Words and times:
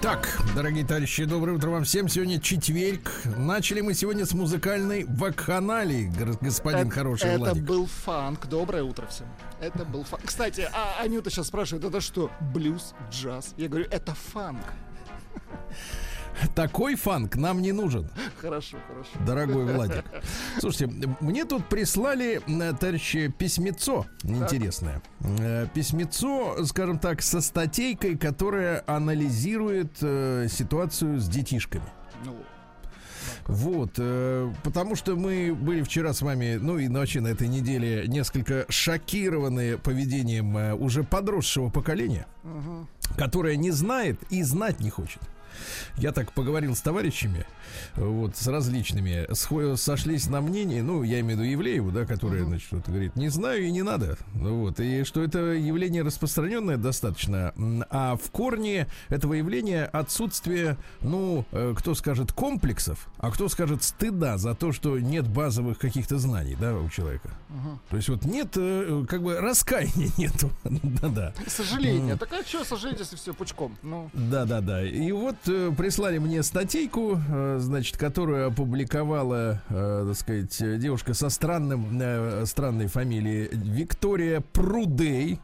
Так, 0.00 0.38
дорогие 0.54 0.86
товарищи, 0.86 1.24
доброе 1.24 1.54
утро 1.56 1.70
вам 1.70 1.82
всем. 1.82 2.08
Сегодня 2.08 2.40
четверг. 2.40 3.10
Начали 3.36 3.80
мы 3.80 3.94
сегодня 3.94 4.26
с 4.26 4.32
музыкальной 4.32 5.04
вакханалии, 5.04 6.12
господин 6.40 6.86
это, 6.86 6.90
хороший 6.90 7.30
это 7.30 7.38
Владик. 7.38 7.64
был 7.64 7.86
фанк. 7.86 8.46
Доброе 8.46 8.84
утро 8.84 9.06
всем. 9.06 9.26
Это 9.60 9.84
был 9.84 10.04
фанк. 10.04 10.22
Кстати, 10.24 10.68
а 10.72 11.02
Анюта 11.02 11.30
сейчас 11.30 11.48
спрашивает, 11.48 11.84
это 11.84 12.00
что, 12.00 12.30
блюз, 12.54 12.94
джаз? 13.10 13.54
Я 13.56 13.68
говорю, 13.68 13.86
это 13.90 14.14
фанк. 14.14 14.62
Такой 16.54 16.94
фанк 16.94 17.36
нам 17.36 17.60
не 17.62 17.72
нужен, 17.72 18.08
Хорошо, 18.40 18.76
хорошо. 18.86 19.10
дорогой 19.26 19.72
Владик. 19.72 20.04
Слушайте, 20.58 20.92
мне 21.20 21.44
тут 21.44 21.66
прислали, 21.66 22.40
э, 22.46 22.72
товарищи, 22.78 23.32
письмецо 23.36 24.06
интересное. 24.22 25.02
Э, 25.20 25.66
Письмецо, 25.74 26.64
скажем 26.64 26.98
так, 26.98 27.22
со 27.22 27.40
статейкой, 27.40 28.16
которая 28.16 28.82
анализирует 28.86 29.96
э, 30.00 30.46
ситуацию 30.50 31.20
с 31.20 31.28
детишками. 31.28 31.84
Ну, 32.24 32.36
Вот, 33.46 33.94
э, 33.98 34.52
потому 34.62 34.94
что 34.96 35.16
мы 35.16 35.54
были 35.54 35.82
вчера 35.82 36.12
с 36.12 36.22
вами, 36.22 36.58
ну 36.60 36.78
и 36.78 36.88
вообще 36.88 37.20
на 37.20 37.28
этой 37.28 37.48
неделе 37.48 38.04
несколько 38.06 38.66
шокированы 38.68 39.78
поведением 39.78 40.56
э, 40.56 40.74
уже 40.74 41.02
подросшего 41.04 41.70
поколения, 41.70 42.26
которое 43.16 43.56
не 43.56 43.70
знает 43.70 44.20
и 44.30 44.42
знать 44.42 44.80
не 44.80 44.90
хочет. 44.90 45.20
Я 45.96 46.12
так 46.12 46.32
поговорил 46.32 46.74
с 46.74 46.80
товарищами, 46.80 47.44
вот, 47.96 48.36
с 48.36 48.46
различными, 48.46 49.26
схо- 49.32 49.76
сошлись 49.76 50.26
на 50.28 50.40
мнении, 50.40 50.80
ну, 50.80 51.02
я 51.02 51.20
имею 51.20 51.38
в 51.38 51.40
виду 51.42 51.50
Евлееву, 51.50 51.90
да, 51.90 52.04
которая, 52.06 52.44
значит, 52.44 52.68
вот, 52.72 52.86
говорит, 52.86 53.16
не 53.16 53.28
знаю 53.28 53.64
и 53.64 53.70
не 53.70 53.82
надо, 53.82 54.16
вот, 54.34 54.80
и 54.80 55.04
что 55.04 55.22
это 55.22 55.38
явление 55.52 56.02
распространенное 56.02 56.76
достаточно, 56.76 57.52
а 57.90 58.16
в 58.16 58.30
корне 58.30 58.86
этого 59.08 59.34
явления 59.34 59.84
отсутствие, 59.84 60.76
ну, 61.00 61.44
э, 61.52 61.74
кто 61.76 61.94
скажет 61.94 62.32
комплексов, 62.32 63.08
а 63.18 63.30
кто 63.30 63.48
скажет 63.48 63.82
стыда 63.82 64.38
за 64.38 64.54
то, 64.54 64.72
что 64.72 64.98
нет 64.98 65.26
базовых 65.28 65.78
каких-то 65.78 66.18
знаний, 66.18 66.56
да, 66.60 66.74
у 66.74 66.88
человека. 66.88 67.30
То 67.90 67.96
есть 67.96 68.08
вот 68.08 68.24
нет, 68.24 68.52
э, 68.56 69.04
как 69.08 69.22
бы 69.22 69.38
раскаяния 69.40 70.10
нету, 70.18 70.50
да-да. 70.64 71.32
сожаление. 71.46 72.16
Так 72.16 72.32
а 72.32 72.42
что 72.44 72.64
сожалеть, 72.64 72.98
если 73.00 73.16
все 73.16 73.34
пучком? 73.34 73.76
Ну, 73.82 74.10
Да, 74.12 74.44
да, 74.44 74.60
да. 74.60 74.84
И 74.84 75.12
вот 75.12 75.36
прислали 75.76 76.18
мне 76.18 76.42
статейку, 76.42 77.20
э, 77.28 77.58
значит, 77.60 77.96
которую 77.96 78.46
опубликовала, 78.48 79.62
э, 79.68 80.04
так 80.08 80.16
сказать, 80.16 80.60
э, 80.60 80.76
девушка 80.78 81.14
со 81.14 81.28
странным, 81.30 81.98
э, 82.00 82.44
странной 82.46 82.86
фамилией 82.86 83.48
Виктория 83.52 84.40
Прудей. 84.52 85.40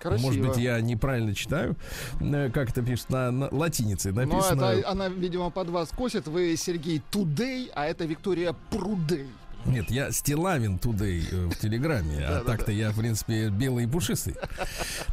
красиво. 0.00 0.26
Может 0.26 0.46
быть, 0.46 0.56
я 0.58 0.80
неправильно 0.80 1.34
читаю, 1.34 1.74
э, 2.20 2.50
как 2.50 2.70
это 2.70 2.82
пишет 2.82 3.08
на, 3.10 3.30
на 3.30 3.48
латинице 3.50 4.12
Ну, 4.12 4.20
написано. 4.26 4.64
это 4.64 4.90
она, 4.90 5.08
видимо, 5.08 5.50
под 5.50 5.70
вас 5.70 5.88
косит. 5.90 6.26
Вы 6.28 6.54
Сергей 6.56 7.02
Тудей, 7.10 7.70
а 7.74 7.86
это 7.86 8.04
Виктория 8.04 8.54
Прудей. 8.70 9.26
Нет, 9.64 9.90
я 9.90 10.10
Стилавин 10.10 10.78
Тудей 10.78 11.26
э, 11.30 11.46
в 11.46 11.54
Телеграме, 11.56 12.18
а 12.24 12.42
так-то 12.44 12.72
я, 12.72 12.90
в 12.90 12.98
принципе, 12.98 13.48
белый 13.48 13.84
и 13.84 13.86
пушистый. 13.86 14.34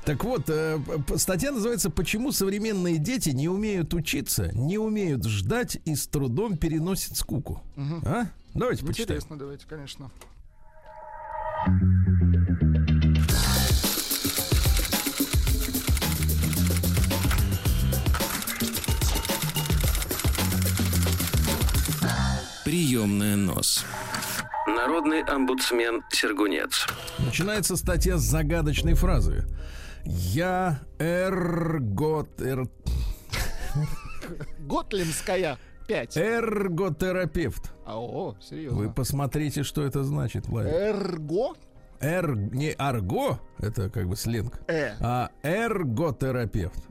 Так 0.06 0.24
вот, 0.24 0.50
э, 0.50 0.80
статья 1.18 1.52
называется 1.52 1.90
«Почему 1.90 2.32
современные 2.32 2.98
дети 2.98 3.30
не 3.30 3.48
умеют 3.48 3.94
учиться, 3.94 4.52
не 4.54 4.78
умеют 4.78 5.26
ждать 5.26 5.80
и 5.86 5.96
с 5.96 6.08
трудом 6.08 6.58
переносят 6.58 7.16
скуку». 7.16 7.62
А? 8.06 8.26
Давайте 8.54 8.86
почитаем. 8.86 9.20
Интересно, 9.20 9.38
давайте, 9.38 9.66
конечно. 9.68 10.10
Приемная 22.66 23.36
нос. 23.36 23.86
Народный 24.76 25.22
омбудсмен 25.24 26.02
Сергунец. 26.12 26.88
Начинается 27.20 27.76
статья 27.76 28.18
с 28.18 28.22
загадочной 28.22 28.94
фразы. 28.94 29.46
Я 30.06 30.80
эргот... 31.00 32.42
эр- 32.42 32.68
Готлинская 34.60 35.58
5. 35.88 36.18
эрготерапевт. 36.18 37.72
А, 37.86 38.00
о, 38.00 38.36
серьезно. 38.42 38.78
Вы 38.80 38.92
посмотрите, 38.92 39.64
что 39.64 39.84
это 39.84 40.04
значит, 40.04 40.48
Владик. 40.48 40.72
Эрго? 40.74 41.54
Эр... 42.00 42.36
Не 42.36 42.72
арго, 42.72 43.40
это 43.58 43.90
как 43.90 44.08
бы 44.08 44.16
сленг, 44.16 44.60
Э. 44.68 44.92
а 45.02 45.32
эрготерапевт. 45.44 46.82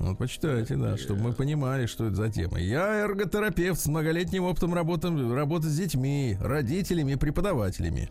Вот 0.00 0.16
почитайте, 0.16 0.76
да, 0.76 0.96
чтобы 0.96 1.20
мы 1.20 1.32
понимали, 1.34 1.84
что 1.84 2.06
это 2.06 2.16
за 2.16 2.30
тема. 2.30 2.58
Я 2.58 3.00
эрготерапевт 3.00 3.78
с 3.78 3.86
многолетним 3.86 4.44
опытом 4.44 4.72
работы, 4.72 5.08
работы 5.34 5.68
с 5.68 5.76
детьми, 5.76 6.38
родителями 6.40 7.12
и 7.12 7.16
преподавателями. 7.16 8.08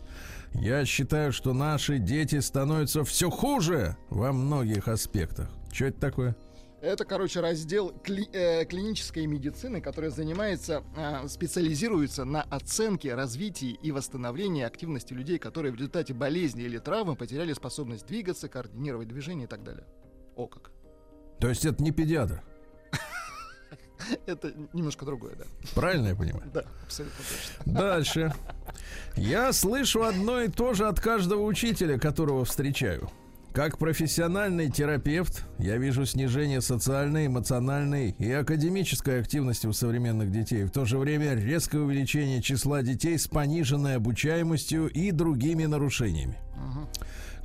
Я 0.54 0.84
считаю, 0.84 1.32
что 1.32 1.52
наши 1.52 1.98
дети 1.98 2.38
становятся 2.38 3.02
все 3.02 3.28
хуже 3.28 3.96
во 4.08 4.32
многих 4.32 4.86
аспектах. 4.86 5.50
Что 5.72 5.86
это 5.86 6.00
такое? 6.00 6.36
Это, 6.80 7.04
короче, 7.04 7.40
раздел 7.40 7.92
кли- 8.04 8.30
э, 8.32 8.64
клинической 8.66 9.26
медицины, 9.26 9.80
который 9.80 10.10
занимается, 10.10 10.84
э, 10.96 11.26
специализируется 11.28 12.24
на 12.24 12.42
оценке, 12.42 13.14
развитии 13.16 13.76
и 13.82 13.90
восстановлении 13.90 14.62
активности 14.62 15.12
людей, 15.12 15.38
которые 15.38 15.72
в 15.72 15.74
результате 15.74 16.14
болезни 16.14 16.62
или 16.62 16.78
травмы 16.78 17.16
потеряли 17.16 17.52
способность 17.52 18.06
двигаться, 18.06 18.48
координировать 18.48 19.08
движение 19.08 19.44
и 19.44 19.48
так 19.48 19.64
далее. 19.64 19.84
О 20.36 20.46
как. 20.46 20.69
То 21.40 21.48
есть 21.48 21.64
это 21.64 21.82
не 21.82 21.90
педиатр. 21.90 22.42
Это 24.26 24.52
немножко 24.72 25.04
другое, 25.04 25.34
да. 25.36 25.44
Правильно 25.74 26.08
я 26.08 26.14
понимаю? 26.14 26.50
Да, 26.52 26.64
абсолютно 26.84 27.18
точно. 27.18 27.72
Дальше. 27.72 28.34
Я 29.16 29.52
слышу 29.52 30.02
одно 30.02 30.40
и 30.40 30.48
то 30.48 30.74
же 30.74 30.86
от 30.86 31.00
каждого 31.00 31.42
учителя, 31.42 31.98
которого 31.98 32.44
встречаю. 32.44 33.10
Как 33.52 33.78
профессиональный 33.78 34.70
терапевт, 34.70 35.44
я 35.58 35.76
вижу 35.76 36.06
снижение 36.06 36.60
социальной, 36.60 37.26
эмоциональной 37.26 38.14
и 38.16 38.30
академической 38.30 39.20
активности 39.20 39.66
у 39.66 39.72
современных 39.72 40.30
детей. 40.30 40.62
В 40.64 40.70
то 40.70 40.84
же 40.84 40.98
время 40.98 41.34
резкое 41.34 41.80
увеличение 41.80 42.42
числа 42.42 42.82
детей 42.82 43.18
с 43.18 43.26
пониженной 43.26 43.96
обучаемостью 43.96 44.88
и 44.88 45.10
другими 45.10 45.64
нарушениями. 45.64 46.38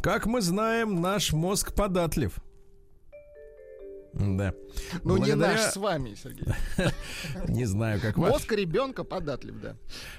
Как 0.01 0.27
мы 0.27 0.41
знаем, 0.41 1.01
наш 1.01 1.33
мозг 1.33 1.73
податлив. 1.73 2.39
Да. 4.15 4.53
Ну, 5.03 5.17
не 5.17 5.33
Благодаря- 5.33 5.35
наш 5.35 5.61
с 5.73 5.75
вами, 5.75 6.15
Сергей. 6.15 6.47
Не 7.49 7.65
знаю, 7.65 7.99
как 7.99 8.17
ваш. 8.17 8.31
Мозг 8.31 8.51
ребенка 8.53 9.03
податлив, 9.03 9.55
да. 9.61 9.75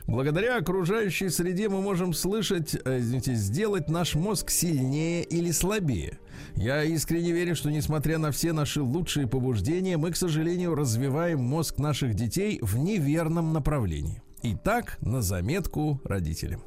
Благодаря 0.07 0.59
окружающей 0.59 1.31
среде 1.31 1.71
мы 1.71 1.81
можем 1.81 2.13
слышать, 2.13 2.75
э, 2.85 2.99
извините, 2.99 3.35
сделать 3.35 3.89
наш 3.89 4.15
мозг 4.15 4.51
сильнее 4.51 5.23
или 5.25 5.51
слабее. 5.51 6.19
Я 6.57 6.85
искренне 6.85 7.33
верю, 7.33 7.57
что 7.57 7.71
несмотря 7.71 8.19
на 8.19 8.33
все 8.33 8.53
наши 8.53 8.83
лучшие 8.83 9.27
побуждения, 9.27 9.97
мы, 9.97 10.11
к 10.13 10.17
сожалению, 10.17 10.75
развиваем 10.75 11.41
мозг 11.41 11.79
наших 11.79 12.15
детей 12.15 12.59
в 12.61 12.77
неверном 12.77 13.55
направлении. 13.55 14.23
Итак, 14.43 14.99
на 15.01 15.23
заметку 15.23 16.03
родителям. 16.05 16.63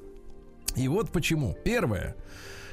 И 0.76 0.88
вот 0.88 1.12
почему. 1.12 1.56
Первое. 1.64 2.16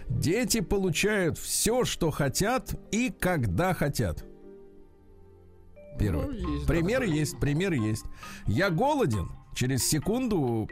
Дети 0.09 0.61
получают 0.61 1.37
все, 1.37 1.85
что 1.85 2.11
хотят 2.11 2.75
и 2.91 3.13
когда 3.19 3.75
хотят. 3.75 4.25
Первое. 5.99 6.27
Ну, 6.27 6.33
есть, 6.33 6.67
да, 6.67 6.73
пример 6.73 7.01
такое. 7.01 7.17
есть, 7.17 7.39
пример 7.39 7.73
есть. 7.73 8.05
Я 8.47 8.71
голоден. 8.71 9.31
Через 9.55 9.89
секунду 9.89 10.69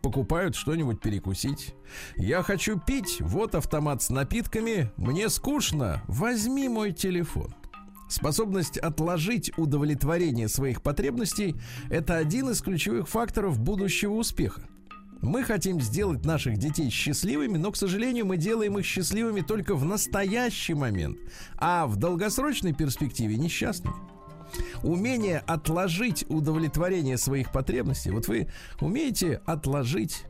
покупают 0.00 0.54
что-нибудь 0.54 1.00
перекусить. 1.00 1.74
Я 2.16 2.42
хочу 2.42 2.80
пить. 2.80 3.18
Вот 3.20 3.54
автомат 3.54 4.02
с 4.02 4.08
напитками. 4.08 4.90
Мне 4.96 5.28
скучно. 5.28 6.02
Возьми 6.08 6.66
мой 6.68 6.92
телефон. 6.92 7.54
Способность 8.08 8.78
отложить 8.78 9.56
удовлетворение 9.58 10.48
своих 10.48 10.82
потребностей– 10.82 11.56
это 11.90 12.16
один 12.16 12.50
из 12.50 12.60
ключевых 12.60 13.08
факторов 13.08 13.58
будущего 13.58 14.12
успеха. 14.12 14.62
Мы 15.22 15.44
хотим 15.44 15.80
сделать 15.80 16.24
наших 16.24 16.58
детей 16.58 16.90
счастливыми, 16.90 17.56
но, 17.56 17.70
к 17.70 17.76
сожалению, 17.76 18.26
мы 18.26 18.36
делаем 18.36 18.78
их 18.78 18.84
счастливыми 18.84 19.40
только 19.40 19.74
в 19.76 19.84
настоящий 19.84 20.74
момент, 20.74 21.16
а 21.56 21.86
в 21.86 21.96
долгосрочной 21.96 22.74
перспективе 22.74 23.36
несчастными. 23.36 23.96
Умение 24.82 25.42
отложить 25.46 26.24
удовлетворение 26.28 27.16
своих 27.16 27.52
потребностей. 27.52 28.10
Вот 28.10 28.28
вы 28.28 28.48
умеете 28.80 29.40
отложить 29.46 30.24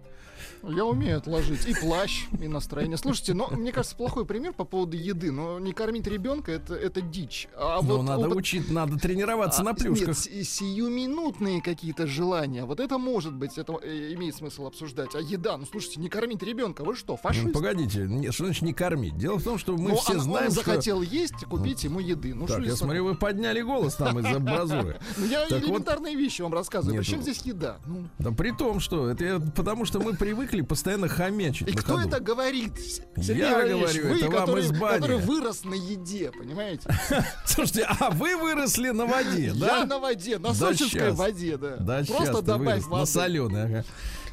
Я 0.63 0.85
умею 0.85 1.19
отложить 1.19 1.67
и 1.67 1.75
плащ, 1.75 2.27
и 2.41 2.49
настроение. 2.49 2.97
Слушайте, 2.97 3.35
но 3.35 3.49
мне 3.49 3.73
кажется, 3.73 3.97
плохой 3.97 4.25
пример 4.25 4.53
по 4.53 4.65
поводу 4.65 4.97
еды. 4.97 5.33
Но 5.33 5.59
не 5.59 5.73
кормить 5.73 6.07
ребенка 6.07 6.53
это, 6.53 6.75
это 6.75 7.01
дичь. 7.01 7.49
А 7.57 7.81
но 7.83 7.99
вот 7.99 8.03
надо 8.03 8.27
опыт... 8.27 8.37
учить, 8.37 8.71
надо 8.71 8.99
тренироваться 8.99 9.63
а, 9.63 9.65
на 9.65 9.75
плюшках. 9.75 10.09
Нет, 10.09 10.47
сиюминутные 10.47 11.61
какие-то 11.61 12.07
желания. 12.07 12.65
Вот 12.65 12.81
это 12.81 12.99
может 12.99 13.35
быть, 13.35 13.59
это 13.59 13.75
э, 13.83 14.13
имеет 14.15 14.37
смысл 14.37 14.67
обсуждать. 14.67 15.15
А 15.15 15.21
еда, 15.21 15.57
ну 15.57 15.67
слушайте, 15.67 16.01
не 16.01 16.09
кормить 16.09 16.43
ребенка, 16.43 16.85
вы 16.85 16.95
что, 16.95 17.17
фашист? 17.17 17.47
Ну, 17.47 17.53
погодите, 17.53 18.01
не, 18.01 18.31
что 18.31 18.45
значит 18.45 18.63
не 18.63 18.73
кормить? 18.73 19.17
Дело 19.17 19.39
в 19.39 19.43
том, 19.43 19.59
что 19.59 19.77
мы 19.77 19.91
ну, 19.91 19.97
все 19.97 20.15
он, 20.15 20.21
знаем, 20.21 20.47
он 20.47 20.53
что... 20.53 20.65
захотел 20.65 21.03
есть, 21.03 21.45
купить 21.47 21.83
ему 21.85 22.01
еды. 22.01 22.35
Ну, 22.35 22.47
так, 22.47 22.63
я 22.65 22.77
смотрю, 22.77 23.05
вы 23.05 23.15
подняли 23.17 23.63
голос 23.63 23.97
там 23.97 24.19
из-за 24.21 24.39
бразуры. 24.39 25.01
Ну, 25.17 25.27
я 25.27 25.47
элементарные 25.47 26.17
вещи 26.17 26.43
вам 26.43 26.55
рассказываю. 26.55 26.99
Причем 26.99 27.23
здесь 27.23 27.43
еда? 27.43 27.77
Ну. 27.87 28.05
Да 28.19 28.31
при 28.31 28.51
том, 28.51 28.81
что 28.81 29.09
это 29.09 29.41
потому 29.55 29.85
что 29.85 30.01
мы 30.01 30.15
привыкли 30.15 30.52
постоянно 30.61 31.09
хомячить. 31.09 31.69
И 31.69 31.73
кто 31.73 32.01
это 32.01 32.21
говорит? 32.21 32.73
Я 33.17 33.65
говорю, 33.65 33.87
это 33.87 34.31
вам 34.31 34.59
из 34.59 34.71
бани. 34.71 35.01
Который 35.01 35.19
вырос 35.19 35.65
на 35.65 35.75
еде, 35.75 36.31
понимаете? 36.31 36.89
Слушайте, 37.47 37.87
а 37.89 38.11
вы 38.11 38.37
выросли 38.37 38.91
на 38.91 39.07
воде, 39.07 39.53
да? 39.55 39.79
Я 39.79 39.87
на 39.87 39.99
воде, 39.99 40.39
на 40.39 40.53
сочинской 40.53 41.13
воде, 41.13 41.57
да. 41.57 41.77
Да, 41.77 42.05
Просто 42.05 42.43
добавь 42.43 42.85
воды. 42.85 43.01
На 43.01 43.07
соленой, 43.07 43.85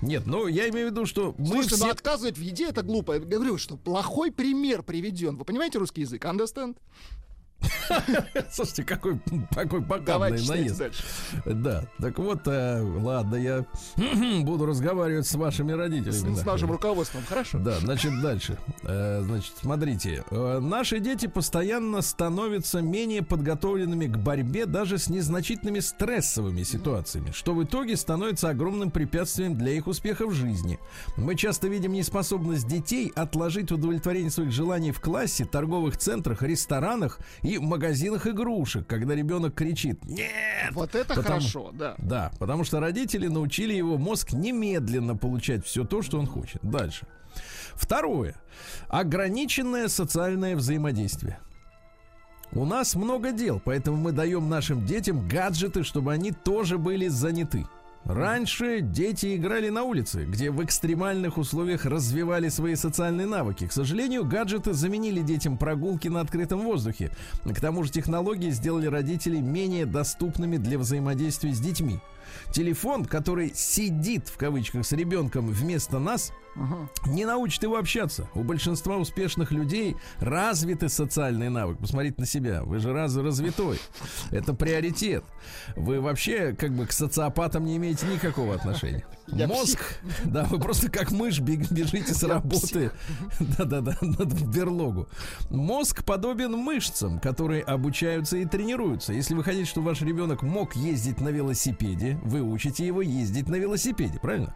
нет, 0.01 0.25
ну 0.25 0.47
я 0.47 0.69
имею 0.69 0.87
в 0.87 0.91
виду, 0.91 1.05
что 1.05 1.35
мы 1.37 1.47
Слушайте, 1.47 1.75
все... 1.75 1.85
но 1.85 1.91
отказывать 1.91 2.37
в 2.37 2.41
еде 2.41 2.69
это 2.69 2.83
глупо. 2.83 3.13
Я 3.13 3.19
говорю, 3.19 3.57
что 3.57 3.75
плохой 3.75 4.31
пример 4.31 4.81
приведен. 4.81 5.35
Вы 5.35 5.43
понимаете 5.45 5.77
русский 5.77 6.01
язык? 6.01 6.23
Understand? 6.23 6.77
Слушайте, 8.51 8.83
какой, 8.83 9.19
какой 9.53 9.81
богатный 9.81 10.47
наезд. 10.47 10.77
Дальше. 10.77 11.03
Да, 11.45 11.83
так 11.99 12.17
вот, 12.19 12.47
э, 12.47 12.81
ладно, 12.81 13.35
я 13.35 13.65
буду 14.43 14.65
разговаривать 14.65 15.27
с 15.27 15.35
вашими 15.35 15.71
родителями. 15.71 16.35
С, 16.35 16.41
с 16.41 16.45
нашим 16.45 16.71
руководством, 16.71 17.23
хорошо? 17.27 17.57
Да, 17.59 17.79
значит, 17.79 18.21
дальше. 18.21 18.57
Э, 18.83 19.21
значит, 19.23 19.53
смотрите, 19.61 20.23
э, 20.29 20.59
наши 20.59 20.99
дети 20.99 21.27
постоянно 21.27 22.01
становятся 22.01 22.81
менее 22.81 23.23
подготовленными 23.23 24.07
к 24.07 24.17
борьбе 24.17 24.65
даже 24.65 24.97
с 24.97 25.09
незначительными 25.09 25.79
стрессовыми 25.79 26.63
ситуациями, 26.63 27.31
что 27.31 27.53
в 27.53 27.63
итоге 27.63 27.97
становится 27.97 28.49
огромным 28.49 28.91
препятствием 28.91 29.55
для 29.55 29.73
их 29.73 29.87
успеха 29.87 30.27
в 30.27 30.33
жизни. 30.33 30.79
Мы 31.17 31.35
часто 31.35 31.67
видим 31.67 31.93
неспособность 31.93 32.67
детей 32.67 33.11
отложить 33.15 33.71
удовлетворение 33.71 34.31
своих 34.31 34.51
желаний 34.51 34.91
в 34.91 35.01
классе, 35.01 35.45
торговых 35.45 35.97
центрах, 35.97 36.43
ресторанах 36.43 37.19
и 37.41 37.48
в 37.57 37.63
магазинах 37.63 38.27
игрушек, 38.27 38.85
когда 38.87 39.15
ребенок 39.15 39.55
кричит 39.55 40.03
«Нет!». 40.05 40.71
Вот 40.71 40.95
это 40.95 41.15
потому, 41.15 41.27
хорошо, 41.27 41.71
да. 41.73 41.95
Да, 41.97 42.31
потому 42.39 42.63
что 42.63 42.79
родители 42.79 43.27
научили 43.27 43.73
его 43.73 43.97
мозг 43.97 44.33
немедленно 44.33 45.15
получать 45.15 45.65
все 45.65 45.83
то, 45.83 46.01
что 46.01 46.19
он 46.19 46.27
хочет. 46.27 46.61
Дальше. 46.61 47.07
Второе. 47.73 48.35
Ограниченное 48.87 49.87
социальное 49.87 50.55
взаимодействие. 50.55 51.39
У 52.51 52.65
нас 52.65 52.95
много 52.95 53.31
дел, 53.31 53.61
поэтому 53.63 53.97
мы 53.97 54.11
даем 54.11 54.49
нашим 54.49 54.85
детям 54.85 55.27
гаджеты, 55.27 55.83
чтобы 55.83 56.11
они 56.11 56.31
тоже 56.31 56.77
были 56.77 57.07
заняты. 57.07 57.65
Раньше 58.05 58.81
дети 58.81 59.35
играли 59.35 59.69
на 59.69 59.83
улице, 59.83 60.25
где 60.25 60.49
в 60.49 60.63
экстремальных 60.63 61.37
условиях 61.37 61.85
развивали 61.85 62.49
свои 62.49 62.75
социальные 62.75 63.27
навыки. 63.27 63.67
К 63.67 63.71
сожалению, 63.71 64.25
гаджеты 64.25 64.73
заменили 64.73 65.21
детям 65.21 65.57
прогулки 65.57 66.07
на 66.07 66.21
открытом 66.21 66.61
воздухе. 66.61 67.11
К 67.43 67.59
тому 67.59 67.83
же 67.83 67.91
технологии 67.91 68.49
сделали 68.49 68.87
родителей 68.87 69.41
менее 69.41 69.85
доступными 69.85 70.57
для 70.57 70.79
взаимодействия 70.79 71.53
с 71.53 71.59
детьми. 71.59 71.99
Телефон, 72.51 73.05
который 73.05 73.51
сидит 73.53 74.27
в 74.27 74.37
кавычках 74.37 74.85
с 74.85 74.91
ребенком 74.91 75.47
вместо 75.47 75.99
нас, 75.99 76.31
Ага. 76.59 76.89
Не 77.07 77.25
научит 77.25 77.63
его 77.63 77.77
общаться. 77.77 78.29
У 78.35 78.43
большинства 78.43 78.97
успешных 78.97 79.51
людей 79.51 79.95
развиты 80.19 80.89
социальные 80.89 81.49
навыки. 81.49 81.79
Посмотрите 81.79 82.15
на 82.17 82.25
себя. 82.25 82.63
Вы 82.63 82.79
же 82.79 82.91
раз 82.91 83.15
развитой. 83.15 83.79
Это 84.31 84.53
приоритет. 84.53 85.23
Вы 85.75 86.01
вообще 86.01 86.53
как 86.53 86.71
бы 86.71 86.85
к 86.85 86.91
социопатам 86.91 87.65
не 87.65 87.77
имеете 87.77 88.05
никакого 88.07 88.55
отношения. 88.55 89.05
Я 89.27 89.47
Мозг, 89.47 89.79
псих. 89.79 90.25
да, 90.25 90.43
вы 90.43 90.59
просто 90.59 90.91
как 90.91 91.11
мышь 91.11 91.39
бежите 91.39 92.13
с 92.13 92.23
работы, 92.23 92.91
да-да-да, 93.39 93.97
в 94.01 94.51
берлогу. 94.51 95.07
Мозг 95.49 96.03
подобен 96.03 96.51
мышцам, 96.53 97.19
которые 97.19 97.63
обучаются 97.63 98.37
и 98.37 98.45
тренируются. 98.45 99.13
Если 99.13 99.33
вы 99.35 99.43
хотите, 99.43 99.65
чтобы 99.65 99.87
ваш 99.87 100.01
ребенок 100.01 100.41
мог 100.41 100.75
ездить 100.75 101.21
на 101.21 101.29
велосипеде, 101.29 102.19
вы 102.23 102.41
учите 102.41 102.85
его 102.85 103.01
ездить 103.01 103.47
на 103.47 103.55
велосипеде, 103.55 104.19
правильно? 104.19 104.55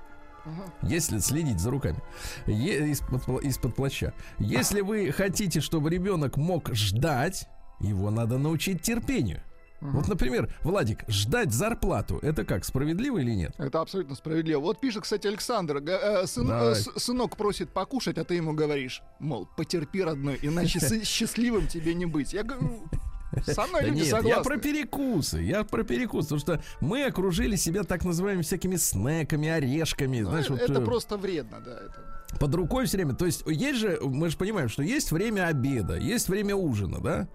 Если 0.82 1.20
следить 1.20 1.60
за 1.60 1.72
руками 1.72 2.00
е- 2.46 2.90
из-под, 2.92 3.44
из-под 3.44 3.76
плаща. 3.76 4.14
Если 4.40 4.82
вы 4.82 5.12
хотите, 5.12 5.62
чтобы 5.62 5.90
ребенок 5.90 6.38
мог 6.38 6.74
ждать, 6.74 7.48
его 7.80 8.10
надо 8.10 8.38
научить 8.38 8.82
терпению. 8.82 9.42
Вот, 9.82 10.08
например, 10.08 10.54
Владик, 10.62 11.04
ждать 11.10 11.52
зарплату, 11.52 12.18
это 12.22 12.46
как, 12.46 12.64
справедливо 12.64 13.18
или 13.18 13.32
нет? 13.32 13.54
Это 13.58 13.82
абсолютно 13.82 14.16
справедливо. 14.16 14.62
Вот 14.62 14.80
пишет, 14.80 15.04
кстати, 15.04 15.28
Александр, 15.28 15.84
э, 15.86 16.26
сын, 16.26 16.50
э, 16.50 16.76
сынок 16.76 17.36
просит 17.36 17.70
покушать, 17.70 18.18
а 18.18 18.24
ты 18.24 18.36
ему 18.36 18.54
говоришь, 18.54 19.02
мол, 19.20 19.46
потерпи, 19.58 20.02
родной, 20.02 20.40
иначе 20.42 20.80
счастливым 21.04 21.68
тебе 21.68 21.94
не 21.96 22.06
быть. 22.06 22.32
Я 22.32 22.44
говорю, 22.44 22.80
со 23.46 23.66
мной 23.68 23.86
люди 23.86 24.04
согласны. 24.04 24.28
Я 24.28 24.42
про 24.42 24.58
перекусы. 24.58 25.42
Я 25.42 25.64
про 25.64 25.84
перекусы. 25.84 26.30
Потому 26.30 26.40
что 26.40 26.64
мы 26.80 27.04
окружили 27.04 27.56
себя 27.56 27.84
так 27.84 28.06
называемыми 28.06 28.44
всякими 28.44 28.76
снеками, 28.76 29.50
орешками. 29.50 30.22
Ну, 30.22 30.30
знаешь, 30.30 30.50
это 30.50 30.74
вот, 30.74 30.86
просто 30.86 31.18
вредно, 31.18 31.60
да. 31.60 31.80
Под 32.40 32.56
рукой 32.56 32.86
все 32.86 32.98
время. 32.98 33.14
То 33.16 33.26
есть 33.26 33.44
есть 33.46 33.80
же, 33.80 34.00
мы 34.02 34.30
же 34.30 34.38
понимаем, 34.38 34.70
что 34.70 34.84
есть 34.84 35.12
время 35.12 35.48
обеда, 35.48 35.96
есть 35.96 36.30
время 36.30 36.56
ужина, 36.56 37.00
да? 37.00 37.28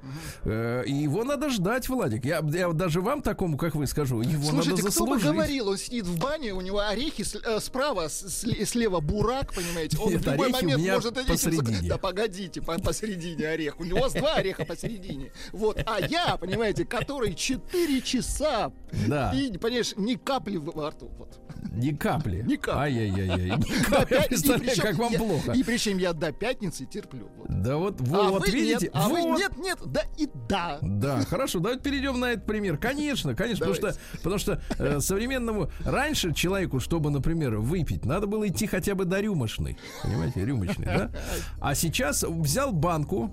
Угу. 0.43 0.51
И 0.87 0.93
его 0.93 1.25
надо 1.25 1.51
ждать, 1.51 1.89
Владик. 1.89 2.25
Я, 2.25 2.41
я 2.45 2.73
даже 2.73 3.01
вам 3.01 3.23
такому, 3.23 3.57
как 3.57 3.75
вы, 3.75 3.87
скажу, 3.87 4.21
его 4.21 4.43
Слушайте, 4.45 4.71
надо 4.71 4.83
заслужить. 4.83 5.21
кто 5.21 5.31
бы 5.31 5.35
говорил, 5.35 5.69
он 5.69 5.79
сидит 5.79 6.07
в 6.07 6.19
бане, 6.19 6.53
у 6.53 6.61
него 6.61 6.81
орехи 6.81 7.25
э, 7.45 7.61
справа, 7.61 8.09
слева 8.09 9.01
бурак, 9.01 9.55
понимаете? 9.55 9.99
Он 9.99 10.13
Нет, 10.13 10.23
в 10.23 10.31
любой 10.31 10.51
момент 10.51 10.83
может 10.83 11.27
посередине. 11.27 11.89
Да 11.89 11.99
погодите, 11.99 12.61
по 12.61 12.79
посередине 12.79 13.49
орех. 13.49 13.81
У 13.81 13.85
него 13.85 14.09
два 14.09 14.35
ореха 14.35 14.65
посередине. 14.65 15.33
Вот. 15.53 15.81
А 15.87 16.01
я, 16.01 16.37
понимаете, 16.37 16.85
который 16.85 17.35
4 17.35 18.01
часа 18.03 18.73
да. 19.07 19.33
и, 19.33 19.57
понимаешь, 19.57 19.95
ни 19.97 20.15
капли 20.15 20.57
во 20.57 20.91
рту. 20.91 21.11
Вот. 21.19 21.39
Ни 21.73 21.93
капли. 21.93 22.43
Ни 22.47 22.57
капли. 22.57 22.81
Ай-яй-яй. 22.81 23.59
Представляю, 24.29 24.81
как 24.81 24.97
вам 24.97 25.13
я, 25.13 25.19
плохо. 25.19 25.53
И 25.53 25.63
причем 25.63 25.99
я 25.99 26.13
до 26.13 26.33
пятницы 26.33 26.87
терплю. 26.87 27.29
Да 27.49 27.77
вот, 27.77 28.01
а 28.01 28.31
вот, 28.31 28.49
видите? 28.49 28.87
Нет, 28.87 28.91
а 28.95 29.09
вы 29.09 29.23
нет, 29.23 29.57
нет, 29.57 29.79
да 29.87 30.03
и 30.17 30.29
да. 30.49 30.79
Да, 30.83 31.21
хорошо, 31.25 31.61
давайте 31.61 31.83
перейдем 31.83 32.21
на 32.21 32.33
этот 32.33 32.47
пример. 32.47 32.79
Конечно, 32.79 33.35
конечно, 33.35 33.67
потому 33.67 33.75
что, 33.75 34.01
потому 34.17 34.39
что 34.39 34.63
э, 34.79 35.01
современному 35.01 35.71
раньше 35.85 36.33
человеку, 36.33 36.81
чтобы, 36.81 37.11
например, 37.11 37.57
выпить, 37.57 38.05
надо 38.05 38.27
было 38.27 38.49
идти 38.49 38.67
хотя 38.67 38.95
бы 38.95 39.05
до 39.05 39.21
рюмочной. 39.21 39.79
Понимаете, 40.03 40.45
рюмочной, 40.45 40.87
да? 40.87 41.11
А 41.61 41.75
сейчас 41.75 42.23
взял 42.23 42.73
банку, 42.73 43.33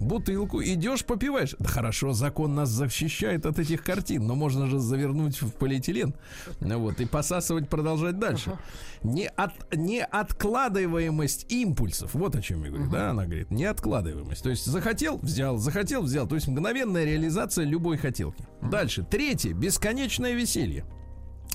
бутылку, 0.00 0.62
идешь, 0.62 1.04
попиваешь. 1.04 1.54
Да 1.58 1.68
хорошо, 1.68 2.12
закон 2.12 2.54
нас 2.54 2.68
защищает 2.68 3.46
от 3.46 3.58
этих 3.58 3.82
картин, 3.82 4.26
но 4.26 4.34
можно 4.34 4.66
же 4.66 4.78
завернуть 4.78 5.40
в 5.40 5.52
полиэтилен. 5.52 6.14
Вот, 6.60 7.00
и 7.00 7.06
посасывать, 7.06 7.68
продолжать 7.68 8.18
дальше. 8.18 8.58
Не, 9.02 9.28
от, 9.28 9.52
не 9.74 10.02
откладываемость 10.02 11.46
импульсов. 11.50 12.14
Вот 12.14 12.34
о 12.36 12.42
чем 12.42 12.64
я 12.64 12.70
говорю, 12.70 12.90
да, 12.90 13.10
она 13.10 13.24
говорит. 13.24 13.50
Не 13.50 13.64
откладываемость. 13.64 14.42
То 14.42 14.50
есть 14.50 14.66
захотел, 14.66 15.18
взял, 15.18 15.58
захотел, 15.58 16.02
взял. 16.02 16.26
То 16.26 16.34
есть 16.34 16.48
мгновенная 16.48 17.04
реализация 17.04 17.64
любой 17.64 17.96
хотелки. 17.96 18.46
Дальше. 18.62 19.06
Третье. 19.08 19.52
Бесконечное 19.52 20.32
веселье. 20.32 20.84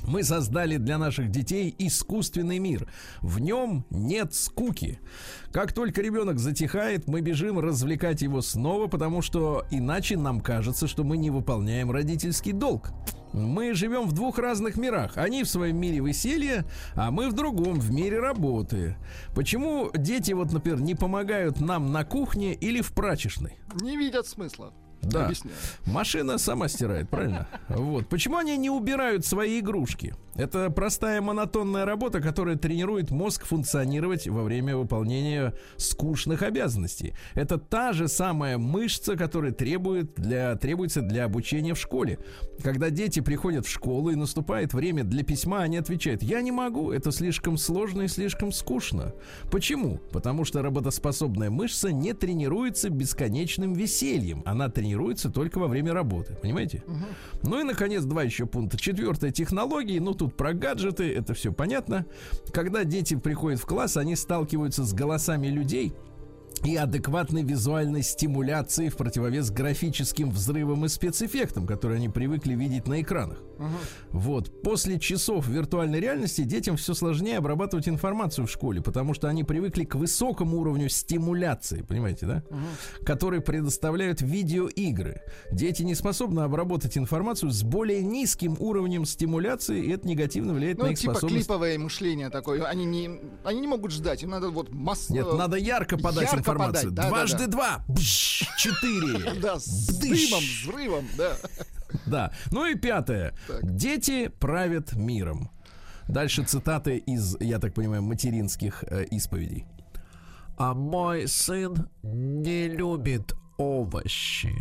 Мы 0.06 0.24
создали 0.24 0.78
для 0.78 0.98
наших 0.98 1.30
детей 1.30 1.74
искусственный 1.78 2.60
мир. 2.60 2.88
В 3.22 3.40
нем 3.40 3.86
нет 3.90 4.34
скуки. 4.34 5.00
Как 5.52 5.74
только 5.74 6.02
ребенок 6.02 6.40
затихает, 6.40 7.08
мы 7.08 7.22
бежим 7.22 7.60
развлекать 7.60 8.22
его 8.22 8.42
снова, 8.42 8.88
потому 8.88 9.22
что 9.22 9.66
иначе 9.72 10.18
нам 10.18 10.42
кажется, 10.42 10.88
что 10.88 11.04
мы 11.04 11.18
не 11.18 11.30
выполняем 11.30 11.92
родительский 11.92 12.52
долг. 12.52 12.92
Мы 13.34 13.74
живем 13.74 14.08
в 14.08 14.12
двух 14.12 14.38
разных 14.38 14.78
мирах. 14.78 15.18
Они 15.18 15.44
в 15.44 15.50
своем 15.50 15.78
мире 15.78 16.00
веселья, 16.00 16.66
а 16.94 17.10
мы 17.10 17.30
в 17.30 17.34
другом, 17.34 17.80
в 17.80 17.92
мире 17.92 18.20
работы. 18.20 18.96
Почему 19.34 19.90
дети, 19.96 20.34
вот, 20.34 20.52
например, 20.52 20.82
не 20.82 20.94
помогают 20.94 21.60
нам 21.60 21.92
на 21.92 22.04
кухне 22.04 22.54
или 22.54 22.82
в 22.82 22.94
прачечной? 22.94 23.58
Не 23.82 23.98
видят 23.98 24.28
смысла. 24.28 24.74
Да. 25.04 25.26
Объясняю. 25.26 25.56
Машина 25.86 26.38
сама 26.38 26.68
стирает, 26.68 27.10
правильно? 27.10 27.48
Вот. 27.70 28.08
Почему 28.08 28.38
они 28.38 28.58
не 28.58 28.70
убирают 28.70 29.26
свои 29.26 29.60
игрушки? 29.60 30.16
Это 30.36 30.70
простая 30.72 31.22
монотонная 31.22 31.86
работа, 31.86 32.20
которая 32.20 32.56
тренирует 32.56 33.12
мозг 33.12 33.46
функционировать 33.46 34.28
во 34.28 34.44
время 34.44 34.76
выполнения 34.76 35.54
скучных 35.78 36.42
обязанностей. 36.42 37.14
Это 37.36 37.58
та 37.58 37.94
же 37.94 38.08
самая 38.08 38.58
мышца, 38.58 39.16
которая 39.16 39.52
требует 39.52 40.16
для, 40.16 40.56
требуется 40.56 41.02
для 41.02 41.26
обучения 41.26 41.76
в 41.76 41.80
школе. 41.80 42.18
Когда 42.64 42.90
дети 42.90 43.20
приходят 43.20 43.66
в 43.66 43.70
школу 43.70 44.10
и 44.10 44.16
наступает 44.16 44.74
время 44.74 45.04
для 45.04 45.24
письма, 45.24 45.62
они 45.62 45.78
отвечают, 45.78 46.24
я 46.24 46.42
не 46.42 46.52
могу, 46.52 46.92
это 46.92 47.12
слишком 47.12 47.58
сложно 47.58 48.04
и 48.04 48.08
слишком 48.08 48.52
скучно. 48.52 49.14
Почему? 49.52 50.00
Потому 50.12 50.46
что 50.46 50.62
работоспособная 50.62 51.52
мышца 51.52 51.92
не 51.92 52.14
тренируется 52.14 52.90
бесконечным 52.90 53.74
весельем. 53.74 54.42
Она 54.46 54.70
тренируется 54.70 55.30
только 55.30 55.60
во 55.60 55.68
время 55.68 55.94
работы. 55.94 56.36
Понимаете? 56.42 56.84
Угу. 56.88 57.50
Ну 57.50 57.60
и, 57.60 57.64
наконец, 57.64 58.04
два 58.04 58.24
еще 58.24 58.46
пункта. 58.46 58.78
Четвертое, 58.78 59.32
технологии. 59.32 60.00
Ну, 60.00 60.14
тут 60.24 60.38
про 60.38 60.54
гаджеты, 60.54 61.14
это 61.14 61.34
все 61.34 61.52
понятно. 61.52 62.06
Когда 62.54 62.86
дети 62.86 63.16
приходят 63.16 63.60
в 63.60 63.66
класс, 63.66 63.98
они 63.98 64.16
сталкиваются 64.16 64.86
с 64.86 64.94
голосами 64.94 65.48
людей, 65.48 65.94
и 66.66 66.76
адекватной 66.76 67.44
визуальной 67.44 68.04
стимуляции 68.04 68.90
в 68.90 68.96
противовес 68.96 69.52
графическим 69.52 70.32
взрывам 70.32 70.86
и 70.86 70.90
спецэффектам, 70.90 71.68
которые 71.68 71.98
они 71.98 72.10
привыкли 72.10 72.56
видеть 72.56 72.88
на 72.88 73.02
экранах. 73.02 73.42
Угу. 73.58 74.20
Вот. 74.20 74.62
После 74.62 75.00
часов 75.00 75.48
виртуальной 75.48 76.00
реальности 76.00 76.42
детям 76.42 76.78
все 76.78 76.94
сложнее 76.94 77.38
обрабатывать 77.38 77.88
информацию 77.88 78.48
в 78.48 78.52
школе, 78.52 78.82
потому 78.82 79.14
что 79.14 79.28
они 79.28 79.44
привыкли 79.44 79.84
к 79.84 79.96
высокому 79.96 80.60
уровню 80.60 80.90
стимуляции, 80.90 81.82
понимаете, 81.82 82.26
да? 82.26 82.44
Угу. 82.50 83.06
Которые 83.06 83.42
предоставляют 83.42 84.22
видеоигры. 84.22 85.22
Дети 85.52 85.84
не 85.84 85.96
способны 85.96 86.42
обработать 86.42 86.98
информацию 86.98 87.52
с 87.52 87.64
более 87.64 88.04
низким 88.04 88.56
уровнем 88.60 89.06
стимуляции, 89.06 89.84
и 89.84 89.92
это 89.92 90.08
негативно 90.08 90.54
влияет 90.54 90.78
ну, 90.78 90.86
на 90.86 90.92
их 90.92 91.00
типа 91.00 91.14
способность. 91.14 91.46
клиповое 91.46 91.78
мышление 91.78 92.30
такое. 92.30 92.64
Они 92.64 92.86
не, 92.86 93.20
они 93.44 93.62
не 93.62 93.68
могут 93.68 93.92
ждать, 93.92 94.24
им 94.24 94.30
надо 94.30 94.50
вот 94.50 94.72
масс... 94.72 95.10
Нет, 95.10 95.28
надо 95.34 95.58
ярко 95.58 95.98
подать 95.98 96.32
ярко 96.32 96.53
информацию. 96.54 96.92
Да, 96.92 97.08
Дважды 97.10 97.38
да, 97.38 97.46
да. 97.46 97.52
два. 97.52 97.86
Бш, 97.88 98.48
четыре. 98.58 99.34
Да, 99.42 99.60
с 99.60 99.88
дымом, 100.00 100.44
взрывом, 100.44 101.08
да. 101.18 101.38
Да. 102.06 102.32
Ну 102.52 102.66
и 102.66 102.76
пятое. 102.76 103.34
Дети 103.62 104.28
правят 104.28 104.94
миром. 104.94 105.52
Дальше 106.08 106.44
цитаты 106.44 106.98
из, 106.98 107.38
я 107.40 107.60
так 107.60 107.74
понимаю, 107.74 108.02
материнских 108.04 108.84
э, 108.84 109.06
исповедей. 109.12 109.66
А 110.58 110.74
мой 110.74 111.28
сын 111.28 111.90
не 112.04 112.68
любит 112.68 113.34
овощи. 113.58 114.54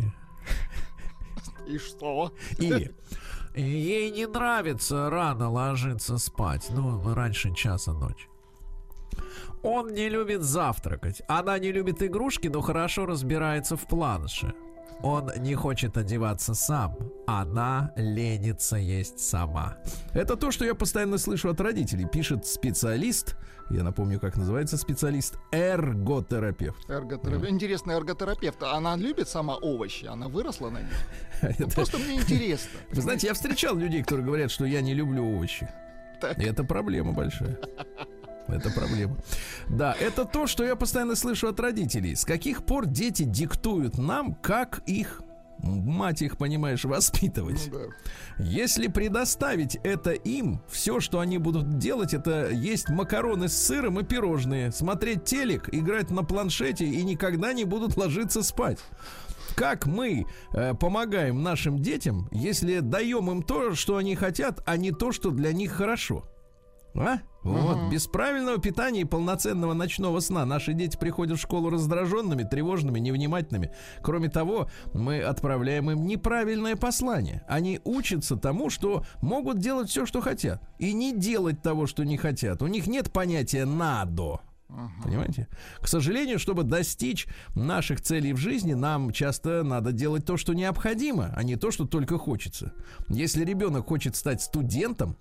И 1.67 1.77
что? 1.77 2.33
Или 2.57 2.93
ей 3.55 4.11
не 4.11 4.25
нравится 4.25 5.09
рано 5.09 5.49
ложиться 5.49 6.17
спать, 6.17 6.67
ну, 6.69 7.13
раньше 7.13 7.53
часа 7.53 7.93
ночи. 7.93 8.27
Он 9.63 9.93
не 9.93 10.09
любит 10.09 10.41
завтракать. 10.41 11.21
Она 11.27 11.57
не 11.57 11.71
любит 11.71 12.03
игрушки, 12.03 12.49
но 12.49 12.61
хорошо 12.61 13.05
разбирается 13.05 13.77
в 13.77 13.87
планше. 13.87 14.53
Он 15.01 15.31
не 15.37 15.55
хочет 15.55 15.97
одеваться 15.97 16.53
сам. 16.53 16.97
Она 17.27 17.91
ленится 17.95 18.77
есть 18.77 19.19
сама. 19.19 19.77
Это 20.13 20.35
то, 20.35 20.51
что 20.51 20.65
я 20.65 20.75
постоянно 20.75 21.17
слышу 21.17 21.49
от 21.49 21.59
родителей. 21.61 22.05
Пишет 22.05 22.45
специалист. 22.45 23.35
Я 23.69 23.83
напомню, 23.83 24.19
как 24.19 24.37
называется 24.37 24.77
специалист. 24.77 25.37
Эрготерапевт. 25.51 26.89
Эрготерапевт. 26.89 27.45
Mm. 27.45 27.49
Интересный 27.49 27.95
эрготерапевт. 27.95 28.63
Она 28.63 28.95
любит 28.95 29.27
сама 29.27 29.55
овощи. 29.55 30.05
Она 30.05 30.27
выросла 30.27 30.69
на 30.69 30.79
них. 30.79 30.93
Ну, 31.59 31.67
просто 31.69 31.97
мне 31.97 32.15
интересно. 32.15 32.79
Вы 32.91 33.01
знаете, 33.01 33.27
я 33.27 33.33
встречал 33.33 33.75
людей, 33.75 34.01
которые 34.01 34.25
говорят, 34.25 34.51
что 34.51 34.65
я 34.65 34.81
не 34.81 34.93
люблю 34.93 35.35
овощи. 35.35 35.69
И 36.37 36.43
это 36.43 36.63
проблема 36.63 37.11
большая. 37.11 37.59
Это 38.47 38.69
проблема. 38.71 39.17
Да, 39.69 39.95
это 39.99 40.25
то, 40.25 40.47
что 40.47 40.63
я 40.63 40.75
постоянно 40.75 41.15
слышу 41.15 41.47
от 41.47 41.59
родителей. 41.59 42.15
С 42.15 42.25
каких 42.25 42.65
пор 42.65 42.85
дети 42.85 43.23
диктуют 43.23 43.97
нам, 43.97 44.35
как 44.35 44.81
их 44.85 45.21
мать 45.63 46.21
их, 46.21 46.37
понимаешь, 46.37 46.83
воспитывать. 46.83 47.69
Ну, 47.71 47.79
да. 47.79 48.43
Если 48.43 48.87
предоставить 48.87 49.75
это 49.83 50.11
им, 50.11 50.61
все, 50.69 50.99
что 50.99 51.19
они 51.19 51.37
будут 51.37 51.77
делать, 51.77 52.13
это 52.13 52.49
есть 52.49 52.89
макароны 52.89 53.47
с 53.47 53.55
сыром 53.55 53.99
и 53.99 54.03
пирожные, 54.03 54.71
смотреть 54.71 55.23
телек, 55.23 55.69
играть 55.71 56.09
на 56.09 56.23
планшете 56.23 56.85
и 56.85 57.03
никогда 57.03 57.53
не 57.53 57.63
будут 57.63 57.97
ложиться 57.97 58.43
спать. 58.43 58.79
Как 59.55 59.85
мы 59.85 60.25
э, 60.53 60.73
помогаем 60.73 61.43
нашим 61.43 61.79
детям, 61.79 62.27
если 62.31 62.79
даем 62.79 63.29
им 63.29 63.43
то, 63.43 63.75
что 63.75 63.97
они 63.97 64.15
хотят, 64.15 64.61
а 64.65 64.77
не 64.77 64.91
то, 64.91 65.11
что 65.11 65.29
для 65.29 65.53
них 65.53 65.71
хорошо? 65.71 66.25
А? 66.95 67.19
Вот, 67.43 67.77
угу. 67.77 67.89
без 67.89 68.07
правильного 68.07 68.57
питания 68.57 69.01
и 69.01 69.05
полноценного 69.05 69.73
ночного 69.73 70.19
сна 70.21 70.45
наши 70.45 70.73
дети 70.73 70.95
приходят 70.95 71.37
в 71.37 71.41
школу 71.41 71.69
раздраженными, 71.69 72.43
тревожными, 72.43 72.99
невнимательными. 72.99 73.71
Кроме 74.01 74.29
того, 74.29 74.69
мы 74.93 75.21
отправляем 75.21 75.91
им 75.91 76.05
неправильное 76.05 76.75
послание. 76.75 77.43
Они 77.47 77.81
учатся 77.83 78.37
тому, 78.37 78.69
что 78.69 79.05
могут 79.21 79.59
делать 79.59 79.89
все, 79.89 80.05
что 80.05 80.21
хотят, 80.21 80.61
и 80.79 80.93
не 80.93 81.13
делать 81.13 81.61
того, 81.61 81.85
что 81.85 82.05
не 82.05 82.17
хотят. 82.17 82.61
У 82.61 82.67
них 82.67 82.87
нет 82.87 83.11
понятия 83.11 83.65
«надо». 83.65 84.39
Понимаете? 85.03 85.47
К 85.79 85.87
сожалению, 85.87 86.39
чтобы 86.39 86.63
достичь 86.63 87.27
наших 87.53 88.01
целей 88.01 88.33
в 88.33 88.37
жизни, 88.37 88.73
нам 88.73 89.11
часто 89.11 89.63
надо 89.63 89.91
делать 89.91 90.25
то, 90.25 90.35
что 90.37 90.53
необходимо, 90.53 91.31
а 91.35 91.43
не 91.43 91.57
то, 91.57 91.69
что 91.69 91.85
только 91.85 92.17
хочется. 92.17 92.73
Если 93.07 93.45
ребенок 93.45 93.87
хочет 93.87 94.15
стать 94.15 94.41
студентом, 94.41 95.15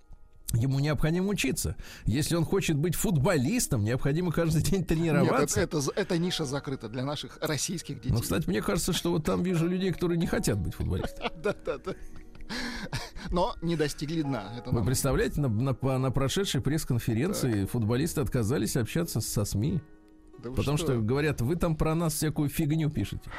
Ему 0.54 0.80
необходимо 0.80 1.28
учиться. 1.28 1.76
Если 2.04 2.34
он 2.36 2.44
хочет 2.44 2.76
быть 2.76 2.94
футболистом, 2.94 3.84
необходимо 3.84 4.32
каждый 4.32 4.62
день 4.70 4.84
тренироваться. 4.84 5.60
Нет, 5.60 5.68
это, 5.68 5.78
это, 5.78 6.00
это 6.00 6.18
ниша 6.18 6.44
закрыта 6.44 6.88
для 6.88 7.04
наших 7.04 7.38
российских 7.40 7.96
детей. 7.96 8.12
Ну, 8.12 8.20
кстати, 8.20 8.48
мне 8.48 8.62
кажется, 8.62 8.92
что 8.92 9.10
вот 9.10 9.24
там 9.24 9.42
вижу 9.42 9.66
людей, 9.66 9.92
которые 9.92 10.18
не 10.18 10.26
хотят 10.26 10.58
быть 10.58 10.74
футболистами. 10.74 11.30
Да, 11.42 11.54
да, 11.64 11.78
да. 11.78 11.94
Но 13.30 13.56
не 13.62 13.76
достигли 13.76 14.22
дна. 14.22 14.52
Это 14.56 14.70
Вы 14.70 14.84
представляете, 14.84 15.40
на, 15.40 15.48
на, 15.48 15.98
на 15.98 16.10
прошедшей 16.10 16.60
пресс-конференции 16.60 17.64
футболисты 17.64 18.20
отказались 18.20 18.76
общаться 18.76 19.20
со 19.20 19.44
СМИ. 19.44 19.80
Да 20.42 20.50
потому 20.50 20.76
что? 20.76 20.92
что 20.94 21.00
говорят, 21.00 21.40
вы 21.40 21.56
там 21.56 21.76
про 21.76 21.94
нас 21.94 22.14
всякую 22.14 22.48
фигню 22.48 22.90
пишете. 22.90 23.30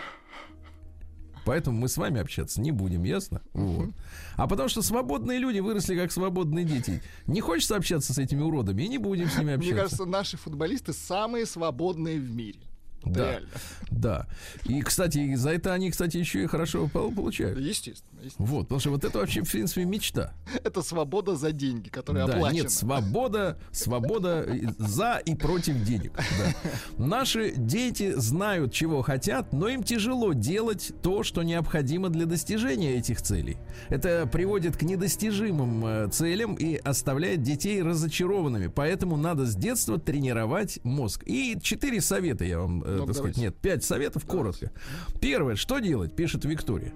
Поэтому 1.45 1.77
мы 1.77 1.87
с 1.87 1.97
вами 1.97 2.21
общаться 2.21 2.61
не 2.61 2.71
будем, 2.71 3.03
ясно? 3.03 3.41
Вот. 3.53 3.89
А 4.35 4.47
потому 4.47 4.69
что 4.69 4.81
свободные 4.81 5.39
люди 5.39 5.59
выросли 5.59 5.95
как 5.97 6.11
свободные 6.11 6.65
дети. 6.65 7.01
Не 7.27 7.41
хочется 7.41 7.75
общаться 7.75 8.13
с 8.13 8.17
этими 8.17 8.41
уродами, 8.41 8.83
и 8.83 8.87
не 8.87 8.97
будем 8.97 9.29
с 9.29 9.37
ними 9.37 9.53
общаться. 9.53 9.73
Мне 9.73 9.81
кажется, 9.81 10.05
наши 10.05 10.37
футболисты 10.37 10.93
самые 10.93 11.45
свободные 11.45 12.19
в 12.19 12.29
мире. 12.31 12.59
Да, 13.05 13.31
Реально. 13.31 13.47
да. 13.91 14.27
И, 14.65 14.81
кстати, 14.81 15.35
за 15.35 15.51
это 15.51 15.73
они, 15.73 15.91
кстати, 15.91 16.17
еще 16.17 16.43
и 16.43 16.47
хорошо 16.47 16.87
получают. 16.87 17.59
Естественно, 17.59 18.19
естественно. 18.21 18.47
Вот, 18.47 18.63
потому 18.63 18.79
что 18.79 18.89
вот 18.91 19.03
это 19.03 19.19
вообще, 19.19 19.41
в 19.43 19.51
принципе, 19.51 19.85
мечта. 19.85 20.33
Это 20.63 20.81
свобода 20.81 21.35
за 21.35 21.51
деньги, 21.51 21.89
которые 21.89 22.25
да, 22.25 22.33
оплачены. 22.33 22.61
Нет, 22.61 22.71
свобода, 22.71 23.57
свобода 23.71 24.47
за 24.77 25.21
и 25.25 25.35
против 25.35 25.83
денег. 25.83 26.13
Да. 26.15 27.05
Наши 27.05 27.53
дети 27.55 28.13
знают, 28.15 28.73
чего 28.73 29.01
хотят, 29.01 29.51
но 29.53 29.67
им 29.67 29.83
тяжело 29.83 30.33
делать 30.33 30.93
то, 31.01 31.23
что 31.23 31.43
необходимо 31.43 32.09
для 32.09 32.25
достижения 32.25 32.95
этих 32.95 33.21
целей. 33.21 33.57
Это 33.89 34.27
приводит 34.31 34.77
к 34.77 34.83
недостижимым 34.83 35.85
э, 35.85 36.09
целям 36.11 36.55
и 36.55 36.75
оставляет 36.75 37.41
детей 37.41 37.81
разочарованными. 37.81 38.67
Поэтому 38.67 39.17
надо 39.17 39.45
с 39.45 39.55
детства 39.55 39.99
тренировать 39.99 40.79
мозг. 40.83 41.23
И 41.25 41.57
четыре 41.61 42.01
совета 42.01 42.45
я 42.45 42.59
вам 42.59 42.83
э, 42.83 42.92
ну, 42.97 43.05
так 43.05 43.15
сказать, 43.15 43.37
нет, 43.37 43.55
пять 43.55 43.83
советов 43.83 44.25
коротко. 44.25 44.71
Первое, 45.19 45.55
что 45.55 45.79
делать, 45.79 46.15
пишет 46.15 46.45
Виктория. 46.45 46.93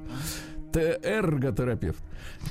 Эрготерапевт. 0.74 2.04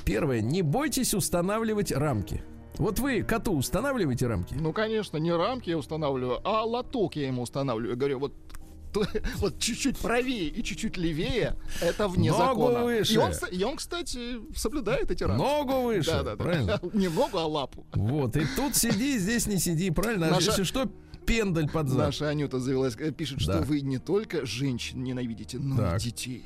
Первое, 0.03 0.41
не 0.41 0.61
бойтесь 0.61 1.13
устанавливать 1.13 1.91
рамки. 1.91 2.43
Вот 2.77 2.99
вы 2.99 3.23
коту 3.23 3.55
устанавливаете 3.55 4.27
рамки? 4.27 4.53
Ну, 4.53 4.71
конечно, 4.71 5.17
не 5.17 5.31
рамки 5.31 5.69
я 5.69 5.77
устанавливаю, 5.77 6.39
а 6.43 6.63
лоток 6.63 7.15
я 7.15 7.27
ему 7.27 7.41
устанавливаю. 7.41 7.91
Я 7.91 7.95
говорю, 7.95 8.19
вот 8.19 8.33
вот 9.37 9.59
чуть-чуть 9.59 9.97
правее 9.97 10.47
и 10.47 10.63
чуть-чуть 10.63 10.97
левее, 10.97 11.55
это 11.81 12.07
вне 12.07 12.31
Ногу 12.31 12.43
закона. 12.43 12.83
Выше. 12.83 13.13
И 13.13 13.17
он, 13.17 13.31
и 13.51 13.63
он, 13.63 13.77
кстати, 13.77 14.39
соблюдает 14.55 15.11
эти 15.11 15.23
рамки. 15.23 15.41
Ногу 15.41 15.81
выше. 15.81 16.11
Да, 16.11 16.23
да, 16.23 16.35
да. 16.35 16.43
Правильно? 16.43 16.79
Не 16.93 17.07
ногу, 17.07 17.37
а 17.37 17.45
лапу. 17.45 17.85
Вот. 17.93 18.35
И 18.35 18.45
тут 18.55 18.75
сиди, 18.75 19.17
здесь 19.17 19.47
не 19.47 19.57
сиди, 19.57 19.91
правильно? 19.91 20.27
А 20.27 20.31
Наша... 20.31 20.51
если 20.51 20.63
что, 20.63 20.89
пендаль 21.27 21.69
под 21.69 21.89
зад. 21.89 21.97
Наша 21.97 22.29
Анюта 22.29 22.59
завелась, 22.59 22.95
э, 22.97 23.11
пишет, 23.11 23.41
что 23.41 23.53
да. 23.53 23.61
вы 23.61 23.81
не 23.81 23.99
только 23.99 24.45
женщин 24.45 25.03
ненавидите, 25.03 25.59
но 25.59 25.77
так. 25.77 26.01
и 26.01 26.05
детей. 26.05 26.45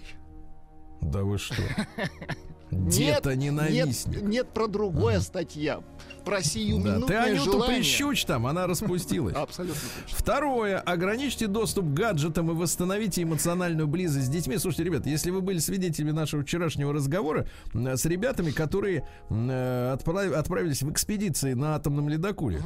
Да 1.02 1.24
вы 1.24 1.38
что? 1.38 1.56
Дето-ненавистник. 2.72 4.22
Нет, 4.22 4.30
нет 4.30 4.48
про 4.54 4.68
другое 4.68 5.20
статья. 5.20 5.82
Про 6.24 6.38
Да, 6.38 6.42
сиюминутное 6.44 7.08
ты 7.08 7.14
Анюту 7.16 7.52
желание. 7.54 7.78
прищучь 7.80 8.24
там, 8.26 8.48
она 8.48 8.66
распустилась. 8.66 9.34
Абсолютно 9.36 9.82
точно. 10.04 10.18
Второе. 10.18 10.80
Ограничьте 10.80 11.48
доступ 11.48 11.86
к 11.86 11.94
гаджетам 11.94 12.50
и 12.52 12.54
восстановите 12.54 13.24
эмоциональную 13.24 13.88
близость 13.88 14.28
с 14.28 14.30
детьми. 14.30 14.58
Слушайте, 14.58 14.86
ребят, 14.86 15.06
если 15.06 15.32
вы 15.32 15.42
были 15.42 15.58
свидетелями 15.60 16.12
нашего 16.12 16.44
вчерашнего 16.44 16.94
разговора 16.94 17.46
м, 17.74 17.88
с 17.88 18.06
ребятами, 18.06 18.52
которые 18.52 19.06
э, 19.30 19.94
отправ- 19.98 20.34
отправились 20.34 20.82
в 20.82 20.92
экспедиции 20.92 21.54
на 21.54 21.76
атомном 21.76 22.08
ледоколе. 22.08 22.62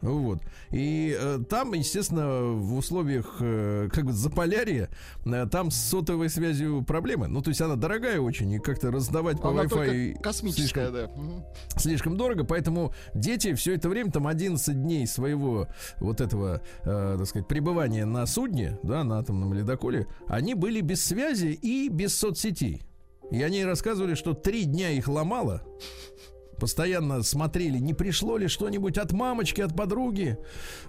Вот. 0.00 0.40
И 0.70 1.14
э, 1.18 1.40
там, 1.48 1.74
естественно, 1.74 2.42
в 2.54 2.74
условиях 2.76 3.36
э, 3.40 3.88
как 3.92 4.06
бы 4.06 4.12
заполярья, 4.12 4.88
э, 5.26 5.46
там 5.50 5.70
с 5.70 5.76
сотовой 5.76 6.30
связью 6.30 6.82
проблемы. 6.82 7.28
Ну, 7.28 7.42
то 7.42 7.50
есть 7.50 7.60
она 7.60 7.76
дорогая 7.76 8.20
очень, 8.20 8.50
и 8.52 8.58
как-то 8.58 8.90
раздавать 8.90 9.40
по 9.40 9.50
Она 9.50 9.64
Wi-Fi 9.64 9.68
только 10.12 10.22
космическая, 10.22 10.88
слишком- 10.90 10.92
да. 10.92 11.78
Слишком 11.78 12.16
дорого, 12.16 12.44
поэтому 12.44 12.94
дети 13.14 13.52
все 13.54 13.74
это 13.74 13.88
время, 13.88 14.10
там 14.10 14.26
11 14.26 14.82
дней 14.82 15.06
своего 15.06 15.68
вот 15.98 16.20
этого, 16.20 16.62
э, 16.84 17.16
так 17.18 17.26
сказать, 17.26 17.46
пребывания 17.46 18.06
на 18.06 18.24
судне, 18.26 18.78
да, 18.82 19.04
на 19.04 19.18
атомном 19.18 19.52
ледоколе, 19.52 20.06
они 20.28 20.54
были 20.54 20.80
без 20.80 21.04
связи 21.04 21.48
и 21.48 21.88
без 21.90 22.14
соцсетей. 22.16 22.82
И 23.30 23.42
они 23.42 23.64
рассказывали, 23.64 24.14
что 24.14 24.34
три 24.34 24.64
дня 24.64 24.90
их 24.90 25.06
ломало. 25.08 25.62
Постоянно 26.60 27.22
смотрели, 27.22 27.78
не 27.78 27.94
пришло 27.94 28.36
ли 28.36 28.46
что-нибудь 28.46 28.98
от 28.98 29.12
мамочки, 29.12 29.62
от 29.62 29.74
подруги, 29.74 30.36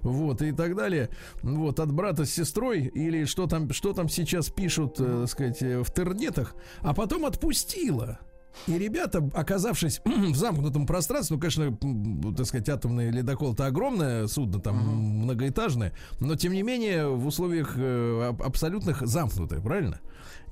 вот, 0.02 0.42
и 0.42 0.52
так 0.52 0.76
далее. 0.76 1.10
Вот, 1.42 1.80
от 1.80 1.92
брата 1.94 2.26
с 2.26 2.32
сестрой, 2.32 2.82
или 2.82 3.24
что 3.24 3.48
там, 3.48 3.72
что 3.72 3.94
там 3.94 4.10
сейчас 4.10 4.50
пишут, 4.50 5.00
э, 5.00 5.22
так 5.22 5.30
сказать, 5.30 5.62
э, 5.62 5.82
в 5.82 5.90
интернетах, 5.90 6.56
а 6.82 6.94
потом 6.94 7.26
отпустила. 7.26 8.20
И 8.68 8.78
ребята, 8.78 9.28
оказавшись 9.34 10.02
в 10.06 10.36
замкнутом 10.36 10.86
пространстве, 10.86 11.36
ну, 11.36 11.42
конечно, 11.42 12.36
так 12.36 12.46
сказать, 12.46 12.70
атомный 12.70 13.10
ледокол 13.10 13.54
это 13.54 13.66
огромное 13.66 14.28
судно, 14.28 14.60
там 14.60 14.76
многоэтажное, 14.76 15.94
но 16.20 16.36
тем 16.36 16.54
не 16.54 16.64
менее 16.64 17.08
в 17.08 17.26
условиях 17.28 17.74
э, 17.78 18.30
аб- 18.30 18.42
абсолютных 18.42 19.08
замкнутых, 19.08 19.64
правильно? 19.64 20.00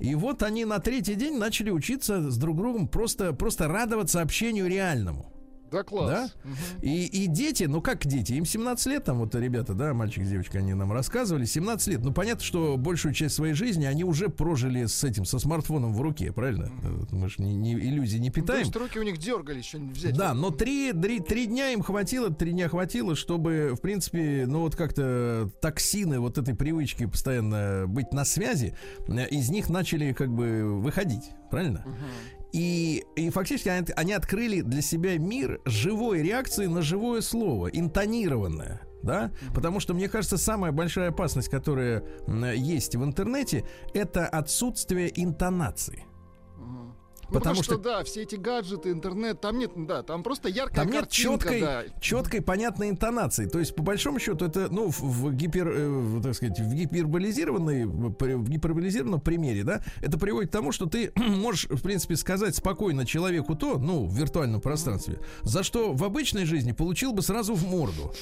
И 0.00 0.14
вот 0.14 0.42
они 0.42 0.64
на 0.64 0.78
третий 0.78 1.14
день 1.14 1.36
начали 1.36 1.70
учиться 1.70 2.30
с 2.30 2.36
друг 2.38 2.56
другом 2.56 2.88
просто, 2.88 3.34
просто 3.34 3.68
радоваться 3.68 4.22
общению 4.22 4.66
реальному. 4.66 5.30
Да, 5.70 5.82
класс. 5.82 6.10
Да? 6.10 6.30
Мгм. 6.44 6.56
И, 6.82 7.06
и 7.06 7.26
дети, 7.26 7.64
ну 7.64 7.80
как 7.80 8.06
дети, 8.06 8.32
им 8.34 8.44
17 8.44 8.86
лет, 8.86 9.04
там 9.04 9.18
вот 9.18 9.34
ребята, 9.34 9.74
да, 9.74 9.94
мальчик, 9.94 10.24
девочка, 10.24 10.58
они 10.58 10.74
нам 10.74 10.92
рассказывали, 10.92 11.44
17 11.44 11.88
лет. 11.88 12.00
Ну 12.02 12.12
понятно, 12.12 12.44
что 12.44 12.76
большую 12.76 13.14
часть 13.14 13.34
своей 13.34 13.54
жизни 13.54 13.84
они 13.84 14.04
уже 14.04 14.28
прожили 14.28 14.86
с 14.86 15.04
этим, 15.04 15.24
со 15.24 15.38
смартфоном 15.38 15.94
в 15.94 16.00
руке, 16.00 16.32
правильно? 16.32 16.70
Э, 16.82 17.04
Мы 17.12 17.28
же 17.28 17.36
не, 17.42 17.54
не- 17.54 17.74
иллюзий 17.74 18.18
не 18.18 18.28
Ну, 18.28 18.32
То 18.34 18.40
питаем. 18.40 18.60
есть 18.60 18.76
руки 18.76 18.98
у 18.98 19.02
них 19.02 19.18
дергались 19.18 19.64
что-нибудь 19.66 19.96
взять. 19.96 20.16
Да, 20.16 20.34
но 20.34 20.50
три, 20.50 20.92
три, 20.92 21.20
три 21.20 21.46
дня 21.46 21.70
им 21.70 21.82
хватило, 21.82 22.30
три 22.30 22.52
дня 22.52 22.68
хватило, 22.68 23.14
чтобы, 23.14 23.74
в 23.76 23.80
принципе, 23.80 24.44
ну 24.46 24.60
вот 24.60 24.76
как-то 24.76 25.50
токсины 25.60 26.18
вот 26.20 26.38
этой 26.38 26.54
привычки 26.54 27.06
постоянно 27.06 27.84
быть 27.86 28.12
на 28.12 28.24
связи, 28.24 28.74
э, 29.08 29.28
из 29.28 29.50
них 29.50 29.70
начали 29.70 30.12
как 30.12 30.32
бы 30.32 30.80
выходить, 30.80 31.30
правильно? 31.50 31.84
И, 32.52 33.04
и 33.16 33.30
фактически 33.30 33.68
они, 33.68 33.86
они 33.96 34.12
открыли 34.12 34.60
для 34.60 34.82
себя 34.82 35.18
мир 35.18 35.60
живой 35.64 36.22
реакции 36.22 36.66
на 36.66 36.82
живое 36.82 37.20
слово, 37.20 37.68
интонированное. 37.68 38.82
Да? 39.02 39.32
Потому 39.54 39.80
что, 39.80 39.94
мне 39.94 40.08
кажется, 40.08 40.36
самая 40.36 40.72
большая 40.72 41.08
опасность, 41.08 41.48
которая 41.48 42.04
есть 42.54 42.94
в 42.96 43.04
интернете, 43.04 43.64
это 43.94 44.26
отсутствие 44.26 45.10
интонации. 45.14 46.04
Ну, 47.30 47.38
Потому 47.38 47.56
потому, 47.60 47.62
что, 47.62 47.74
что- 47.74 47.82
да, 47.82 48.04
все 48.04 48.22
эти 48.22 48.34
гаджеты, 48.34 48.90
интернет, 48.90 49.40
там 49.40 49.58
нет, 49.58 49.70
да, 49.76 50.02
там 50.02 50.22
просто 50.24 50.48
яркая 50.48 50.74
Там 50.76 50.86
нет 50.88 51.02
картинка, 51.02 51.38
четкой, 51.38 51.60
да. 51.60 51.82
четкой, 52.00 52.42
понятной 52.42 52.90
интонации. 52.90 53.46
То 53.46 53.60
есть, 53.60 53.74
по 53.74 53.82
большому 53.82 54.18
счету, 54.18 54.44
это, 54.46 54.68
ну, 54.70 54.90
в, 54.90 55.00
в 55.00 55.32
гипер, 55.32 55.72
э, 55.72 56.20
так 56.22 56.34
сказать, 56.34 56.58
в 56.58 56.74
гиперболизированной, 56.74 57.84
в 57.86 58.48
гиперболизированном 58.48 59.20
примере, 59.20 59.62
да, 59.62 59.82
это 60.02 60.18
приводит 60.18 60.50
к 60.50 60.52
тому, 60.52 60.72
что 60.72 60.86
ты 60.86 61.12
можешь, 61.16 61.66
в 61.68 61.82
принципе, 61.82 62.16
сказать 62.16 62.56
спокойно 62.56 63.06
человеку 63.06 63.54
то, 63.54 63.78
ну, 63.78 64.06
в 64.06 64.16
виртуальном 64.18 64.60
пространстве, 64.60 65.20
за 65.42 65.62
что 65.62 65.92
в 65.92 66.02
обычной 66.02 66.46
жизни 66.46 66.72
получил 66.72 67.12
бы 67.12 67.22
сразу 67.22 67.54
в 67.54 67.64
морду. 67.64 68.12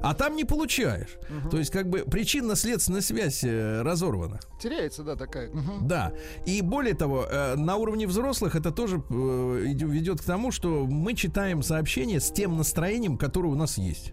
А 0.00 0.12
там 0.12 0.34
не 0.34 0.44
получаешь. 0.44 1.18
То 1.50 1.58
есть, 1.58 1.70
как 1.70 1.88
бы 1.88 2.00
причинно-следственная 2.00 3.00
связь 3.00 3.44
э, 3.44 3.82
разорвана. 3.82 4.40
Теряется, 4.60 5.04
да, 5.04 5.14
такая. 5.14 5.50
Мгм. 5.50 5.86
Да. 5.86 6.12
И 6.46 6.62
более 6.62 6.94
того, 6.94 7.24
э, 7.24 7.54
на 7.54 7.76
уровне 7.76 8.06
взрослых 8.08 8.27
это 8.54 8.70
тоже 8.70 9.02
э, 9.08 9.74
ведет 9.74 10.20
к 10.20 10.24
тому, 10.24 10.50
что 10.50 10.86
мы 10.86 11.14
читаем 11.14 11.62
сообщения 11.62 12.20
с 12.20 12.30
тем 12.30 12.56
настроением, 12.56 13.16
которое 13.16 13.48
у 13.48 13.54
нас 13.54 13.78
есть. 13.78 14.12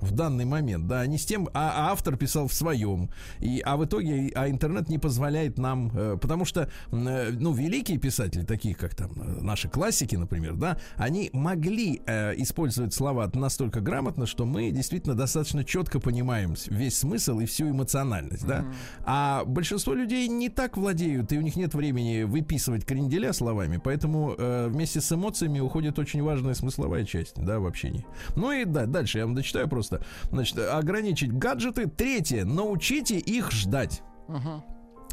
В 0.00 0.12
данный 0.12 0.44
момент, 0.44 0.86
да, 0.86 1.06
не 1.06 1.18
с 1.18 1.26
тем, 1.26 1.48
а, 1.52 1.88
а 1.88 1.92
автор 1.92 2.16
писал 2.16 2.48
в 2.48 2.54
своем, 2.54 3.10
и, 3.38 3.60
а 3.64 3.76
в 3.76 3.84
итоге, 3.84 4.30
а 4.34 4.48
интернет 4.48 4.88
не 4.88 4.98
позволяет 4.98 5.58
нам, 5.58 5.90
э, 5.94 6.18
потому 6.20 6.44
что, 6.44 6.70
э, 6.92 7.30
ну, 7.32 7.52
великие 7.52 7.98
писатели, 7.98 8.44
такие 8.44 8.74
как 8.74 8.94
там 8.94 9.12
э, 9.16 9.40
наши 9.42 9.68
классики, 9.68 10.16
например, 10.16 10.54
да, 10.54 10.78
они 10.96 11.30
могли 11.32 12.02
э, 12.06 12.34
использовать 12.36 12.94
слова 12.94 13.30
настолько 13.34 13.80
грамотно, 13.80 14.26
что 14.26 14.46
мы 14.46 14.70
действительно 14.70 15.14
достаточно 15.14 15.64
четко 15.64 16.00
понимаем 16.00 16.54
весь 16.68 16.98
смысл 16.98 17.40
и 17.40 17.46
всю 17.46 17.70
эмоциональность, 17.70 18.46
да. 18.46 18.64
А 19.04 19.44
большинство 19.44 19.94
людей 19.94 20.28
не 20.28 20.48
так 20.48 20.76
владеют, 20.76 21.32
и 21.32 21.38
у 21.38 21.40
них 21.40 21.56
нет 21.56 21.74
времени 21.74 22.22
выписывать 22.22 22.84
кренделя 22.84 23.32
словами, 23.32 23.80
поэтому 23.82 24.34
э, 24.36 24.68
вместе 24.68 25.00
с 25.00 25.12
эмоциями 25.12 25.60
уходит 25.60 25.98
очень 25.98 26.22
важная 26.22 26.54
смысловая 26.54 27.04
часть, 27.04 27.34
да, 27.36 27.58
в 27.58 27.66
общении. 27.66 28.06
Ну 28.36 28.52
и 28.52 28.64
да, 28.64 28.86
дальше 28.86 29.18
я 29.18 29.26
вам 29.26 29.34
дочитаю 29.34 29.68
просто. 29.68 29.89
Значит, 30.30 30.58
ограничить 30.58 31.32
гаджеты. 31.32 31.86
Третье, 31.86 32.44
научите 32.44 33.18
их 33.18 33.50
ждать. 33.50 34.02
Мгм. 34.28 34.62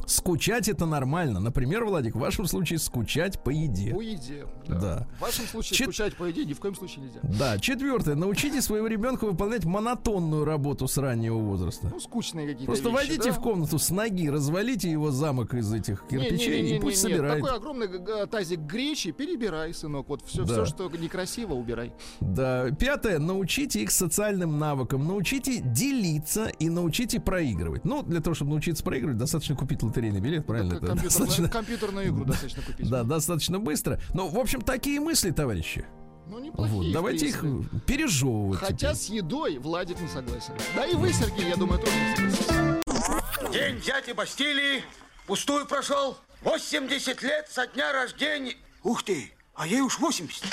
Скучать 0.05 0.67
это 0.69 0.85
нормально. 0.85 1.39
Например, 1.39 1.83
Владик, 1.85 2.15
в 2.15 2.19
вашем 2.19 2.45
случае 2.45 2.79
скучать 2.79 3.41
по 3.43 3.49
еде. 3.49 3.93
По 3.93 4.01
еде. 4.01 4.45
Да. 4.67 4.79
Да. 4.79 5.07
В 5.17 5.21
вашем 5.21 5.45
случае 5.45 5.77
Чет- 5.77 5.87
скучать 5.87 6.15
по 6.15 6.25
еде 6.25 6.45
ни 6.45 6.53
в 6.53 6.59
коем 6.59 6.75
случае 6.75 7.05
нельзя. 7.05 7.19
Да, 7.23 7.57
четвертое. 7.59 8.15
Научите 8.15 8.61
своего 8.61 8.87
ребенка 8.87 9.25
выполнять 9.25 9.65
монотонную 9.65 10.45
работу 10.45 10.87
с 10.87 10.97
раннего 10.97 11.37
возраста. 11.37 11.89
Ну, 11.91 11.99
скучные 11.99 12.47
какие-то 12.47 12.65
Просто 12.71 12.89
вещи, 12.89 12.95
войдите 12.95 13.29
да? 13.29 13.31
в 13.33 13.41
комнату 13.41 13.79
с 13.79 13.89
ноги, 13.89 14.29
развалите 14.29 14.89
его 14.91 15.11
замок 15.11 15.53
из 15.53 15.71
этих 15.73 16.05
кирпичей 16.09 16.37
Не-не-не-не-не, 16.37 16.77
и 16.77 16.79
пусть 16.79 17.03
нет, 17.03 17.13
собирает. 17.13 17.43
Такой 17.43 17.57
огромный 17.57 18.27
тазик 18.27 18.59
гречи, 18.61 19.11
перебирай, 19.11 19.73
сынок. 19.73 20.07
Вот 20.09 20.21
все, 20.25 20.43
Да. 20.45 20.53
все, 20.53 20.65
что 20.65 20.89
некрасиво, 20.89 21.53
убирай. 21.53 21.93
Да. 22.19 22.71
Пятое. 22.71 23.19
Научите 23.19 23.81
их 23.81 23.91
социальным 23.91 24.57
навыкам. 24.59 25.05
Научите 25.07 25.59
делиться 25.59 26.47
и 26.59 26.69
научите 26.69 27.19
проигрывать. 27.19 27.85
Ну, 27.85 28.03
для 28.03 28.21
того, 28.21 28.33
чтобы 28.35 28.51
научиться 28.51 28.83
проигрывать, 28.83 29.17
достаточно 29.17 29.55
купить 29.55 29.83
лотерейный 29.87 30.19
билет, 30.19 30.45
правильно? 30.45 30.75
К- 30.75 30.77
Это 30.77 30.87
компьютерную, 30.87 31.19
достаточно, 31.27 31.49
компьютерную 31.49 32.07
игру 32.09 32.25
достаточно 32.25 32.61
купить. 32.63 32.89
да, 32.89 33.03
достаточно 33.03 33.59
быстро. 33.59 33.99
Ну, 34.13 34.27
в 34.27 34.37
общем, 34.39 34.61
такие 34.61 34.99
мысли, 34.99 35.31
товарищи. 35.31 35.85
Ну, 36.29 36.39
неплохие, 36.39 36.77
Вот, 36.77 36.91
давайте 36.91 37.27
их 37.27 37.39
принципе. 37.39 37.79
пережевывать. 37.85 38.59
Хотя 38.59 38.75
теперь. 38.75 38.95
с 38.95 39.05
едой 39.09 39.57
Владик 39.59 39.99
не 40.01 40.07
согласен. 40.09 40.53
Да 40.75 40.85
и 40.85 40.93
вы, 40.93 41.13
Сергей, 41.13 41.47
я 41.49 41.55
думаю, 41.55 41.79
тоже 41.79 41.93
не 41.95 42.15
согласитесь. 42.33 43.53
День 43.53 43.79
дяди 43.81 44.11
Бастилии 44.11 44.83
пустую 45.25 45.65
прошел. 45.65 46.17
80 46.43 47.21
лет 47.23 47.47
со 47.49 47.65
дня 47.67 47.93
рождения. 47.93 48.55
Ух 48.83 49.03
ты, 49.03 49.31
а 49.55 49.65
ей 49.67 49.79
уж 49.81 49.99
80. 49.99 50.43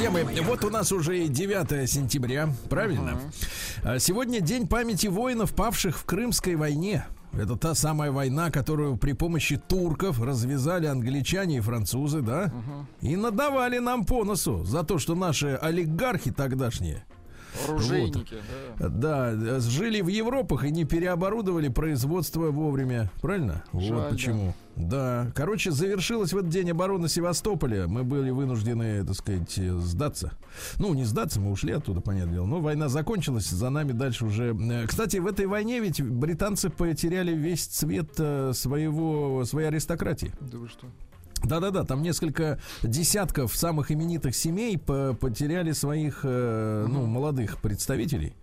Друзья 0.00 0.24
мои, 0.24 0.40
вот 0.40 0.64
у 0.64 0.70
нас 0.70 0.92
уже 0.92 1.26
и 1.26 1.28
9 1.28 1.86
сентября, 1.90 2.48
правильно? 2.70 3.20
А 3.82 3.98
Сегодня 3.98 4.40
день 4.40 4.66
памяти 4.66 5.08
воинов, 5.08 5.52
павших 5.52 5.98
в 5.98 6.06
Крымской 6.06 6.54
войне. 6.54 7.04
Это 7.34 7.54
та 7.56 7.74
самая 7.74 8.10
война, 8.10 8.50
которую 8.50 8.96
при 8.96 9.12
помощи 9.12 9.58
турков 9.58 10.18
развязали 10.22 10.86
англичане 10.86 11.58
и 11.58 11.60
французы, 11.60 12.22
да? 12.22 12.50
И 13.02 13.14
надавали 13.14 13.76
нам 13.76 14.06
по 14.06 14.24
носу 14.24 14.64
за 14.64 14.84
то, 14.84 14.98
что 14.98 15.14
наши 15.14 15.58
олигархи 15.60 16.30
тогдашние 16.30 17.04
Оружейники, 17.68 18.36
да. 18.78 18.88
Да, 18.88 19.30
э, 19.32 19.60
жили 19.60 20.00
в 20.00 20.08
Европах 20.08 20.64
и 20.64 20.70
не 20.70 20.84
переоборудовали 20.84 21.68
производство 21.68 22.50
вовремя. 22.50 23.10
Правильно? 23.20 23.64
Жаль, 23.72 23.92
вот 23.92 24.02
да. 24.04 24.08
почему. 24.10 24.46
Да. 24.46 24.54
Короче, 25.34 25.70
завершилась 25.70 26.32
в 26.32 26.36
этот 26.38 26.50
день 26.50 26.70
оборона 26.70 27.08
Севастополя. 27.08 27.86
Мы 27.86 28.04
были 28.04 28.30
вынуждены, 28.30 29.04
так 29.04 29.14
сказать, 29.16 29.58
э, 29.58 29.78
сдаться. 29.78 30.32
Ну, 30.78 30.94
не 30.94 31.04
сдаться, 31.04 31.40
мы 31.40 31.50
ушли 31.50 31.72
оттуда, 31.72 32.00
понятное 32.00 32.34
дело. 32.34 32.46
Но 32.46 32.60
война 32.60 32.88
закончилась, 32.88 33.48
за 33.48 33.70
нами 33.70 33.92
дальше 33.92 34.24
уже. 34.26 34.54
э, 34.54 34.86
Кстати, 34.86 35.18
в 35.18 35.26
этой 35.26 35.46
войне 35.46 35.80
ведь 35.80 36.00
британцы 36.02 36.70
потеряли 36.70 37.32
весь 37.34 37.66
цвет 37.66 38.10
э, 38.18 38.52
своего, 38.54 39.44
своей 39.44 39.68
аристократии. 39.68 40.32
Да 40.40 40.58
вы 40.58 40.68
что? 40.68 40.86
Да-да-да, 41.42 41.84
там 41.84 42.02
несколько 42.02 42.60
десятков 42.82 43.56
самых 43.56 43.90
именитых 43.90 44.36
семей 44.36 44.76
по- 44.76 45.14
потеряли 45.18 45.72
своих, 45.72 46.20
э, 46.22 46.86
ну, 46.86 47.06
молодых 47.06 47.62
представителей. 47.62 48.34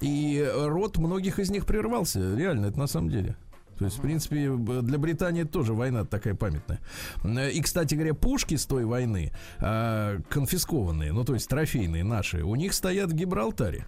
И 0.00 0.50
род 0.54 0.96
многих 0.96 1.38
из 1.40 1.50
них 1.50 1.66
прервался. 1.66 2.34
Реально, 2.36 2.66
это 2.66 2.78
на 2.78 2.86
самом 2.86 3.10
деле. 3.10 3.36
То 3.78 3.84
есть, 3.84 3.98
в 3.98 4.00
принципе, 4.00 4.50
для 4.56 4.98
Британии 4.98 5.44
тоже 5.44 5.72
война 5.72 6.04
такая 6.04 6.34
памятная. 6.34 6.80
Э, 7.24 7.50
И, 7.50 7.60
кстати 7.62 7.94
говоря, 7.94 8.14
пушки 8.14 8.56
с 8.56 8.66
той 8.66 8.84
войны, 8.84 9.32
а, 9.58 10.18
конфискованные, 10.28 11.12
ну, 11.12 11.24
то 11.24 11.34
есть 11.34 11.48
трофейные 11.48 12.04
наши, 12.04 12.42
у 12.42 12.54
них 12.56 12.72
стоят 12.74 13.10
в 13.10 13.14
Гибралтаре. 13.14 13.86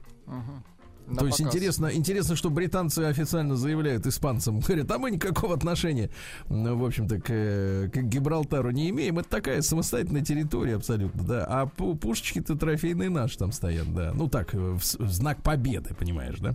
На 1.07 1.17
То 1.17 1.27
есть 1.27 1.39
показ. 1.39 1.55
интересно, 1.57 1.91
интересно, 1.93 2.37
что 2.37 2.51
британцы 2.51 3.01
официально 3.01 3.57
заявляют 3.57 4.07
испанцам, 4.07 4.61
говорят, 4.67 4.89
а 4.93 4.99
мы 4.99 5.11
никакого 5.11 5.55
отношения, 5.55 6.09
ну, 6.49 6.77
в 6.79 6.85
общем-то, 6.85 7.21
к, 7.21 7.91
к 7.93 7.97
Гибралтару 8.03 8.71
не 8.71 8.91
имеем. 8.91 9.19
Это 9.19 9.29
такая 9.29 9.61
самостоятельная 9.63 10.23
территория 10.23 10.77
абсолютно, 10.77 11.25
да. 11.25 11.45
А 11.49 11.65
пу- 11.67 11.99
пушечки-то 11.99 12.55
трофейные 12.55 13.11
наши 13.11 13.37
там 13.37 13.51
стоят, 13.51 13.93
да. 13.93 14.13
Ну 14.15 14.29
так, 14.29 14.55
э, 14.55 14.59
в, 14.59 14.79
в 14.79 15.11
знак 15.13 15.43
победы, 15.43 15.95
понимаешь, 15.99 16.39
да? 16.39 16.55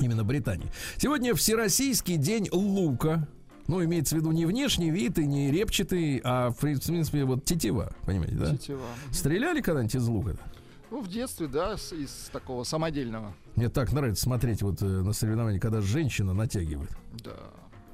Именно 0.00 0.24
Британии. 0.24 0.66
Сегодня 0.98 1.34
Всероссийский 1.34 2.16
день 2.16 2.48
лука. 2.52 3.26
Ну, 3.68 3.82
имеется 3.84 4.14
в 4.14 4.18
виду 4.18 4.30
не 4.30 4.46
внешний 4.46 4.90
вид 4.90 5.18
и 5.18 5.26
не 5.26 5.50
репчатый, 5.50 6.20
а, 6.22 6.50
в 6.50 6.56
принципе, 6.58 7.24
вот 7.24 7.44
тетива, 7.44 7.92
понимаете, 8.04 8.34
да? 8.36 8.56
Тетива. 8.56 8.82
Стреляли 9.10 9.60
когда-нибудь 9.60 9.94
из 9.96 10.06
лука? 10.06 10.36
Ну, 10.90 11.00
в 11.00 11.08
детстве, 11.08 11.48
да, 11.48 11.76
с- 11.76 11.92
из 11.92 12.28
такого 12.32 12.62
самодельного. 12.62 13.34
Мне 13.56 13.68
так 13.68 13.92
нравится 13.92 14.22
смотреть 14.22 14.62
вот 14.62 14.80
э, 14.82 14.84
на 14.86 15.12
соревнования, 15.12 15.58
когда 15.58 15.80
женщина 15.80 16.32
натягивает. 16.32 16.90
Да. 17.24 17.32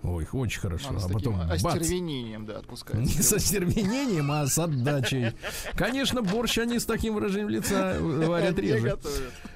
Ой, 0.02 0.26
очень 0.32 0.60
хорошо. 0.60 0.88
Она 0.88 0.98
с 0.98 1.06
а 1.06 1.08
потом 1.08 1.38
бац. 1.38 1.64
остервенением, 1.64 2.44
да, 2.44 2.58
отпускается. 2.58 3.16
Не 3.16 3.22
со 3.22 3.38
стервенением, 3.38 4.30
а 4.32 4.46
с 4.46 4.58
отдачей. 4.58 5.32
Конечно, 5.74 6.22
борщ 6.22 6.58
они 6.58 6.78
с 6.78 6.84
таким 6.84 7.14
выражением 7.14 7.48
лица 7.48 7.96
варят 8.00 8.58
реже. 8.58 8.98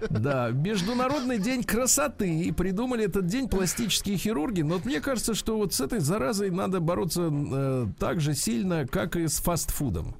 Да, 0.09 0.51
Международный 0.51 1.39
день 1.39 1.65
красоты. 1.65 2.41
И 2.41 2.53
придумали 2.53 3.05
этот 3.05 3.27
день 3.27 3.49
пластические 3.49 4.17
хирурги. 4.17 4.63
Но 4.63 4.75
вот 4.75 4.85
мне 4.85 5.01
кажется, 5.01 5.35
что 5.35 5.57
вот 5.57 5.75
с 5.75 5.81
этой 5.81 5.99
заразой 5.99 6.51
надо 6.51 6.81
бороться 6.81 7.29
э, 7.33 7.87
так 7.99 8.21
же 8.21 8.35
сильно, 8.35 8.87
как 8.87 9.17
и 9.17 9.27
с 9.27 9.41
фастфудом. 9.41 10.15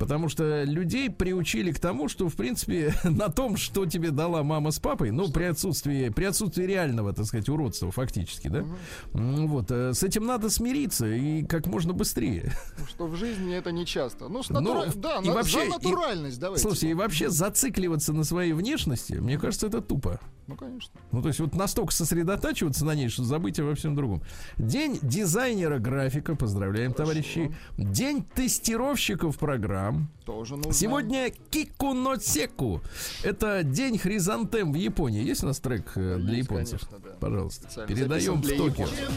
Потому 0.00 0.30
что 0.30 0.64
людей 0.64 1.10
приучили 1.10 1.72
к 1.72 1.78
тому, 1.78 2.08
что, 2.08 2.28
в 2.30 2.34
принципе, 2.34 2.94
на 3.04 3.28
том, 3.28 3.58
что 3.58 3.84
тебе 3.84 4.10
дала 4.10 4.42
мама 4.42 4.70
с 4.70 4.78
папой, 4.80 5.10
ну, 5.10 5.30
при 5.30 5.44
отсутствии, 5.44 6.08
при 6.08 6.24
отсутствии 6.24 6.64
реального, 6.64 7.12
так 7.12 7.26
сказать, 7.26 7.48
уродства 7.50 7.90
фактически, 7.92 8.48
да, 8.48 8.64
М, 9.12 9.46
вот, 9.46 9.70
э, 9.70 9.92
с 9.92 10.02
этим 10.02 10.24
надо 10.24 10.48
смириться 10.48 11.06
и 11.06 11.44
как 11.44 11.66
можно 11.66 11.92
быстрее. 11.92 12.52
Ну, 12.78 12.86
Что 12.86 13.06
в 13.06 13.14
жизни 13.16 13.54
это 13.54 13.72
не 13.72 13.84
часто. 13.84 14.28
Ну, 14.28 14.42
с 14.42 14.48
Ну, 14.48 14.60
натура- 14.60 14.90
да, 14.96 15.18
и 15.22 15.28
на- 15.28 15.34
вообще, 15.34 15.58
за 15.58 15.64
и- 15.64 15.68
натуральность, 15.68 16.40
давайте. 16.40 16.62
Слушайте, 16.62 16.88
и 16.90 16.94
вообще 16.94 17.28
зацикливаться 17.28 18.14
на 18.14 18.24
своей 18.24 18.54
внешности, 18.54 19.12
мне 19.12 19.38
кажется, 19.38 19.66
это 19.66 19.82
тупо. 19.82 20.18
Ну, 20.50 20.56
конечно. 20.56 21.00
Ну, 21.12 21.22
то 21.22 21.28
есть 21.28 21.38
вот 21.38 21.54
настолько 21.54 21.92
сосредотачиваться 21.92 22.84
на 22.84 22.96
ней, 22.96 23.08
что 23.08 23.22
забыть 23.22 23.60
обо 23.60 23.76
всем 23.76 23.94
другом. 23.94 24.20
День 24.58 24.98
дизайнера 25.00 25.78
графика, 25.78 26.34
поздравляем, 26.34 26.92
товарищи. 26.92 27.54
День 27.78 28.24
тестировщиков 28.34 29.38
программ. 29.38 30.08
Тоже 30.26 30.56
нужно. 30.56 30.72
Сегодня 30.72 31.30
Кикуносеку. 31.50 32.82
Это 33.22 33.62
день 33.62 33.96
хризантем 33.96 34.72
в 34.72 34.74
Японии. 34.76 35.22
Есть 35.22 35.44
у 35.44 35.46
нас 35.46 35.60
трек 35.60 35.92
э, 35.94 36.16
для 36.18 36.38
Есть, 36.38 36.48
японцев? 36.50 36.80
конечно, 36.80 36.98
да. 37.10 37.16
Пожалуйста. 37.20 37.62
Специально 37.66 37.94
Передаем 37.94 38.40
в 38.40 38.44
записан 38.44 38.56
для 38.56 38.56
Токио. 38.58 38.86
японцев. 38.86 39.10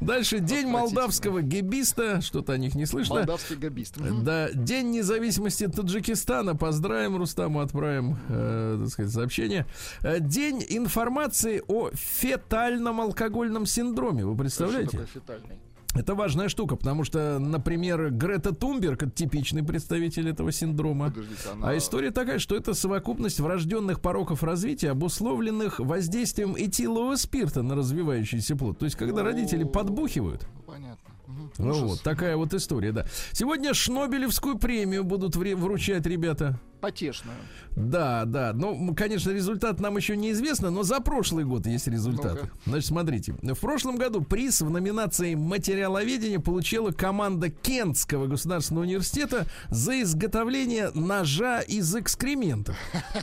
Дальше 0.00 0.40
день 0.40 0.68
молдавского 0.68 1.42
гибиста. 1.42 2.20
Что-то 2.20 2.52
о 2.52 2.58
них 2.58 2.74
не 2.74 2.86
слышно. 2.86 3.16
Молдавский 3.16 3.56
габист. 3.56 3.96
Мгм. 3.98 4.24
Да, 4.24 4.50
День 4.52 4.90
независимости 4.90 5.66
Таджикистана. 5.68 6.54
Поздравим 6.56 7.16
Рустаму, 7.16 7.60
отправим, 7.60 8.16
э, 8.28 8.78
так 8.82 8.92
сказать, 8.92 9.12
сообщение. 9.12 9.66
Э, 10.02 10.20
День 10.20 10.64
информации 10.68 11.62
о 11.66 11.90
фетальном 11.92 13.00
алкогольном 13.00 13.66
синдроме. 13.66 14.24
Вы 14.24 14.34
Что 14.34 14.42
представляете? 14.42 14.90
такое 14.90 15.06
фетальный? 15.06 15.58
Это 15.94 16.14
важная 16.14 16.48
штука, 16.48 16.76
потому 16.76 17.02
что, 17.04 17.38
например, 17.38 18.10
Грета 18.10 18.54
Тумберг 18.54 19.02
это 19.02 19.10
типичный 19.10 19.62
представитель 19.64 20.28
этого 20.28 20.52
синдрома. 20.52 21.06
Подождите, 21.06 21.48
она... 21.52 21.70
А 21.70 21.76
история 21.76 22.10
такая, 22.10 22.38
что 22.38 22.54
это 22.56 22.74
совокупность 22.74 23.40
врожденных 23.40 24.00
пороков 24.00 24.42
развития, 24.42 24.90
обусловленных 24.90 25.80
воздействием 25.80 26.54
этилового 26.56 27.16
спирта 27.16 27.62
на 27.62 27.74
развивающийся 27.74 28.54
плод. 28.54 28.78
То 28.78 28.84
есть, 28.84 28.96
когда 28.96 29.22
О. 29.22 29.24
родители 29.24 29.64
подбухивают, 29.64 30.46
Ну, 30.66 30.72
Понятно. 30.72 31.08
Мгм. 31.26 31.50
ну 31.58 31.70
Ужас. 31.70 31.82
вот, 31.82 32.02
такая 32.02 32.36
вот 32.36 32.54
история, 32.54 32.92
да. 32.92 33.06
Сегодня 33.32 33.74
Шнобелевскую 33.74 34.58
премию 34.58 35.04
будут 35.04 35.36
вручать 35.36 36.06
ребята. 36.06 36.60
Потешную. 36.80 37.36
Да, 37.74 38.24
да. 38.24 38.52
Ну, 38.54 38.94
конечно, 38.94 39.30
результат 39.30 39.80
нам 39.80 39.96
еще 39.96 40.16
неизвестно, 40.16 40.70
но 40.70 40.84
за 40.84 41.00
прошлый 41.00 41.44
год 41.44 41.66
есть 41.66 41.88
результаты. 41.88 42.42
Ну-ка. 42.42 42.50
Значит, 42.66 42.86
смотрите. 42.86 43.34
В 43.42 43.60
прошлом 43.60 43.96
году 43.98 44.22
приз 44.22 44.60
в 44.60 44.70
номинации 44.70 45.34
материаловедения 45.34 46.38
получила 46.38 46.92
команда 46.92 47.50
Кентского 47.50 48.26
государственного 48.26 48.84
университета 48.84 49.46
за 49.70 50.02
изготовление 50.02 50.90
ножа 50.94 51.60
из 51.60 51.94
экскрементов. 51.96 52.76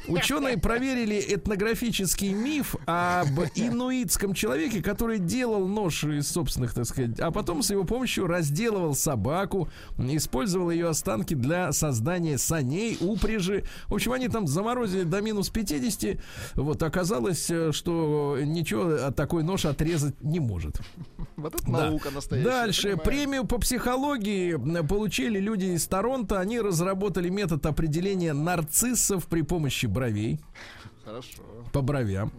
Ученые 0.08 0.58
проверили 0.58 1.24
этнографический 1.28 2.34
миф 2.34 2.76
об 2.86 3.40
инуитском 3.56 4.34
человеке, 4.34 4.82
который 4.82 5.20
делал 5.20 5.68
нож 5.68 6.04
из 6.04 6.28
собственных, 6.28 6.74
так 6.74 6.86
сказать, 6.86 7.20
а 7.20 7.32
потом 7.32 7.64
с 7.64 7.72
его 7.72 7.86
помощью 7.86 8.28
разделывал 8.28 8.96
собаку, 8.96 9.70
использовал 9.98 10.72
ее 10.72 10.90
останки 10.90 11.34
для 11.34 11.72
создания 11.72 12.38
саней, 12.38 12.98
упряжи. 13.00 13.45
В 13.88 13.94
общем, 13.94 14.12
они 14.14 14.28
там 14.28 14.48
заморозили 14.48 15.04
до 15.04 15.22
минус 15.22 15.50
50. 15.50 16.18
Вот 16.56 16.82
оказалось, 16.84 17.50
э, 17.50 17.72
что 17.72 18.38
ничего 18.42 18.84
а 19.08 19.12
такой 19.12 19.44
нож 19.44 19.66
отрезать 19.66 20.22
не 20.22 20.40
может. 20.40 20.80
Вот 21.36 21.54
это 21.54 21.66
Да. 21.66 21.90
наука 21.90 22.12
настоящая. 22.12 22.50
Дальше 22.50 22.98
премию 22.98 23.46
по 23.46 23.58
психологии 23.60 24.54
м, 24.54 24.88
получили 24.88 25.40
люди 25.40 25.66
из 25.66 25.86
Торонто. 25.88 26.40
Они 26.40 26.60
разработали 26.62 27.30
метод 27.30 27.66
определения 27.66 28.34
нарциссов 28.34 29.26
при 29.28 29.42
помощи 29.42 29.86
бровей 29.86 30.40
Хорошо. 31.06 31.42
по 31.72 31.82
бровям. 31.82 32.32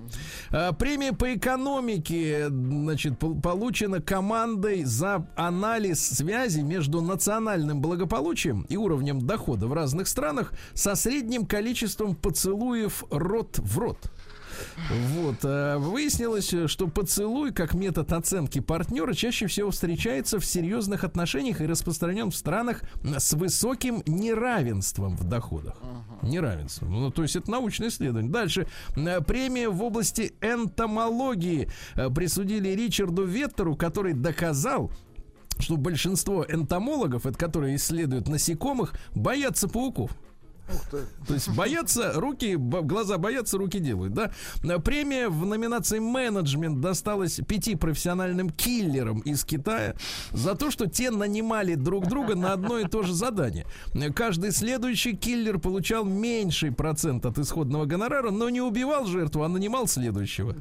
А, 0.50 0.72
Премия 0.72 1.12
по 1.12 1.34
экономике, 1.34 2.48
значит, 2.48 3.18
пол- 3.18 3.40
получена 3.40 4.02
командой 4.02 4.82
за 4.84 5.28
анализ 5.36 6.04
связи 6.04 6.60
между 6.60 7.00
национальным 7.00 7.80
благополучием 7.80 8.62
и 8.68 8.76
уровнем 8.76 9.24
дохода 9.24 9.68
в 9.68 9.72
разных 9.72 10.08
странах 10.08 10.52
со 10.74 10.96
средним 10.96 11.46
количеством 11.46 12.16
поцелуев 12.16 13.04
рот 13.10 13.58
в 13.58 13.78
рот. 13.78 13.98
Вот. 14.90 15.36
а, 15.44 15.78
Выяснилось, 15.78 16.52
что 16.66 16.88
поцелуй 16.88 17.52
как 17.52 17.74
метод 17.74 18.12
оценки 18.12 18.60
партнера 18.60 19.14
чаще 19.14 19.46
всего 19.46 19.70
встречается 19.70 20.38
в 20.38 20.44
серьезных 20.44 21.04
отношениях 21.04 21.60
и 21.60 21.66
распространен 21.66 22.30
в 22.30 22.36
странах 22.36 22.82
с 23.02 23.32
высоким 23.34 24.02
неравенством 24.06 25.16
в 25.16 25.24
доходах. 25.24 25.76
Неравенством. 26.22 26.92
Ну, 26.92 27.10
то 27.10 27.22
есть 27.22 27.36
это 27.36 27.50
научное 27.50 27.88
исследование. 27.88 28.30
Дальше. 28.30 28.66
Э, 28.96 29.20
Премия 29.20 29.68
в 29.68 29.82
области 29.82 30.34
энтомологии 30.40 31.68
э, 31.94 32.10
присудили 32.10 32.68
Ричарду 32.70 33.24
Веттеру, 33.24 33.76
который 33.76 34.14
доказал, 34.14 34.90
что 35.58 35.76
большинство 35.76 36.44
энтомологов, 36.48 37.26
это 37.26 37.38
которые 37.38 37.76
исследуют 37.76 38.28
насекомых, 38.28 38.94
боятся 39.14 39.68
пауков. 39.68 40.12
То 41.26 41.34
есть 41.34 41.48
боятся 41.50 42.12
руки, 42.14 42.56
глаза 42.56 43.18
боятся, 43.18 43.58
руки 43.58 43.78
делают, 43.78 44.14
да? 44.14 44.32
Премия 44.78 45.28
в 45.28 45.46
номинации 45.46 45.98
менеджмент 45.98 46.80
досталась 46.80 47.40
пяти 47.46 47.76
профессиональным 47.76 48.50
киллерам 48.50 49.20
из 49.20 49.44
Китая 49.44 49.94
за 50.32 50.54
то, 50.54 50.70
что 50.70 50.86
те 50.86 51.10
нанимали 51.10 51.74
друг 51.74 52.06
друга 52.06 52.34
на 52.34 52.52
одно 52.52 52.78
и 52.78 52.88
то 52.88 53.02
же 53.02 53.14
задание. 53.14 53.66
Каждый 54.14 54.52
следующий 54.52 55.16
киллер 55.16 55.58
получал 55.58 56.04
меньший 56.04 56.72
процент 56.72 57.26
от 57.26 57.38
исходного 57.38 57.84
гонорара, 57.84 58.30
но 58.30 58.50
не 58.50 58.60
убивал 58.60 59.06
жертву, 59.06 59.42
а 59.42 59.48
нанимал 59.48 59.86
следующего. 59.86 60.54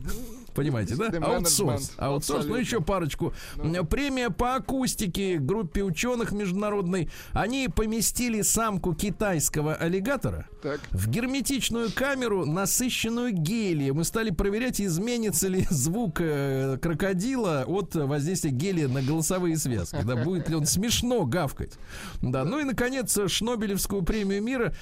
Понимаете, 0.56 0.96
да? 0.96 1.10
Аутсорс. 1.22 1.92
Аутсорс, 1.98 2.46
ну 2.46 2.56
еще 2.56 2.80
парочку. 2.82 3.34
Э, 3.58 3.84
Премия 3.84 4.30
по 4.30 4.56
акустике 4.56 5.38
группе 5.38 5.84
ученых 5.84 6.32
международной. 6.32 7.10
Они 7.34 7.68
поместили 7.68 8.42
самку 8.42 8.96
китайского 8.96 9.76
аллигатора 9.76 10.48
в 10.92 11.10
герметичную 11.10 11.92
камеру, 11.94 12.46
насыщенную 12.46 13.34
гелием. 13.34 14.00
И 14.00 14.04
стали 14.06 14.30
проверять, 14.30 14.80
изменится 14.80 15.50
ли 15.50 15.68
звук 15.70 16.22
э, 16.22 16.78
крокодила 16.82 17.66
от 17.68 17.94
воздействия 17.96 18.52
гелия 18.52 18.88
на 18.88 19.02
голосовые 19.02 19.58
связки. 19.58 20.00
Да, 20.06 20.16
будет 20.16 20.48
ли 20.48 20.56
он 20.56 20.66
смешно 20.66 21.26
гавкать. 21.26 21.74
Да, 22.22 22.46
ну 22.46 22.60
и, 22.60 22.64
наконец, 22.64 23.18
Шнобелевскую 23.28 24.04
премию 24.04 24.42
мира 24.42 24.74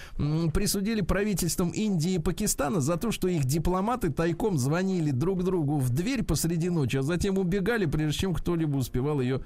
присудили 0.54 1.02
правительствам 1.02 1.70
Индии 1.70 2.14
и 2.14 2.20
Пакистана 2.20 2.80
за 2.80 2.98
то, 2.98 3.12
что 3.12 3.28
их 3.28 3.46
дипломаты 3.46 4.12
тайком 4.12 4.58
звонили 4.58 5.10
друг 5.12 5.44
другу 5.44 5.63
в 5.64 5.90
дверь 5.90 6.24
посреди 6.24 6.70
ночи, 6.70 6.98
а 6.98 7.02
затем 7.02 7.38
убегали, 7.38 7.86
прежде 7.86 8.20
чем 8.20 8.34
кто-либо 8.34 8.78
успевал 8.78 9.22
ее 9.22 9.42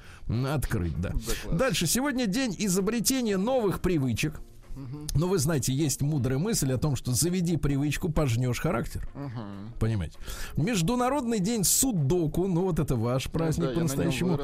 открыть. 0.51 0.99
Да. 0.99 1.11
класс. 1.11 1.45
Дальше. 1.51 1.87
Сегодня 1.87 2.27
день 2.27 2.55
изобретения 2.57 3.37
новых 3.37 3.81
привычек. 3.81 4.39
Но 5.15 5.27
вы 5.27 5.39
знаете, 5.39 5.73
есть 5.73 6.01
мудрая 6.01 6.37
мысль 6.37 6.71
о 6.71 6.77
том, 6.77 6.95
что 6.95 7.11
заведи 7.11 7.57
привычку, 7.57 8.09
пожнешь 8.09 8.59
характер. 8.59 9.07
Понимаете? 9.79 10.19
Международный 10.55 11.39
день 11.39 11.63
судоку, 11.63 12.47
ну 12.47 12.61
вот 12.61 12.79
это 12.79 12.95
ваш 12.95 13.25
праздник 13.29 13.65
Ну 13.65 13.69
да, 13.69 13.75
по-настоящему. 13.75 14.39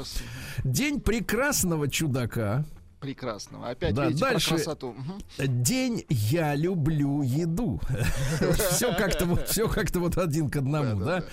День 0.63 1.01
прекрасного 1.01 1.87
чудака. 1.87 2.65
Прекрасного. 3.03 3.69
Опять 3.69 3.93
Да, 3.93 4.05
видите, 4.07 4.25
дальше- 4.25 4.49
про 4.49 4.55
красоту. 4.55 4.95
День 5.37 6.05
я 6.09 6.55
люблю 6.55 7.21
еду. 7.21 7.81
Все 8.71 8.93
как-то 8.95 9.25
вот, 9.25 9.47
все 9.49 9.67
как-то 9.67 9.99
вот 9.99 10.17
один 10.17 10.49
к 10.49 10.55
одному, 10.55 11.03
да? 11.03 11.23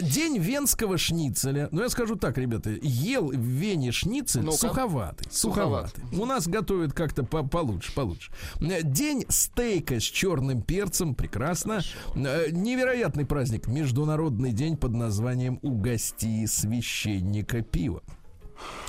День 0.00 0.38
венского 0.38 0.96
шницеля. 0.96 1.68
Ну, 1.72 1.82
я 1.82 1.88
скажу 1.88 2.14
так, 2.14 2.38
ребята, 2.38 2.70
ел 2.80 3.28
в 3.32 3.36
Вене 3.36 3.90
шницель 3.90 4.48
суховатый, 4.52 5.26
суховатый. 5.30 6.04
У 6.12 6.24
нас 6.24 6.46
готовят 6.46 6.92
как-то 6.92 7.24
по- 7.24 7.42
получше, 7.42 7.92
получше. 7.94 8.30
День 8.60 9.24
стейка 9.28 9.98
с 9.98 10.04
черным 10.04 10.62
перцем, 10.62 11.16
прекрасно. 11.16 11.80
Э, 12.14 12.50
Невероятный 12.52 13.26
праздник, 13.26 13.66
международный 13.66 14.52
день 14.52 14.76
под 14.76 14.92
названием 14.92 15.58
«Угости 15.62 16.46
священника 16.46 17.62
пива». 17.62 18.02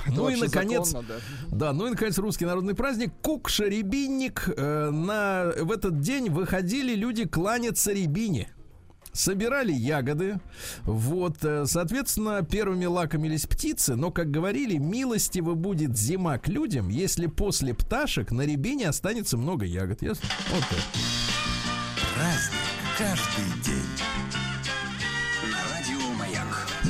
Это 0.06 0.16
Ну 0.16 0.28
и, 0.28 0.36
наконец, 0.36 0.88
законно, 0.88 1.08
да. 1.08 1.56
да, 1.56 1.72
ну 1.72 1.86
и, 1.86 1.90
наконец, 1.90 2.18
русский 2.18 2.46
народный 2.46 2.74
праздник. 2.74 3.12
Кукша 3.22 3.64
рябинник. 3.66 4.48
Э, 4.56 4.90
на, 4.90 5.52
в 5.62 5.70
этот 5.70 6.00
день 6.00 6.30
выходили 6.30 6.94
люди 6.94 7.26
кланяться 7.26 7.92
рябине. 7.92 8.48
Собирали 9.12 9.72
ягоды. 9.72 10.40
Вот, 10.84 11.44
э, 11.44 11.66
соответственно, 11.66 12.42
первыми 12.42 12.86
лакомились 12.86 13.46
птицы, 13.46 13.96
но, 13.96 14.10
как 14.10 14.30
говорили, 14.30 14.78
милостиво 14.78 15.54
будет 15.54 15.96
зима 15.96 16.38
к 16.38 16.48
людям, 16.48 16.88
если 16.88 17.26
после 17.26 17.74
пташек 17.74 18.30
на 18.30 18.42
рябине 18.42 18.88
останется 18.88 19.36
много 19.36 19.66
ягод. 19.66 20.02
Ясно? 20.02 20.28
Вот 20.52 20.64
так. 20.70 20.78
Праздник 22.14 22.70
каждый 22.96 23.62
день. 23.64 23.79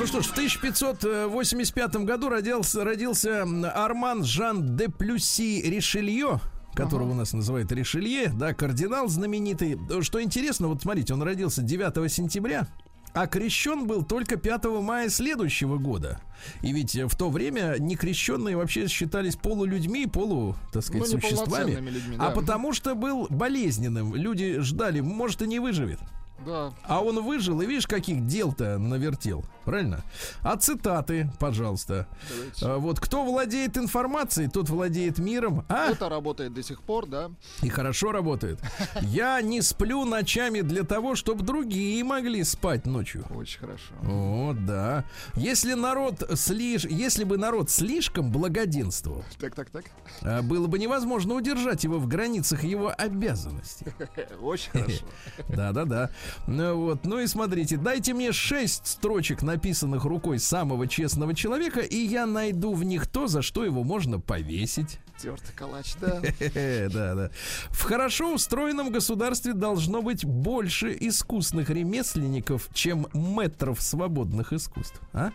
Ну 0.01 0.07
что 0.07 0.23
ж, 0.23 0.27
в 0.29 0.33
1585 0.33 1.97
году 2.07 2.31
родился, 2.31 2.85
родился 2.85 3.43
Арман 3.75 4.25
Жан 4.25 4.75
де 4.75 4.89
Плюси 4.89 5.61
Ришелье, 5.61 6.41
которого 6.75 7.11
у 7.11 7.15
нас 7.15 7.35
называют 7.35 7.71
Ришелье, 7.71 8.29
да, 8.35 8.55
кардинал 8.55 9.09
знаменитый. 9.09 9.79
Что 10.01 10.23
интересно, 10.23 10.69
вот 10.69 10.81
смотрите, 10.81 11.13
он 11.13 11.23
родился 11.23 11.61
9 11.61 12.11
сентября, 12.11 12.67
а 13.13 13.27
крещен 13.27 13.87
был 13.87 14.03
только 14.03 14.37
5 14.39 14.65
мая 14.81 15.11
следующего 15.11 15.77
года. 15.77 16.19
И 16.63 16.73
ведь 16.73 16.95
в 16.95 17.15
то 17.15 17.29
время 17.29 17.77
некрещенные 17.79 18.57
вообще 18.57 18.89
считались 18.89 19.37
полулюдьми, 19.37 20.07
полу, 20.07 20.57
так 20.73 20.83
сказать, 20.83 21.13
Ну, 21.13 21.21
существами. 21.21 21.73
людьми, 21.73 22.17
А 22.19 22.29
да. 22.29 22.31
потому 22.31 22.73
что 22.73 22.95
был 22.95 23.27
болезненным. 23.29 24.15
Люди 24.15 24.61
ждали, 24.61 25.01
может, 25.01 25.43
и 25.43 25.47
не 25.47 25.59
выживет. 25.59 25.99
Да. 26.47 26.73
А 26.85 27.03
он 27.03 27.23
выжил, 27.23 27.61
и 27.61 27.67
видишь, 27.67 27.87
каких 27.87 28.27
дел-то 28.27 28.79
навертел. 28.79 29.45
Правильно? 29.71 30.03
А 30.43 30.57
цитаты, 30.57 31.31
пожалуйста. 31.39 32.09
Давайте. 32.29 32.67
А, 32.67 32.79
Вот 32.79 32.99
кто 32.99 33.25
владеет 33.25 33.79
информацией, 33.79 34.49
тот 34.49 34.69
владеет 34.69 35.19
миром. 35.21 35.65
А? 35.69 35.91
Это 35.91 36.09
работает 36.09 36.53
до 36.53 36.61
сих 36.65 36.83
пор, 36.83 37.07
да. 37.07 37.31
И 37.63 37.69
хорошо 37.69 38.11
работает. 38.11 38.59
Я 39.01 39.41
не 39.43 39.63
сплю 39.63 40.05
ночами 40.05 40.63
для 40.63 40.83
того, 40.83 41.15
чтобы 41.15 41.45
другие 41.45 42.03
могли 42.03 42.43
спать 42.43 42.85
ночью. 42.85 43.25
Очень 43.33 43.61
хорошо. 43.61 43.95
Вот, 44.03 44.67
да. 44.67 45.05
Если 45.37 45.75
народ 45.75 46.29
слиш... 46.35 46.85
если 46.85 47.23
бы 47.23 47.39
народ 47.39 47.71
слишком 47.71 48.33
благоденствовал, 48.33 49.23
Так, 49.39 49.55
так, 49.55 49.71
так. 49.71 49.85
а, 50.23 50.43
было 50.43 50.67
бы 50.67 50.81
невозможно 50.81 51.35
удержать 51.35 51.85
его 51.85 52.01
в 52.01 52.09
границах 52.09 52.65
его 52.65 52.93
обязанностей. 52.99 53.87
Очень 54.43 54.71
хорошо. 54.73 55.05
Да-да-да. 55.49 56.11
Ну 56.49 56.75
вот, 56.75 57.05
ну 57.05 57.21
и 57.21 57.29
смотрите, 57.29 57.77
дайте 57.77 58.15
мне 58.15 58.33
шесть 58.33 58.89
строчек, 58.89 59.43
написанных 59.61 60.05
рукой 60.05 60.39
самого 60.39 60.87
честного 60.87 61.35
человека, 61.35 61.81
и 61.81 61.97
я 61.97 62.25
найду 62.25 62.73
в 62.73 62.83
них 62.83 63.07
то, 63.07 63.27
за 63.27 63.43
что 63.43 63.63
его 63.63 63.85
можно 63.85 64.19
повесить. 64.19 64.99
Тертый 65.21 65.55
калач, 65.55 65.97
да. 66.01 66.19
Хе-хе, 66.23 66.89
Да-да. 66.91 67.31
В 67.69 67.83
хорошо 67.83 68.33
устроенном 68.33 68.91
государстве 68.91 69.53
должно 69.53 70.01
быть 70.01 70.25
больше 70.25 70.97
искусных 70.99 71.69
ремесленников, 71.69 72.71
чем 72.73 73.07
метров 73.13 73.83
свободных 73.83 74.55
искусств. 74.55 74.99
А? 75.13 75.31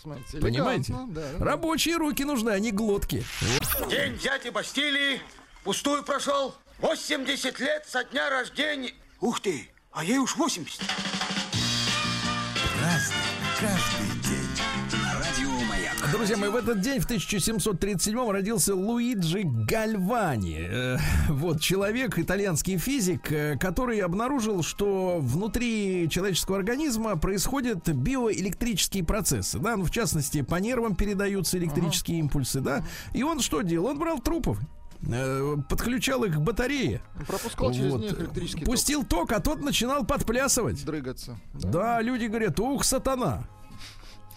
Смотрите, 0.00 0.38
Понимаете? 0.38 0.92
да, 1.08 1.22
да. 1.38 1.44
Рабочие 1.44 1.96
руки 1.96 2.24
нужны, 2.24 2.50
а 2.50 2.60
не 2.60 2.70
глотки. 2.70 3.24
День 3.90 4.14
взятия 4.14 4.52
Бастилии 4.52 5.20
пустую 5.64 6.04
прошел. 6.04 6.54
80 6.78 7.58
лет 7.58 7.84
со 7.88 8.04
дня 8.04 8.30
рождения. 8.30 8.92
Ух 9.20 9.40
ты, 9.40 9.68
а 9.90 10.04
ей 10.04 10.18
уж 10.18 10.36
80. 10.36 10.80
Праздник 12.78 13.35
Друзья 16.16 16.38
мои, 16.38 16.48
в 16.48 16.56
этот 16.56 16.80
день, 16.80 16.98
в 16.98 17.04
1737 17.04 18.30
родился 18.30 18.74
Луиджи 18.74 19.42
Гальвани. 19.44 20.58
Э, 20.60 20.96
Вот 21.28 21.60
человек, 21.60 22.18
итальянский 22.18 22.78
физик, 22.78 23.30
э, 23.30 23.58
который 23.58 23.98
обнаружил, 23.98 24.62
что 24.62 25.18
внутри 25.20 26.08
человеческого 26.08 26.56
организма 26.56 27.16
происходят 27.16 27.86
биоэлектрические 27.90 29.04
процессы. 29.04 29.58
Да? 29.58 29.76
Ну, 29.76 29.84
в 29.84 29.90
частности, 29.90 30.40
по 30.40 30.54
нервам 30.56 30.96
передаются 30.96 31.58
электрические 31.58 32.18
импульсы. 32.20 32.60
Да? 32.60 32.82
И 33.12 33.22
он 33.22 33.40
что 33.40 33.60
делал? 33.60 33.88
Он 33.88 33.98
брал 33.98 34.18
трупов, 34.18 34.58
э, 35.06 35.56
подключал 35.68 36.24
их 36.24 36.36
к 36.36 36.38
батарее. 36.38 37.02
Пропускал 37.26 37.72
через 37.72 37.92
Вот. 37.92 38.00
них 38.00 38.18
электрический 38.18 38.60
ток. 38.60 38.66
Пустил 38.72 39.04
ток, 39.04 39.32
а 39.32 39.40
тот 39.40 39.60
начинал 39.60 40.06
подплясывать. 40.06 40.82
Дрыгаться. 40.82 41.38
Да, 41.52 42.00
люди 42.00 42.24
говорят, 42.24 42.58
ух, 42.58 42.84
сатана. 42.84 43.46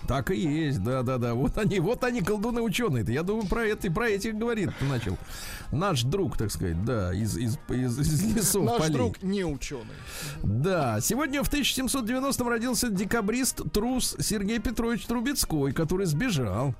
Так 0.07 0.31
и 0.31 0.39
есть, 0.39 0.83
да, 0.83 1.03
да, 1.03 1.17
да. 1.17 1.33
Вот 1.33 1.57
они, 1.57 1.79
вот 1.79 2.03
они, 2.03 2.21
колдуны 2.21 2.61
ученые-то. 2.61 3.11
Я 3.11 3.23
думаю, 3.23 3.47
про 3.47 3.65
это 3.65 3.87
и 3.87 3.89
про 3.89 4.09
этих 4.09 4.35
говорит 4.35 4.69
начал. 4.81 5.17
Наш 5.71 6.03
друг, 6.03 6.37
так 6.37 6.51
сказать, 6.51 6.83
да, 6.83 7.13
из, 7.13 7.37
из, 7.37 7.57
из, 7.69 7.99
из 7.99 8.35
лесов 8.35 8.65
Наш 8.65 8.79
полей. 8.79 8.93
друг 8.93 9.21
не 9.21 9.43
ученый. 9.43 9.85
Да, 10.41 10.99
сегодня 11.01 11.43
в 11.43 11.51
1790-м 11.51 12.47
родился 12.47 12.89
декабрист 12.89 13.61
трус 13.71 14.15
Сергей 14.19 14.59
Петрович 14.59 15.05
Трубецкой, 15.05 15.73
который 15.73 16.05
сбежал. 16.07 16.73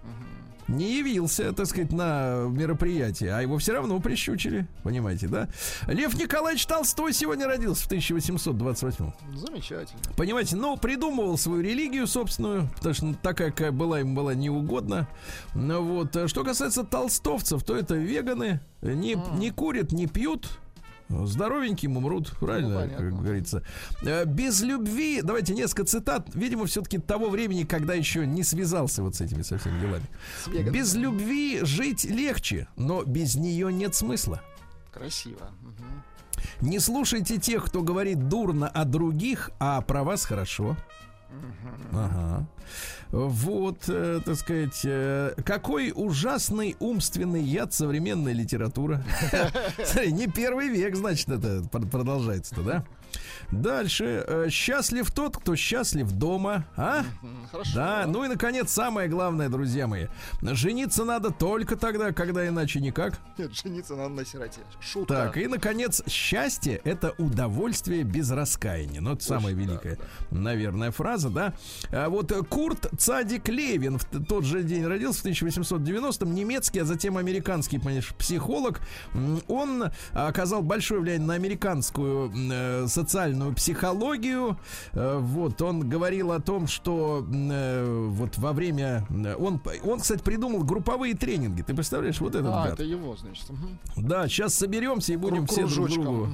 Не 0.70 1.00
явился, 1.00 1.52
так 1.52 1.66
сказать, 1.66 1.92
на 1.92 2.46
мероприятие, 2.48 3.34
а 3.34 3.42
его 3.42 3.58
все 3.58 3.74
равно 3.74 4.00
прищучили. 4.00 4.68
Понимаете, 4.84 5.28
да? 5.28 5.50
Лев 5.88 6.14
Николаевич 6.14 6.66
Толстой 6.68 7.12
сегодня 7.12 7.48
родился 7.48 7.84
в 7.84 7.86
1828 7.88 9.12
Замечательно. 9.36 10.00
Понимаете, 10.16 10.56
но 10.56 10.78
придумывал 10.78 11.38
свою 11.38 11.62
религию 11.62 12.06
собственную, 12.06 12.70
потому 12.78 12.94
что 12.94 13.16
такая, 13.16 13.50
какая 13.50 13.72
была, 13.72 14.02
им 14.02 14.14
была 14.14 14.36
неугодна. 14.36 15.08
Ну 15.56 15.82
вот. 15.82 16.16
а 16.16 16.28
Что 16.28 16.44
касается 16.44 16.84
толстовцев, 16.84 17.64
то 17.64 17.76
это 17.76 17.96
веганы, 17.96 18.60
не, 18.82 19.18
не 19.38 19.50
курят, 19.50 19.92
не 19.92 20.06
пьют, 20.06 20.60
здоровеньким 21.10 21.98
умрут, 21.98 22.32
правильно, 22.40 22.82
понятно. 22.82 22.98
как 23.10 23.22
говорится. 23.22 23.64
Э, 24.04 24.26
Без 24.26 24.62
любви, 24.62 25.22
давайте 25.24 25.54
несколько 25.54 25.86
цитат, 25.86 26.28
видимо, 26.36 26.66
все-таки 26.66 27.00
того 27.00 27.30
времени, 27.30 27.64
когда 27.64 27.94
еще 27.94 28.26
не 28.28 28.44
связался 28.44 29.02
вот 29.04 29.16
с 29.16 29.22
этими 29.22 29.42
со 29.42 29.58
всеми 29.58 29.80
делами. 29.80 30.06
С 30.44 30.48
веганами. 30.48 30.74
Без 30.78 30.94
любви 30.96 31.60
жить 31.64 32.06
легче, 32.06 32.68
но 32.76 33.04
без 33.04 33.36
нее 33.36 33.74
нет 33.74 33.96
смысла. 33.96 34.42
Красиво. 34.94 35.50
Мгм. 35.62 36.04
Не 36.62 36.80
слушайте 36.80 37.38
тех, 37.38 37.66
кто 37.66 37.82
говорит 37.82 38.28
дурно 38.30 38.68
о 38.68 38.86
других, 38.86 39.52
а 39.60 39.82
про 39.82 40.04
вас 40.04 40.26
хорошо. 40.26 40.78
Ага. 41.92 42.48
Вот, 43.12 43.84
э, 43.88 44.22
так 44.24 44.36
сказать, 44.36 44.82
э, 44.84 45.34
какой 45.44 45.92
ужасный 45.96 46.76
умственный 46.80 47.42
яд 47.44 47.74
современная 47.74 48.34
литература. 48.34 49.04
Смотри, 49.84 50.12
не 50.12 50.28
первый 50.28 50.70
век, 50.70 50.96
значит, 50.96 51.30
это 51.30 51.64
пр- 51.72 51.88
продолжается-то, 51.88 52.62
да? 52.62 52.84
Дальше. 53.52 54.24
э, 54.28 54.48
Счастлив 54.50 55.10
тот, 55.12 55.38
кто 55.38 55.56
счастлив 55.56 56.12
дома. 56.12 56.66
А? 56.76 57.04
Хорошо. 57.52 57.72
Да, 57.76 58.06
ну 58.08 58.24
и, 58.24 58.28
наконец, 58.28 58.72
самое 58.72 59.10
главное, 59.10 59.50
друзья 59.50 59.88
мои. 59.88 60.08
Жениться 60.42 61.04
надо 61.04 61.32
только 61.32 61.76
тогда, 61.76 62.12
когда 62.12 62.48
иначе 62.48 62.80
никак. 62.80 63.20
Нет, 63.38 63.54
жениться 63.54 63.96
надо 63.96 64.10
на 64.10 64.26
сироте. 64.26 64.62
Шутка. 64.80 65.14
Так, 65.14 65.38
и, 65.38 65.48
наконец, 65.48 66.04
счастье— 66.08 66.80
это 66.84 67.14
удовольствие 67.18 68.04
без 68.04 68.30
раскаяния. 68.32 69.02
Ну, 69.02 69.14
это 69.14 69.24
самая 69.24 69.54
да, 69.56 69.62
великая, 69.62 69.98
наверное, 70.32 70.92
фраза. 70.92 71.30
да. 71.30 71.54
А 71.92 72.10
вот 72.10 72.32
э, 72.32 72.44
Курт 72.44 72.88
Цадик 72.98 73.50
Левин 73.50 73.98
в 73.98 74.06
тот 74.28 74.44
же 74.44 74.64
день 74.64 74.86
родился, 74.86 75.22
в 75.22 75.26
1890-м, 75.26 76.34
немецкий, 76.34 76.80
а 76.80 76.86
затем 76.86 77.18
американский, 77.18 77.80
понимаешь, 77.80 78.14
психолог. 78.18 78.80
Он 79.48 79.92
оказал 80.14 80.62
большое 80.62 81.02
влияние 81.02 81.28
на 81.28 81.34
американскую 81.34 82.32
э, 82.52 82.86
социальную 83.00 83.54
психологию. 83.54 84.58
Э, 84.94 85.18
Вот, 85.20 85.62
он 85.62 85.88
говорил 85.90 86.32
о 86.32 86.40
том, 86.40 86.68
что 86.68 87.26
э, 87.32 88.08
вот 88.10 88.38
во 88.38 88.52
время... 88.54 89.06
э, 89.10 89.36
Он, 89.36 89.62
он, 89.84 90.00
кстати, 90.00 90.22
придумал 90.22 90.64
групповые 90.64 91.16
тренинги. 91.16 91.62
Ты 91.62 91.74
представляешь, 91.74 92.20
вот 92.20 92.36
этот 92.36 92.52
А, 92.54 92.64
гад. 92.66 92.74
это 92.74 92.84
его, 92.84 93.16
значит. 93.16 93.46
Да, 93.96 94.28
сейчас 94.28 94.54
соберемся 94.56 95.14
и 95.14 95.18
будем 95.18 95.48
все 95.48 95.66
друг 95.68 95.90
другу 95.90 96.28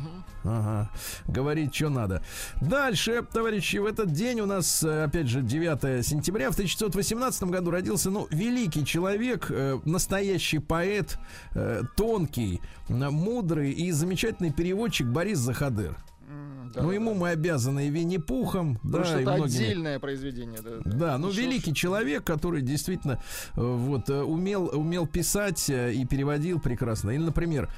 ага, 0.44 0.90
говорить, 1.28 1.74
что 1.76 1.90
надо. 1.90 2.24
Дальше, 2.62 3.24
товарищи, 3.32 3.78
в 3.78 3.86
этот 3.86 4.12
день 4.12 4.42
у 4.42 4.46
нас, 4.46 4.84
опять 4.84 5.28
же, 5.28 5.42
9 5.42 6.06
сентября, 6.06 6.50
в 6.52 6.54
1918 6.54 7.44
году 7.44 7.72
родился, 7.72 8.10
ну, 8.10 8.28
великий 8.32 8.86
человек, 8.86 9.52
настоящий 9.86 10.60
поэт, 10.60 11.18
тонкий, 11.96 12.62
мудрый 12.90 13.72
и 13.72 13.92
замечательный 13.92 14.52
переводчик 14.52 15.08
Борис 15.08 15.40
Заходыр. 15.40 15.98
Да, 16.76 16.82
ну, 16.82 16.90
да, 16.90 16.94
ему 16.94 17.14
да. 17.14 17.20
мы 17.20 17.30
обязаны 17.30 17.88
и 17.88 17.90
Винни-Пухом, 17.90 18.76
Потому 18.78 18.98
да, 18.98 19.06
что 19.06 19.20
это 19.20 19.32
многими. 19.34 19.64
отдельное 19.64 20.00
произведение. 20.00 20.60
Да, 20.62 20.72
Да, 20.84 21.18
ну 21.18 21.28
Слушай, 21.28 21.46
великий 21.46 21.74
человек, 21.74 22.24
который 22.24 22.62
действительно 22.62 23.14
э, 23.56 23.62
вот 23.62 24.10
э, 24.10 24.22
умел 24.22 24.70
умел 24.74 25.08
писать 25.08 25.70
э, 25.70 25.94
и 25.94 26.06
переводил 26.06 26.60
прекрасно. 26.60 27.12
Или, 27.12 27.24
например, 27.24 27.70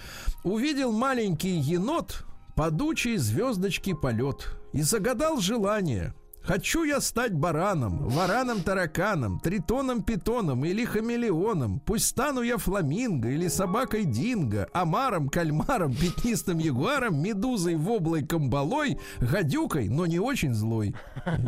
увидел 0.44 0.92
маленький 0.92 1.58
енот 1.58 2.26
падучий 2.56 3.18
звездочки 3.18 3.94
полет 3.94 4.58
и 4.74 4.82
загадал 4.82 5.40
желание. 5.40 6.14
Хочу 6.48 6.86
я 6.86 7.02
стать 7.02 7.34
бараном, 7.34 8.08
вараном-тараканом, 8.08 9.42
тритоном-питоном 9.42 10.64
или 10.64 10.86
хамелеоном. 10.86 11.82
Пусть 11.82 12.06
стану 12.06 12.42
я 12.42 12.58
фламинго 12.58 13.28
или 13.28 13.50
собакой 13.50 14.06
динго, 14.06 14.70
омаром, 14.72 15.28
кальмаром, 15.28 15.94
пятнистым 15.94 16.60
ягуаром, 16.60 17.22
медузой, 17.22 17.76
воблой, 17.76 18.26
камбалой, 18.26 18.98
гадюкой, 19.20 19.90
но 19.90 20.06
не 20.06 20.20
очень 20.20 20.54
злой. 20.54 20.96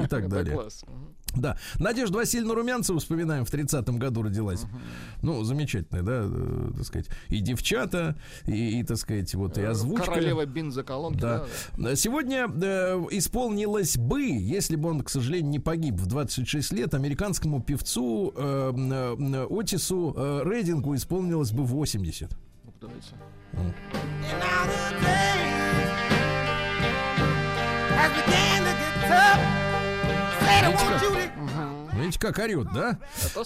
И 0.04 0.08
так 0.08 0.28
далее. 0.28 0.60
Да. 1.36 1.58
Надежда 1.80 2.18
Васильевна 2.18 2.54
Румянцева, 2.54 3.00
вспоминаем, 3.00 3.46
в 3.46 3.54
30-м 3.54 3.98
году 4.00 4.24
родилась. 4.24 4.66
Ну, 5.22 5.44
замечательная, 5.44 6.04
да, 6.04 6.22
э, 6.26 6.72
так 6.76 6.86
сказать. 6.86 7.08
И 7.28 7.40
девчата, 7.40 8.18
и, 8.46 8.80
и, 8.80 8.84
так 8.84 8.98
сказать, 8.98 9.34
вот, 9.36 9.58
и 9.58 9.64
озвучка. 9.64 10.06
Королева 10.06 10.46
бензоколонки. 10.46 11.20
Да. 11.20 11.46
да. 11.78 11.96
Сегодня 11.96 12.48
э, 12.48 13.06
исполнилось 13.12 13.98
бы, 13.98 14.22
если 14.22 14.76
бы 14.76 14.90
он, 14.90 15.02
к 15.02 15.10
сожалению, 15.10 15.52
не 15.52 15.60
погиб 15.60 15.96
в 15.96 16.08
26 16.08 16.74
лет, 16.74 16.94
американскому 16.94 17.62
певцу 17.62 18.34
э, 18.36 18.74
э, 18.76 19.48
Отису 19.50 20.14
э, 20.18 20.42
Рейдингу 20.46 20.96
исполнилось 20.96 21.52
бы 21.52 21.64
80. 21.64 22.30
Ну, 22.66 22.74
давайте. 22.82 23.16
Видите, 31.94 32.20
как 32.20 32.40
орет, 32.40 32.68
да? 32.74 32.98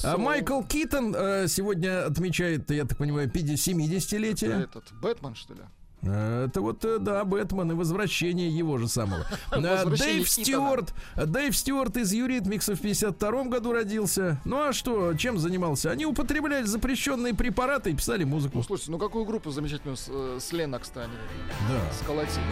А. 0.04 0.18
Майкл 0.18 0.62
Китон 0.64 1.16
э, 1.16 1.48
сегодня 1.48 2.06
отмечает, 2.06 2.70
я 2.72 2.86
так 2.86 2.98
понимаю, 2.98 3.30
50 3.30 3.76
70-летие. 3.76 4.64
Этот 4.64 4.92
Бэтмен, 5.02 5.36
что 5.36 5.54
ли? 5.54 5.62
Э, 6.06 6.46
Это 6.48 6.62
вот, 6.62 6.84
э, 6.86 6.98
да, 7.00 7.24
Бэтмен 7.24 7.72
и 7.72 7.76
возвращение 7.76 8.50
его 8.50 8.78
же 8.78 8.88
самого. 8.88 9.26
Э, 9.52 9.60
Возвращение 9.62 10.16
Дэйв. 10.16 10.30
Стюарт. 10.30 10.94
Дэйв 11.16 11.56
Стюарт 11.58 11.98
из 11.98 12.12
Юритмикса 12.12 12.76
в 12.76 12.80
52 12.82 13.44
году 13.46 13.72
родился. 13.72 14.42
Ну 14.46 14.62
а 14.68 14.74
что, 14.74 15.14
чем 15.14 15.38
занимался? 15.38 15.92
Они 15.92 16.06
употребляли 16.06 16.64
запрещенные 16.66 17.34
препараты 17.34 17.92
и 17.92 17.94
писали 17.96 18.24
Ну, 18.24 18.32
музыку. 18.32 18.64
слушайте, 18.64 18.92
ну 18.92 18.98
какую 18.98 19.26
группу 19.26 19.50
замечательную 19.52 19.96
с, 19.98 20.10
с 20.40 20.52
Ленокс-то 20.52 21.04
они 21.04 21.14
Да. 21.70 21.94
сколотили? 22.02 22.44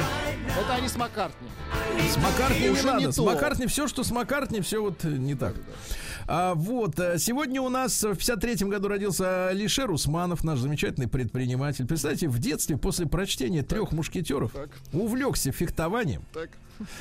Это 0.60 0.74
они 0.76 0.88
с 0.88 0.96
Маккартни. 0.96 1.48
С 2.10 2.18
Маккартни 2.18 2.60
не 2.62 2.70
Уже 2.70 2.82
не 2.84 2.88
надо. 2.88 3.12
С. 3.12 3.18
Маккартни 3.18 3.66
все, 3.68 3.88
что 3.88 4.04
с 4.04 4.12
Маккартни, 4.12 4.62
все 4.62 4.82
вот 4.82 5.04
не 5.04 5.36
так. 5.36 5.56
А, 6.34 6.56
вот, 6.56 6.98
э, 6.98 7.20
сегодня 7.20 7.62
у 7.62 7.68
нас 7.68 8.02
в 8.02 8.12
53-м 8.14 8.70
году 8.70 8.88
родился 8.88 9.50
Алишер 9.50 9.92
Усманов, 9.92 10.46
наш 10.46 10.60
замечательный 10.60 11.10
предприниматель. 11.10 11.86
Представьте, 11.86 12.30
в 12.30 12.40
детстве 12.40 12.78
после 12.78 13.06
прочтения 13.06 13.64
трех 13.64 13.92
мушкетеров 13.92 14.54
Так. 14.54 14.70
увлекся 14.94 15.52
фехтованием. 15.52 16.24
Так. 16.32 16.52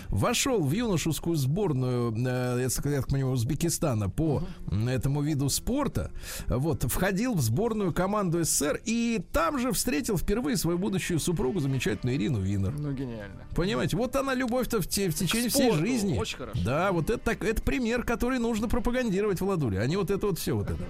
Вошел 0.09 0.63
в 0.63 0.73
юношескую 0.73 1.37
сборную, 1.37 2.13
э, 2.17 2.61
я 2.63 2.69
так 2.69 3.09
понимаю, 3.09 3.35
Узбекистана 3.35 4.09
по 4.11 4.43
этому 4.89 5.23
виду 5.23 5.49
спорта. 5.49 6.11
Вот, 6.47 6.85
входил 6.85 7.35
в 7.35 7.41
сборную 7.41 7.93
команду 7.93 8.43
СССР 8.45 8.81
и 8.85 9.23
там 9.33 9.59
же 9.59 9.73
встретил 9.73 10.17
впервые 10.17 10.57
свою 10.57 10.79
будущую 10.79 11.19
супругу, 11.21 11.61
замечательную 11.61 12.17
Ирину 12.17 12.41
Винер. 12.41 12.73
Ну, 12.79 12.93
гениально. 12.93 13.43
Понимаете, 13.55 13.97
вот 13.97 14.15
она 14.17 14.35
любовь-то 14.35 14.81
в, 14.81 14.87
те- 14.87 15.09
в 15.11 15.15
течение 15.15 15.49
К 15.51 15.53
всей 15.53 15.69
спорту. 15.69 15.87
жизни. 15.87 16.19
Очень 16.19 16.39
хорошо. 16.39 16.59
Да, 16.65 16.93
вот 16.93 17.11
это, 17.11 17.19
так, 17.19 17.45
это 17.45 17.63
пример, 17.63 18.03
который 18.05 18.39
нужно 18.39 18.69
пропагандировать 18.69 19.41
Владуле, 19.41 19.81
а 19.81 19.87
не 19.87 19.97
вот 19.97 20.11
это 20.11 20.27
вот 20.27 20.39
все 20.39 20.55
вот 20.55 20.71
это. 20.71 20.83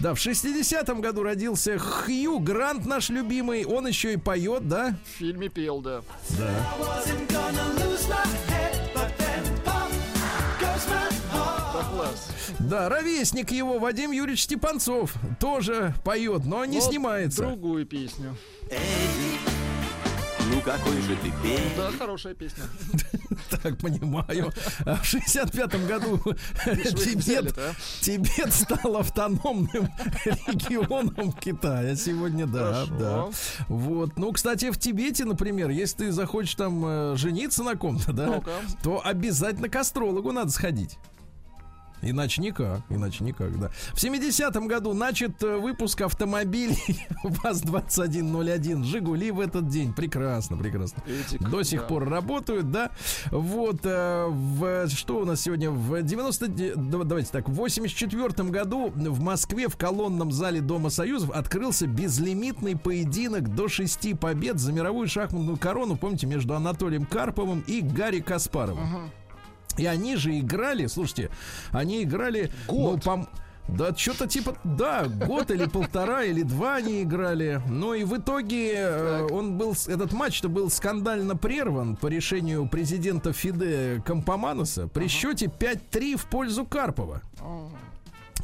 Да, 0.00 0.14
в 0.14 0.18
60-м 0.18 1.00
году 1.00 1.22
родился 1.22 1.78
Хью 1.78 2.38
Грант, 2.38 2.86
наш 2.86 3.08
любимый. 3.10 3.64
Он 3.64 3.86
еще 3.86 4.12
и 4.14 4.16
поет, 4.16 4.68
да? 4.68 4.96
В 5.04 5.18
фильме 5.18 5.48
пел, 5.48 5.80
да. 5.80 6.02
Да. 6.38 6.50
Да, 12.58 12.88
ровесник 12.88 13.52
его, 13.52 13.78
Вадим 13.78 14.10
Юрьевич 14.10 14.44
Степанцов, 14.44 15.14
тоже 15.38 15.94
поет, 16.02 16.44
но 16.44 16.64
не 16.64 16.80
Вот 16.80 16.90
снимается. 16.90 17.42
Другую 17.42 17.86
песню. 17.86 18.36
Ну 20.50 20.60
какой 20.60 21.00
же 21.02 21.16
ты 21.16 21.32
пей? 21.42 21.58
Да, 21.76 21.90
хорошая 21.98 22.34
песня. 22.34 22.64
Так 23.62 23.78
понимаю. 23.78 24.52
А 24.84 24.96
В 24.96 25.04
65 25.04 25.86
году 25.86 26.18
Тибет? 26.64 27.54
Тибет 28.00 28.52
стал 28.52 28.96
автономным 28.96 29.88
регионом 30.24 31.32
Китая. 31.32 31.96
Сегодня, 31.96 32.46
да, 32.46 32.72
Хорошо. 32.86 32.94
да. 32.98 33.26
Вот. 33.68 34.18
Ну, 34.18 34.32
кстати, 34.32 34.70
в 34.70 34.78
Тибете, 34.78 35.24
например, 35.24 35.70
если 35.70 35.96
ты 36.06 36.12
захочешь 36.12 36.54
там 36.56 36.84
э, 36.84 37.16
жениться 37.16 37.62
на 37.62 37.74
ком-то, 37.76 38.12
да, 38.12 38.26
Ну-ка. 38.26 38.52
то 38.82 39.00
обязательно 39.04 39.68
к 39.68 39.76
астрологу 39.76 40.32
надо 40.32 40.50
сходить. 40.50 40.98
Иначе 42.02 42.42
никак, 42.42 42.80
иначе 42.90 43.24
никак, 43.24 43.58
да. 43.58 43.70
В 43.92 43.96
70-м 43.96 44.68
году 44.68 44.92
начат 44.92 45.42
э, 45.42 45.56
выпуск 45.56 46.02
автомобилей 46.02 46.76
ВАЗ-2101 47.24 48.84
«Жигули» 48.84 49.30
в 49.30 49.40
этот 49.40 49.68
день. 49.68 49.92
Прекрасно, 49.94 50.56
прекрасно. 50.56 51.02
Эдик, 51.06 51.48
До 51.48 51.62
сих 51.62 51.80
да. 51.80 51.86
пор 51.86 52.08
работают, 52.08 52.70
да. 52.70 52.90
Вот, 53.30 53.80
э, 53.84 54.26
в, 54.28 54.88
что 54.88 55.18
у 55.18 55.24
нас 55.24 55.40
сегодня? 55.40 55.70
В 55.70 56.02
90... 56.02 56.48
де- 56.48 56.74
да, 56.74 57.04
Давайте 57.04 57.30
так, 57.30 57.48
в 57.48 57.54
84 57.54 58.50
году 58.50 58.92
в 58.94 59.20
Москве 59.20 59.68
в 59.68 59.76
колонном 59.76 60.30
зале 60.32 60.60
Дома 60.60 60.90
Союзов 60.90 61.30
открылся 61.30 61.86
безлимитный 61.86 62.76
поединок 62.76 63.54
до 63.54 63.68
шести 63.68 64.14
побед 64.14 64.58
за 64.58 64.72
мировую 64.72 65.08
шахматную 65.08 65.56
корону, 65.56 65.96
помните, 65.96 66.26
между 66.26 66.54
Анатолием 66.54 67.06
Карповым 67.06 67.64
и 67.66 67.80
Гарри 67.80 68.20
Каспаровым. 68.20 69.10
И 69.78 69.86
они 69.86 70.16
же 70.16 70.38
играли, 70.38 70.86
слушайте, 70.86 71.30
они 71.72 72.02
играли... 72.02 72.50
Ну, 72.68 72.96
пом- 72.96 73.28
да, 73.68 73.94
что-то 73.94 74.26
типа, 74.26 74.56
да, 74.62 75.06
год 75.06 75.50
или 75.50 75.64
полтора, 75.64 76.24
или 76.24 76.42
два 76.42 76.76
они 76.76 77.02
играли. 77.02 77.62
Ну 77.66 77.94
и 77.94 78.04
в 78.04 78.16
итоге 78.18 78.74
э, 78.74 79.26
он 79.30 79.56
был, 79.56 79.74
этот 79.86 80.12
матч-то 80.12 80.48
был 80.48 80.70
скандально 80.70 81.34
прерван 81.34 81.96
по 81.96 82.08
решению 82.08 82.68
президента 82.68 83.32
Фиде 83.32 84.02
Компоманоса 84.04 84.86
при 84.88 85.08
счете 85.08 85.46
5-3 85.46 86.16
в 86.18 86.26
пользу 86.26 86.66
Карпова. 86.66 87.22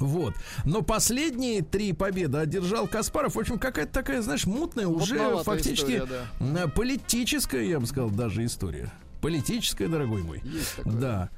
Вот. 0.00 0.34
Но 0.64 0.80
последние 0.80 1.60
три 1.62 1.92
победы 1.92 2.38
одержал 2.38 2.86
Каспаров. 2.86 3.34
В 3.34 3.38
общем, 3.38 3.58
какая-то 3.58 3.92
такая, 3.92 4.22
знаешь, 4.22 4.46
мутная, 4.46 4.86
уже 4.86 5.16
Мутноватая 5.16 5.44
фактически 5.44 5.98
история, 5.98 6.26
э, 6.40 6.68
политическая, 6.68 7.68
я 7.68 7.78
бы 7.78 7.86
сказал, 7.86 8.08
даже 8.08 8.44
история. 8.46 8.90
Политическая, 9.20 9.88
дорогой 9.88 10.22
мой. 10.22 10.40
Есть 10.44 10.76
такое. 10.76 10.92
Да. 10.94 11.30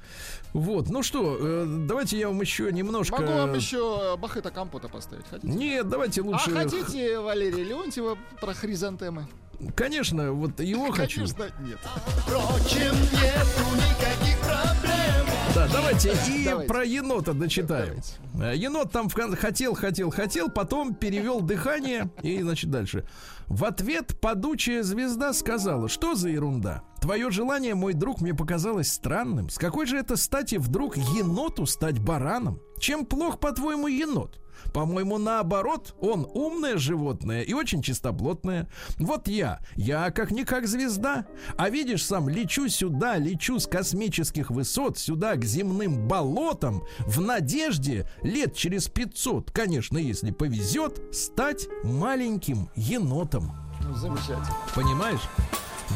Вот, 0.53 0.89
ну 0.91 1.03
что, 1.03 1.37
э, 1.41 1.65
давайте 1.89 2.19
я 2.19 2.29
вам 2.29 2.41
еще 2.41 2.71
немножко... 2.71 3.21
Могу 3.21 3.33
вам 3.33 3.55
еще 3.55 4.17
Бахета 4.19 4.51
Компота 4.51 4.89
поставить. 4.89 5.25
Хотите? 5.29 5.53
Нет, 5.53 5.89
давайте 5.89 6.21
А 6.21 6.25
лучше... 6.25 6.51
хотите 6.53 7.19
Валерия 7.19 7.65
Леонтьева 7.65 8.17
про 8.41 8.55
хризантемы? 8.55 9.27
Конечно, 9.75 10.33
вот 10.33 10.61
его 10.61 10.91
хочу. 10.93 11.21
Конечно, 11.27 11.45
нет. 11.61 11.79
Впрочем, 12.19 12.95
нету 13.13 13.77
никаких 13.77 14.39
проблем. 14.41 15.27
Да, 15.55 15.69
давайте 15.73 16.13
и 16.29 16.45
Давайте. 16.47 16.69
про 16.73 16.85
енота 16.85 17.33
дочитаем. 17.35 18.01
Э, 18.41 18.55
Енот 18.57 18.91
там 18.91 19.09
в 19.09 19.15
кон- 19.15 19.37
хотел, 19.37 19.75
хотел, 19.75 20.11
хотел, 20.11 20.51
потом 20.51 20.95
перевел 20.95 21.41
дыхание 21.41 22.11
и, 22.23 22.41
значит, 22.43 22.71
дальше. 22.71 23.07
В 23.53 23.67
ответ 23.67 24.19
падучая 24.19 24.83
звезда 24.83 25.35
сказала, 25.35 25.87
что 25.87 26.15
за 26.15 26.31
ерунда? 26.31 26.85
Твое 27.03 27.31
желание, 27.31 27.75
мой 27.75 27.93
друг, 27.93 28.23
мне 28.23 28.33
показалось 28.33 28.91
странным. 28.91 29.51
С 29.51 29.59
какой 29.59 29.85
же 29.85 29.99
это 29.99 30.17
стати 30.17 30.55
вдруг 30.55 30.97
еноту 30.97 31.67
стать 31.67 31.99
бараном? 31.99 32.61
Чем 32.79 33.05
плох, 33.05 33.41
по-твоему, 33.41 33.89
енот? 33.89 34.41
По-моему, 34.73 35.19
наоборот, 35.19 35.95
он 36.01 36.27
умное 36.33 36.77
животное 36.77 37.43
и 37.43 37.53
очень 37.53 37.83
чистоплотное. 37.83 38.69
Вот 38.99 39.29
я, 39.29 39.61
я 39.77 40.11
как-никак 40.11 40.67
звезда. 40.67 41.27
А 41.57 41.71
видишь 41.71 42.05
сам, 42.05 42.29
лечу 42.29 42.69
сюда, 42.69 43.17
лечу 43.17 43.59
с 43.59 43.67
космических 43.67 44.51
высот, 44.51 44.99
сюда 44.99 45.37
к 45.37 45.45
земным 45.45 46.09
болотам, 46.09 46.83
в 47.01 47.21
надежде 47.21 48.09
лет 48.23 48.55
через 48.55 48.89
500, 48.89 49.51
конечно, 49.51 49.99
если 49.99 50.31
повезет, 50.31 51.01
стать 51.15 51.69
маленьким 51.85 52.71
енотом. 52.77 53.53
Ну, 53.83 53.95
замечательно. 53.95 54.57
Понимаешь? 54.75 55.23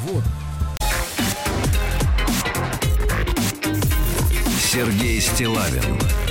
Вот. 0.04 0.24
Сергей 4.58 5.20
Стилавин 5.20 6.25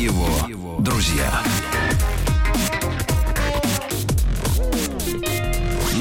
его 0.00 0.78
друзья. 0.78 1.42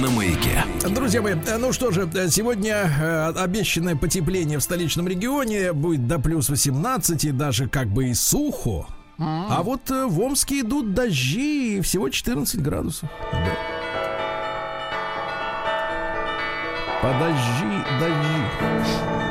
На 0.02 0.10
маяке. 0.10 0.64
Друзья 0.89 1.22
мои, 1.22 1.36
ну 1.58 1.74
что 1.74 1.91
же, 1.91 2.10
сегодня 2.30 2.76
э, 2.76 3.34
обещанное 3.36 3.97
потепление 3.97 4.58
в 4.58 4.64
столичном 4.64 5.06
регионе 5.10 5.74
будет 5.74 6.08
до 6.08 6.18
плюс 6.18 6.47
18, 6.47 7.26
и 7.26 7.32
даже 7.32 7.68
как 7.68 7.88
бы 7.89 8.08
и 8.08 8.14
сухо. 8.14 8.86
А 9.18 9.62
вот 9.64 9.91
э, 9.91 10.06
в 10.06 10.22
Омске 10.22 10.62
идут 10.62 10.93
дожди 10.93 11.80
и 11.80 11.82
всего 11.82 12.08
14 12.08 12.62
градусов. 12.62 13.10
Да. 13.34 13.58
Подожди, 17.02 17.84
дожди. 18.00 19.28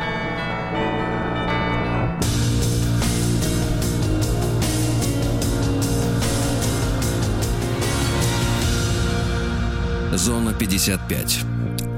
Зона 10.15 10.55
55. 10.55 11.45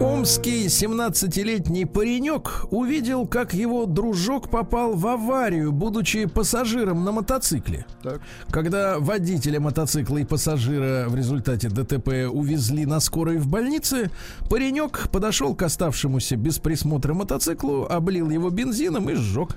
Омский 0.01 0.67
17-летний 0.67 1.85
паренек 1.85 2.67
увидел, 2.71 3.27
как 3.27 3.55
его 3.55 3.87
дружок 3.87 4.51
попал 4.51 4.95
в 4.95 5.07
аварию, 5.07 5.73
будучи 5.73 6.27
пассажиром 6.27 7.05
на 7.05 7.13
мотоцикле. 7.13 7.87
Так. 8.03 8.21
Когда 8.51 8.99
водителя 8.99 9.61
мотоцикла 9.61 10.19
и 10.19 10.25
пассажира 10.25 11.07
в 11.09 11.15
результате 11.15 11.69
ДТП 11.69 12.31
увезли 12.31 12.85
на 12.85 12.99
скорой 12.99 13.37
в 13.39 13.47
больнице, 13.47 14.11
паренек 14.49 15.09
подошел 15.11 15.55
к 15.55 15.63
оставшемуся 15.63 16.37
без 16.37 16.59
присмотра 16.59 17.15
мотоциклу, 17.15 17.87
облил 17.89 18.31
его 18.31 18.51
бензином 18.51 19.09
и 19.11 19.15
сжег. 19.15 19.57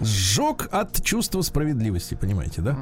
Сжег 0.00 0.68
от 0.72 1.02
чувства 1.02 1.42
справедливости, 1.42 2.14
понимаете, 2.14 2.62
да? 2.62 2.76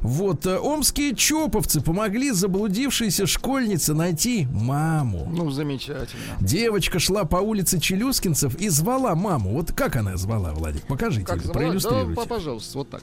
Вот, 0.00 0.46
э, 0.46 0.58
омские 0.58 1.14
чоповцы 1.14 1.80
помогли 1.80 2.30
заблудившейся 2.32 3.26
школьнице 3.26 3.94
найти 3.94 4.46
маму. 4.52 5.30
Ну, 5.32 5.50
замечательно. 5.50 6.22
Девочка 6.40 6.98
шла 6.98 7.24
по 7.24 7.36
улице 7.36 7.78
Челюскинцев 7.78 8.54
и 8.56 8.68
звала 8.68 9.14
маму. 9.14 9.50
Вот 9.52 9.72
как 9.72 9.96
она 9.96 10.16
звала, 10.16 10.52
Владик? 10.52 10.82
Покажите, 10.86 11.26
Как 11.26 11.42
проиллюстрируйте. 11.52 12.20
Да, 12.20 12.26
пожалуйста, 12.26 12.78
вот 12.78 12.90
так. 12.90 13.02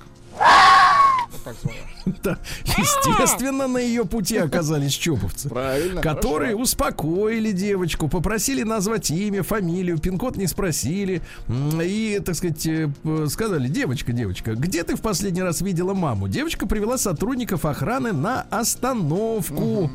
Вот 1.32 1.44
так 1.44 1.56
звала. 1.62 1.78
Да, 2.24 2.38
естественно, 2.64 3.68
на 3.68 3.80
ее 3.80 4.06
пути 4.06 4.38
оказались 4.38 4.94
чоповцы. 4.94 5.50
Правильно. 5.50 6.02
Которые 6.02 6.52
хорошо. 6.52 6.64
успокоили 6.64 7.52
девочку, 7.52 8.08
попросили 8.08 8.64
назвать 8.64 9.12
имя, 9.12 9.44
фамилию, 9.44 9.98
пин-код 9.98 10.38
не 10.38 10.48
спросили. 10.48 11.22
И, 11.50 12.22
так 12.26 12.36
сказать, 12.36 12.66
э, 12.66 12.90
сказали, 13.30 13.68
девочка, 13.68 14.14
девочка, 14.14 14.54
где 14.54 14.84
ты 14.84 14.96
в 14.96 15.02
последний 15.02 15.44
раз 15.44 15.62
видела 15.62 15.94
маму? 15.94 16.28
Девочка 16.28 16.66
привела 16.66 16.98
сотрудников 16.98 17.66
охраны 17.66 18.14
на 18.14 18.42
остановку. 18.50 19.92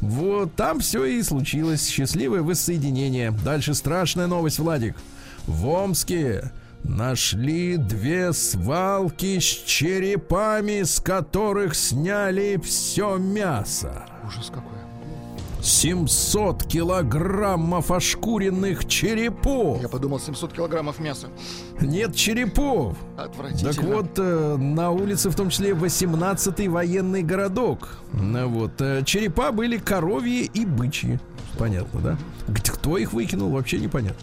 Вот 0.00 0.54
там 0.54 0.80
все 0.80 1.04
и 1.04 1.22
случилось. 1.22 1.86
Счастливое 1.88 2.42
воссоединение. 2.42 3.32
Дальше 3.44 3.74
страшная 3.74 4.26
новость, 4.26 4.58
Владик. 4.58 4.96
В 5.46 5.66
Омске 5.66 6.50
нашли 6.84 7.76
две 7.76 8.32
свалки 8.32 9.38
с 9.38 9.42
черепами, 9.42 10.82
с 10.82 11.00
которых 11.00 11.74
сняли 11.74 12.60
все 12.62 13.16
мясо. 13.16 14.06
Ужас 14.26 14.46
какой. 14.46 14.80
700 15.62 16.64
килограммов 16.64 17.90
ошкуренных 17.90 18.86
черепов. 18.86 19.80
Я 19.82 19.88
подумал, 19.88 20.18
700 20.18 20.52
килограммов 20.52 20.98
мяса. 20.98 21.28
Нет 21.80 22.14
черепов. 22.14 22.96
Отвратительно. 23.16 23.72
Так 23.72 23.82
вот, 23.84 24.18
э, 24.18 24.56
на 24.56 24.90
улице 24.90 25.28
в 25.30 25.36
том 25.36 25.50
числе 25.50 25.72
18-й 25.72 26.68
военный 26.68 27.22
городок. 27.22 27.98
Ну 28.12 28.48
Вот, 28.48 28.80
э, 28.80 29.02
черепа 29.04 29.52
были 29.52 29.76
коровьи 29.76 30.50
и 30.52 30.64
бычьи. 30.64 31.18
Понятно, 31.58 32.00
да? 32.00 32.18
Кто 32.72 32.96
их 32.98 33.12
выкинул, 33.12 33.50
вообще 33.50 33.78
непонятно. 33.78 34.20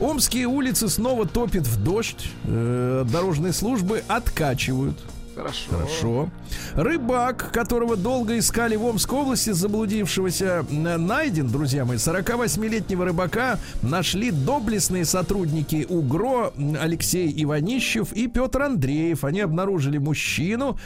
Омские 0.00 0.46
улицы 0.46 0.88
снова 0.88 1.26
топит 1.26 1.66
в 1.66 1.82
дождь. 1.82 2.30
Э, 2.44 3.04
Дорожные 3.10 3.52
службы 3.52 4.02
откачивают. 4.08 4.98
Хорошо. 5.36 5.70
Хорошо. 5.70 6.28
Рыбак, 6.74 7.50
которого 7.52 7.96
долго 7.96 8.36
искали 8.38 8.76
в 8.76 8.84
Омской 8.84 9.20
области, 9.20 9.50
заблудившегося, 9.50 10.66
н- 10.70 11.06
найден, 11.06 11.48
друзья 11.48 11.84
мои. 11.84 11.96
48-летнего 11.96 13.04
рыбака 13.06 13.58
нашли 13.80 14.32
доблестные 14.32 15.04
сотрудники 15.04 15.86
УГРО 15.88 16.52
Алексей 16.80 17.32
Иванищев 17.44 18.12
и 18.12 18.26
Петр 18.26 18.62
Андреев. 18.62 19.24
Они 19.24 19.40
обнаружили 19.40 19.98
мужчину. 19.98 20.76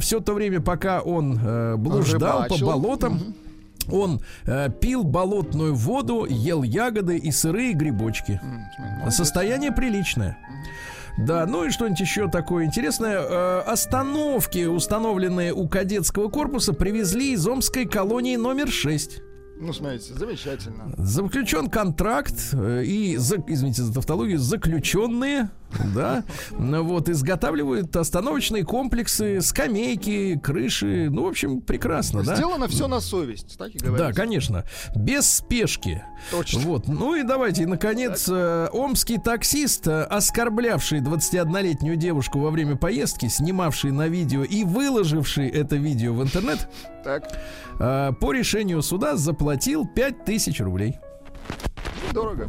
Все 0.00 0.20
то 0.20 0.32
время, 0.32 0.60
пока 0.60 1.00
он 1.02 1.38
э, 1.40 1.76
блуждал 1.76 2.44
Рыбачил. 2.44 2.66
по 2.66 2.72
болотам, 2.72 3.34
он 3.90 4.20
э, 4.46 4.68
пил 4.80 5.04
болотную 5.04 5.74
воду, 5.74 6.26
ел 6.28 6.62
ягоды 6.62 7.16
и 7.16 7.30
сырые 7.30 7.72
грибочки. 7.72 8.40
Молодец. 8.78 9.16
Состояние 9.16 9.72
приличное. 9.72 10.38
Да, 11.18 11.44
ну 11.46 11.64
и 11.64 11.70
что-нибудь 11.70 12.00
еще 12.00 12.28
такое 12.28 12.64
интересное. 12.64 13.18
Э, 13.20 13.60
остановки, 13.60 14.64
установленные 14.64 15.52
у 15.52 15.68
кадетского 15.68 16.28
корпуса, 16.28 16.72
привезли 16.72 17.32
из 17.32 17.46
Омской 17.46 17.84
колонии 17.86 18.36
номер 18.36 18.68
6. 18.70 19.20
Ну, 19.60 19.72
смотрите, 19.72 20.14
замечательно. 20.14 20.92
Заключен 20.96 21.68
контракт 21.68 22.34
э, 22.52 22.82
и, 22.84 23.16
за- 23.16 23.44
извините 23.46 23.82
за 23.82 23.92
тавтологию, 23.94 24.38
заключенные, 24.38 25.50
да, 25.94 26.24
ну 26.50 26.82
вот, 26.84 27.08
изготавливают 27.08 27.94
остановочные 27.96 28.64
комплексы, 28.64 29.40
скамейки, 29.40 30.38
крыши, 30.42 31.08
ну, 31.10 31.24
в 31.24 31.28
общем, 31.28 31.60
прекрасно, 31.60 32.22
да? 32.22 32.36
Сделано 32.36 32.68
все 32.68 32.86
на 32.88 33.00
совесть, 33.00 33.56
так 33.58 33.74
и 33.74 33.78
говорится. 33.78 34.06
Да, 34.08 34.12
конечно. 34.12 34.64
Без 34.94 35.30
спешки. 35.30 36.02
Точно. 36.30 36.60
Вот. 36.60 36.88
Ну 36.88 37.14
и 37.14 37.22
давайте, 37.22 37.66
наконец, 37.66 38.28
э, 38.28 38.68
омский 38.72 39.18
таксист, 39.18 39.86
э, 39.88 40.02
оскорблявший 40.04 41.00
21-летнюю 41.00 41.96
девушку 41.96 42.38
во 42.40 42.50
время 42.50 42.76
поездки, 42.76 43.26
снимавший 43.26 43.90
на 43.90 44.08
видео 44.08 44.44
и 44.44 44.64
выложивший 44.64 45.48
это 45.48 45.76
видео 45.76 46.12
в 46.14 46.22
интернет, 46.22 46.68
Так, 47.04 47.32
э, 47.80 48.12
по 48.20 48.32
решению 48.32 48.82
суда 48.82 49.16
заплатил 49.16 49.86
5000 49.86 50.60
рублей. 50.60 50.98
дорого. 52.12 52.48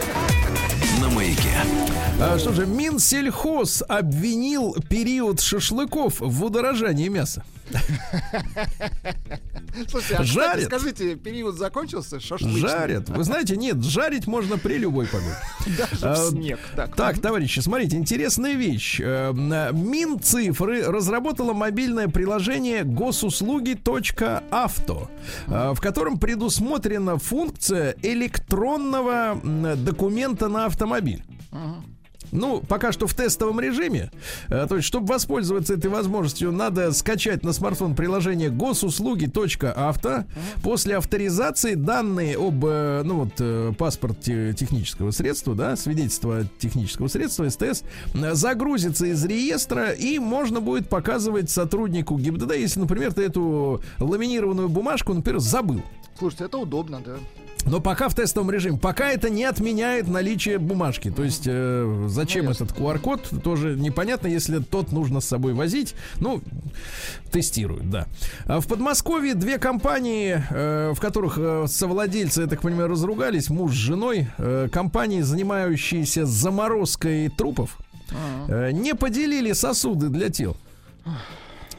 А 2.19 2.37
что 2.37 2.53
же, 2.53 2.67
Минсельхоз 2.67 3.83
обвинил 3.87 4.75
период 4.89 5.39
шашлыков 5.41 6.19
в 6.19 6.43
удорожании 6.45 7.07
мяса. 7.07 7.43
Слушайте, 9.89 10.15
а 10.17 10.23
Жарят. 10.23 10.57
кстати, 10.57 10.65
скажите, 10.65 11.15
период 11.15 11.55
закончился? 11.55 12.19
Шашлычный. 12.19 12.59
Жарят. 12.59 13.09
Вы 13.09 13.23
знаете, 13.23 13.55
нет, 13.57 13.81
жарить 13.83 14.27
можно 14.27 14.57
при 14.57 14.77
любой 14.77 15.07
погоде. 15.07 15.35
Даже 15.77 16.05
А, 16.05 16.13
в 16.13 16.29
снег. 16.31 16.59
Так, 16.75 16.95
Так, 16.95 17.19
товарищи, 17.19 17.59
смотрите, 17.59 17.95
интересная 17.97 18.53
вещь. 18.53 18.99
Э, 18.99 19.33
э, 19.33 19.71
Минцифры 19.73 20.83
разработала 20.83 21.53
мобильное 21.53 22.07
приложение 22.09 22.83
госуслуги.авто, 22.83 25.09
э, 25.47 25.71
в 25.73 25.79
котором 25.79 26.19
предусмотрена 26.19 27.17
функция 27.17 27.95
электронного 28.03 29.39
документа 29.75 30.49
на 30.49 30.65
автомобиль. 30.65 31.23
Ну, 32.31 32.61
пока 32.61 32.91
что 32.91 33.07
в 33.07 33.13
тестовом 33.13 33.59
режиме. 33.59 34.11
Э, 34.47 34.65
То 34.67 34.75
есть, 34.77 34.87
чтобы 34.87 35.07
воспользоваться 35.07 35.73
этой 35.73 35.89
возможностью, 35.89 36.51
надо 36.51 36.91
скачать 36.93 37.43
на 37.43 37.51
смартфон 37.53 37.95
приложение 37.95 38.49
госуслуги.авто. 38.49 40.23
После 40.63 40.97
авторизации 40.97 41.73
данные 41.75 42.37
об, 42.37 42.63
э, 42.65 43.01
ну 43.03 43.23
вот, 43.23 43.33
э, 43.39 43.73
паспорте 43.77 44.53
технического 44.53 45.11
средства, 45.11 45.55
да, 45.55 45.75
свидетельство 45.75 46.45
технического 46.59 47.07
средства, 47.07 47.49
СТС, 47.49 47.83
загрузится 48.13 49.07
из 49.07 49.23
реестра, 49.25 49.91
и 49.91 50.19
можно 50.19 50.61
будет 50.61 50.89
показывать 50.89 51.49
сотруднику 51.49 52.17
ГИБДД, 52.17 52.55
если, 52.55 52.79
например, 52.79 53.13
ты 53.13 53.23
эту 53.23 53.81
ламинированную 53.99 54.69
бумажку, 54.69 55.13
например, 55.13 55.39
забыл. 55.39 55.81
Слушайте, 56.17 56.45
это 56.45 56.57
удобно, 56.59 57.01
да. 57.03 57.17
Но 57.65 57.79
пока 57.79 58.09
в 58.09 58.15
тестовом 58.15 58.51
режиме, 58.51 58.77
пока 58.77 59.09
это 59.09 59.29
не 59.29 59.43
отменяет 59.43 60.07
наличие 60.07 60.57
бумажки. 60.57 61.11
То 61.11 61.23
есть 61.23 61.43
э, 61.45 62.07
зачем 62.09 62.45
Ну, 62.45 62.51
этот 62.51 62.71
QR-код, 62.71 63.43
тоже 63.43 63.75
непонятно, 63.75 64.27
если 64.27 64.59
тот 64.59 64.91
нужно 64.91 65.21
с 65.21 65.25
собой 65.25 65.53
возить. 65.53 65.95
Ну, 66.19 66.41
тестируют, 67.31 67.89
да. 67.89 68.07
А 68.45 68.59
в 68.59 68.67
Подмосковье 68.67 69.35
две 69.35 69.57
компании, 69.57 70.43
э, 70.49 70.93
в 70.95 70.99
которых 70.99 71.37
э, 71.37 71.65
совладельцы, 71.67 72.41
я 72.41 72.47
так 72.47 72.61
понимаю, 72.61 72.89
разругались, 72.89 73.49
муж 73.49 73.71
с 73.71 73.75
женой, 73.75 74.27
э, 74.37 74.67
компании, 74.71 75.21
занимающиеся 75.21 76.25
заморозкой 76.25 77.29
трупов, 77.29 77.77
э, 78.47 78.71
не 78.71 78.95
поделили 78.95 79.53
сосуды 79.53 80.09
для 80.09 80.29
тел. 80.29 80.57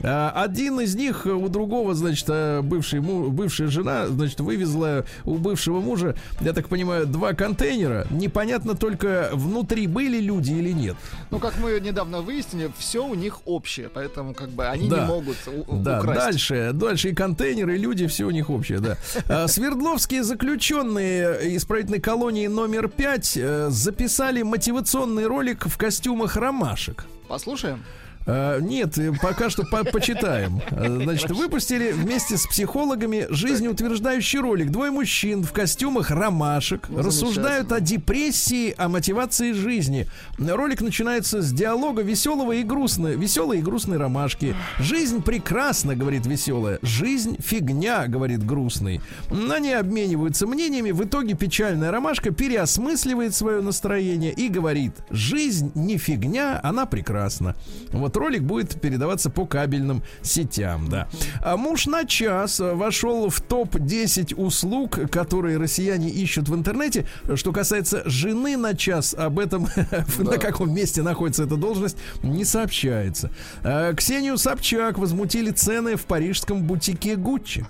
А, 0.04 0.30
Один 0.34 0.80
из 0.80 0.94
них 0.94 1.26
у 1.26 1.48
другого, 1.48 1.94
значит, 1.94 2.26
э, 2.28 2.60
бывший, 2.62 3.00
бывшая 3.00 3.68
жена, 3.68 4.06
значит, 4.08 4.40
вывезла 4.40 5.04
у 5.24 5.36
бывшего 5.36 5.80
мужа, 5.80 6.16
я 6.40 6.52
так 6.52 6.68
понимаю, 6.68 7.06
два 7.06 7.32
контейнера. 7.34 8.06
Непонятно 8.10 8.74
только, 8.74 9.30
внутри 9.32 9.86
были 9.86 10.18
люди 10.18 10.52
или 10.52 10.72
нет. 10.72 10.96
Ну, 11.30 11.38
как 11.38 11.58
мы 11.58 11.78
недавно 11.80 12.20
выяснили, 12.20 12.70
все 12.78 13.06
у 13.06 13.14
них 13.14 13.40
общее, 13.46 13.88
поэтому 13.92 14.34
как 14.34 14.48
бы 14.50 14.66
они 14.66 14.88
Да. 14.88 15.00
не 15.00 15.06
могут 15.06 15.36
Да, 15.82 15.98
украсть. 16.00 16.20
дальше, 16.20 16.70
дальше 16.72 17.10
и 17.10 17.14
контейнеры, 17.14 17.76
и 17.76 17.78
люди, 17.78 18.06
все 18.06 18.24
у 18.24 18.30
них 18.30 18.50
общее, 18.50 18.80
да. 18.80 18.96
А, 19.28 19.46
Свердловские 19.48 20.24
заключенные 20.24 21.56
исправительной 21.56 22.00
колонии 22.00 22.46
номер 22.48 22.88
5 22.88 23.38
записали 23.68 24.42
мотивационный 24.42 25.26
ролик 25.26 25.66
в 25.66 25.76
костюмах 25.76 26.36
ромашек. 26.36 27.04
Послушаем. 27.28 27.82
А, 28.26 28.60
Нет, 28.60 28.96
э, 28.98 29.12
пока 29.20 29.50
что 29.50 29.64
по- 29.64 29.84
почитаем. 29.84 30.60
А, 30.70 31.00
Значит, 31.02 31.30
выпустили 31.30 31.92
вместе 31.92 32.36
с 32.36 32.46
психологами 32.46 33.26
жизнеутверждающий 33.30 34.38
ролик. 34.40 34.70
Двое 34.70 34.90
мужчин 34.90 35.42
в 35.42 35.52
костюмах 35.52 36.10
ромашек 36.10 36.86
Ну, 36.88 36.98
рассуждают 37.02 37.72
о 37.72 37.80
депрессии, 37.80 38.74
о 38.76 38.88
мотивации 38.88 39.52
жизни. 39.52 40.06
Ролик 40.38 40.80
начинается 40.80 41.42
с 41.42 41.52
диалога 41.52 42.02
веселого 42.02 42.52
и 42.52 42.62
грустного. 42.62 43.12
Веселой 43.14 43.58
и 43.58 43.62
грустной 43.62 43.98
ромашки. 43.98 44.54
Жизнь 44.78 45.22
прекрасна, 45.22 45.96
говорит 45.96 46.26
веселая. 46.26 46.78
Жизнь 46.82 47.36
фигня, 47.40 48.06
говорит 48.06 48.44
грустный. 48.44 49.00
Они 49.30 49.72
обмениваются 49.72 50.46
мнениями. 50.46 50.90
В 50.92 51.04
итоге 51.04 51.34
печальная 51.34 51.90
ромашка 51.90 52.30
переосмысливает 52.30 53.34
свое 53.34 53.60
настроение 53.62 54.32
и 54.32 54.48
говорит: 54.48 54.92
жизнь 55.10 55.72
не 55.74 55.98
фигня, 55.98 56.60
она 56.62 56.86
прекрасна. 56.86 57.54
Вот 57.92 58.11
ролик 58.16 58.42
будет 58.42 58.80
передаваться 58.80 59.30
по 59.30 59.46
кабельным 59.46 60.02
сетям, 60.22 60.88
да. 60.88 61.08
А 61.42 61.56
муж 61.56 61.86
на 61.86 62.04
час 62.04 62.60
э, 62.60 62.74
вошел 62.74 63.28
в 63.28 63.40
топ-10 63.40 64.34
услуг, 64.34 65.10
которые 65.10 65.58
россияне 65.58 66.08
ищут 66.10 66.48
в 66.48 66.54
интернете. 66.54 67.06
Что 67.34 67.52
касается 67.52 68.02
жены 68.06 68.56
на 68.56 68.74
час, 68.74 69.14
об 69.14 69.38
этом 69.38 69.68
на 70.18 70.38
каком 70.38 70.72
месте 70.74 71.02
находится 71.02 71.44
эта 71.44 71.56
должность, 71.56 71.96
не 72.22 72.44
сообщается. 72.44 73.30
А, 73.62 73.92
Ксению 73.94 74.38
Собчак 74.38 74.98
возмутили 74.98 75.50
цены 75.50 75.96
в 75.96 76.04
парижском 76.06 76.62
бутике 76.62 77.16
Гуччи. 77.16 77.66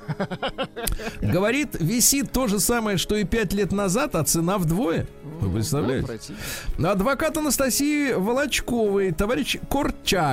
Говорит, 1.21 1.77
висит 1.79 2.33
то 2.33 2.47
же 2.47 2.61
самое, 2.61 2.99
что 2.99 3.17
и 3.17 3.25
пять 3.25 3.53
лет 3.53 3.73
назад, 3.73 4.15
а 4.15 4.25
цена 4.25 4.59
вдвое. 4.59 5.07
Вы 5.41 5.51
представляете? 5.55 6.05
Отвратительно. 6.05 6.91
Адвокат 6.93 7.37
Анастасии 7.37 8.13
Волочковой, 8.13 9.13
товарищ 9.13 9.57
Корчаго, 9.69 10.32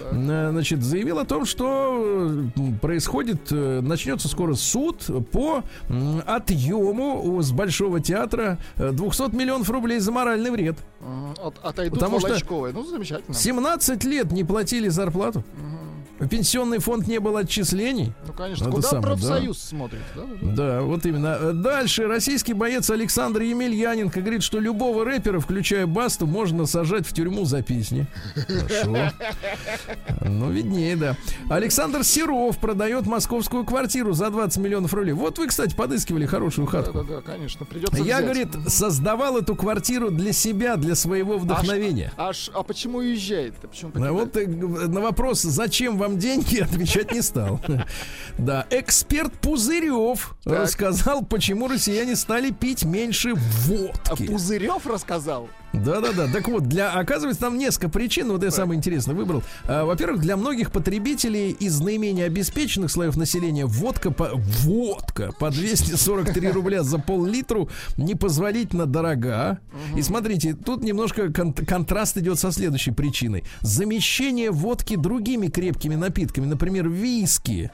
э, 0.00 0.50
значит, 0.50 0.82
заявил 0.82 1.18
о 1.18 1.24
том, 1.24 1.44
что 1.44 2.40
э, 2.56 2.60
происходит, 2.80 3.50
э, 3.50 3.80
начнется 3.80 4.28
скоро 4.28 4.54
суд 4.54 5.04
по 5.32 5.62
отъему 6.26 7.40
с 7.42 7.52
Большого 7.52 8.00
театра 8.00 8.58
э, 8.76 8.90
200 8.92 9.34
миллионов 9.34 9.68
рублей 9.70 9.98
за 9.98 10.12
моральный 10.12 10.50
вред. 10.50 10.76
От- 11.42 11.58
отойдут 11.62 11.98
Потому 11.98 12.20
что. 12.20 12.28
Ну, 12.72 12.84
замечательно. 12.84 13.34
17 13.34 14.04
лет 14.04 14.32
не 14.32 14.44
платили 14.44 14.88
зарплату. 14.88 15.42
В 16.18 16.28
пенсионный 16.28 16.78
фонд 16.78 17.06
не 17.06 17.18
было 17.20 17.40
отчислений. 17.40 18.12
Ну, 18.26 18.32
конечно. 18.32 18.64
Это 18.64 18.70
Куда 18.72 18.88
самое, 18.88 19.02
профсоюз 19.06 19.58
смотрит? 19.58 20.00
Да, 20.14 20.22
да, 20.22 20.28
да. 20.40 20.52
Да, 20.56 20.80
вот 20.82 21.04
именно. 21.04 21.52
Дальше 21.52 22.06
российский 22.06 22.54
боец 22.54 22.88
Александр 22.90 23.42
Емельяненко 23.42 24.20
говорит, 24.20 24.42
что 24.42 24.58
любого 24.58 25.04
рэпера, 25.04 25.40
включая 25.40 25.86
Басту, 25.86 26.26
можно 26.26 26.64
сажать 26.66 27.06
в 27.06 27.12
тюрьму 27.12 27.44
за 27.44 27.62
песни. 27.62 28.06
Хорошо. 28.34 28.96
Ну, 30.24 30.50
виднее, 30.50 30.96
да. 30.96 31.16
Александр 31.50 32.02
Серов 32.04 32.58
продает 32.58 33.06
московскую 33.06 33.64
квартиру 33.64 34.12
за 34.12 34.30
20 34.30 34.58
миллионов 34.62 34.92
рублей. 34.94 35.12
Вот 35.12 35.38
вы, 35.38 35.46
кстати, 35.48 35.74
подыскивали 35.74 36.26
хорошую 36.26 36.66
Да, 36.66 36.70
хатку. 36.82 37.02
да, 37.04 37.16
да, 37.16 37.20
конечно. 37.20 37.66
Придется 37.66 37.96
Я, 38.02 38.16
взять. 38.18 38.22
говорит, 38.24 38.48
создавал 38.68 39.36
эту 39.38 39.54
квартиру 39.54 40.10
для 40.10 40.32
себя, 40.32 40.76
для 40.76 40.94
своего 40.94 41.38
вдохновения. 41.38 42.12
А, 42.16 42.32
ш- 42.32 42.52
а 42.54 42.62
почему 42.62 42.98
уезжает? 42.98 43.54
Почему 43.56 43.92
А 43.94 44.12
Вот 44.12 44.36
э, 44.36 44.46
на 44.46 45.00
вопрос, 45.00 45.42
зачем 45.42 45.98
вам 45.98 46.05
деньги, 46.14 46.60
отвечать 46.60 47.12
не 47.12 47.22
стал. 47.22 47.60
Да, 48.38 48.66
эксперт 48.70 49.32
Пузырев 49.40 50.36
рассказал, 50.44 51.24
почему 51.24 51.68
россияне 51.68 52.14
стали 52.16 52.50
пить 52.50 52.84
меньше 52.84 53.32
А 53.32 53.34
водки. 53.34 54.26
Пузырев 54.26 54.86
рассказал? 54.86 55.48
Да-да-да. 55.84 56.28
Так 56.32 56.48
вот, 56.48 56.64
для, 56.68 56.92
оказывается, 56.92 57.42
там 57.42 57.58
несколько 57.58 57.88
причин. 57.88 58.30
Вот 58.32 58.42
я 58.42 58.50
самое 58.50 58.78
интересное 58.78 59.14
выбрал. 59.14 59.42
А, 59.64 59.84
во-первых, 59.84 60.20
для 60.20 60.36
многих 60.36 60.72
потребителей 60.72 61.50
из 61.50 61.80
наименее 61.80 62.26
обеспеченных 62.26 62.90
слоев 62.90 63.16
населения 63.16 63.66
водка 63.66 64.10
по, 64.10 64.30
водка 64.34 65.32
по 65.38 65.50
243 65.50 66.50
рубля 66.50 66.82
за 66.82 66.98
пол-литру 66.98 67.68
непозволительно 67.96 68.86
дорога. 68.86 69.58
И 69.96 70.02
смотрите, 70.02 70.54
тут 70.54 70.82
немножко 70.82 71.32
кон- 71.32 71.52
контраст 71.52 72.16
идет 72.16 72.38
со 72.38 72.52
следующей 72.52 72.92
причиной. 72.92 73.44
Замещение 73.60 74.50
водки 74.50 74.96
другими 74.96 75.48
крепкими 75.48 75.94
напитками, 75.94 76.46
например, 76.46 76.88
виски. 76.88 77.70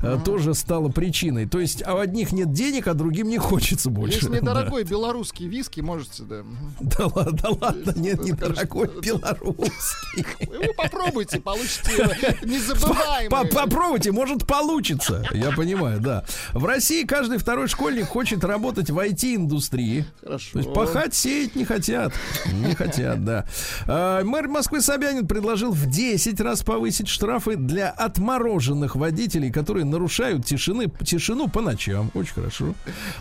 А, 0.00 0.18
Тоже 0.18 0.54
стало 0.54 0.88
причиной. 0.88 1.46
То 1.46 1.60
есть, 1.60 1.82
а 1.86 1.94
у 1.94 1.98
одних 1.98 2.32
нет 2.32 2.52
денег, 2.52 2.86
а 2.88 2.94
другим 2.94 3.28
не 3.28 3.38
хочется 3.38 3.90
больше. 3.90 4.16
Если 4.18 4.28
Да. 4.36 4.36
недорогой 4.40 4.84
белорусский 4.84 5.48
виски, 5.48 5.80
можете, 5.80 6.22
да. 6.24 6.42
Да 6.80 7.06
ладно, 7.14 7.32
да 7.42 7.48
ладно, 7.60 7.92
нет, 7.96 8.22
недорогой 8.22 8.90
белорусский. 9.00 10.26
Вы 10.48 10.72
попробуйте, 10.76 11.40
получите 11.40 12.38
незабываемый. 12.44 13.30
По- 13.30 13.44
Попробуйте, 13.46 14.12
может 14.12 14.46
получится. 14.46 15.24
Я 15.32 15.50
понимаю, 15.52 16.00
да. 16.00 16.24
В 16.52 16.64
России 16.64 17.04
каждый 17.04 17.38
второй 17.38 17.68
школьник 17.68 18.06
хочет 18.06 18.44
работать 18.44 18.90
в 18.90 18.98
IT-индустрии. 18.98 20.04
Хорошо. 20.22 20.52
То 20.52 20.58
есть 20.60 20.72
пахать, 20.74 21.14
сеять 21.14 21.54
не 21.56 21.64
хотят. 21.64 22.12
Не 22.52 22.74
хотят, 22.74 23.24
да. 23.24 23.46
А, 23.86 24.22
Мэр 24.24 24.48
Москвы 24.48 24.80
Собянин 24.80 25.26
предложил 25.26 25.72
в 25.72 25.86
10 25.88 26.40
раз 26.40 26.62
повысить 26.62 27.08
штрафы 27.08 27.56
для 27.56 27.90
отмороженных 27.90 28.96
водителей, 28.96 29.50
которые 29.50 29.65
нарушают 29.74 30.44
тишины, 30.44 30.90
тишину 31.04 31.48
по 31.48 31.60
ночам. 31.60 32.10
Очень 32.14 32.34
хорошо. 32.34 32.74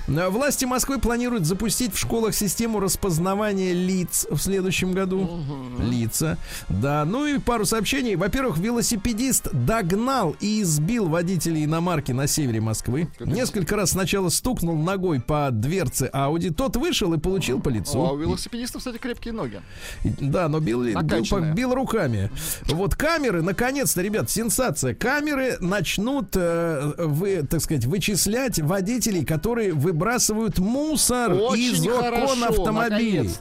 А, 0.08 0.30
Власти 0.30 0.66
Москвы 0.66 1.00
планируют 1.00 1.46
запустить 1.46 1.94
в 1.94 1.98
школах 2.00 2.36
систему 2.36 2.80
распознавания 2.80 3.74
лиц 3.74 4.28
в 4.30 4.38
следующем 4.38 4.94
году. 4.94 5.44
Лица. 5.80 6.38
Да, 6.70 7.06
ну 7.06 7.26
и 7.26 7.40
пару 7.40 7.66
сообщений. 7.66 8.16
Во-первых, 8.16 8.58
велосипедист 8.58 9.50
догнал 9.52 10.36
и 10.40 10.62
избил 10.62 11.08
водителя 11.08 11.64
иномарки 11.64 12.12
на 12.12 12.28
севере 12.28 12.62
Москвы. 12.62 13.08
Несколько 13.20 13.76
раз 13.76 13.92
сначала 13.92 14.30
стукнул 14.30 14.78
ногой 14.78 15.20
по 15.20 15.50
дверце 15.52 16.10
Ауди. 16.14 16.50
Тот 16.50 16.76
вышел 16.76 17.14
и 17.14 17.20
получил 17.20 17.60
по 17.60 17.70
лицу. 17.70 18.00
О, 18.00 18.10
а 18.10 18.12
у 18.14 18.18
велосипедистов, 18.18 18.80
кстати, 18.80 18.98
крепкие 18.98 19.34
ноги. 19.34 19.62
Да, 20.04 20.48
но 20.50 20.60
бил, 20.60 20.84
бил, 20.84 21.54
бил 21.54 21.74
руками. 21.74 22.30
Вот 22.66 22.96
камеры, 22.96 23.42
наконец-то, 23.42 24.02
ребят, 24.02 24.30
сенсация. 24.30 24.94
Камеры 24.94 25.58
начнут, 25.60 26.35
э, 26.36 26.94
вы, 26.98 27.44
так 27.44 27.62
сказать, 27.62 27.86
вычислять 27.86 28.60
водителей, 28.60 29.26
которые 29.26 29.74
выбрасывают 29.74 30.60
мусор 30.60 31.34
из 31.34 31.82
Очень 31.82 31.90
окон 31.90 32.04
хорошо, 32.04 32.46
автомобилей. 32.50 33.32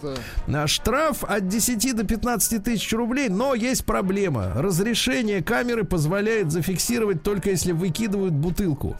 А 0.47 0.67
Штраф 0.67 1.25
от 1.25 1.49
10 1.49 1.97
до 1.97 2.05
15 2.05 2.63
тысяч 2.63 2.93
рублей, 2.93 3.29
но 3.29 3.55
есть 3.55 3.85
проблема. 3.85 4.53
Разрешение 4.55 5.43
камеры 5.43 5.85
позволяет 5.85 6.51
зафиксировать 6.51 7.23
только 7.23 7.51
если 7.51 7.73
выкидывают 7.73 8.33
бутылку. 8.35 8.97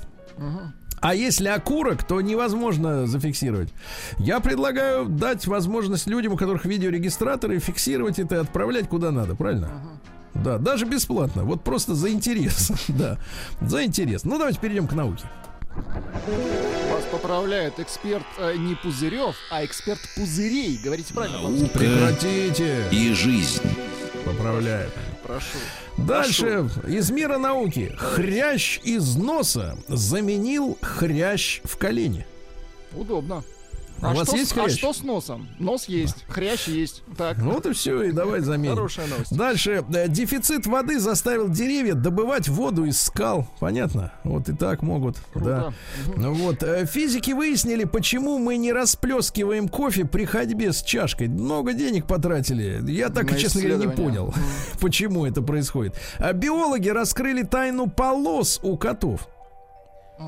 А 1.01 1.15
если 1.15 1.49
окурок, 1.49 2.03
то 2.03 2.19
невозможно 2.23 3.07
зафиксировать. 3.07 3.69
Я 4.17 4.41
предлагаю 4.41 5.05
дать 5.07 5.47
возможность 5.47 6.07
людям, 6.07 6.33
у 6.33 6.37
которых 6.39 6.65
видеорегистраторы, 6.65 7.59
фиксировать 7.59 8.19
это 8.19 8.37
и 8.37 8.39
отправлять 8.39 8.89
куда 8.89 9.11
надо, 9.11 9.35
правильно? 9.35 9.71
Да, 10.35 10.59
даже 10.59 10.85
бесплатно. 10.85 11.45
Вот 11.45 11.63
просто 11.63 11.95
за 11.95 12.11
интерес. 12.11 12.71
Да, 12.89 13.19
за 13.61 13.85
интерес. 13.85 14.25
Ну, 14.25 14.39
давайте 14.39 14.59
перейдем 14.61 14.87
к 14.89 14.93
науке. 14.93 15.25
Вас 16.93 17.03
поправляет 17.11 17.81
эксперт 17.81 18.25
э, 18.39 18.55
не 18.57 18.75
Пузырев, 18.77 19.35
а 19.51 19.65
эксперт 19.65 19.99
Пузырей. 20.17 20.79
Говорите 20.83 21.13
правильно. 21.13 21.39
вам 21.41 21.59
Наука 21.59 21.79
Прекратите. 21.79 22.85
и 22.93 23.13
жизнь. 23.13 23.63
Поправляет. 24.25 24.93
Прошу. 25.25 25.59
Дальше 25.99 26.69
из 26.87 27.11
мира 27.11 27.39
науки. 27.39 27.95
Хрящ 27.97 28.79
из 28.85 29.17
носа 29.17 29.77
заменил 29.89 30.79
хрящ 30.83 31.61
в 31.65 31.77
колене. 31.77 32.27
Удобно. 32.93 33.43
А 34.01 34.11
у 34.11 34.15
вас 34.17 34.29
что, 34.29 34.37
есть 34.37 34.53
а 34.53 34.55
хрящ? 34.65 34.77
что 34.77 34.93
с 34.93 35.03
носом? 35.03 35.49
Нос 35.59 35.87
есть, 35.87 36.27
хрящ 36.29 36.69
есть. 36.69 37.03
Так, 37.17 37.39
Ну 37.39 37.53
вот 37.53 37.65
и 37.65 37.73
все, 37.73 38.03
и 38.03 38.13
давай 38.13 38.41
заменим. 38.41 38.75
хорошая 38.75 39.07
новость. 39.07 39.35
Дальше. 39.35 39.83
Э, 39.95 40.09
Дефицит 40.09 40.67
воды 40.67 40.99
заставил 41.01 41.49
деревья 41.49 41.95
добывать 41.95 42.49
воду 42.49 42.85
из 42.85 43.01
скал. 43.01 43.49
Понятно? 43.61 44.13
Вот 44.25 44.49
и 44.51 44.53
так 44.55 44.83
могут. 44.83 45.17
Да. 45.35 45.73
Круто. 46.05 46.21
Ну 46.21 46.35
вот. 46.35 46.63
э, 46.63 46.85
Физики 46.85 47.31
выяснили, 47.33 47.85
почему 47.85 48.39
мы 48.39 48.57
не 48.59 48.73
расплескиваем 48.73 49.69
кофе 49.69 50.05
при 50.05 50.27
ходьбе 50.27 50.73
с 50.75 50.83
чашкой. 50.83 51.29
Много 51.29 51.73
денег 51.73 52.07
потратили. 52.07 52.83
Я 52.91 53.09
так, 53.09 53.31
На 53.31 53.39
честно 53.39 53.63
говоря, 53.63 53.77
не 53.79 53.89
понял, 53.89 54.35
почему 54.81 55.25
это 55.25 55.41
происходит. 55.41 55.95
А 56.19 56.33
биологи 56.35 56.91
раскрыли 56.91 57.43
тайну 57.43 57.89
полос 57.89 58.61
у 58.63 58.77
котов. 58.77 59.29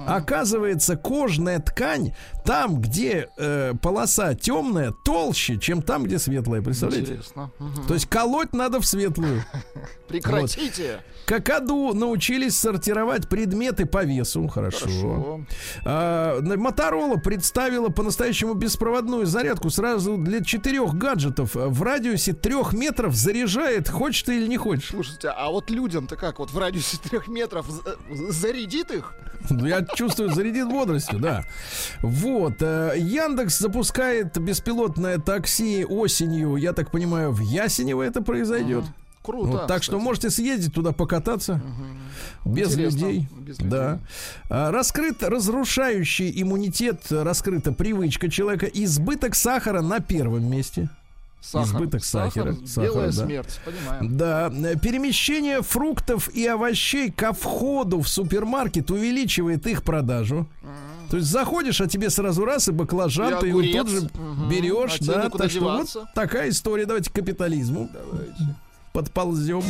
Оказывается, 0.07 0.97
кожная 0.97 1.61
ткань 1.61 2.13
там, 2.47 2.81
где 2.81 3.29
э, 3.37 3.75
полоса 3.83 4.35
темная, 4.35 4.93
толще, 5.05 5.59
чем 5.59 5.83
там, 5.83 6.05
где 6.05 6.19
светлая. 6.19 6.63
Представляете? 6.63 7.13
Интересно. 7.13 7.51
То 7.89 7.95
есть 7.95 8.07
колоть 8.07 8.53
надо 8.53 8.81
в 8.81 8.87
светлую. 8.87 9.43
Прекратите. 10.09 11.01
Какаду 11.27 11.93
научились 11.93 12.57
сортировать 12.57 13.29
предметы 13.29 13.85
по 13.85 14.05
весу. 14.05 14.47
Хорошо. 14.47 14.87
Хорошо. 14.87 15.41
А, 15.85 16.41
Моторола 16.41 17.17
представила 17.17 17.89
по-настоящему 17.89 18.55
беспроводную 18.55 19.27
зарядку 19.27 19.71
сразу 19.71 20.17
для 20.17 20.45
четырех 20.45 20.95
гаджетов. 20.95 21.55
В 21.55 21.83
радиусе 21.83 22.33
трех 22.33 22.73
метров 22.73 23.15
заряжает, 23.15 23.89
хочешь 23.89 24.23
ты 24.23 24.37
или 24.37 24.47
не 24.47 24.57
хочешь. 24.57 24.91
Слушайте, 24.91 25.29
а 25.29 25.51
вот 25.51 25.69
людям-то 25.71 26.15
как? 26.17 26.39
Вот 26.39 26.53
в 26.53 26.59
радиусе 26.59 26.97
трех 27.03 27.27
метров 27.27 27.67
за- 27.69 28.33
зарядит 28.33 28.93
их? 28.93 29.15
Ну, 29.51 29.67
Я 29.67 29.85
чувствую, 29.85 30.33
зарядит 30.33 30.69
бодростью, 30.69 31.19
да. 31.19 31.45
Вот. 32.03 32.36
Э, 32.61 32.95
Яндекс 32.99 33.59
запускает 33.59 34.39
беспилотное 34.39 35.19
такси 35.19 35.85
осенью. 35.85 36.57
Я 36.57 36.73
так 36.73 36.91
понимаю, 36.91 37.33
в 37.33 37.41
Ясенево 37.41 38.03
это 38.03 38.23
произойдет. 38.23 38.85
Круто. 39.23 39.47
Вот, 39.49 39.67
так 39.67 39.83
что 39.83 39.93
кстати. 39.93 40.05
можете 40.05 40.31
съездить 40.31 40.73
туда 40.73 40.93
покататься 40.93 41.61
без 42.45 42.73
Интересно, 42.73 42.99
людей. 42.99 43.29
без 43.41 43.59
людей. 43.59 43.71
Да. 43.71 43.99
А, 44.49 44.71
раскрыт 44.71 45.23
разрушающий 45.23 46.31
иммунитет, 46.41 47.01
раскрыта 47.11 47.73
привычка 47.73 48.31
человека. 48.31 48.67
Избыток 48.67 49.35
сахара 49.35 49.81
на 49.81 49.99
первом 49.99 50.49
месте. 50.49 50.89
Сахар. 51.41 51.67
избыток 51.67 52.05
сахара, 52.05 52.53
Сахар, 52.53 52.67
сахара, 52.67 52.87
белая 52.87 53.07
да. 53.07 53.13
смерть, 53.13 53.61
понимаем. 53.65 54.17
Да, 54.17 54.53
э, 54.53 54.77
перемещение 54.79 55.63
фруктов 55.63 56.29
и 56.35 56.45
овощей 56.47 57.11
ко 57.11 57.33
входу 57.33 58.01
в 58.01 58.09
супермаркет 58.09 58.91
увеличивает 58.91 59.67
их 59.67 59.83
продажу. 59.85 60.47
То 61.11 61.17
есть 61.19 61.29
заходишь, 61.29 61.81
а 61.81 61.87
тебе 61.87 62.11
сразу 62.11 62.45
раз 62.45 62.69
и 62.69 62.73
баклажан, 62.73 63.35
И 63.35 63.41
ты 63.41 63.47
его 63.49 63.63
тут 63.63 63.89
же 63.89 64.11
берешь, 64.51 64.97
А 64.97 64.99
тебе 64.99 65.15
да. 65.15 65.31
Так 65.31 65.51
что 65.51 65.61
вот 65.61 65.97
такая 66.15 66.49
история. 66.51 66.87
Давайте 66.87 67.11
к 67.11 67.15
капитализму. 67.15 67.89
Давайте. 67.93 68.57
Подползем. 68.93 69.63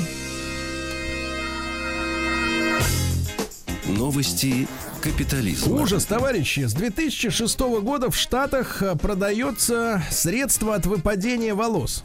Новости 3.86 4.66
капитализма. 5.00 5.80
Ужас, 5.80 6.04
товарищи. 6.04 6.60
С 6.60 6.72
2006 6.72 7.60
года 7.60 8.10
в 8.10 8.16
Штатах 8.16 8.82
э, 8.82 8.96
продается 8.96 10.02
средство 10.10 10.74
от 10.74 10.86
выпадения 10.86 11.54
волос. 11.54 12.02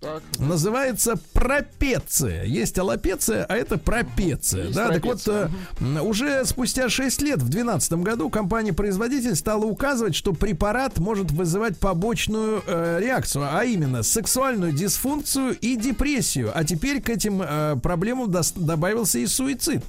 Так. 0.00 0.22
Называется 0.38 1.18
пропеция. 1.32 2.44
Есть 2.44 2.78
аллопеция, 2.78 3.44
а 3.44 3.56
это 3.56 3.78
пропеция. 3.78 4.66
Есть 4.66 4.76
да, 4.76 4.88
так 4.88 5.04
вот, 5.04 5.24
пропеция, 5.24 5.50
э, 5.80 6.00
уже 6.00 6.44
спустя 6.44 6.88
6 6.88 7.22
лет, 7.22 7.38
в 7.42 7.48
2012 7.48 7.92
году, 7.94 8.30
компания-производитель 8.30 9.34
стала 9.34 9.64
указывать, 9.64 10.14
что 10.14 10.32
препарат 10.32 10.98
может 10.98 11.32
вызывать 11.32 11.78
побочную 11.78 12.62
э, 12.64 13.00
реакцию, 13.00 13.48
а 13.50 13.64
именно 13.64 14.04
сексуальную 14.04 14.72
дисфункцию 14.72 15.56
и 15.60 15.74
депрессию. 15.74 16.52
А 16.54 16.62
теперь 16.62 17.02
к 17.02 17.08
этим 17.10 17.42
э, 17.42 17.76
проблемам 17.82 18.32
добавился 18.56 19.18
и 19.18 19.26
суицид. 19.26 19.82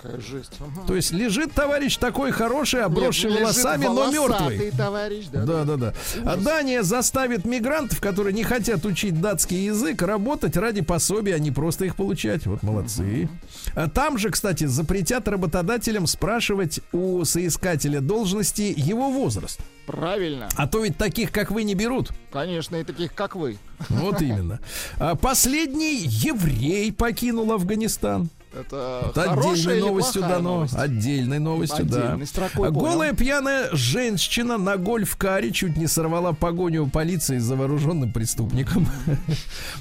Какая 0.00 0.20
жесть. 0.20 0.52
Ага. 0.60 0.86
То 0.86 0.94
есть 0.94 1.12
лежит 1.12 1.52
товарищ 1.52 1.96
такой 1.96 2.30
хороший, 2.30 2.82
обросший 2.82 3.30
волосами, 3.30 3.86
но 3.86 4.10
мертвый. 4.10 4.70
товарищ, 4.70 5.26
да. 5.32 5.44
Да, 5.44 5.64
да, 5.64 5.76
да. 5.76 5.94
А 6.24 6.36
Дания 6.36 6.82
заставит 6.82 7.44
мигрантов, 7.44 8.00
которые 8.00 8.32
не 8.32 8.44
хотят 8.44 8.84
учить 8.84 9.20
датский 9.20 9.64
язык, 9.64 10.00
работать 10.02 10.56
ради 10.56 10.82
пособия, 10.82 11.34
а 11.34 11.38
не 11.38 11.50
просто 11.50 11.84
их 11.84 11.96
получать. 11.96 12.46
Вот 12.46 12.62
молодцы. 12.62 13.28
А 13.74 13.88
Там 13.88 14.18
же, 14.18 14.30
кстати, 14.30 14.64
запретят 14.64 15.26
работодателям 15.26 16.06
спрашивать 16.06 16.80
у 16.92 17.24
соискателя 17.24 18.00
должности 18.00 18.72
его 18.76 19.10
возраст. 19.10 19.60
Правильно. 19.86 20.48
А 20.54 20.68
то 20.68 20.84
ведь 20.84 20.98
таких, 20.98 21.32
как 21.32 21.50
вы, 21.50 21.62
не 21.64 21.74
берут. 21.74 22.10
Конечно, 22.30 22.76
и 22.76 22.84
таких, 22.84 23.14
как 23.14 23.34
вы. 23.34 23.58
Вот 23.88 24.20
именно. 24.20 24.60
А 24.98 25.14
Последний 25.14 26.02
еврей 26.04 26.92
покинул 26.92 27.52
Афганистан. 27.52 28.28
Это 28.58 29.10
Это 29.10 29.32
отдельной 29.32 29.80
новостью 29.80 30.22
дано. 30.22 30.40
новость? 30.40 30.74
Отдельной 30.74 31.38
новостью, 31.38 31.84
да. 31.86 32.18
Строкой 32.24 32.68
А 32.68 32.72
понял. 32.72 32.86
Голая 32.86 33.12
пьяная 33.12 33.68
женщина 33.72 34.58
на 34.58 34.76
гольф-каре 34.76 35.52
чуть 35.52 35.76
не 35.76 35.86
сорвала 35.86 36.32
погоню 36.32 36.84
у 36.84 36.88
полиции 36.88 37.38
за 37.38 37.56
вооруженным 37.56 38.12
преступником. 38.12 38.88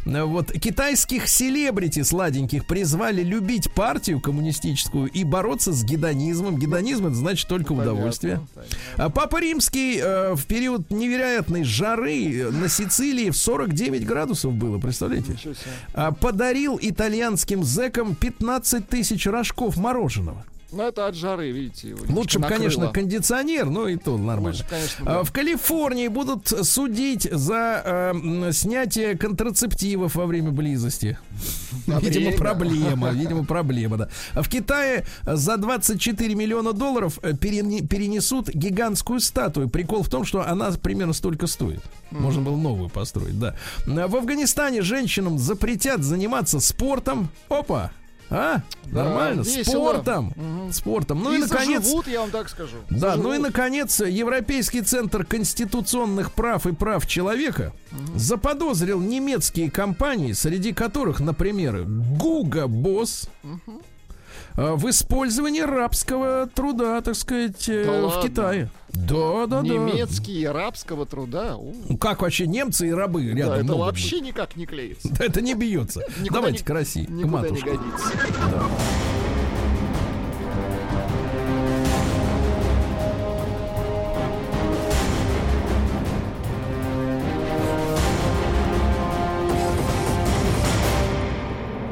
Вот. 0.05 0.51
Китайских 0.51 1.27
селебрити 1.27 2.01
сладеньких 2.03 2.65
призвали 2.65 3.23
любить 3.23 3.71
партию 3.73 4.19
коммунистическую 4.19 5.07
и 5.07 5.23
бороться 5.23 5.71
с 5.73 5.83
гедонизмом. 5.83 6.57
Гедонизм 6.57 7.07
это 7.07 7.15
значит 7.15 7.47
только 7.47 7.73
Понятно, 7.73 7.93
удовольствие. 7.93 8.41
А 8.97 9.09
Папа 9.09 9.39
Римский 9.41 9.99
э, 9.99 10.35
в 10.35 10.45
период 10.45 10.91
невероятной 10.91 11.63
жары 11.63 12.33
э, 12.41 12.49
на 12.51 12.67
Сицилии 12.69 13.29
в 13.29 13.37
49 13.37 14.05
градусов 14.05 14.53
было, 14.53 14.79
представляете? 14.79 15.37
А, 15.93 16.11
подарил 16.11 16.77
итальянским 16.81 17.63
зэкам 17.63 18.15
15 18.15 18.66
тысяч 18.89 19.25
рожков 19.25 19.77
мороженого. 19.77 20.45
Ну, 20.69 20.83
это 20.83 21.07
от 21.07 21.15
жары, 21.15 21.49
видите. 21.51 21.89
его 21.91 21.99
Лучше 22.09 22.39
бы, 22.39 22.47
конечно, 22.47 22.89
кондиционер, 22.89 23.67
но 23.69 23.87
и 23.87 23.95
то 23.95 24.17
нормально. 24.17 24.49
Лучше, 24.49 24.65
конечно, 24.69 25.05
А, 25.05 25.13
да. 25.19 25.23
В 25.23 25.31
Калифорнии 25.31 26.09
будут 26.09 26.49
судить 26.67 27.23
за 27.31 27.81
э, 28.13 28.51
снятие 28.51 29.17
контрацептивов 29.17 30.15
во 30.15 30.25
время 30.25 30.51
близости. 30.51 31.17
Во 31.87 32.01
Видимо, 32.01 32.25
время. 32.25 32.37
проблема. 32.37 33.09
Видимо, 33.11 33.45
проблема, 33.45 33.95
да. 33.95 34.09
А 34.33 34.41
в 34.41 34.49
Китае 34.49 35.05
за 35.23 35.55
24 35.55 36.35
миллиона 36.35 36.73
долларов 36.73 37.17
э, 37.21 37.31
перене- 37.31 37.87
перенесут 37.87 38.49
гигантскую 38.49 39.21
статую. 39.21 39.69
Прикол 39.69 40.03
в 40.03 40.09
том, 40.09 40.25
что 40.25 40.45
она 40.45 40.69
примерно 40.71 41.13
столько 41.13 41.47
стоит. 41.47 41.79
Можно 42.11 42.41
было 42.41 42.57
новую 42.57 42.89
построить, 42.89 43.39
да. 43.39 43.55
А 43.87 44.07
В 44.09 44.17
Афганистане 44.17 44.81
женщинам 44.81 45.37
запретят 45.39 46.03
заниматься 46.03 46.59
спортом. 46.59 47.29
Опа! 47.47 47.91
А? 48.29 48.61
Да, 48.85 49.03
Нормально. 49.03 49.41
весело. 49.41 49.63
Спортом. 49.93 50.33
Спортом. 50.71 51.23
Ну 51.23 51.33
и, 51.33 51.37
и 51.37 51.39
наконец. 51.39 51.83
заживут, 51.83 52.07
я 52.07 52.21
вам 52.21 52.31
так 52.31 52.49
скажу. 52.49 52.77
Да, 52.89 53.15
ну 53.15 53.29
и 53.33 53.37
Заживут. 53.37 53.39
наконец, 53.39 53.99
Европейский 54.01 54.81
центр 54.81 55.25
конституционных 55.25 56.31
прав 56.33 56.65
и 56.67 56.73
прав 56.73 57.05
человека 57.07 57.73
заподозрил 58.15 58.99
немецкие 58.99 59.71
компании, 59.71 60.33
среди 60.33 60.73
которых, 60.73 61.19
например, 61.19 61.83
Гуга 61.85 62.67
Босс, 62.67 63.29
э, 63.43 63.47
в 64.57 64.89
использовании 64.89 65.61
рабского 65.61 66.47
труда, 66.47 66.99
так 67.01 67.15
сказать, 67.15 67.69
э, 67.69 67.85
Да 67.85 67.91
в 68.01 68.05
ладно? 68.05 68.21
Китае. 68.29 68.69
Да, 68.89 69.45
да, 69.45 69.61
да. 69.61 69.67
Немецкий 69.67 70.39
и 70.41 70.45
арабского 70.45 71.05
труда. 71.05 71.55
у, 71.57 71.73
Ну, 71.87 71.97
Как 71.97 72.23
вообще 72.23 72.47
немцы 72.47 72.87
и 72.87 72.91
рабы 72.91 73.23
рядом 73.27 73.49
да, 73.53 73.55
это 73.57 73.65
могут 73.65 73.85
вообще 73.85 74.15
быть? 74.17 74.25
никак 74.29 74.55
не 74.55 74.65
клеится. 74.65 75.09
Да 75.09 75.25
Это 75.25 75.41
не 75.41 75.53
бьется. 75.53 76.01
Давайте 76.31 76.63
к 76.65 76.69
России, 76.71 77.05
к 77.05 77.09
не 77.09 77.25
матушке. 77.25 77.69
годится. 77.71 78.11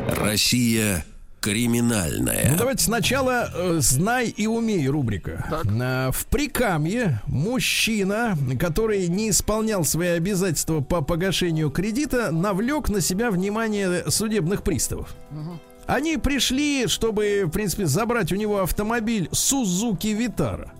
Россия 0.08 1.06
Криминальное. 1.46 2.48
Ну, 2.54 2.58
давайте 2.58 2.84
сначала 2.84 3.52
э, 3.54 3.78
знай 3.80 4.30
и 4.30 4.48
умей 4.48 4.88
рубрика. 4.88 5.46
Так. 5.48 5.66
Э, 5.68 6.10
в 6.12 6.26
Прикамье 6.26 7.22
мужчина, 7.28 8.36
который 8.60 9.08
не 9.08 9.30
исполнял 9.30 9.86
свои 9.86 10.08
обязательства 10.08 10.82
по 10.82 11.02
погашению 11.02 11.70
кредита, 11.70 12.32
навлек 12.32 12.90
на 12.90 13.00
себя 13.00 13.30
внимание 13.30 14.10
судебных 14.10 14.64
приставов. 14.64 15.14
Они 15.86 16.18
пришли, 16.18 16.88
чтобы, 16.88 17.44
в 17.46 17.52
принципе, 17.52 17.86
забрать 17.86 18.32
у 18.32 18.36
него 18.36 18.62
автомобиль 18.62 19.30
Сузуки 19.32 20.08
Витара. 20.08 20.72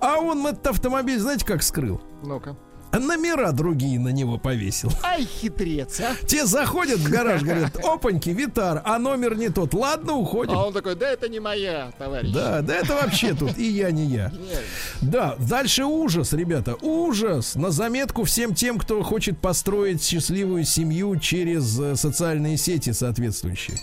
А 0.00 0.18
он 0.20 0.46
этот 0.46 0.68
автомобиль, 0.68 1.18
знаете, 1.18 1.44
как 1.44 1.64
скрыл? 1.64 2.00
Ну-ка. 2.22 2.56
Номера 2.98 3.52
другие 3.52 3.98
на 3.98 4.08
него 4.08 4.38
повесил. 4.38 4.90
Ай, 5.02 5.24
хитрец, 5.24 6.00
а. 6.00 6.14
Те 6.26 6.46
заходят 6.46 6.98
в 6.98 7.10
гараж, 7.10 7.42
говорят, 7.42 7.76
опаньки, 7.84 8.30
Витар, 8.30 8.82
а 8.84 8.98
номер 8.98 9.36
не 9.36 9.48
тот. 9.48 9.74
Ладно, 9.74 10.14
уходим. 10.14 10.54
А 10.54 10.66
он 10.66 10.72
такой, 10.72 10.94
да 10.94 11.08
это 11.08 11.28
не 11.28 11.40
моя, 11.40 11.92
товарищ. 11.98 12.30
Да, 12.32 12.62
да, 12.62 12.74
это 12.76 12.94
вообще 12.94 13.34
тут 13.34 13.58
и 13.58 13.68
я, 13.68 13.90
не 13.90 14.06
я. 14.06 14.32
Да, 15.00 15.36
дальше 15.38 15.84
ужас, 15.84 16.32
ребята, 16.32 16.76
ужас. 16.80 17.54
На 17.54 17.70
заметку 17.70 18.24
всем 18.24 18.54
тем, 18.54 18.78
кто 18.78 19.02
хочет 19.02 19.38
построить 19.38 20.02
счастливую 20.02 20.64
семью 20.64 21.16
через 21.18 21.78
э, 21.78 21.96
социальные 21.96 22.56
сети 22.56 22.92
соответствующие. 22.92 23.76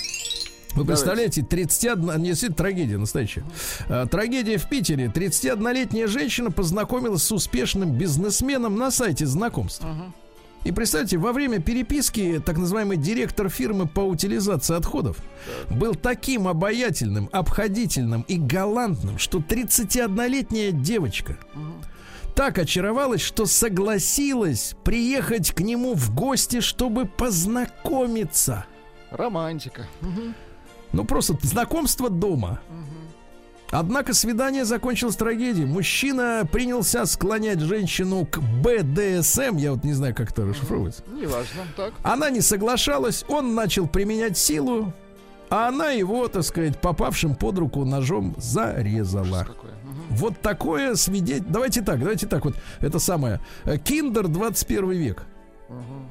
Вы 0.75 0.85
представляете, 0.85 1.43
31, 1.43 2.21
не 2.21 2.31
это 2.31 2.53
трагедия 2.53 2.97
настоящая. 2.97 3.43
А, 3.87 4.07
трагедия 4.07 4.57
в 4.57 4.67
Питере. 4.67 5.11
31-летняя 5.13 6.07
женщина 6.07 6.51
познакомилась 6.51 7.23
с 7.23 7.31
успешным 7.31 7.91
бизнесменом 7.91 8.75
на 8.77 8.89
сайте 8.89 9.25
знакомств. 9.25 9.85
И 10.63 10.71
представьте, 10.71 11.17
во 11.17 11.33
время 11.33 11.59
переписки 11.59 12.41
так 12.43 12.57
называемый 12.57 12.95
директор 12.97 13.49
фирмы 13.49 13.85
по 13.85 13.99
утилизации 13.99 14.75
отходов 14.75 15.17
был 15.69 15.93
таким 15.93 16.47
обаятельным, 16.47 17.29
обходительным 17.33 18.21
и 18.29 18.37
галантным, 18.37 19.19
что 19.19 19.39
31-летняя 19.39 20.71
девочка 20.71 21.37
так 22.33 22.57
очаровалась, 22.57 23.21
что 23.21 23.45
согласилась 23.45 24.75
приехать 24.83 25.51
к 25.51 25.59
нему 25.59 25.93
в 25.93 26.15
гости, 26.15 26.61
чтобы 26.61 27.05
познакомиться. 27.05 28.65
Романтика. 29.11 29.85
Мгм. 30.01 30.33
Ну, 30.93 31.03
просто 31.05 31.35
знакомство 31.41 32.09
дома. 32.09 32.59
Однако 33.71 34.13
свидание 34.13 34.65
закончилось 34.65 35.15
трагедией. 35.15 35.65
Мужчина 35.65 36.47
принялся 36.51 37.07
склонять 37.07 37.59
женщину 37.59 38.23
к 38.27 38.37
БДСМ. 38.39 39.57
Я 39.57 39.71
вот 39.73 39.83
не 39.83 39.93
знаю, 39.93 40.13
как 40.13 40.29
это 40.31 40.45
расшифровывается. 40.45 41.01
Неважно. 41.11 41.63
Так. 41.75 41.93
Она 42.03 42.29
не 42.29 42.41
соглашалась, 42.41 43.25
он 43.27 43.55
начал 43.55 43.87
применять 43.87 44.37
силу, 44.37 44.93
а 45.49 45.69
она 45.69 45.89
его, 45.89 46.27
так 46.27 46.43
сказать, 46.43 46.79
попавшим 46.79 47.33
под 47.35 47.57
руку 47.57 47.83
ножом 47.83 48.35
зарезала. 48.37 49.47
Вот 50.11 50.39
такое 50.41 50.93
свидетель. 50.93 51.45
Давайте 51.47 51.81
так, 51.81 51.97
давайте 51.99 52.27
так. 52.27 52.45
Вот 52.45 52.53
это 52.79 52.99
самое. 52.99 53.39
Э, 53.63 53.79
Киндер 53.79 54.27
21 54.27 54.91
век. 54.91 55.25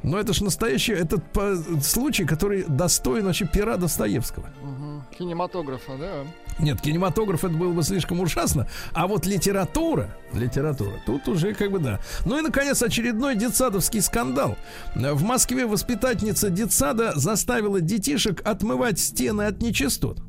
Но 0.03 0.19
это 0.19 0.33
же 0.33 0.43
настоящий, 0.43 0.93
этот 0.93 1.23
по- 1.31 1.57
случай, 1.81 2.25
который 2.25 2.65
достоин 2.67 3.27
вообще 3.27 3.47
пера 3.47 3.77
Достоевского. 3.77 4.47
Мгм. 4.61 4.72
Кинематографа, 5.17 5.97
да. 5.99 6.25
Нет, 6.59 6.81
кинематограф 6.81 7.45
это 7.45 7.55
было 7.55 7.73
бы 7.73 7.83
слишком 7.83 8.21
ужасно. 8.21 8.69
А 8.93 9.07
вот 9.07 9.27
литература, 9.27 10.17
литература, 10.33 10.93
тут 11.07 11.29
уже 11.29 11.55
как 11.55 11.71
бы 11.71 11.79
да. 11.79 12.01
Ну 12.25 12.39
и, 12.39 12.43
наконец, 12.43 12.83
очередной 12.83 13.37
детсадовский 13.37 14.01
скандал. 14.01 14.57
В 14.95 15.23
Москве 15.23 15.67
воспитательница 15.67 16.51
детсада 16.51 17.13
заставила 17.15 17.81
детишек 17.81 18.41
отмывать 18.47 18.99
стены 18.99 19.43
от 19.43 19.63
нечистот. 19.63 20.21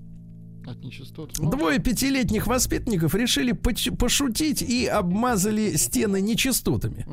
От 0.65 0.81
нечистот. 0.83 1.31
Ну, 1.39 1.49
Двое 1.51 1.79
пятилетних 1.79 2.47
воспитанников 2.47 3.15
решили 3.15 3.51
пошутить 3.51 4.61
и 4.61 4.85
обмазали 4.85 5.75
стены 5.75 6.21
нечистотами. 6.21 7.05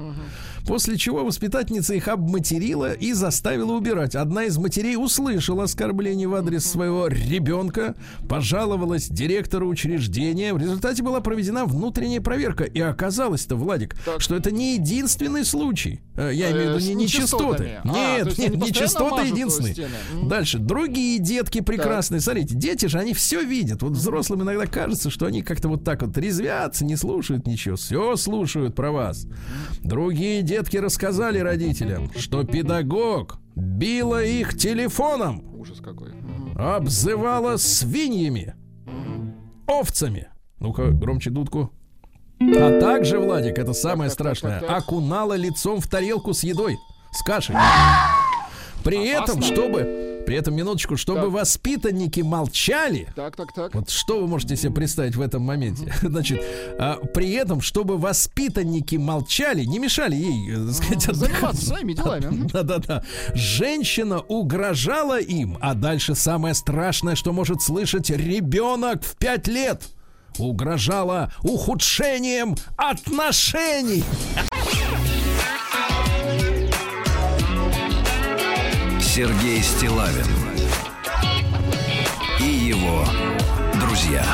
После 0.67 0.97
чего 0.97 1.25
воспитательница 1.25 1.95
их 1.95 2.07
обматерила 2.09 2.93
и 2.93 3.13
заставила 3.13 3.73
убирать. 3.73 4.15
Одна 4.15 4.45
из 4.45 4.57
матерей 4.59 4.97
услышала 4.97 5.65
оскорбление 5.65 6.29
в 6.29 6.35
адрес 6.35 6.65
своего 6.65 7.09
ребенка, 7.09 7.97
пожаловалась 8.29 9.09
директору 9.09 9.69
учреждения. 9.69 10.55
В 10.55 10.59
результате 10.59 11.03
была 11.03 11.21
проведена 11.21 11.65
внутренняя 11.65 12.21
проверка. 12.21 12.65
И 12.65 12.79
оказалось-то, 12.81 13.57
Владик, 13.57 13.97
Так. 14.05 14.21
что 14.21 14.37
это 14.37 14.51
не 14.53 14.75
единственный 14.75 15.45
случай. 15.45 16.01
Э, 16.17 16.31
Я 16.33 16.51
Э, 16.51 16.53
имею 16.53 16.75
в 16.75 16.77
виду 16.79 16.87
не 16.89 16.95
нечистоты. 17.05 17.81
А, 17.83 17.89
Нет, 17.89 18.29
постоянно 18.29 18.57
нечистоты. 18.65 19.89
Мгм. 20.15 20.29
Дальше. 20.29 20.59
Другие 20.59 21.19
детки 21.19 21.61
прекрасные. 21.61 22.21
Смотрите, 22.21 22.55
дети 22.55 22.87
же, 22.87 22.99
они 22.99 23.15
все 23.15 23.40
видят. 23.45 23.83
Вот 23.83 23.93
взрослым 23.93 24.43
иногда 24.43 24.67
кажется, 24.67 25.11
что 25.11 25.27
они 25.27 25.43
как-то 25.43 25.69
вот 25.69 25.85
так 25.85 26.03
вот 26.03 26.17
резвятся, 26.17 26.85
не 26.85 26.97
слушают 26.97 27.47
ничего. 27.47 27.77
Все 27.77 28.17
слушают 28.17 28.75
про 28.75 28.93
вас. 28.93 29.27
Другие 29.83 30.43
детки 30.43 30.77
рассказали 30.77 31.39
родителям, 31.39 32.11
что 32.17 32.45
педагог 32.45 33.39
била 33.55 34.23
их 34.25 34.57
телефоном, 34.57 35.45
Ужас 35.61 35.79
какой. 35.83 36.13
Обзывала 36.57 37.57
свиньями, 37.59 38.55
овцами. 39.67 40.29
Ну-ка, 40.59 40.91
громче 40.91 41.31
дудку. 41.31 41.71
А 42.41 42.81
также, 42.81 43.19
Владик, 43.19 43.59
это 43.59 43.75
самое 43.75 44.11
страшное, 44.11 44.61
окунала 44.61 45.35
лицом 45.35 45.81
в 45.81 45.87
тарелку 45.87 46.33
с 46.33 46.43
едой, 46.43 46.79
с 47.13 47.23
кашей. 47.23 47.57
При 48.83 49.07
этом, 49.07 49.43
чтобы, 49.43 50.10
при 50.27 50.37
этом, 50.37 50.55
минуточку, 50.55 50.97
чтобы 50.97 51.23
Так. 51.23 51.31
воспитанники 51.31 52.21
молчали, 52.21 53.09
Так, 53.17 53.37
так, 53.37 53.53
так. 53.55 53.75
вот 53.75 53.91
что 53.91 54.21
вы 54.21 54.27
можете 54.27 54.57
себе 54.57 54.73
представить 54.73 55.17
в 55.17 55.21
этом 55.21 55.43
моменте? 55.43 55.93
Значит, 56.03 56.43
а, 56.79 56.97
при 57.15 57.33
этом, 57.33 57.61
чтобы 57.61 57.99
воспитанники 57.99 58.97
молчали, 58.97 59.65
не 59.65 59.79
мешали 59.79 60.15
ей, 60.17 60.53
э, 60.53 60.67
так 60.67 60.75
сказать, 60.75 61.09
отдыхать. 61.09 61.31
Заниматься 61.31 61.67
своими 61.67 61.93
делами. 61.95 62.49
Да-да-да. 62.53 63.03
Женщина 63.35 64.21
угрожала 64.21 65.21
им, 65.21 65.59
а 65.61 65.75
дальше 65.75 66.15
самое 66.15 66.55
страшное, 66.55 67.15
что 67.15 67.33
может 67.33 67.63
слышать 67.63 68.11
ребенок 68.11 69.03
в 69.05 69.17
5 69.17 69.49
лет. 69.49 69.83
Угрожала 70.39 71.33
ухудшением 71.43 72.57
отношений. 72.77 74.05
Сергей 79.13 79.61
Стилавин 79.61 80.25
и 82.39 82.45
его 82.45 83.05
друзья 83.81 84.25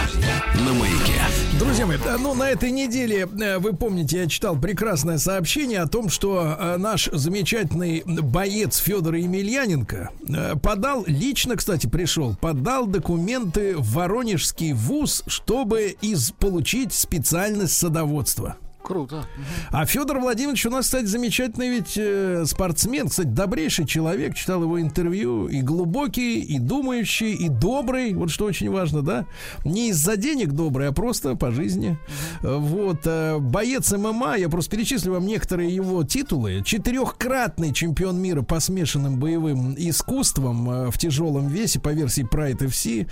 на 0.66 0.74
маяке. 0.74 1.14
Друзья 1.58 1.86
мои, 1.86 1.96
ну 2.20 2.34
на 2.34 2.50
этой 2.50 2.70
неделе, 2.70 3.26
э, 3.40 3.56
вы 3.56 3.72
помните, 3.72 4.18
я 4.18 4.26
читал 4.26 4.54
прекрасное 4.54 5.16
сообщение 5.16 5.80
о 5.80 5.88
том, 5.88 6.10
что 6.10 6.58
э, 6.60 6.76
наш 6.76 7.08
замечательный 7.10 8.02
боец 8.04 8.76
Федор 8.76 9.14
Емельяненко 9.14 10.10
э, 10.28 10.56
подал, 10.62 11.04
лично, 11.06 11.56
кстати, 11.56 11.86
пришел, 11.86 12.36
подал 12.38 12.86
документы 12.86 13.78
в 13.78 13.94
Воронежский 13.94 14.74
вуз, 14.74 15.24
чтобы 15.26 15.96
из, 16.02 16.32
получить 16.32 16.92
специальность 16.92 17.78
садоводства. 17.78 18.58
Круто. 18.86 19.24
А 19.72 19.84
Федор 19.84 20.20
Владимирович 20.20 20.64
у 20.66 20.70
нас, 20.70 20.84
кстати, 20.84 21.06
замечательный 21.06 21.68
ведь 21.70 21.94
э, 21.96 22.44
спортсмен, 22.46 23.08
кстати, 23.08 23.26
добрейший 23.26 23.84
человек. 23.84 24.36
Читал 24.36 24.62
его 24.62 24.80
интервью. 24.80 25.48
И 25.48 25.60
глубокий, 25.60 26.38
и 26.40 26.60
думающий, 26.60 27.32
и 27.34 27.48
добрый. 27.48 28.14
Вот 28.14 28.30
что 28.30 28.44
очень 28.44 28.70
важно, 28.70 29.02
да? 29.02 29.26
Не 29.64 29.88
из-за 29.90 30.16
денег 30.16 30.52
добрый, 30.52 30.86
а 30.86 30.92
просто 30.92 31.34
по 31.34 31.50
жизни. 31.50 31.98
Э, 32.42 32.56
Вот. 32.58 33.00
э, 33.06 33.38
боец 33.40 33.90
ММА, 33.92 34.36
я 34.36 34.48
просто 34.48 34.76
перечислю 34.76 35.14
вам 35.14 35.26
некоторые 35.26 35.74
его 35.74 36.04
титулы. 36.04 36.62
Четырехкратный 36.64 37.72
чемпион 37.72 38.18
мира 38.20 38.42
по 38.42 38.60
смешанным 38.60 39.18
боевым 39.18 39.74
искусствам 39.76 40.70
э, 40.70 40.90
в 40.92 40.98
тяжелом 40.98 41.48
весе 41.48 41.80
по 41.80 41.88
версии 41.88 42.24
Pride 42.24 42.58
FC. 42.68 43.08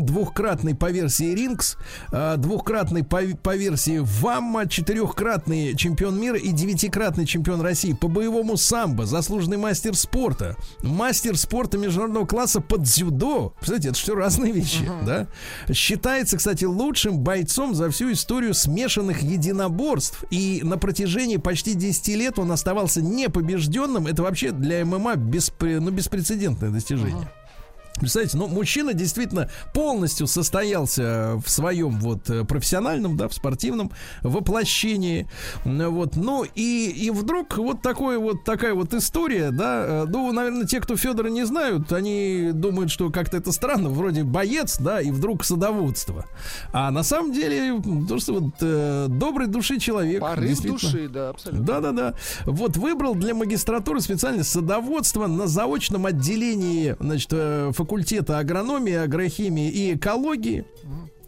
Двухкратный 0.00 0.74
по 0.74 0.90
версии 0.90 1.34
Рингс. 1.34 1.78
э, 2.12 2.34
Двухкратный 2.36 3.02
по, 3.02 3.22
по 3.42 3.56
версии 3.56 4.00
Вамма. 4.02 4.66
Четырехкратный 5.06 5.76
чемпион 5.76 6.20
мира 6.20 6.36
и 6.36 6.50
девятикратный 6.50 7.26
чемпион 7.26 7.60
России 7.60 7.92
по 7.92 8.08
боевому 8.08 8.56
самбо. 8.56 9.06
Заслуженный 9.06 9.56
мастер 9.56 9.94
спорта. 9.94 10.56
Мастер 10.82 11.38
спорта 11.38 11.78
международного 11.78 12.26
класса 12.26 12.60
под 12.60 12.82
дзюдо. 12.82 13.50
Представляете, 13.56 13.88
это 13.90 13.98
все 13.98 14.14
разные 14.14 14.52
вещи, 14.52 14.84
да? 15.04 15.28
Считается, 15.72 16.36
кстати, 16.36 16.64
лучшим 16.64 17.18
бойцом 17.20 17.74
за 17.74 17.90
всю 17.90 18.12
историю 18.12 18.52
смешанных 18.52 19.22
единоборств. 19.22 20.24
И 20.30 20.60
на 20.64 20.76
протяжении 20.76 21.36
почти 21.36 21.74
10 21.74 22.08
лет 22.08 22.38
он 22.38 22.50
оставался 22.50 23.00
непобежденным. 23.00 24.06
Это 24.06 24.22
вообще 24.22 24.50
для 24.50 24.84
ММА 24.84 25.14
беспре- 25.14 25.80
ну, 25.80 25.90
беспрецедентное 25.90 26.70
достижение. 26.70 27.30
Представляете, 28.00 28.36
ну, 28.36 28.46
мужчина 28.48 28.92
действительно 28.92 29.50
полностью 29.72 30.26
состоялся 30.26 31.40
в 31.44 31.48
своем 31.50 31.98
вот 31.98 32.28
э, 32.30 32.44
профессиональном, 32.44 33.16
да, 33.16 33.28
в 33.28 33.34
спортивном 33.34 33.90
воплощении. 34.22 35.28
Вот, 35.64 36.16
ну 36.16 36.44
и, 36.54 36.90
и 36.90 37.10
вдруг 37.10 37.56
вот 37.56 37.82
такой 37.82 38.18
вот 38.18 38.44
такая 38.44 38.74
вот 38.74 38.92
история, 38.94 39.50
да, 39.50 39.84
э, 39.86 40.04
ну, 40.08 40.30
наверное, 40.32 40.66
те, 40.66 40.80
кто 40.80 40.96
Федора 40.96 41.28
не 41.28 41.44
знают, 41.44 41.92
они 41.92 42.50
думают, 42.52 42.90
что 42.90 43.10
как-то 43.10 43.38
это 43.38 43.52
странно, 43.52 43.88
вроде 43.88 44.24
боец, 44.24 44.78
да, 44.78 45.00
и 45.00 45.10
вдруг 45.10 45.44
садоводство. 45.44 46.26
А 46.72 46.90
на 46.90 47.02
самом 47.02 47.32
деле, 47.32 47.80
то, 48.08 48.18
что 48.18 48.34
вот 48.34 48.54
э, 48.60 49.06
доброй 49.08 49.46
души 49.46 49.78
человек. 49.78 50.20
Порыв 50.20 50.60
души, 50.60 51.08
да, 51.08 51.30
абсолютно. 51.30 51.66
Да-да-да. 51.66 52.14
Вот 52.44 52.76
выбрал 52.76 53.14
для 53.14 53.34
магистратуры 53.34 54.00
специально 54.00 54.44
садоводство 54.44 55.26
на 55.26 55.46
заочном 55.46 56.06
отделении, 56.06 56.96
значит, 57.00 57.30
э, 57.32 57.72
факультета 57.86 58.38
агрономии, 58.38 58.94
агрохимии 58.94 59.70
и 59.70 59.94
экологии. 59.94 60.64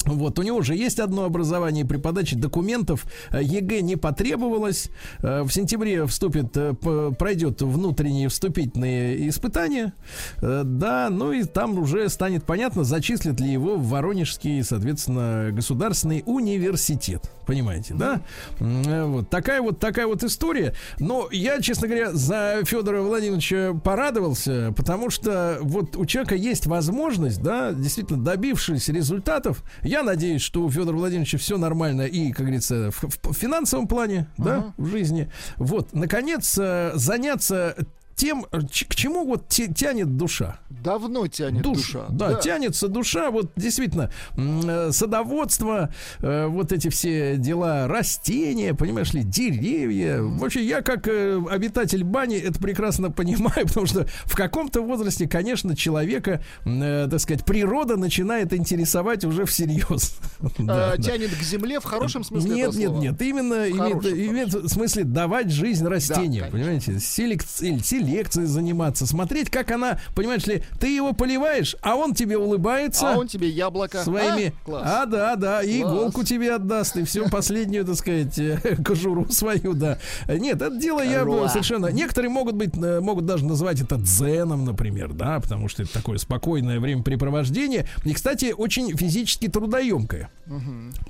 Вот, 0.09 0.39
у 0.39 0.43
него 0.43 0.59
уже 0.59 0.75
есть 0.75 0.99
одно 1.01 1.25
образование 1.25 1.85
при 1.85 1.99
подаче 1.99 2.37
документов. 2.37 3.07
э, 3.31 3.43
ЕГЭ 3.43 3.83
не 3.83 3.97
потребовалось. 3.97 4.91
Э, 5.21 5.43
В 5.43 5.51
сентябре 5.51 6.07
вступит, 6.07 6.57
э, 6.57 6.75
пройдет 7.19 7.63
внутренние 7.63 8.29
вступительные 8.29 9.29
испытания. 9.29 9.93
Да, 10.41 11.09
ну 11.11 11.33
и 11.33 11.45
там 11.45 11.79
уже 11.79 12.09
станет 12.09 12.45
понятно, 12.45 12.85
зачислят 12.85 13.41
ли 13.41 13.51
его 13.51 13.77
в 13.77 13.89
Воронежский, 13.89 14.63
соответственно, 14.63 15.51
государственный 15.53 16.23
университет. 16.27 17.31
Понимаете, 17.47 17.95
да? 17.95 18.21
Вот 18.61 19.31
такая 19.31 19.63
вот 19.63 19.79
такая 19.79 20.07
вот 20.07 20.23
история. 20.23 20.75
Но 20.99 21.29
я, 21.31 21.61
честно 21.61 21.89
говоря, 21.89 22.13
за 22.13 22.61
Федора 22.65 23.03
Владимировича 23.03 23.75
порадовался, 23.83 24.73
потому 24.77 25.11
что 25.11 25.59
вот 25.63 25.97
у 25.97 26.05
человека 26.07 26.35
есть 26.35 26.67
возможность, 26.67 27.43
да, 27.43 27.73
действительно 27.73 28.23
добившись 28.23 28.89
результатов. 28.89 29.63
Я 29.83 29.98
надеюсь, 30.03 30.43
что 30.43 30.65
у 30.65 30.71
Федора 30.71 30.97
Владимировича 30.97 31.39
все 31.39 31.59
нормально 31.59 32.03
и, 32.03 32.33
как 32.33 32.47
говорится, 32.47 32.91
в, 32.91 33.05
в 33.23 33.33
финансовом 33.35 33.87
плане, 33.87 34.29
да, 34.37 34.73
в 34.77 34.87
жизни. 34.87 35.31
Вот, 35.57 35.93
наконец, 35.93 36.57
э, 36.59 36.93
заняться 36.95 37.77
тем, 38.19 38.47
э, 38.51 38.59
к 38.61 38.95
чему 38.97 39.25
вот 39.25 39.49
тянет 39.49 40.17
душа. 40.17 40.59
Давно 40.71 41.29
тянет 41.29 41.63
Душ- 41.63 41.77
душа. 41.77 42.07
Да, 42.11 42.35
тянется 42.35 42.89
душа. 42.89 43.31
Вот 43.31 43.53
действительно, 43.57 44.11
э, 44.37 44.91
садоводство, 44.93 45.95
э, 46.19 46.47
вот 46.47 46.73
эти 46.73 46.89
все 46.89 47.37
дела, 47.37 47.87
растения, 47.87 48.75
понимаешь 48.75 49.13
ли, 49.13 49.23
деревья. 49.23 50.21
Вообще, 50.21 50.65
я 50.67 50.83
как 50.83 51.07
обитатель 51.07 52.03
бани 52.03 52.37
это 52.37 52.59
прекрасно 52.59 53.11
понимаю, 53.19 53.67
потому 53.69 53.87
что 53.87 54.07
в 54.25 54.35
каком-то 54.35 54.83
возрасте, 54.83 55.29
конечно, 55.29 55.77
человека, 55.77 56.43
так 56.65 57.21
сказать, 57.21 57.45
природа 57.45 57.97
начинает 57.97 58.53
интересовать 58.53 59.25
уже 59.25 59.45
всерьез. 59.47 60.17
Да, 60.59 60.93
А, 60.93 60.97
да. 60.97 61.03
Тянет 61.03 61.31
к 61.31 61.43
земле 61.43 61.79
в 61.79 61.85
хорошем 61.85 62.25
смысле 62.25 62.51
Нет, 62.51 62.75
нет, 62.75 62.91
нет. 62.93 63.23
Именно 63.23 63.71
имеет, 63.71 63.79
хорошем, 63.95 64.13
имеет 64.15 64.55
в 64.55 64.69
смысле 64.69 65.05
давать 65.05 65.51
жизнь 65.51 65.87
растениям, 65.87 66.51
конечно. 66.51 66.53
понимаете? 66.53 66.93
Селек- 66.95 67.45
или 67.63 68.08
селекцией 68.09 68.47
заниматься, 68.47 69.07
смотреть, 69.07 69.51
как 69.51 69.71
она, 69.71 69.99
понимаешь 70.15 70.47
ли, 70.47 70.63
ты 70.81 70.95
его 70.95 71.13
поливаешь, 71.13 71.77
а 71.83 71.95
он 71.97 72.15
тебе 72.15 72.39
улыбается. 72.39 73.13
А 73.13 73.19
он 73.19 73.29
тебе 73.29 73.49
яблоко. 73.49 74.03
Своими. 74.03 74.49
А? 74.49 74.65
Класс. 74.65 74.83
А, 74.87 75.07
да, 75.07 75.37
да, 75.37 75.63
и 75.63 75.81
Класс. 75.81 75.93
иголку 75.93 76.25
тебе 76.25 76.55
отдаст, 76.55 76.97
и 76.97 77.05
всю 77.05 77.29
последнюю, 77.29 77.85
так 77.85 77.97
сказать, 77.97 78.39
э, 78.39 78.77
кожуру 78.85 79.31
свою, 79.31 79.75
да. 79.75 79.99
Нет, 80.27 80.63
это 80.63 80.77
дело 80.77 81.03
я 81.03 81.25
бы 81.25 81.49
совершенно. 81.49 81.87
Некоторые 81.87 82.31
могут 82.31 82.55
быть, 82.55 82.77
э, 82.77 83.01
могут 83.01 83.27
даже 83.27 83.45
называть 83.45 83.81
это 83.81 83.97
дзеном, 83.97 84.65
например, 84.65 85.13
да, 85.13 85.41
потому 85.41 85.69
что 85.69 85.83
это 85.83 85.93
такое 85.93 86.19
спокойное 86.19 86.81
времяпрепровождение. 86.81 87.87
И, 88.05 88.15
кстати, 88.15 88.55
очень 88.57 88.97
физически 88.97 89.49
трудоемкое. 89.49 90.31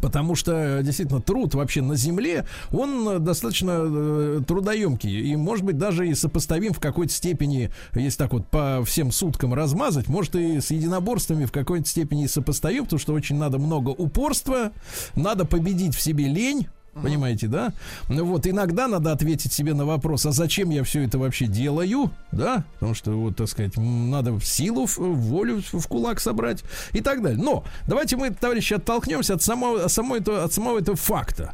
Потому 0.00 0.34
что 0.34 0.52
э, 0.52 0.82
действительно 0.82 1.20
труд 1.20 1.54
вообще 1.54 1.82
на 1.82 1.96
земле, 1.96 2.44
он 2.72 3.22
достаточно 3.22 4.42
трудоемкий. 4.42 5.30
И, 5.30 5.36
может 5.36 5.64
быть, 5.64 5.78
даже 5.78 6.08
и 6.08 6.14
сопоставим 6.14 6.72
в 6.72 6.80
какой-то 6.88 7.12
степени, 7.12 7.70
если 7.94 8.18
так 8.18 8.32
вот 8.32 8.48
по 8.48 8.82
всем 8.84 9.12
суткам 9.12 9.54
размазать, 9.54 10.08
может 10.08 10.34
и 10.34 10.60
с 10.60 10.70
единоборствами 10.70 11.44
в 11.44 11.52
какой-то 11.52 11.88
степени 11.88 12.26
сопоставим, 12.26 12.84
потому 12.84 13.00
что 13.00 13.12
очень 13.12 13.36
надо 13.36 13.58
много 13.58 13.90
упорства, 13.90 14.72
надо 15.14 15.44
победить 15.44 15.94
в 15.94 16.00
себе 16.00 16.28
лень. 16.28 16.68
Понимаете, 17.02 17.46
да? 17.46 17.72
Ну 18.08 18.24
вот, 18.24 18.46
иногда 18.46 18.88
надо 18.88 19.12
ответить 19.12 19.52
себе 19.52 19.74
на 19.74 19.84
вопрос, 19.84 20.26
а 20.26 20.32
зачем 20.32 20.70
я 20.70 20.82
все 20.84 21.02
это 21.04 21.18
вообще 21.18 21.46
делаю, 21.46 22.10
да? 22.32 22.64
Потому 22.74 22.94
что, 22.94 23.12
вот, 23.12 23.36
так 23.36 23.48
сказать, 23.48 23.76
надо 23.76 24.32
в 24.32 24.44
силу, 24.44 24.86
в- 24.86 24.98
волю 24.98 25.62
в 25.72 25.86
кулак 25.86 26.20
собрать 26.20 26.62
и 26.92 27.00
так 27.00 27.22
далее. 27.22 27.42
Но 27.42 27.64
давайте 27.86 28.16
мы, 28.16 28.30
товарищи, 28.30 28.74
оттолкнемся 28.74 29.34
от 29.34 29.42
самого, 29.42 29.88
самого 29.88 30.16
этого, 30.16 30.44
от 30.44 30.52
самого 30.52 30.78
этого 30.78 30.96
факта. 30.96 31.52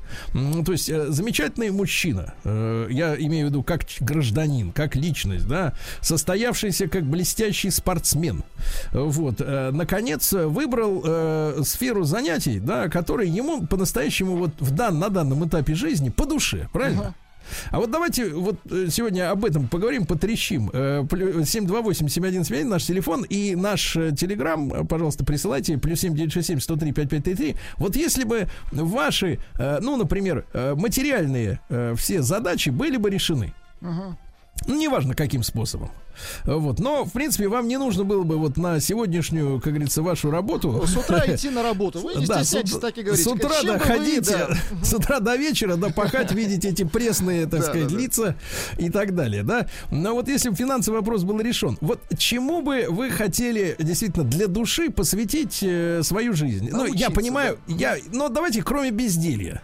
То 0.65 0.73
есть, 0.73 0.89
э, 0.89 1.07
замечательный 1.11 1.71
мужчина, 1.71 2.35
э, 2.45 2.89
я 2.91 3.15
имею 3.17 3.47
в 3.47 3.51
виду 3.51 3.63
как 3.63 3.83
гражданин, 4.01 4.73
как 4.73 4.97
личность, 4.97 5.47
да, 5.47 5.75
состоявшийся 6.01 6.89
как 6.89 7.05
блестящий 7.05 7.71
спортсмен, 7.71 8.45
вот, 8.93 9.37
э, 9.41 9.71
наконец 9.73 10.33
выбрал 10.33 11.65
сферу 11.65 12.05
занятий, 12.05 12.61
да, 12.61 12.89
которая 12.89 13.27
ему 13.27 13.67
по-настоящему 13.67 14.37
вот 14.37 14.51
в 14.61 14.71
дан, 14.71 14.99
на 14.99 15.09
данном 15.09 15.34
этапе 15.47 15.75
жизни 15.75 16.11
по 16.11 16.27
душе, 16.27 16.69
правильно? 16.73 17.15
А 17.71 17.79
вот 17.79 17.91
давайте 17.91 18.31
вот 18.31 18.57
э, 18.71 18.87
сегодня 18.91 19.31
об 19.31 19.45
этом 19.45 19.69
поговорим, 19.69 20.07
потрещим. 20.07 20.71
Э, 20.73 21.05
плю- 21.07 21.41
728-7171 21.43 22.65
наш 22.65 22.85
телефон 22.85 23.23
и 23.25 23.55
наш 23.55 23.97
э, 23.97 24.13
телеграм, 24.13 24.73
э, 24.73 24.85
пожалуйста, 24.85 25.25
присылайте. 25.25 25.77
Плюс 25.77 26.01
7967 26.01 26.61
103 26.61 26.93
5533. 26.93 27.57
Вот 27.77 27.97
если 27.97 28.25
бы 28.25 28.49
ваши, 28.73 29.39
э, 29.59 29.79
ну, 29.83 29.97
например, 29.97 30.47
э, 30.55 30.75
материальные 30.75 31.61
э, 31.69 31.95
все 31.99 32.23
задачи 32.23 32.71
были 32.71 32.97
бы 32.97 33.11
решены. 33.11 33.53
Ну, 33.83 34.17
неважно, 34.67 35.15
каким 35.15 35.43
способом. 35.43 35.91
Вот. 36.45 36.79
Но, 36.79 37.05
в 37.05 37.13
принципе, 37.13 37.49
вам 37.49 37.69
не 37.69 37.77
нужно 37.77 38.05
было 38.05 38.23
бы 38.23 38.37
вот 38.39 38.57
на 38.57 38.81
сегодняшнюю, 38.81 39.61
как 39.61 39.73
говорится, 39.73 40.03
вашу 40.03 40.31
работу. 40.31 40.85
С 40.87 40.97
утра 40.97 41.25
идти 41.27 41.51
на 41.51 41.63
работу. 41.63 42.01
Вы 42.01 42.15
не 42.17 42.27
Да, 42.27 42.43
стесняйтесь 42.45 42.75
с 42.75 42.79
так 42.79 42.97
и 42.97 43.03
говорить. 43.03 43.25
С 43.25 43.27
утра 43.27 43.63
бы 43.63 43.79
вы, 43.79 44.21
да. 44.21 44.49
с 44.83 44.95
утра 44.95 45.21
до 45.21 45.37
вечера, 45.37 45.77
да, 45.77 45.91
пахать, 45.91 46.33
видеть 46.35 46.65
эти 46.65 46.85
пресные, 46.85 47.47
так 47.47 47.61
Да, 47.61 47.67
сказать, 47.67 47.89
да, 47.89 47.99
лица 47.99 48.37
и 48.79 48.91
так 48.91 49.15
далее, 49.15 49.43
да. 49.43 49.67
Но 49.91 50.15
вот 50.15 50.29
если 50.29 50.51
бы 50.51 50.57
финансовый 50.57 50.97
вопрос 50.97 51.25
был 51.25 51.41
решен, 51.41 51.77
вот 51.81 52.01
чему 52.17 52.63
бы 52.63 52.87
вы 52.89 53.11
хотели 53.11 53.77
действительно 53.79 54.25
для 54.25 54.47
души 54.47 54.91
посвятить 54.91 55.59
э, 55.63 56.03
свою 56.03 56.35
жизнь? 56.35 56.69
ну, 56.71 56.85
я 56.85 56.87
Научиться, 56.87 57.11
понимаю, 57.11 57.59
я, 57.67 57.97
но 58.13 58.29
давайте 58.29 58.63
кроме 58.63 58.91
безделья. 58.91 59.63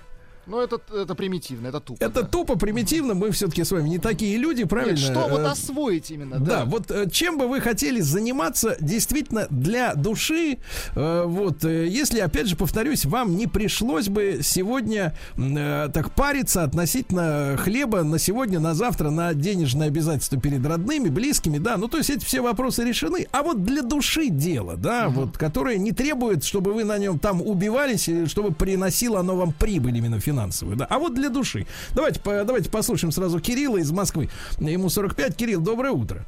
Ну, 0.51 0.61
это, 0.61 0.81
это 0.93 1.15
примитивно, 1.15 1.69
это 1.69 1.79
тупо. 1.81 2.03
Это 2.03 2.23
да. 2.23 2.29
тупо, 2.29 2.59
примитивно, 2.59 3.15
мы 3.15 3.31
все-таки 3.31 3.63
с 3.63 3.71
вами 3.71 3.89
не 3.89 3.99
такие 3.99 4.37
люди, 4.37 4.65
правильно? 4.65 4.97
Нет, 4.97 4.99
что 4.99 5.29
вот 5.29 5.41
Э, 5.41 5.47
освоить 5.47 6.11
именно, 6.11 6.41
Да, 6.41 6.61
да. 6.61 6.65
вот 6.65 6.91
э, 6.91 7.09
чем 7.09 7.39
бы 7.39 7.47
вы 7.47 7.61
хотели 7.61 8.01
заниматься 8.01 8.77
действительно 8.81 9.47
для 9.49 9.95
души, 9.95 10.59
э, 10.97 11.25
вот, 11.25 11.63
если, 11.63 12.19
опять 12.19 12.49
же, 12.49 12.57
повторюсь, 12.57 13.05
вам 13.05 13.37
не 13.37 13.47
пришлось 13.47 14.09
бы 14.09 14.41
сегодня 14.43 15.15
так 15.37 16.15
париться 16.15 16.65
относительно 16.65 17.57
хлеба 17.57 18.03
на 18.03 18.19
сегодня, 18.19 18.59
на 18.59 18.75
завтра, 18.75 19.11
на 19.11 19.35
денежные 19.35 19.87
обязательства 19.87 20.41
перед 20.41 20.67
родными, 20.67 21.09
близкими, 21.09 21.59
да, 21.59 21.77
ну, 21.77 21.87
то 21.87 21.99
есть 21.99 22.11
эти 22.11 22.25
все 22.25 22.41
вопросы 22.41 22.83
решены, 22.83 23.29
а 23.31 23.43
вот 23.43 23.65
для 23.65 23.83
души 23.83 24.29
дело, 24.29 24.77
да, 24.77 25.09
вот, 25.09 25.39
которое 25.39 25.79
не 25.79 25.93
требует, 25.93 26.43
чтобы 26.43 26.73
вы 26.73 26.83
на 26.83 26.99
нем 26.99 27.21
там 27.21 27.41
убивались, 27.41 28.09
чтобы 28.27 28.53
приносило 28.53 29.21
оно 29.21 29.37
вам 29.37 29.53
прибыль 29.53 29.97
именно 29.97 30.19
финансовую, 30.19 30.40
да, 30.77 30.87
а 30.89 30.99
вот 30.99 31.15
для 31.15 31.29
души. 31.29 31.67
Давайте, 31.95 32.21
по- 32.21 32.45
давайте 32.45 32.71
послушаем 32.71 33.13
сразу 33.13 33.41
Кирилла 33.41 33.79
из 33.79 33.91
Москвы, 33.93 34.29
ему 34.59 34.89
45. 34.89 35.37
Кирилл, 35.37 35.61
доброе 35.61 35.93
утро. 35.93 36.25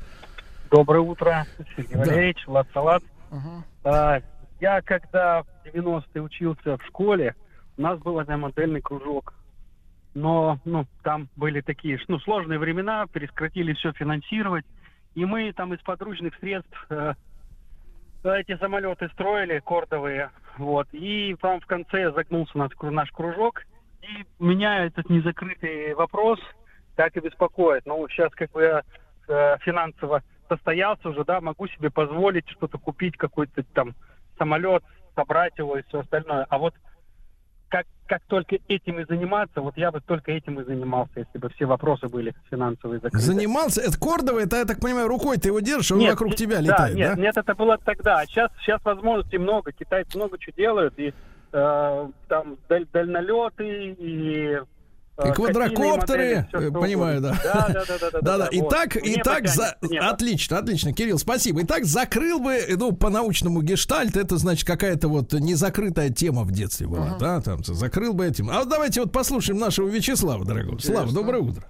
Доброе 0.71 1.01
утро, 1.01 1.47
Сергей 1.77 1.93
Да. 1.93 1.99
Валерьевич, 1.99 2.47
Влад 2.47 2.67
Салат. 2.73 3.03
Ага. 3.31 3.65
А, 3.85 4.21
я 4.61 4.81
когда 4.83 5.43
в 5.43 5.47
90-е 5.67 6.23
учился 6.23 6.77
в 6.79 6.83
школе, 6.87 7.35
у 7.77 7.83
нас 7.83 7.99
был 7.99 8.19
один 8.19 8.41
модельный 8.41 8.81
кружок. 8.81 9.35
Но 10.15 10.59
ну, 10.65 10.87
там 11.03 11.29
были 11.37 11.63
такие 11.63 11.99
ну, 12.09 12.19
сложные 12.21 12.59
времена, 12.59 13.07
перескратили 13.07 13.73
все 13.73 13.93
финансировать. 13.93 14.65
И 15.15 15.25
мы 15.25 15.53
там 15.53 15.75
из 15.75 15.81
подручных 15.81 16.35
средств 16.39 16.87
э, 16.91 17.15
эти 18.25 18.57
самолеты 18.59 19.09
строили, 19.15 19.61
кордовые. 19.65 20.31
Вот. 20.59 20.89
И 20.93 21.35
там 21.41 21.61
в 21.61 21.67
конце 21.67 22.13
загнулся 22.13 22.57
наш, 22.57 22.71
наш 22.81 23.11
кружок. 23.11 23.63
И 24.03 24.27
меня 24.39 24.85
этот 24.85 25.09
незакрытый 25.09 25.95
вопрос 25.95 26.41
так 26.97 27.17
и 27.17 27.21
беспокоит. 27.21 27.87
Ну, 27.87 28.07
сейчас 28.09 28.33
как 28.35 28.51
бы 28.53 28.63
я 28.63 28.83
э, 29.29 29.57
финансово 29.61 30.23
состоялся 30.49 31.09
уже, 31.09 31.25
да, 31.25 31.41
могу 31.41 31.69
себе 31.69 31.91
позволить 31.91 32.49
что-то 32.49 32.79
купить, 32.79 33.17
какой-то 33.17 33.63
там 33.75 33.95
самолет, 34.39 34.83
собрать 35.15 35.57
его 35.57 35.79
и 35.79 35.83
все 35.89 36.01
остальное. 36.01 36.47
А 36.49 36.59
вот 36.59 36.75
как, 37.69 37.87
как 38.07 38.23
только 38.27 38.59
этим 38.69 39.01
и 39.01 39.07
заниматься, 39.07 39.63
вот 39.63 39.79
я 39.79 39.91
бы 39.91 40.01
только 40.01 40.33
этим 40.33 40.61
и 40.61 40.65
занимался, 40.65 41.21
если 41.21 41.39
бы 41.39 41.49
все 41.51 41.65
вопросы 41.65 42.07
были 42.09 42.35
финансовые 42.51 43.01
закрыты. 43.01 43.25
Занимался? 43.25 43.81
Это 43.81 43.99
Кордова, 43.99 44.41
это, 44.41 44.57
я 44.57 44.65
так 44.67 44.79
понимаю, 44.81 45.09
рукой 45.09 45.39
ты 45.39 45.49
его 45.49 45.61
держишь, 45.61 45.93
он 45.93 46.01
Нет, 46.01 46.11
вокруг 46.11 46.35
тебя 46.35 46.57
да, 46.57 46.63
летает, 46.63 46.95
нет, 46.97 47.15
да? 47.17 47.23
нет, 47.23 47.37
это 47.37 47.55
было 47.55 47.79
тогда. 47.79 48.19
А 48.19 48.27
сейчас, 48.27 48.51
сейчас 48.61 48.85
возможностей 48.85 49.39
много. 49.39 49.73
Китайцы 49.73 50.19
много 50.19 50.39
чего 50.39 50.55
делают. 50.55 50.99
И 50.99 51.15
э, 51.53 52.09
там 52.29 52.57
даль- 52.69 52.87
дальнолеты, 52.93 53.93
и... 53.99 54.59
э, 55.19 55.29
И 55.29 55.33
квадрокоптеры, 55.33 56.47
катийные 56.47 56.71
модели, 56.71 56.79
э, 56.79 56.81
понимаю, 56.81 57.19
угодно. 57.19 57.39
да. 57.45 57.53
Да, 57.53 57.69
да, 57.73 57.85
да, 57.87 57.99
да, 57.99 58.11
да. 58.11 58.21
Да-да, 58.21 58.49
вот. 58.53 58.73
итак, 58.73 58.97
итак, 59.03 59.49
за... 59.49 59.77
отлично, 60.01 60.59
отлично, 60.59 60.93
Кирилл, 60.93 61.19
спасибо. 61.19 61.63
Итак, 61.63 61.85
закрыл 61.85 62.41
бы, 62.41 62.59
ну, 62.77 62.93
по-научному 62.93 63.63
гештальт, 63.63 64.17
это, 64.17 64.37
значит, 64.39 64.67
какая-то 64.67 65.09
вот 65.09 65.33
незакрытая 65.33 66.11
тема 66.11 66.43
в 66.43 66.51
детстве 66.53 66.87
была, 66.87 67.17
да, 67.19 67.41
там, 67.41 67.63
закрыл 67.63 68.15
бы 68.15 68.27
этим. 68.27 68.51
А 68.51 68.61
вот 68.61 68.69
давайте 68.69 69.01
вот 69.03 69.13
послушаем 69.13 69.59
нашего 69.61 69.89
Вячеслава, 69.89 70.45
дорогого. 70.45 70.79
Слава, 70.79 71.13
доброе 71.13 71.43
утро. 71.43 71.65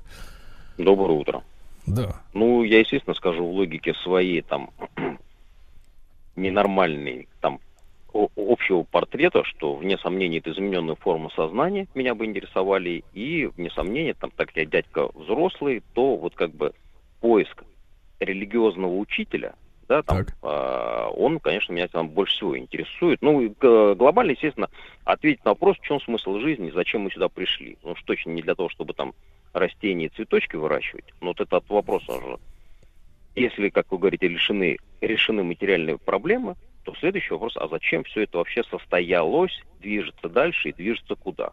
Доброе 0.78 1.18
утро. 1.18 1.42
Да. 1.84 2.20
Ну, 2.32 2.62
я, 2.62 2.78
естественно, 2.78 3.14
скажу 3.14 3.44
в 3.44 3.50
логике 3.54 3.92
своей, 4.04 4.40
там, 4.42 4.70
ненормальной, 6.36 7.28
там, 7.40 7.60
общего 8.14 8.82
портрета, 8.82 9.44
что, 9.44 9.74
вне 9.74 9.98
сомнения, 9.98 10.38
это 10.38 10.50
измененная 10.50 10.94
форма 10.94 11.30
сознания 11.30 11.88
меня 11.94 12.14
бы 12.14 12.24
интересовали, 12.24 13.04
и, 13.12 13.46
вне 13.56 13.70
сомнения, 13.70 14.14
там, 14.14 14.30
так 14.30 14.48
как 14.48 14.56
я 14.56 14.64
дядька 14.64 15.08
взрослый, 15.14 15.82
то 15.94 16.16
вот 16.16 16.34
как 16.34 16.52
бы 16.54 16.72
поиск 17.20 17.64
религиозного 18.20 18.96
учителя, 18.96 19.54
да, 19.88 20.02
там, 20.02 20.24
Так. 20.24 20.36
а, 20.42 21.08
он, 21.10 21.38
конечно, 21.40 21.72
меня 21.72 21.88
там 21.88 22.08
больше 22.08 22.34
всего 22.36 22.56
интересует. 22.56 23.20
Ну, 23.20 23.54
г- 23.60 23.94
глобально, 23.94 24.32
естественно, 24.32 24.68
ответить 25.04 25.44
на 25.44 25.50
вопрос, 25.50 25.76
в 25.78 25.82
чем 25.84 26.00
смысл 26.00 26.38
жизни, 26.38 26.70
зачем 26.74 27.02
мы 27.02 27.10
сюда 27.10 27.28
пришли. 27.28 27.76
Ну, 27.82 27.92
уж 27.92 28.02
точно 28.02 28.30
не 28.30 28.42
для 28.42 28.54
того, 28.54 28.68
чтобы 28.68 28.94
там 28.94 29.12
растения 29.52 30.06
и 30.06 30.08
цветочки 30.08 30.56
выращивать. 30.56 31.04
Но 31.20 31.28
вот 31.28 31.40
этот 31.40 31.68
вопрос 31.68 32.08
уже. 32.08 32.38
Если, 33.34 33.70
как 33.70 33.90
вы 33.90 33.98
говорите, 33.98 34.28
решены, 34.28 34.78
решены 35.00 35.42
материальные 35.42 35.98
проблемы, 35.98 36.54
то 36.84 36.94
следующий 36.96 37.32
вопрос, 37.32 37.56
а 37.56 37.68
зачем 37.68 38.04
все 38.04 38.22
это 38.22 38.38
вообще 38.38 38.62
состоялось, 38.64 39.52
движется 39.80 40.28
дальше 40.28 40.70
и 40.70 40.72
движется 40.72 41.14
куда? 41.14 41.52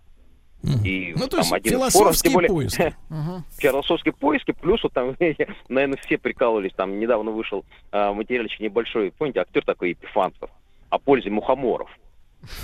И 0.83 1.13
Ну, 1.15 1.23
то 1.27 1.37
там 1.37 1.39
есть 1.39 1.53
один 1.53 1.73
философские 1.73 2.33
более, 2.33 2.49
поиски. 2.49 2.95
Мгм. 3.09 3.45
философские 3.57 4.13
поиски, 4.13 4.51
плюс 4.51 4.83
вот 4.83 4.93
там, 4.93 5.15
наверное, 5.69 5.97
все 6.05 6.17
прикалывались, 6.17 6.73
там 6.75 6.99
недавно 6.99 7.31
вышел 7.31 7.63
а, 7.91 8.13
материальчик 8.13 8.59
небольшой, 8.59 9.11
помните, 9.17 9.39
актер 9.39 9.63
такой 9.63 9.91
Епифанцев, 9.91 10.49
о 10.89 10.99
пользе 10.99 11.29
мухоморов. 11.29 11.89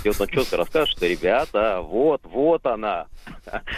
И 0.04 0.08
вот 0.08 0.20
он 0.20 0.28
четко 0.28 0.56
расскажет, 0.56 0.96
что, 0.96 1.06
ребята, 1.06 1.80
вот, 1.82 2.22
вот 2.24 2.64
она, 2.66 3.06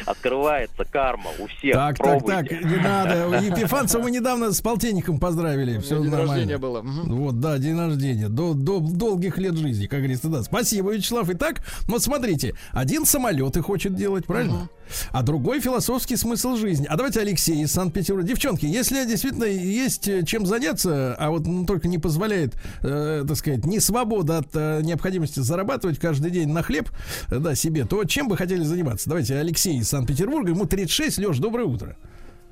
открывается 0.06 0.84
карма 0.84 1.30
у 1.38 1.46
всех, 1.46 1.74
Так, 1.74 1.96
так, 1.96 2.06
пробуйте. 2.06 2.56
так, 2.56 2.64
не 2.64 2.76
надо. 2.76 3.38
Епифанцева 3.44 4.02
мы 4.02 4.10
недавно 4.10 4.52
с 4.52 4.60
полтинником 4.60 5.18
поздравили. 5.18 5.78
Все 5.80 5.96
день 5.96 6.10
нормально. 6.10 6.32
рождения 6.32 6.58
было. 6.58 6.82
Вот, 6.82 7.40
да, 7.40 7.58
день 7.58 7.78
рождения. 7.78 8.28
До, 8.28 8.54
до 8.54 8.80
долгих 8.80 9.38
лет 9.38 9.56
жизни, 9.56 9.86
как 9.86 10.00
говорится, 10.00 10.28
да. 10.28 10.42
Спасибо, 10.42 10.92
Вячеслав. 10.92 11.28
Итак, 11.30 11.62
вот 11.86 12.02
смотрите, 12.02 12.54
один 12.72 13.04
самолеты 13.04 13.60
хочет 13.62 13.94
делать, 13.94 14.26
правильно? 14.26 14.68
А 15.10 15.22
другой 15.22 15.60
философский 15.60 16.16
смысл 16.16 16.56
жизни. 16.56 16.86
А 16.88 16.96
давайте 16.96 17.20
Алексей 17.20 17.62
из 17.62 17.72
Санкт-Петербурга. 17.72 18.28
Девчонки, 18.28 18.64
если 18.64 19.04
действительно 19.04 19.44
есть 19.44 20.08
э, 20.08 20.24
чем 20.24 20.46
заняться, 20.46 21.14
а 21.18 21.30
вот 21.30 21.46
ну, 21.46 21.66
только 21.66 21.88
не 21.88 21.98
позволяет, 21.98 22.54
э, 22.82 23.24
так 23.26 23.36
сказать, 23.36 23.66
не 23.66 23.80
свобода 23.80 24.38
от 24.38 24.48
э, 24.54 24.80
необходимости 24.82 25.40
зарабатывать 25.40 25.87
каждый 25.96 26.30
день 26.30 26.48
на 26.52 26.62
хлеб, 26.62 26.88
э, 27.30 27.38
да, 27.38 27.54
себе, 27.54 27.84
то 27.86 28.04
чем 28.04 28.28
бы 28.28 28.36
хотели 28.36 28.60
заниматься? 28.60 29.08
Давайте 29.08 29.36
Алексей 29.36 29.78
из 29.78 29.88
Санкт-Петербурга, 29.88 30.50
ему 30.50 30.66
36. 30.66 31.18
Леш, 31.18 31.38
доброе 31.38 31.64
утро. 31.64 31.96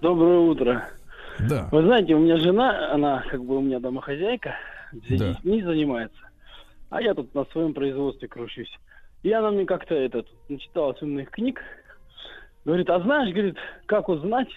Доброе 0.01 0.39
утро. 0.39 0.89
Да. 1.49 1.69
Вы 1.71 1.83
знаете, 1.83 2.15
у 2.15 2.19
меня 2.21 2.39
жена, 2.39 2.93
она 2.95 3.23
как 3.31 3.45
бы 3.45 3.59
у 3.59 3.61
меня 3.61 3.79
домохозяйка, 3.81 4.55
Да. 4.93 5.35
детьми 5.35 5.63
занимается, 5.63 6.19
а 6.89 7.03
я 7.03 7.13
тут 7.15 7.35
на 7.35 7.45
своем 7.47 7.75
производстве 7.75 8.29
кручусь. 8.29 8.73
И 9.23 9.33
она 9.33 9.51
мне 9.51 9.67
как-то 9.67 9.95
этот, 9.95 10.27
начиталась 10.49 11.01
умных 11.03 11.31
книг, 11.31 11.61
говорит, 12.65 12.89
а 12.89 13.01
знаешь, 13.01 13.33
говорит, 13.35 13.57
как 13.87 14.09
узнать, 14.09 14.49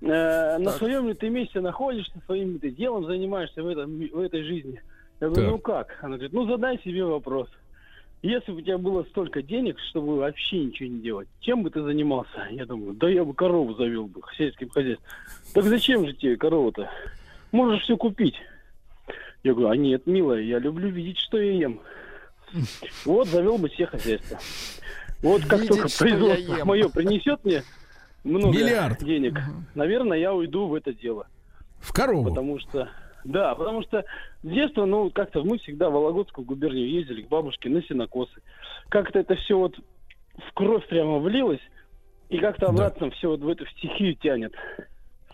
э, 0.00 0.58
на 0.58 0.70
своем 0.70 1.08
ли 1.08 1.14
ты 1.14 1.28
месте 1.28 1.60
находишься, 1.60 2.12
своим 2.26 2.54
ли 2.54 2.58
ты 2.58 2.70
делом 2.70 3.04
занимаешься 3.06 3.62
в, 3.62 3.66
этом, 3.68 3.96
в 3.98 4.18
этой 4.18 4.42
жизни. 4.44 4.80
Я 5.20 5.28
говорю, 5.28 5.42
Так. 5.42 5.52
ну 5.52 5.58
как? 5.58 5.98
Она 6.00 6.16
говорит, 6.16 6.32
ну 6.32 6.46
задай 6.46 6.80
себе 6.82 7.04
вопрос. 7.04 7.48
Если 8.22 8.52
бы 8.52 8.58
у 8.58 8.60
тебя 8.60 8.78
было 8.78 9.02
столько 9.04 9.42
денег, 9.42 9.78
чтобы 9.90 10.16
вообще 10.16 10.64
ничего 10.64 10.88
не 10.88 11.00
делать, 11.00 11.28
чем 11.40 11.64
бы 11.64 11.70
ты 11.70 11.82
занимался? 11.82 12.46
Я 12.50 12.66
думаю, 12.66 12.94
да 12.94 13.08
я 13.08 13.24
бы 13.24 13.34
корову 13.34 13.74
завел 13.74 14.06
бы, 14.06 14.20
сельским 14.36 14.70
хозяйством. 14.70 15.08
Так 15.54 15.64
зачем 15.64 16.06
же 16.06 16.12
тебе 16.14 16.36
корова-то? 16.36 16.88
Можешь 17.50 17.82
все 17.82 17.96
купить. 17.96 18.36
Я 19.42 19.54
говорю, 19.54 19.70
а 19.70 19.76
нет, 19.76 20.06
милая, 20.06 20.40
я 20.40 20.60
люблю 20.60 20.88
видеть, 20.88 21.18
что 21.18 21.38
я 21.38 21.52
ем. 21.52 21.80
Вот 23.04 23.26
завел 23.28 23.58
бы 23.58 23.68
все 23.68 23.86
хозяйства. 23.86 24.38
Вот 25.20 25.44
как 25.46 25.60
Видеть, 25.60 25.68
только 25.68 25.88
производство 25.98 26.64
мое 26.64 26.88
принесет 26.88 27.44
мне 27.44 27.62
много 28.22 28.56
Миллиард. 28.56 29.02
денег, 29.02 29.38
наверное, 29.74 30.18
я 30.18 30.32
уйду 30.32 30.68
в 30.68 30.74
это 30.74 30.92
дело. 30.92 31.26
В 31.80 31.92
корову. 31.92 32.28
Потому 32.28 32.58
что, 32.60 32.88
да, 33.24 33.54
потому 33.54 33.82
что 33.82 34.04
с 34.42 34.48
детства, 34.48 34.84
ну, 34.84 35.10
как-то 35.10 35.42
мы 35.44 35.58
всегда 35.58 35.90
в 35.90 35.92
Вологодскую 35.92 36.44
губернию 36.44 36.88
ездили 36.90 37.22
к 37.22 37.28
бабушке 37.28 37.68
на 37.68 37.82
сенокосы. 37.82 38.40
Как-то 38.88 39.18
это 39.20 39.34
все 39.36 39.56
вот 39.58 39.74
в 39.78 40.52
кровь 40.54 40.86
прямо 40.88 41.18
влилось, 41.18 41.60
и 42.28 42.38
как-то 42.38 42.66
Да. 42.66 42.72
обратно 42.72 43.10
все 43.10 43.28
вот 43.28 43.40
в 43.40 43.48
эту 43.48 43.66
стихию 43.66 44.14
тянет. 44.16 44.52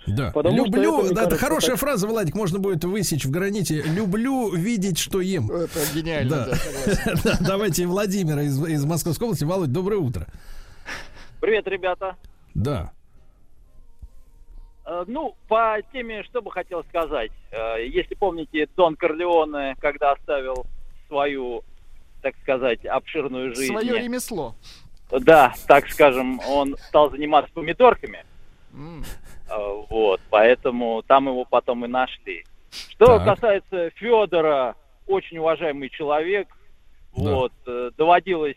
Да. 0.07 0.31
Потому 0.33 0.57
что 0.57 0.65
Люблю, 0.67 1.01
это, 1.05 1.15
да, 1.15 1.21
это 1.23 1.31
кажется, 1.31 1.47
хорошая 1.47 1.71
так- 1.73 1.81
фраза, 1.81 2.07
Владик, 2.07 2.35
можно 2.35 2.59
будет 2.59 2.83
высечь 2.85 3.25
в 3.27 3.31
граните. 3.31 3.83
Люблю 3.83 4.51
видеть, 4.55 4.99
что 4.99 5.21
ем. 5.21 5.51
Это 5.51 5.79
гениально, 5.95 6.31
Да. 6.31 6.47
да. 6.47 7.15
Да, 7.25 7.39
Давайте 7.47 7.87
Владимира 7.87 8.43
из, 8.43 8.59
из 8.67 8.85
Московской 8.87 9.27
области. 9.27 9.45
Володь, 9.45 9.73
доброе 9.73 9.97
утро. 9.99 10.27
Привет, 11.41 11.67
ребята. 11.69 12.17
Да. 12.55 12.93
Э, 14.89 15.05
Ну, 15.07 15.37
по 15.49 15.77
теме, 15.93 16.23
что 16.25 16.41
бы 16.41 16.51
хотел 16.51 16.83
сказать. 16.85 17.31
Э, 17.51 17.77
Если 17.87 18.15
помните, 18.15 18.67
Дон 18.75 18.97
Корлеоне, 18.97 19.77
когда 19.81 20.13
оставил 20.13 20.65
свою, 21.09 21.63
так 22.23 22.35
сказать, 22.43 22.85
обширную 22.87 23.55
жизнь, 23.55 23.73
Свое 23.73 23.99
ремесло. 24.03 24.55
да, 25.11 25.53
так 25.67 25.89
скажем, 25.91 26.41
он 26.49 26.77
стал 26.89 27.11
заниматься 27.11 27.53
помидорками. 27.53 28.25
Э, 28.75 29.83
вот, 29.91 30.21
поэтому 30.31 31.03
там 31.03 31.29
его 31.29 31.45
потом 31.45 31.85
и 31.85 31.89
нашли. 31.89 32.45
Что 32.71 33.19
Так. 33.19 33.25
касается 33.35 33.91
Федора, 33.97 34.75
очень 35.07 35.39
уважаемый 35.39 35.89
человек, 35.91 36.49
Да. 37.17 37.35
вот, 37.35 37.53
доводилось 37.97 38.57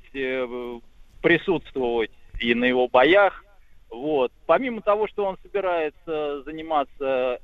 присутствовать 1.21 2.11
и 2.39 2.53
на 2.55 2.65
его 2.65 2.87
боях, 2.87 3.43
вот. 3.91 4.31
Помимо 4.45 4.81
того, 4.81 5.07
что 5.07 5.25
он 5.25 5.37
собирается 5.43 6.43
заниматься 6.43 7.39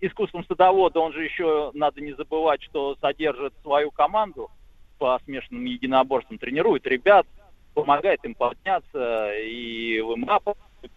искусством 0.00 0.44
садовода, 0.46 1.00
он 1.00 1.12
же 1.12 1.24
еще, 1.24 1.70
надо 1.74 2.00
не 2.00 2.12
забывать, 2.12 2.62
что 2.62 2.96
содержит 3.00 3.54
свою 3.62 3.90
команду 3.90 4.50
по 4.98 5.18
смешанным 5.24 5.64
единоборствам, 5.64 6.38
тренирует 6.38 6.86
ребят, 6.86 7.26
помогает 7.74 8.24
им 8.24 8.34
подняться 8.34 9.32
и 9.38 10.00
в 10.00 10.16
МА 10.16 10.40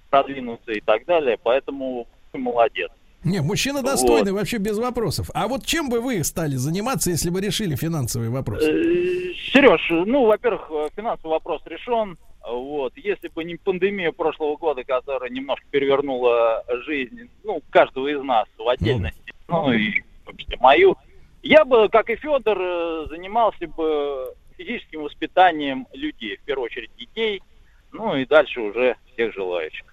продвинуться 0.10 0.72
и 0.72 0.82
так 0.82 1.06
далее, 1.06 1.38
поэтому 1.42 2.08
молодец. 2.34 2.90
Не, 3.24 3.42
мужчина 3.42 3.84
достойный, 3.84 4.32
вообще 4.32 4.58
без 4.58 4.78
вопросов. 4.78 5.30
А 5.34 5.48
вот 5.48 5.66
чем 5.66 5.90
бы 5.90 6.00
вы 6.00 6.24
стали 6.24 6.56
заниматься, 6.56 7.10
если 7.10 7.30
бы 7.30 7.42
решили 7.42 7.76
финансовые 7.76 8.30
вопросы? 8.30 8.72
Э, 8.72 9.34
Сереж, 9.52 9.82
ну, 10.08 10.26
во-первых, 10.26 10.72
э, 10.72 10.88
финансовый 10.96 11.32
вопрос 11.32 11.62
решен. 11.66 12.18
Вот. 12.48 12.94
Если 12.96 13.28
бы 13.28 13.44
не 13.44 13.56
пандемия 13.56 14.12
прошлого 14.12 14.56
года, 14.56 14.84
которая 14.84 15.30
немножко 15.30 15.66
перевернула 15.70 16.64
жизнь, 16.86 17.30
ну, 17.44 17.62
каждого 17.70 18.08
из 18.08 18.22
нас 18.22 18.48
в 18.58 18.68
отдельности, 18.68 19.34
ну, 19.48 19.72
и, 19.72 20.02
в 20.02 20.26
том 20.26 20.38
числе, 20.38 20.58
мою, 20.60 20.96
я 21.42 21.66
бы, 21.66 21.90
как 21.90 22.10
и 22.10 22.16
Федор, 22.16 22.58
э, 22.60 23.06
занимался 23.10 23.68
бы 23.68 24.34
физическим 24.58 25.04
воспитанием 25.04 25.88
людей, 25.94 26.38
в 26.38 26.42
первую 26.42 26.66
очередь 26.66 26.92
детей, 26.98 27.42
ну, 27.92 28.16
и 28.16 28.26
дальше 28.26 28.62
уже 28.62 28.96
всех 29.14 29.34
желающих. 29.34 29.86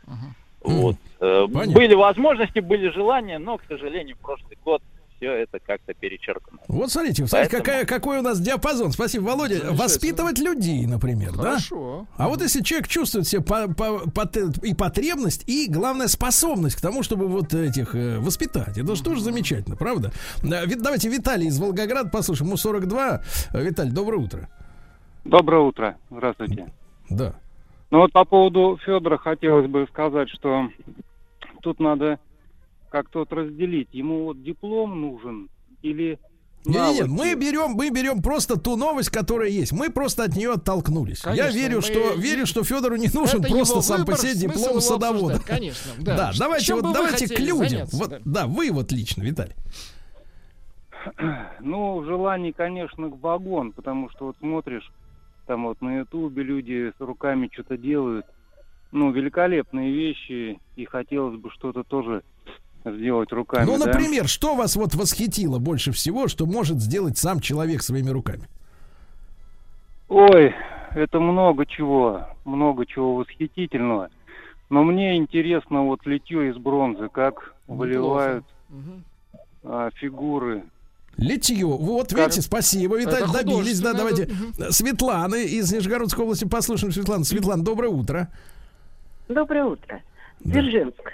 Вот. 0.60 0.96
Э, 1.20 1.46
Понятно. 1.52 1.74
Были 1.74 1.94
возможности, 1.94 2.58
были 2.58 2.88
желания, 2.90 3.38
но, 3.38 3.58
к 3.58 3.64
сожалению, 3.68 4.16
прошлый 4.20 4.58
год 4.64 4.82
все 5.16 5.32
это 5.32 5.58
как-то 5.58 5.94
перечеркнуто. 5.94 6.62
Вот 6.68 6.90
смотрите, 6.90 7.26
смотрите 7.26 7.50
Поэтому- 7.50 7.64
какая, 7.64 7.84
какой 7.86 8.18
у 8.18 8.22
нас 8.22 8.40
диапазон. 8.40 8.92
Спасибо, 8.92 9.24
Володя. 9.24 9.72
Воспитывать 9.72 10.38
людей, 10.38 10.86
например, 10.86 11.32
да? 11.32 11.42
Хорошо. 11.42 12.06
А 12.16 12.28
вот 12.28 12.42
если 12.42 12.62
человек 12.62 12.88
чувствует 12.88 13.26
себе 13.26 13.42
по- 13.42 13.68
по- 13.68 14.08
поте- 14.10 14.52
и 14.62 14.74
потребность, 14.74 15.48
и, 15.48 15.66
главное, 15.70 16.08
способность 16.08 16.76
к 16.76 16.80
тому, 16.80 17.02
чтобы 17.02 17.28
вот 17.28 17.52
этих 17.54 17.94
э, 17.94 18.18
воспитать. 18.18 18.78
Это 18.78 18.94
же 18.94 19.02
тоже 19.02 19.20
замечательно, 19.22 19.76
правда? 19.76 20.12
Да, 20.42 20.64
Давайте 20.66 21.08
Виталий 21.08 21.46
из 21.48 21.58
Волгограда 21.58 22.08
послушаем. 22.10 22.48
Ему 22.48 22.56
42. 22.56 23.22
Э, 23.52 23.62
Виталий, 23.62 23.90
доброе 23.92 24.18
утро. 24.18 24.48
Доброе 25.24 25.62
утро. 25.62 25.96
Здравствуйте. 26.10 26.70
Да. 27.10 27.34
Ну 27.90 27.98
вот 28.00 28.12
по 28.12 28.24
поводу 28.24 28.78
Федора 28.84 29.16
хотелось 29.16 29.68
бы 29.68 29.86
сказать, 29.92 30.28
что 30.28 30.68
тут 31.62 31.78
надо 31.80 32.18
как-то 32.90 33.20
вот 33.20 33.32
разделить. 33.32 33.88
Ему 33.92 34.24
вот 34.24 34.42
диплом 34.42 35.00
нужен 35.00 35.48
или 35.82 36.18
Нет, 36.64 36.76
навыки? 36.76 36.96
нет, 36.98 37.08
мы 37.08 37.34
берем, 37.34 37.70
мы 37.72 37.90
берем 37.90 38.22
просто 38.22 38.58
ту 38.58 38.76
новость, 38.76 39.10
которая 39.10 39.48
есть. 39.50 39.72
Мы 39.72 39.90
просто 39.90 40.24
от 40.24 40.36
нее 40.36 40.52
оттолкнулись. 40.52 41.22
Я 41.24 41.36
Конечно, 41.36 41.58
верю, 41.58 41.76
мы- 41.76 41.82
что 41.82 42.14
верю, 42.14 42.46
что 42.46 42.64
Федору 42.64 42.96
не 42.96 43.08
нужен 43.12 43.40
Это 43.40 43.48
просто 43.52 43.80
сам 43.82 43.98
по 44.04 44.12
выбор, 44.12 44.18
себе 44.18 44.34
смысл 44.48 44.64
диплом 44.64 44.80
садовода. 44.80 45.40
Конечно, 45.46 45.90
да. 45.98 46.16
Да, 46.16 46.32
давайте 46.38 46.66
чем 46.66 46.80
вот 46.80 46.92
давайте 46.94 47.26
к 47.34 47.38
людям. 47.38 47.58
заняться, 47.68 47.96
Вот, 47.96 48.10
да. 48.10 48.20
да, 48.24 48.46
вы 48.46 48.70
вот 48.72 48.90
лично, 48.92 49.22
Виталий. 49.22 49.54
Ну, 51.60 52.02
желание, 52.04 52.52
конечно, 52.52 53.08
в 53.08 53.20
вагон, 53.20 53.72
потому 53.72 54.10
что 54.10 54.26
вот 54.26 54.36
смотришь, 54.40 54.90
там 55.46 55.64
вот 55.66 55.80
на 55.80 55.98
Ютубе 55.98 56.42
люди 56.42 56.92
с 56.98 57.00
руками 57.00 57.48
что-то 57.52 57.76
делают. 57.76 58.26
Ну, 58.92 59.10
великолепные 59.12 59.92
вещи, 59.92 60.58
и 60.76 60.84
хотелось 60.84 61.38
бы 61.38 61.50
что-то 61.50 61.82
тоже 61.84 62.22
сделать 62.92 63.32
руками. 63.32 63.66
Ну, 63.66 63.78
да. 63.78 63.86
например, 63.86 64.28
что 64.28 64.54
вас 64.54 64.76
вот 64.76 64.94
восхитило 64.94 65.58
больше 65.58 65.92
всего, 65.92 66.28
что 66.28 66.46
может 66.46 66.80
сделать 66.80 67.18
сам 67.18 67.40
человек 67.40 67.82
своими 67.82 68.10
руками? 68.10 68.48
Ой, 70.08 70.54
это 70.94 71.20
много 71.20 71.66
чего, 71.66 72.28
много 72.44 72.86
чего 72.86 73.16
восхитительного. 73.16 74.10
Но 74.70 74.82
мне 74.82 75.16
интересно 75.16 75.82
вот 75.82 76.06
литье 76.06 76.50
из 76.50 76.56
бронзы, 76.56 77.08
как 77.08 77.54
выливают 77.66 78.44
а, 79.64 79.90
фигуры. 79.94 80.64
Литье. 81.16 81.64
Вот, 81.64 82.10
Как- 82.10 82.18
видите, 82.18 82.42
спасибо, 82.42 82.98
Виталий, 82.98 83.24
Это 83.24 83.32
добились. 83.32 83.80
Да, 83.80 83.94
давайте. 83.94 84.28
Светланы 84.70 85.44
из 85.44 85.72
Нижегородской 85.72 86.24
области 86.24 86.44
послушаем. 86.44 86.92
Светлана, 86.92 87.24
Светлана, 87.24 87.64
доброе 87.64 87.88
утро. 87.88 88.28
Доброе 89.28 89.64
утро. 89.64 90.02
Да. 90.40 90.50
Дзержинск, 90.50 91.12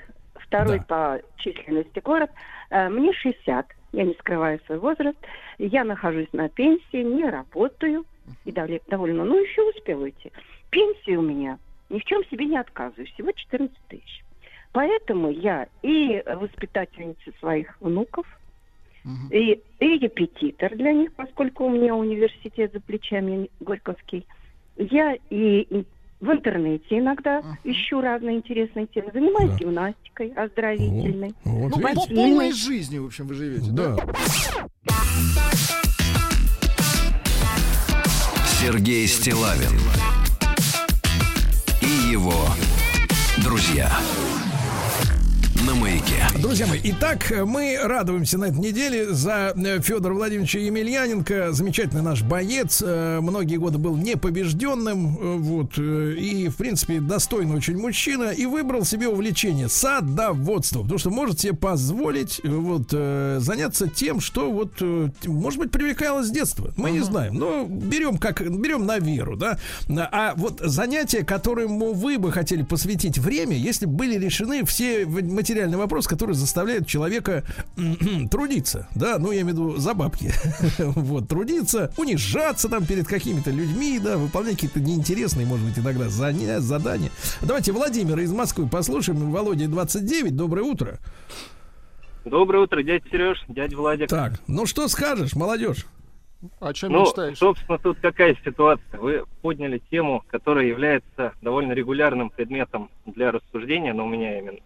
второй 0.53 0.79
Да. 0.81 0.85
по 0.85 1.21
численности 1.39 2.01
город. 2.01 2.31
Э, 2.71 2.89
Мне 2.89 3.13
60, 3.13 3.67
я 3.93 4.05
не 4.05 4.15
скрываю 4.15 4.61
свой 4.67 4.79
возраст. 4.79 5.19
Я 5.59 5.85
нахожусь 5.85 6.29
на 6.33 6.49
пенсии, 6.49 7.03
не 7.03 7.25
работаю 7.25 8.05
и 8.45 8.53
довольно, 8.53 9.25
ну, 9.25 9.43
еще 9.43 9.63
успел 9.71 10.03
уйти. 10.03 10.31
Пенсия 10.71 11.17
у 11.17 11.23
меня 11.23 11.59
ни 11.91 11.99
в 11.99 12.05
чем 12.05 12.25
себе 12.27 12.47
не 12.47 12.57
отказываю, 12.59 13.07
всего 13.07 13.33
14 13.33 13.77
тысяч. 13.89 14.25
Поэтому 14.73 15.31
я 15.31 15.67
и 15.83 16.23
воспитательница 16.27 17.33
своих 17.41 17.79
внуков, 17.81 18.27
Мгм. 19.05 19.29
и, 19.31 19.61
и 19.81 19.99
репетитор 19.99 20.75
для 20.77 20.93
них, 20.93 21.13
поскольку 21.15 21.65
у 21.65 21.71
меня 21.71 21.95
университет 21.95 22.73
за 22.73 22.81
плечами 22.81 23.51
Горьковский. 23.61 24.27
Я 24.77 25.15
и, 25.29 25.67
и 25.69 25.85
в 26.23 26.31
интернете 26.31 26.99
иногда 26.99 27.43
ищу 27.65 28.01
разные 28.01 28.37
интересные 28.37 28.87
темы. 28.87 29.11
Занимаюсь 29.13 29.51
Да. 29.51 29.57
гимнастикой 29.59 30.29
оздоровительной. 30.31 31.35
Вот, 31.45 31.71
Ну, 31.77 31.83
по- 31.83 31.89
видите? 31.89 32.15
полной 32.15 32.53
жизнью, 32.53 33.03
в 33.03 33.07
общем, 33.07 33.27
вы 33.27 33.35
живете, 33.35 33.71
да? 33.73 33.97
Да. 33.97 34.07
Сергей 38.61 39.07
Стилавин 39.09 39.73
и 41.81 42.11
его 42.13 42.33
друзья 43.43 43.91
на 45.67 45.75
маяке. 46.03 46.39
Друзья 46.39 46.67
мои, 46.67 46.81
итак, 46.83 47.33
мы 47.47 47.79
радуемся 47.83 48.39
на 48.39 48.47
этой 48.47 48.59
неделе 48.59 49.13
за 49.13 49.53
э, 49.57 49.81
Федора 49.81 50.15
Владимировича 50.15 50.59
Емельяненко, 50.59 51.53
замечательный 51.53 52.03
наш 52.03 52.23
боец, 52.23 52.83
э, 52.85 53.21
многие 53.21 53.57
годы 53.57 53.79
был 53.79 53.97
непобежденным, 53.97 55.17
э, 55.17 55.37
вот, 55.37 55.79
и, 55.79 56.49
в 56.49 56.57
принципе, 56.57 57.01
достойный 57.01 57.57
очень 57.57 57.79
мужчина, 57.79 58.31
и 58.31 58.47
выбрал 58.47 58.85
себе 58.85 59.09
увлечение 59.09 59.69
садоводством, 59.69 60.83
потому 60.83 60.99
что 60.99 61.11
может 61.11 61.41
себе 61.41 61.53
позволить, 61.55 62.41
вот, 62.45 62.91
заняться 62.91 63.89
тем, 63.89 64.21
что, 64.21 64.51
вот, 64.51 64.81
может 65.25 65.59
быть, 65.59 65.71
привлекало 65.71 66.23
с 66.23 66.31
детства, 66.31 66.73
мы 66.77 66.91
не 66.91 67.01
знаем, 67.01 67.35
но 67.35 67.65
берем 67.65 68.19
как, 68.19 68.41
берем 68.41 68.87
на 68.87 68.99
веру, 68.99 69.37
да, 69.37 69.59
а 69.89 70.35
вот 70.37 70.61
занятия, 70.61 71.25
которому 71.25 71.93
вы 71.93 72.19
бы 72.19 72.33
хотели 72.33 72.63
посвятить 72.63 73.19
время, 73.19 73.57
если 73.57 73.87
бы 73.87 73.93
были 73.93 74.19
решены 74.19 74.65
все 74.65 75.07
материальные 75.07 75.79
вопросы, 75.79 75.92
которые 76.01 76.35
заставляют 76.35 76.87
человека 76.87 77.45
м, 77.77 78.29
трудиться, 78.31 78.89
да, 78.95 79.19
ну, 79.19 79.33
я 79.33 79.43
имею 79.43 79.57
в 79.57 79.59
виду 79.59 79.77
за 79.77 79.95
бабки, 79.95 80.33
вот, 80.79 81.29
трудиться, 81.29 81.93
унижаться 81.97 82.69
там 82.69 82.85
перед 82.87 83.07
какими-то 83.07 83.51
людьми, 83.51 83.99
да, 83.99 84.17
выполнять 84.17 84.55
какие-то 84.55 84.81
неинтересные, 84.81 85.47
может 85.47 85.67
быть, 85.67 85.79
иногда 85.79 86.07
заня- 86.07 86.61
задания. 86.61 87.11
Давайте 87.43 87.73
Владимира 87.73 88.23
из 88.23 88.33
Москвы 88.33 88.69
послушаем, 88.69 89.31
Володя 89.31 89.69
29, 89.69 90.37
доброе 90.37 90.63
утро. 90.63 90.99
Доброе 92.25 92.65
утро, 92.65 92.83
дядя 92.83 93.05
Сереж, 93.11 93.43
дядя 93.49 93.77
Владик. 93.77 94.09
Так, 94.09 94.41
ну 94.47 94.67
что 94.67 94.87
скажешь, 94.89 95.35
молодежь? 95.35 95.87
О 96.61 96.73
чем 96.73 96.93
ну, 96.93 97.03
мечтаешь? 97.03 97.39
собственно, 97.39 97.79
тут 97.79 97.99
какая 98.01 98.37
ситуация? 98.45 98.99
Вы 98.99 99.25
подняли 99.43 99.81
тему, 99.91 100.25
которая 100.29 100.67
является 100.67 101.33
довольно 101.41 101.73
регулярным 101.73 102.31
предметом 102.31 102.91
для 103.07 103.31
рассуждения, 103.31 103.93
но 103.93 104.07
у 104.07 104.09
меня 104.09 104.39
именно. 104.39 104.59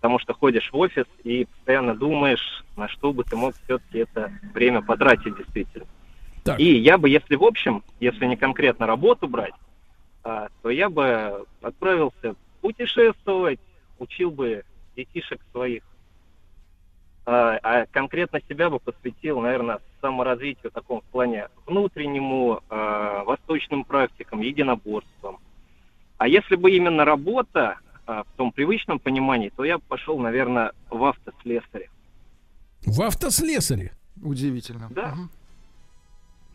Потому 0.00 0.18
что 0.20 0.32
ходишь 0.32 0.70
в 0.72 0.76
офис 0.76 1.06
и 1.24 1.44
постоянно 1.44 1.94
думаешь, 1.94 2.64
на 2.76 2.88
что 2.88 3.12
бы 3.12 3.24
ты 3.24 3.36
мог 3.36 3.54
все-таки 3.64 3.98
это 3.98 4.32
время 4.54 4.80
потратить 4.80 5.36
действительно. 5.36 5.86
Так. 6.44 6.60
И 6.60 6.78
я 6.78 6.98
бы, 6.98 7.08
если 7.08 7.34
в 7.34 7.42
общем, 7.42 7.82
если 7.98 8.26
не 8.26 8.36
конкретно 8.36 8.86
работу 8.86 9.26
брать, 9.26 9.54
а, 10.22 10.48
то 10.62 10.70
я 10.70 10.88
бы 10.88 11.44
отправился 11.60 12.36
путешествовать, 12.60 13.60
учил 13.98 14.30
бы 14.30 14.64
детишек 14.96 15.40
своих 15.52 15.82
а, 17.30 17.58
а 17.62 17.86
конкретно 17.86 18.40
себя 18.48 18.70
бы 18.70 18.78
посвятил, 18.78 19.40
наверное, 19.40 19.80
саморазвитию 20.00 20.72
таком 20.72 21.02
в 21.02 21.04
плане 21.04 21.48
внутреннему, 21.66 22.62
а, 22.70 23.22
восточным 23.24 23.84
практикам, 23.84 24.40
единоборствам. 24.40 25.38
А 26.16 26.26
если 26.26 26.56
бы 26.56 26.70
именно 26.70 27.04
работа 27.04 27.80
в 28.08 28.36
том 28.36 28.52
привычном 28.52 28.98
понимании, 28.98 29.52
то 29.54 29.64
я 29.64 29.78
пошел, 29.78 30.18
наверное, 30.18 30.72
в 30.90 31.04
автослесаре. 31.04 31.90
В 32.86 33.02
автослесаре. 33.02 33.92
Удивительно. 34.22 34.88
Да. 34.90 35.14
Мгм. 35.14 35.30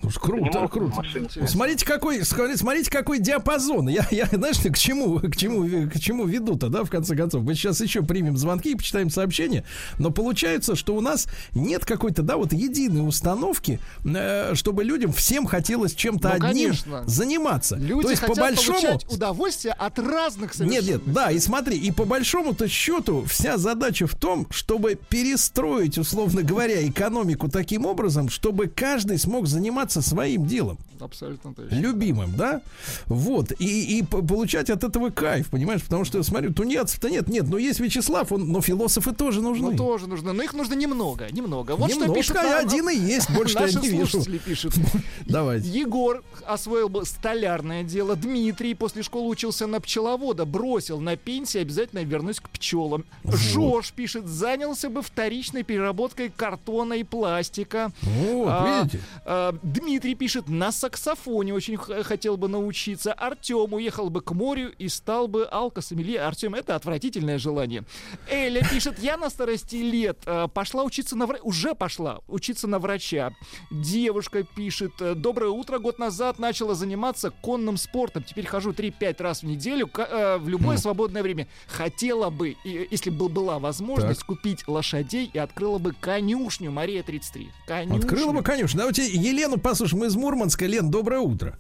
Ну, 0.03 0.09
ж 0.09 0.19
круто, 0.19 0.67
круто. 0.67 0.95
машинами. 0.95 1.47
Смотрите, 1.47 1.85
какой, 1.85 2.23
смотрите, 2.23 2.57
смотрите, 2.57 2.91
какой 2.91 3.19
диапазон. 3.19 3.87
Я, 3.87 4.05
я, 4.11 4.27
знаешь, 4.31 4.57
к 4.57 4.77
чему, 4.77 5.19
к 5.19 5.35
чему, 5.35 5.89
к 5.89 5.99
чему 5.99 6.25
веду-то, 6.25 6.69
да, 6.69 6.83
в 6.83 6.89
конце 6.89 7.15
концов. 7.15 7.43
Мы 7.43 7.55
сейчас 7.55 7.79
еще 7.81 8.03
примем 8.03 8.37
звонки 8.37 8.71
и 8.71 8.75
почитаем 8.75 9.09
сообщения. 9.09 9.63
Но 9.97 10.11
получается, 10.11 10.75
что 10.75 10.95
у 10.95 11.01
нас 11.01 11.27
нет 11.53 11.85
какой-то, 11.85 12.21
да, 12.21 12.37
вот 12.37 12.53
единой 12.53 13.07
установки, 13.07 13.79
э, 14.03 14.55
чтобы 14.55 14.83
людям 14.83 15.13
всем 15.13 15.45
хотелось 15.45 15.93
чем-то 15.95 16.29
Ну, 16.29 16.47
одним 16.47 16.69
конечно. 16.69 17.03
заниматься. 17.05 17.75
Люди 17.75 18.03
То 18.03 18.09
есть, 18.09 18.21
по 18.21 18.27
хотят 18.27 18.43
большому... 18.43 18.81
получать 18.81 19.11
удовольствие 19.11 19.73
от 19.73 19.99
разных 19.99 20.57
Нет, 20.59 20.85
нет, 20.85 21.01
да, 21.05 21.31
и 21.31 21.39
смотри, 21.39 21.77
и 21.77 21.91
по 21.91 22.05
большому-то 22.05 22.67
счету 22.67 23.23
вся 23.27 23.57
задача 23.57 24.07
в 24.07 24.15
том, 24.15 24.47
чтобы 24.49 24.95
перестроить, 24.95 25.97
условно 25.97 26.43
говоря, 26.43 26.85
экономику 26.87 27.49
таким 27.49 27.85
образом, 27.85 28.29
чтобы 28.29 28.67
каждый 28.67 29.17
смог 29.17 29.47
заниматься 29.47 29.92
своим 30.01 30.45
делом 30.45 30.77
Абсолютно 31.03 31.53
точно. 31.53 31.75
любимым, 31.75 32.35
да? 32.35 32.61
Вот, 33.07 33.51
и, 33.59 33.99
и 33.99 34.03
получать 34.03 34.69
от 34.69 34.83
этого 34.83 35.09
кайф, 35.09 35.49
понимаешь? 35.49 35.81
Потому 35.83 36.05
что, 36.05 36.21
смотрю, 36.23 36.53
тунецов-то 36.53 37.09
нет, 37.09 37.27
нет, 37.27 37.47
но 37.49 37.57
есть 37.57 37.79
Вячеслав, 37.79 38.31
он, 38.31 38.49
но 38.51 38.61
философы 38.61 39.11
тоже 39.13 39.41
нужны. 39.41 39.71
Ну, 39.71 39.77
тоже 39.77 40.07
нужно. 40.07 40.33
Но 40.33 40.43
их 40.43 40.53
нужно 40.53 40.73
немного, 40.75 41.27
немного. 41.31 41.75
Вот 41.75 41.91
что 41.91 42.01
Немножко, 42.01 42.19
пишут 42.19 42.37
а 42.37 42.43
нам- 42.43 42.65
один 42.65 42.89
и 42.89 42.95
есть, 42.95 43.29
больше 43.31 43.55
я 43.55 43.61
Наши 43.61 43.79
не 43.79 43.89
вижу. 43.89 44.07
слушатели 44.07 44.37
пишут. 44.37 44.73
Давайте. 45.27 45.67
Егор 45.69 46.23
освоил 46.45 46.89
бы 46.89 47.05
столярное 47.05 47.83
дело. 47.83 48.15
Дмитрий 48.15 48.73
после 48.75 49.03
школы 49.03 49.29
учился 49.29 49.67
на 49.67 49.79
пчеловода. 49.81 50.45
Бросил 50.45 50.99
на 50.99 51.15
пенсии, 51.17 51.59
обязательно 51.59 52.03
вернусь 52.03 52.39
к 52.39 52.49
пчелам. 52.49 53.05
Жош 53.25 53.91
пишет, 53.93 54.25
занялся 54.27 54.89
бы 54.89 55.01
вторичной 55.01 55.63
переработкой 55.63 56.29
картона 56.35 56.93
и 56.93 57.03
пластика. 57.03 57.91
Вот, 58.01 58.47
А, 58.49 58.81
видите? 58.83 58.99
а, 59.25 59.55
Дмитрий 59.63 60.15
пишет, 60.15 60.47
на 60.47 60.71
саксофоне 60.97 61.53
очень 61.53 61.77
хотел 61.77 62.37
бы 62.37 62.47
научиться. 62.47 63.13
Артем 63.13 63.73
уехал 63.73 64.09
бы 64.09 64.21
к 64.21 64.31
морю 64.31 64.71
и 64.77 64.87
стал 64.87 65.27
бы 65.27 65.45
алкосомелье. 65.45 66.21
Артем, 66.21 66.55
это 66.55 66.75
отвратительное 66.75 67.37
желание. 67.37 67.83
Эля 68.29 68.67
пишет, 68.69 68.99
я 68.99 69.17
на 69.17 69.29
старости 69.29 69.75
лет 69.75 70.19
э, 70.25 70.47
пошла 70.53 70.83
учиться 70.83 71.15
на 71.15 71.25
врача. 71.25 71.43
Уже 71.43 71.75
пошла 71.75 72.19
учиться 72.27 72.67
на 72.67 72.79
врача. 72.79 73.33
Девушка 73.71 74.43
пишет, 74.43 74.93
э, 74.99 75.15
доброе 75.15 75.49
утро, 75.49 75.79
год 75.79 75.99
назад 75.99 76.39
начала 76.39 76.75
заниматься 76.75 77.31
конным 77.31 77.77
спортом. 77.77 78.23
Теперь 78.23 78.45
хожу 78.45 78.71
3-5 78.71 79.21
раз 79.21 79.41
в 79.41 79.45
неделю 79.45 79.89
э, 79.97 80.37
в 80.37 80.47
любое 80.47 80.77
свободное 80.77 81.23
время. 81.23 81.47
Хотела 81.67 82.29
бы, 82.29 82.55
если 82.63 83.09
бы 83.09 83.29
была 83.29 83.59
возможность, 83.59 84.23
купить 84.23 84.67
лошадей 84.67 85.29
и 85.33 85.37
открыла 85.37 85.77
бы 85.77 85.93
конюшню. 85.99 86.71
Мария 86.71 87.03
33. 87.03 87.49
Конюшню. 87.67 87.99
Открыла 87.99 88.31
бы, 88.31 88.43
конечно. 88.43 88.77
Давайте 88.77 89.05
Елену 89.05 89.57
послушаем 89.57 90.05
из 90.05 90.15
Мурманска. 90.15 90.65
Лен, 90.65 90.82
доброе 90.89 91.19
утро. 91.19 91.55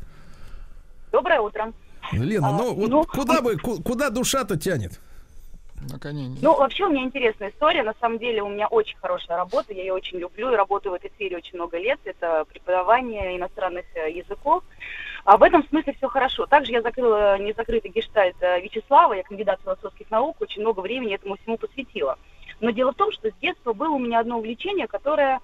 Доброе 1.11 1.39
утро. 1.41 1.71
Лена, 2.11 2.49
А, 2.49 2.51
ну 2.51 2.73
вот 2.73 2.89
ну, 2.89 3.03
куда 3.05 3.41
бы, 3.41 3.57
ку- 3.57 3.81
куда 3.81 4.09
душа-то 4.09 4.57
тянет? 4.57 4.99
На 5.91 5.99
коне 5.99 6.27
не- 6.27 6.39
Ну, 6.41 6.55
вообще 6.55 6.85
у 6.85 6.89
меня 6.89 7.03
интересная 7.03 7.49
история. 7.49 7.83
На 7.83 7.93
самом 7.99 8.17
деле 8.19 8.41
у 8.41 8.49
меня 8.49 8.67
очень 8.67 8.97
хорошая 8.97 9.37
работа, 9.37 9.73
я 9.73 9.81
ее 9.83 9.93
очень 9.93 10.17
люблю 10.17 10.51
и 10.51 10.55
работаю 10.55 10.93
в 10.93 10.95
этой 10.95 11.11
сфере 11.11 11.37
очень 11.37 11.55
много 11.55 11.77
лет. 11.77 11.99
Это 12.05 12.45
преподавание 12.45 13.37
иностранных 13.37 13.85
э, 13.95 14.11
языков. 14.11 14.63
А 15.25 15.37
в 15.37 15.43
этом 15.43 15.65
смысле 15.67 15.93
все 15.97 16.07
хорошо. 16.09 16.45
Также 16.45 16.71
я 16.73 16.81
закрыла 16.81 17.37
незакрытый 17.37 17.91
гештальт 17.91 18.35
э, 18.41 18.61
Вячеслава, 18.61 19.13
я 19.13 19.23
кандидат 19.23 19.59
философских 19.63 20.09
наук, 20.11 20.37
очень 20.41 20.61
много 20.61 20.79
времени 20.81 21.15
этому 21.15 21.37
всему 21.37 21.57
посвятила. 21.57 22.17
Но 22.59 22.71
дело 22.71 22.91
в 22.91 22.95
том, 22.95 23.11
что 23.11 23.29
с 23.29 23.33
детства 23.41 23.73
было 23.73 23.89
у 23.95 23.99
меня 23.99 24.19
одно 24.19 24.37
увлечение, 24.39 24.87
которое 24.87 25.39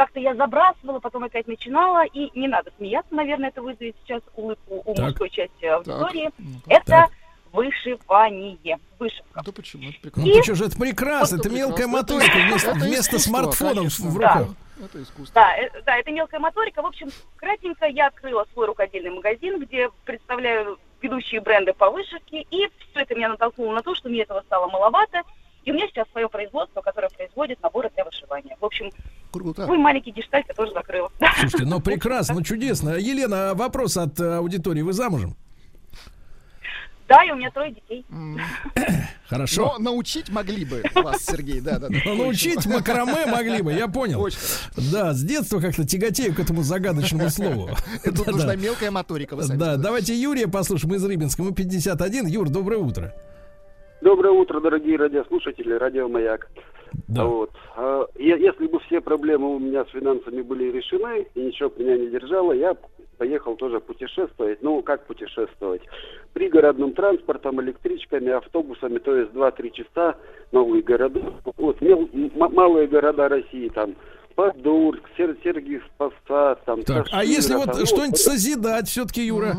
как-то 0.00 0.18
я 0.18 0.34
забрасывала, 0.34 0.98
потом 0.98 1.24
опять 1.24 1.46
начинала, 1.46 2.06
и 2.06 2.30
не 2.38 2.48
надо 2.48 2.70
смеяться, 2.78 3.14
наверное, 3.14 3.50
это 3.50 3.60
вызовет 3.60 3.94
сейчас 4.02 4.22
улыбку 4.34 4.80
у 4.86 4.94
Так. 4.94 5.04
мужской 5.08 5.28
части 5.28 5.66
аудитории. 5.66 6.30
ну-ка. 6.38 6.70
это 6.70 6.84
Так. 6.86 7.10
вышивание, 7.52 8.78
вышивка. 8.98 9.42
Да 9.44 9.52
почему? 9.52 9.90
Это 9.90 9.92
Ну 9.92 10.00
прекрасно. 10.02 10.32
ты 10.32 10.42
что 10.42 10.54
же, 10.54 10.64
это 10.64 10.78
прекрасно, 10.78 11.36
это 11.36 11.48
Это 11.48 11.54
мелкая 11.54 11.86
моторика 11.86 12.34
вместо, 12.48 12.72
вместо 12.72 13.18
смартфонов 13.18 13.98
в 13.98 14.16
руках. 14.16 14.46
Это 14.82 15.02
искусство. 15.02 15.34
Да, 15.34 15.54
э, 15.58 15.68
да, 15.84 15.98
это 15.98 16.10
мелкая 16.12 16.40
моторика. 16.40 16.80
В 16.80 16.86
общем, 16.86 17.10
кратенько 17.36 17.84
я 17.84 18.06
открыла 18.06 18.46
свой 18.54 18.68
рукодельный 18.68 19.10
магазин, 19.10 19.60
где 19.60 19.90
представляю 20.06 20.78
ведущие 21.02 21.42
бренды 21.42 21.74
по 21.74 21.90
вышивке, 21.90 22.46
и 22.50 22.70
все 22.90 23.00
это 23.00 23.14
меня 23.14 23.28
натолкнуло 23.28 23.74
на 23.74 23.82
то, 23.82 23.94
что 23.94 24.08
мне 24.08 24.22
этого 24.22 24.40
стало 24.46 24.66
маловато, 24.68 25.20
и 25.70 25.72
у 25.72 25.76
меня 25.76 25.86
сейчас 25.88 26.06
свое 26.10 26.28
производство, 26.28 26.80
которое 26.80 27.08
производит 27.08 27.62
наборы 27.62 27.90
для 27.94 28.04
вышивания. 28.04 28.56
В 28.60 28.64
общем, 28.64 28.90
Круто. 29.30 29.64
свой 29.64 29.78
маленький 29.78 30.10
гештальт 30.10 30.46
я 30.48 30.54
тоже 30.54 30.72
закрыла. 30.72 31.10
Слушайте, 31.40 31.64
ну 31.64 31.80
прекрасно, 31.80 32.44
чудесно. 32.44 32.90
Елена, 32.90 33.52
вопрос 33.54 33.96
от 33.96 34.18
э, 34.20 34.36
аудитории. 34.36 34.82
Вы 34.82 34.92
замужем? 34.92 35.36
Да, 37.08 37.24
и 37.24 37.30
у 37.30 37.34
меня 37.36 37.50
трое 37.50 37.72
детей. 37.72 38.04
Хорошо. 39.28 39.74
Но 39.78 39.90
научить 39.90 40.28
могли 40.28 40.64
бы 40.64 40.82
вас, 40.94 41.24
Сергей, 41.24 41.60
да, 41.60 41.78
да. 41.78 41.88
да. 41.88 41.98
Ну, 42.04 42.14
научить 42.16 42.66
макраме 42.66 43.26
могли 43.26 43.62
бы, 43.62 43.72
я 43.72 43.88
понял. 43.88 44.20
Очень. 44.20 44.38
Да, 44.92 45.12
с 45.12 45.22
детства 45.22 45.60
как-то 45.60 45.84
тяготею 45.86 46.34
к 46.34 46.40
этому 46.40 46.62
загадочному 46.62 47.28
слову. 47.30 47.70
Тут 48.04 48.26
Да, 48.26 48.32
нужна 48.32 48.46
да. 48.48 48.56
мелкая 48.56 48.90
моторика, 48.90 49.34
вы 49.36 49.42
сами 49.42 49.58
Да, 49.58 49.64
сказали. 49.66 49.82
давайте 49.82 50.20
Юрия 50.20 50.46
послушаем 50.48 50.94
из 50.94 51.04
Рыбинска. 51.04 51.42
Мы 51.42 51.52
51. 51.52 52.26
Юр, 52.26 52.48
доброе 52.48 52.78
утро. 52.78 53.12
Доброе 54.00 54.32
утро, 54.32 54.60
дорогие 54.60 54.96
радиослушатели, 54.96 55.72
радио 55.74 56.08
Маяк. 56.08 56.48
Да. 57.08 57.24
Вот. 57.24 57.50
А, 57.76 58.06
Если 58.16 58.66
бы 58.66 58.80
все 58.80 59.00
проблемы 59.00 59.54
у 59.54 59.58
меня 59.58 59.84
с 59.84 59.88
финансами 59.90 60.42
были 60.42 60.70
решены 60.72 61.26
и 61.34 61.40
ничего 61.40 61.70
меня 61.76 61.96
не 61.98 62.08
держало, 62.08 62.52
я 62.52 62.74
поехал 63.18 63.56
тоже 63.56 63.78
путешествовать. 63.80 64.62
Ну, 64.62 64.82
как 64.82 65.06
путешествовать? 65.06 65.82
Пригородным 66.32 66.92
транспортом, 66.94 67.60
электричками, 67.60 68.30
автобусами, 68.30 68.98
то 68.98 69.14
есть 69.14 69.32
2-3 69.32 69.70
часа 69.72 70.16
новые 70.52 70.82
города. 70.82 71.20
Вот, 71.56 71.80
мел- 71.82 72.08
малые 72.34 72.86
города 72.88 73.28
России, 73.28 73.68
там, 73.68 73.94
Подольск, 74.34 75.02
Сер- 75.16 75.36
Сергиев 75.44 75.82
Посад, 75.98 76.64
там, 76.64 76.82
Так, 76.84 77.06
а 77.08 77.18
Кашира, 77.18 77.22
если 77.22 77.52
там, 77.52 77.60
вот 77.66 77.76
ну, 77.78 77.86
что-нибудь 77.86 78.18
созидать 78.18 78.88
все-таки, 78.88 79.26
Юра? 79.26 79.52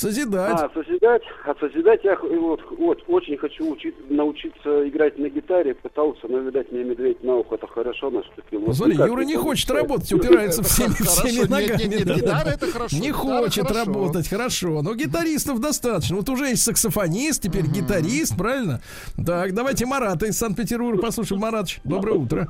Созидать. 0.00 0.58
а, 0.58 0.70
созидать, 0.72 1.22
а 1.44 1.54
созидать 1.60 2.00
я 2.04 2.16
вот, 2.16 2.60
вот 2.78 3.02
очень 3.06 3.36
хочу 3.36 3.70
учить, 3.70 3.94
научиться 4.10 4.88
играть 4.88 5.18
на 5.18 5.28
гитаре, 5.28 5.74
пытался, 5.74 6.26
но, 6.28 6.38
видать, 6.38 6.72
мне 6.72 6.84
медведь 6.84 7.22
на 7.22 7.36
ухо 7.36 7.56
это 7.56 7.66
хорошо 7.66 8.08
наступил. 8.10 8.60
Вот 8.60 8.76
смотри, 8.76 8.96
Юра 8.96 9.22
не 9.22 9.36
хочет 9.36 9.68
получается. 9.68 9.74
работать, 9.74 10.12
упирается 10.12 10.62
всеми, 10.62 10.92
всеми 10.92 11.40
Нет, 11.40 11.50
ногами. 11.50 11.82
нет, 11.82 11.90
нет, 11.90 12.06
да, 12.06 12.14
гитара 12.14 12.48
это 12.48 12.66
хорошо, 12.72 12.96
Не 12.96 13.10
хочет 13.12 13.66
хорошо. 13.66 13.84
работать, 13.84 14.28
хорошо. 14.28 14.82
Но 14.82 14.94
гитаристов 14.94 15.60
достаточно. 15.60 16.16
Вот 16.16 16.28
уже 16.30 16.46
есть 16.46 16.62
саксофонист, 16.62 17.42
теперь 17.42 17.66
гитарист, 17.66 18.36
правильно? 18.38 18.80
Так, 19.24 19.54
давайте 19.54 19.84
Марата 19.84 20.26
из 20.26 20.38
Санкт-Петербурга 20.38 21.02
послушаем. 21.02 21.42
Маратович, 21.42 21.80
доброе 21.84 22.14
утро. 22.16 22.48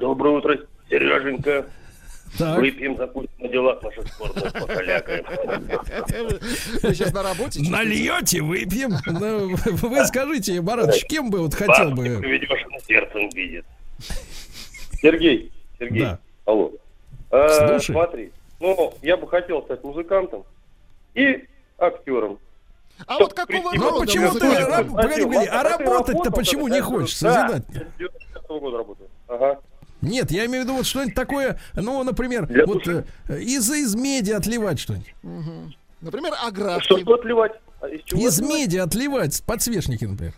Доброе 0.00 0.38
утро, 0.38 0.58
Сереженька. 0.90 1.66
Так. 2.36 2.58
Выпьем 2.58 2.96
за 2.96 3.06
путь 3.06 3.30
на 3.38 3.48
делах 3.48 3.82
наших 3.82 4.06
спортных 4.12 4.52
покалякаем. 4.52 5.24
Вы 6.82 6.94
сейчас 6.94 7.12
на 7.12 7.22
работе? 7.22 7.60
Нальете, 7.68 8.42
выпьем. 8.42 8.92
Ну, 9.06 9.56
Вы 9.64 10.04
скажите, 10.04 10.60
Маратович, 10.60 11.04
кем 11.06 11.30
бы 11.30 11.40
вот 11.40 11.54
хотел 11.54 11.90
бы... 11.92 12.18
проведешь, 12.18 12.66
на 12.70 12.80
сердцем 12.80 13.28
видит. 13.30 13.64
Сергей, 15.00 15.52
Сергей, 15.78 16.02
Да. 16.02 16.18
алло. 16.44 16.72
А, 17.30 17.48
Слушай. 17.68 17.92
смотри, 17.92 18.32
ну, 18.60 18.94
я 19.02 19.16
бы 19.16 19.28
хотел 19.28 19.62
стать 19.62 19.82
музыкантом 19.84 20.44
и 21.14 21.44
актером. 21.78 22.38
А 23.06 23.14
Чтоб 23.14 23.28
вот 23.28 23.34
какого 23.34 23.70
прийти 23.70 23.78
Ну, 23.78 23.90
рода 23.90 24.00
почему 24.00 24.32
ты... 24.32 24.40
Погоди, 24.40 25.24
погоди, 25.24 25.46
а 25.46 25.62
ты 25.62 25.84
работать-то 25.84 26.30
почему 26.32 26.66
не 26.68 26.80
хочешь? 26.80 27.16
Созидать? 27.16 27.64
Да, 27.68 27.80
я 27.80 27.86
с 27.86 27.98
95 27.98 28.48
года 28.60 28.76
работаю. 28.78 29.08
Ага. 29.28 29.60
Нет, 30.00 30.30
я 30.30 30.46
имею 30.46 30.62
в 30.62 30.64
виду 30.66 30.76
вот 30.76 30.86
что-нибудь 30.86 31.14
такое, 31.14 31.58
ну, 31.74 32.02
например, 32.04 32.46
Для 32.46 32.66
вот 32.66 32.86
э, 32.86 33.04
из, 33.40 33.68
из 33.70 33.94
меди 33.96 34.30
отливать 34.30 34.78
что-нибудь. 34.78 35.12
Мгм. 35.22 35.74
Например, 36.00 36.32
оградки. 36.40 36.84
Что, 36.84 36.98
что 37.00 37.14
отливать? 37.14 37.52
А 37.80 37.88
из 37.88 38.02
чего 38.04 38.20
Из 38.20 38.38
отливать? 38.38 38.54
меди 38.56 38.76
отливать 38.76 39.42
подсвечники, 39.44 40.04
например. 40.04 40.34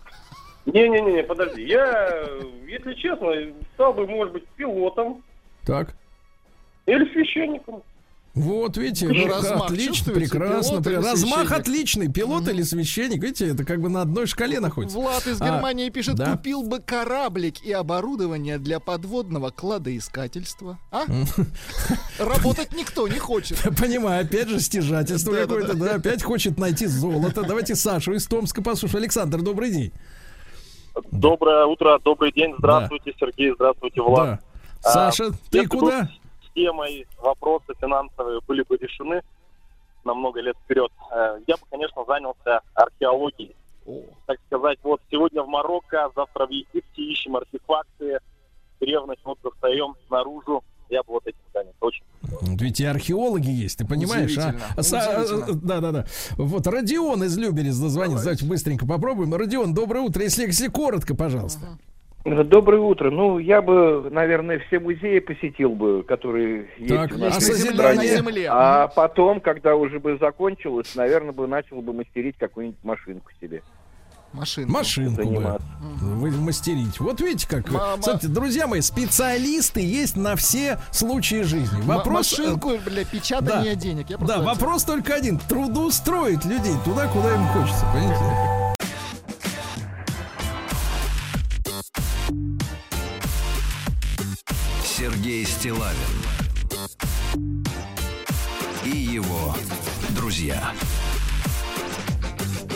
Не-не-не, 0.66 1.23
подожди. 1.24 1.62
Я, 1.65 2.27
если 2.66 2.95
честно, 2.95 3.32
стал 3.74 3.93
бы, 3.93 4.07
может 4.07 4.32
быть, 4.32 4.47
пилотом 4.57 5.23
Так. 5.66 5.95
или 6.87 7.05
священником. 7.12 7.82
Вот, 8.32 8.77
видите, 8.77 9.09
Ну, 9.09 9.27
размах 9.27 9.65
отлично, 9.65 10.12
прекрасно. 10.12 10.81
Пилот 10.82 11.05
размах 11.05 11.51
отличный. 11.51 12.09
Пилот 12.09 12.47
или 12.47 12.62
священник, 12.62 13.23
видите, 13.23 13.48
это 13.48 13.65
как 13.65 13.81
бы 13.81 13.89
на 13.89 14.02
одной 14.02 14.27
шкале 14.27 14.61
находится. 14.61 14.97
Влад 14.97 15.27
из 15.27 15.40
А, 15.40 15.47
Германии 15.47 15.89
пишет, 15.90 16.15
да. 16.15 16.36
купил 16.36 16.62
бы 16.62 16.78
кораблик 16.78 17.61
и 17.62 17.73
оборудование 17.73 18.59
для 18.59 18.78
подводного 18.78 19.51
кладоискательства. 19.51 20.78
А? 20.93 21.07
Работать 22.20 22.73
никто 22.73 23.09
не 23.09 23.19
хочет. 23.19 23.59
Понимаю, 23.78 24.24
опять 24.24 24.48
же 24.48 24.61
стяжательство 24.61 25.32
какое-то, 25.35 25.74
да, 25.74 25.97
опять 25.97 26.23
хочет 26.23 26.57
найти 26.57 26.86
золото. 26.86 27.43
Давайте 27.43 27.74
Сашу 27.74 28.12
из 28.12 28.27
Томска 28.27 28.62
послушаем. 28.62 29.02
Александр, 29.02 29.43
добрый 29.43 29.73
день. 29.73 29.93
Доброе 31.11 31.66
утро, 31.66 31.98
добрый 32.05 32.32
день, 32.32 32.55
здравствуйте, 32.59 33.12
Сергей, 33.19 33.52
здравствуйте, 33.55 34.01
Влад. 34.02 34.40
Да. 34.82 34.90
Саша, 34.93 35.31
ты 35.51 35.66
куда? 35.66 36.11
Все 36.52 36.72
мои 36.72 37.05
вопросы 37.18 37.72
финансовые 37.81 38.40
были 38.47 38.62
бы 38.62 38.77
решены 38.77 39.22
на 40.05 40.14
много 40.14 40.40
лет 40.40 40.56
вперед. 40.64 40.90
э, 41.12 41.39
Я 41.47 41.56
бы, 41.56 41.62
конечно, 41.70 42.05
занялся 42.06 42.60
археологией. 42.74 43.55
Так 44.27 44.39
сказать, 44.47 44.78
вот 44.82 45.01
сегодня 45.10 45.43
в 45.43 45.48
Марокко, 45.48 46.10
завтра 46.14 46.47
в 46.47 46.51
Египте 46.51 47.02
ищем 47.02 47.36
артефакты, 47.36 48.18
древность 48.81 49.22
вот 49.24 49.39
достаем 49.43 49.94
наружу. 50.10 50.62
Я 50.90 51.02
бы 51.02 51.12
вот 51.14 51.27
этим 51.27 51.39
занялся. 51.52 51.77
Очень 51.81 52.02
Вот 52.22 52.60
Ведь 52.60 52.81
и 52.81 52.85
археологи 52.85 53.48
есть, 53.51 53.78
ты 53.78 53.86
понимаешь, 53.86 54.36
а? 54.39 54.55
Удивительно. 54.77 55.60
Да, 55.62 55.81
да, 55.81 55.93
да. 55.93 56.06
Вот 56.36 56.66
Родион 56.66 57.22
из 57.24 57.39
Люберец 57.39 57.77
дозвонит. 57.77 58.18
Давайте 58.18 58.44
быстренько 58.44 58.86
попробуем. 58.86 59.32
Родион, 59.35 59.72
доброе 59.72 60.01
утро. 60.01 60.22
Если, 60.22 60.47
если 60.47 60.68
коротко, 60.68 61.14
пожалуйста. 61.14 61.78
Доброе 62.25 62.81
утро. 62.81 63.11
Ну, 63.11 63.39
я 63.39 63.63
бы, 63.63 64.09
наверное, 64.11 64.59
все 64.67 64.79
музеи 64.79 65.21
посетил 65.21 65.71
бы, 65.71 66.03
которые 66.03 66.65
Так, 66.87 67.11
есть 67.11 67.13
у 67.13 67.19
нас 67.19 67.33
а 67.33 67.35
на 67.37 67.41
созидание? 67.41 68.19
стране. 68.19 68.47
А 68.51 68.89
потом, 68.89 69.41
когда 69.41 69.75
уже 69.75 69.99
бы 70.01 70.19
закончилось, 70.21 70.95
наверное, 70.97 71.33
бы 71.33 71.47
начал 71.47 71.81
бы 71.81 71.95
мастерить 71.95 72.37
какую-нибудь 72.39 72.79
машинку 72.85 73.31
себе. 73.41 73.63
Машинку. 74.35 74.71
Машинку 74.71 75.25
бы 75.25 75.59
вы 76.03 76.31
мастерить. 76.33 77.01
Вот 77.01 77.21
видите, 77.23 77.49
как. 77.49 77.69
Мама. 77.71 77.99
Кстати, 77.99 78.27
друзья 78.27 78.67
мои, 78.69 78.81
специалисты 78.83 79.81
есть 79.81 80.15
на 80.17 80.37
все 80.37 80.79
случаи 80.93 81.43
жизни. 81.43 81.81
Вопрос. 81.83 82.39
э, 82.39 82.43
Машинку 82.43 82.73
для 82.87 83.05
печатания 83.07 83.75
Да. 83.75 83.81
денег. 83.81 84.11
Я 84.11 84.19
Да, 84.19 84.41
вопрос 84.43 84.85
только 84.85 85.15
один. 85.15 85.39
Трудоустроить 85.49 86.45
людей 86.45 86.75
туда, 86.85 87.09
куда 87.09 87.35
им 87.35 87.45
хочется. 87.47 87.85
Понимаете? 87.93 88.25
Сергей 94.82 95.44
Стилавин 95.47 95.97
и 98.85 98.90
его 98.90 99.55
друзья 100.15 100.73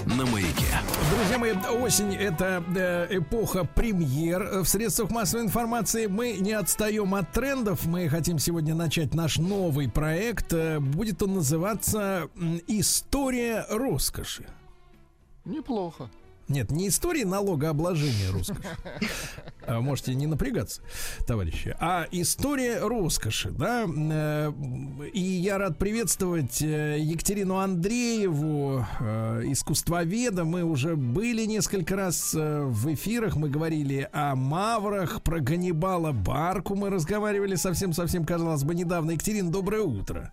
на 0.07 0.25
маяке. 0.27 0.65
Друзья 1.11 1.39
мои, 1.39 1.53
осень 1.53 2.15
это 2.15 2.65
э, 2.75 3.19
эпоха 3.19 3.65
премьер 3.65 4.43
э, 4.43 4.61
в 4.63 4.69
средствах 4.69 5.11
массовой 5.11 5.45
информации. 5.45 6.07
Мы 6.07 6.33
не 6.33 6.53
отстаем 6.53 7.15
от 7.15 7.31
трендов. 7.33 7.85
Мы 7.87 8.09
хотим 8.09 8.39
сегодня 8.39 8.75
начать 8.75 9.15
наш 9.15 9.39
новый 9.39 9.91
проект. 9.91 10.53
Э, 10.53 10.81
Будет 10.81 11.23
он 11.23 11.35
называться 11.35 12.29
История 12.67 13.67
роскоши. 13.69 14.47
Неплохо. 15.45 16.09
Нет, 16.49 16.71
не 16.71 16.89
истории 16.89 17.25
налогообложения 17.25 18.31
роскоши. 18.33 18.63
А, 19.67 19.81
Можете 19.81 20.15
не 20.15 20.27
напрягаться, 20.27 20.83
товарищи. 21.27 21.75
А 21.81 22.07
история 22.11 22.81
роскоши, 22.81 23.51
да. 23.51 23.87
Э, 23.89 24.53
И 25.15 25.21
я 25.23 25.57
рад 25.57 25.79
приветствовать 25.79 26.61
э, 26.61 26.99
Екатерину 27.01 27.57
Андрееву, 27.57 28.85
э, 29.01 29.43
искусствоведа. 29.47 30.45
Мы 30.45 30.65
уже 30.65 30.97
были 30.97 31.47
несколько 31.47 31.97
раз 31.97 32.35
в 32.35 32.93
эфирах. 32.93 33.37
Мы 33.37 33.49
говорили 33.49 34.07
о 34.13 34.35
маврах, 34.35 35.23
про 35.23 35.41
Ганнибала 35.41 36.13
Барку. 36.13 36.75
Мы 36.75 36.91
разговаривали 36.91 37.55
совсем-совсем, 37.55 38.27
казалось 38.27 38.65
бы, 38.65 38.75
недавно. 38.75 39.13
Екатерина, 39.13 39.51
доброе 39.51 39.81
утро. 39.81 40.31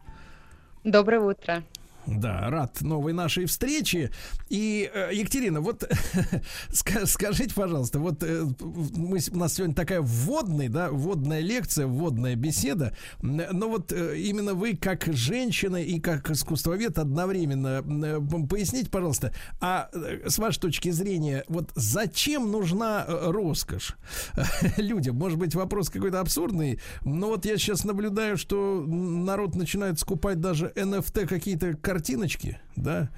Доброе 0.83 1.21
утро. 1.21 1.63
Да, 2.07 2.49
рад 2.49 2.81
новой 2.81 3.13
нашей 3.13 3.45
встрече. 3.45 4.11
И, 4.49 4.89
э, 4.93 5.11
Екатерина, 5.13 5.61
вот 5.61 5.83
ска- 6.69 7.05
скажите, 7.05 7.53
пожалуйста, 7.53 7.99
вот 7.99 8.23
э, 8.23 8.45
мы, 8.59 9.19
у 9.31 9.37
нас 9.37 9.53
сегодня 9.53 9.75
такая 9.75 10.01
вводная, 10.01 10.69
да, 10.69 10.89
вводная 10.89 11.41
лекция, 11.41 11.85
вводная 11.85 12.35
беседа, 12.35 12.95
но 13.21 13.69
вот 13.69 13.91
э, 13.91 14.17
именно 14.17 14.53
вы 14.55 14.75
как 14.75 15.05
женщина 15.05 15.77
и 15.77 15.99
как 15.99 16.29
искусствовед 16.31 16.97
одновременно 16.97 17.83
поясните, 18.47 18.89
пожалуйста, 18.89 19.33
а 19.59 19.89
с 20.25 20.37
вашей 20.39 20.59
точки 20.59 20.89
зрения, 20.89 21.43
вот 21.47 21.71
зачем 21.75 22.51
нужна 22.51 23.05
роскошь 23.07 23.95
людям? 24.77 25.17
Может 25.17 25.37
быть, 25.37 25.55
вопрос 25.55 25.89
какой-то 25.89 26.19
абсурдный, 26.19 26.79
но 27.05 27.27
вот 27.27 27.45
я 27.45 27.57
сейчас 27.57 27.83
наблюдаю, 27.83 28.37
что 28.37 28.83
народ 28.87 29.55
начинает 29.55 29.99
скупать 29.99 30.39
даже 30.39 30.73
NFT 30.75 31.27
какие-то 31.27 31.75
картиночки, 31.91 32.57
да, 32.77 33.09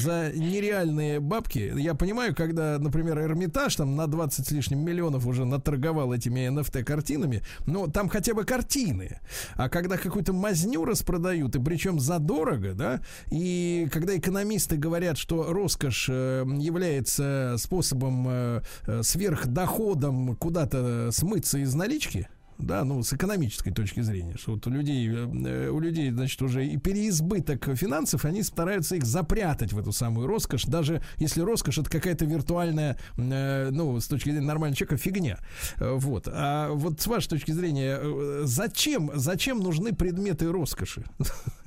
за 0.00 0.32
нереальные 0.34 1.20
бабки. 1.20 1.72
Я 1.76 1.94
понимаю, 1.94 2.34
когда, 2.34 2.76
например, 2.80 3.20
Эрмитаж 3.20 3.76
там 3.76 3.94
на 3.94 4.08
20 4.08 4.48
с 4.48 4.50
лишним 4.50 4.84
миллионов 4.84 5.26
уже 5.26 5.44
наторговал 5.44 6.12
этими 6.12 6.48
NFT 6.48 6.82
картинами, 6.82 7.42
но 7.66 7.86
там 7.86 8.08
хотя 8.08 8.34
бы 8.34 8.44
картины. 8.44 9.20
А 9.54 9.68
когда 9.68 9.96
какую-то 9.96 10.32
мазню 10.32 10.84
распродают, 10.84 11.54
и 11.54 11.62
причем 11.62 12.00
задорого, 12.00 12.74
да, 12.74 13.00
и 13.30 13.86
когда 13.92 14.16
экономисты 14.16 14.76
говорят, 14.76 15.18
что 15.18 15.52
роскошь 15.52 16.08
э, 16.08 16.44
является 16.58 17.54
способом 17.58 18.26
э, 18.28 18.62
э, 18.88 19.02
сверхдоходом 19.04 20.34
куда-то 20.34 21.10
смыться 21.12 21.58
из 21.58 21.72
налички, 21.74 22.28
да, 22.58 22.84
ну, 22.84 23.02
с 23.02 23.12
экономической 23.12 23.70
точки 23.70 24.00
зрения, 24.00 24.36
что 24.36 24.52
вот 24.52 24.66
у 24.66 24.70
людей, 24.70 25.08
э, 25.08 25.68
у 25.68 25.78
людей, 25.78 26.10
значит, 26.10 26.40
уже 26.42 26.66
и 26.66 26.76
переизбыток 26.76 27.76
финансов, 27.76 28.24
они 28.24 28.42
стараются 28.42 28.96
их 28.96 29.04
запрятать 29.04 29.72
в 29.72 29.78
эту 29.78 29.92
самую 29.92 30.26
роскошь, 30.26 30.64
даже 30.64 31.02
если 31.18 31.40
роскошь 31.40 31.78
это 31.78 31.90
какая-то 31.90 32.24
виртуальная, 32.24 32.98
э, 33.16 33.70
ну, 33.70 34.00
с 34.00 34.06
точки 34.06 34.30
зрения 34.30 34.46
нормального 34.46 34.76
человека, 34.76 34.96
фигня. 34.96 35.38
Э, 35.76 35.94
Вот. 35.96 36.28
А 36.30 36.70
вот 36.70 37.00
с 37.00 37.06
вашей 37.06 37.28
точки 37.28 37.52
зрения, 37.52 38.00
зачем, 38.44 39.10
зачем 39.14 39.60
нужны 39.60 39.94
предметы 39.94 40.50
роскоши? 40.50 41.04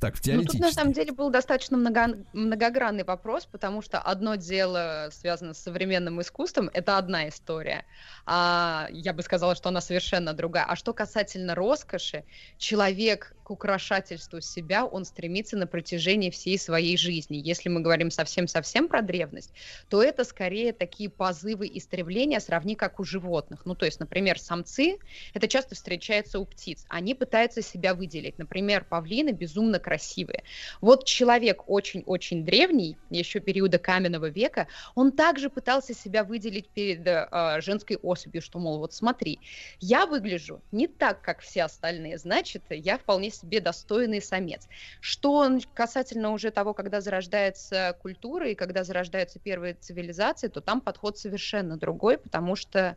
Так, 0.00 0.14
Ну, 0.14 0.16
тут 0.16 0.22
теоретически. 0.22 0.62
на 0.62 0.72
самом 0.72 0.92
деле 0.92 1.12
был 1.12 1.30
достаточно 1.30 1.76
много- 1.76 2.24
многогранный 2.32 3.04
вопрос, 3.04 3.46
потому 3.46 3.82
что 3.82 3.98
одно 3.98 4.36
дело 4.36 5.08
связано 5.12 5.54
с 5.54 5.58
современным 5.58 6.20
искусством, 6.20 6.70
это 6.72 6.98
одна 6.98 7.28
история. 7.28 7.84
А 8.24 8.88
я 8.90 9.12
бы 9.12 9.22
сказала, 9.22 9.54
что 9.54 9.68
она 9.68 9.80
совершенно 9.80 10.32
другая. 10.32 10.64
А 10.64 10.76
что 10.76 10.92
касательно 10.92 11.54
роскоши, 11.54 12.24
человек 12.58 13.34
к 13.42 13.50
украшательству 13.50 14.40
себя, 14.40 14.84
он 14.84 15.04
стремится 15.04 15.56
на 15.56 15.66
протяжении 15.66 16.30
всей 16.30 16.58
своей 16.58 16.96
жизни. 16.96 17.36
Если 17.36 17.68
мы 17.68 17.80
говорим 17.80 18.10
совсем-совсем 18.10 18.88
про 18.88 19.02
древность, 19.02 19.52
то 19.88 20.02
это 20.02 20.24
скорее 20.24 20.72
такие 20.72 21.08
позывы 21.10 21.70
истребления, 21.72 22.40
сравни 22.40 22.74
как 22.74 22.98
у 22.98 23.04
животных. 23.04 23.62
Ну, 23.64 23.74
то 23.74 23.86
есть, 23.86 24.00
например, 24.00 24.38
самцы, 24.38 24.98
это 25.34 25.46
часто 25.48 25.74
встречается 25.74 26.40
у 26.40 26.44
птиц, 26.44 26.84
они 26.88 27.14
пытаются 27.14 27.62
себя 27.62 27.94
выделить. 27.94 28.38
Например, 28.38 28.84
павлины 28.84 29.30
безумно 29.30 29.65
красивые. 29.74 30.44
Вот 30.80 31.04
человек 31.04 31.68
очень-очень 31.68 32.44
древний, 32.44 32.96
еще 33.10 33.40
периода 33.40 33.78
каменного 33.78 34.28
века, 34.28 34.68
он 34.94 35.12
также 35.12 35.50
пытался 35.50 35.94
себя 35.94 36.24
выделить 36.24 36.68
перед 36.68 37.06
э, 37.06 37.60
женской 37.60 37.96
особью, 37.96 38.42
что, 38.42 38.58
мол, 38.58 38.78
вот 38.78 38.94
смотри, 38.94 39.40
я 39.80 40.06
выгляжу 40.06 40.62
не 40.72 40.86
так, 40.86 41.20
как 41.22 41.40
все 41.40 41.64
остальные, 41.64 42.18
значит, 42.18 42.62
я 42.70 42.98
вполне 42.98 43.30
себе 43.30 43.60
достойный 43.60 44.22
самец. 44.22 44.68
Что 45.00 45.48
касательно 45.74 46.32
уже 46.32 46.50
того, 46.50 46.74
когда 46.74 47.00
зарождается 47.00 47.96
культура 48.00 48.48
и 48.48 48.54
когда 48.54 48.84
зарождаются 48.84 49.38
первые 49.38 49.74
цивилизации, 49.74 50.48
то 50.48 50.60
там 50.60 50.80
подход 50.80 51.18
совершенно 51.18 51.76
другой, 51.76 52.18
потому 52.18 52.56
что 52.56 52.96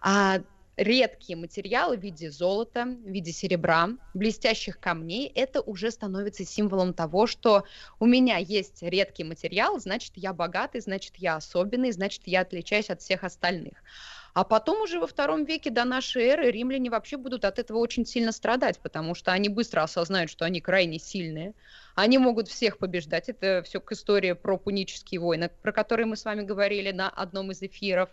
а, 0.00 0.40
редкие 0.80 1.36
материалы 1.36 1.98
в 1.98 2.00
виде 2.00 2.30
золота, 2.30 2.84
в 2.86 3.08
виде 3.08 3.32
серебра, 3.32 3.90
блестящих 4.14 4.80
камней, 4.80 5.30
это 5.34 5.60
уже 5.60 5.90
становится 5.90 6.44
символом 6.46 6.94
того, 6.94 7.26
что 7.26 7.64
у 7.98 8.06
меня 8.06 8.38
есть 8.38 8.82
редкий 8.82 9.24
материал, 9.24 9.78
значит, 9.78 10.12
я 10.16 10.32
богатый, 10.32 10.80
значит, 10.80 11.16
я 11.18 11.36
особенный, 11.36 11.92
значит, 11.92 12.22
я 12.24 12.40
отличаюсь 12.40 12.88
от 12.88 13.02
всех 13.02 13.24
остальных. 13.24 13.74
А 14.32 14.44
потом 14.44 14.80
уже 14.80 15.00
во 15.00 15.06
втором 15.06 15.44
веке 15.44 15.70
до 15.70 15.84
нашей 15.84 16.22
эры 16.22 16.50
римляне 16.50 16.88
вообще 16.88 17.18
будут 17.18 17.44
от 17.44 17.58
этого 17.58 17.78
очень 17.78 18.06
сильно 18.06 18.32
страдать, 18.32 18.78
потому 18.78 19.14
что 19.14 19.32
они 19.32 19.50
быстро 19.50 19.82
осознают, 19.82 20.30
что 20.30 20.46
они 20.46 20.60
крайне 20.62 20.98
сильные, 20.98 21.52
они 22.00 22.18
могут 22.18 22.48
всех 22.48 22.78
побеждать. 22.78 23.28
Это 23.28 23.62
все 23.64 23.80
к 23.80 23.92
истории 23.92 24.32
про 24.32 24.56
пунические 24.56 25.20
войны, 25.20 25.50
про 25.62 25.72
которые 25.72 26.06
мы 26.06 26.16
с 26.16 26.24
вами 26.24 26.42
говорили 26.42 26.90
на 26.92 27.10
одном 27.10 27.50
из 27.50 27.62
эфиров. 27.62 28.08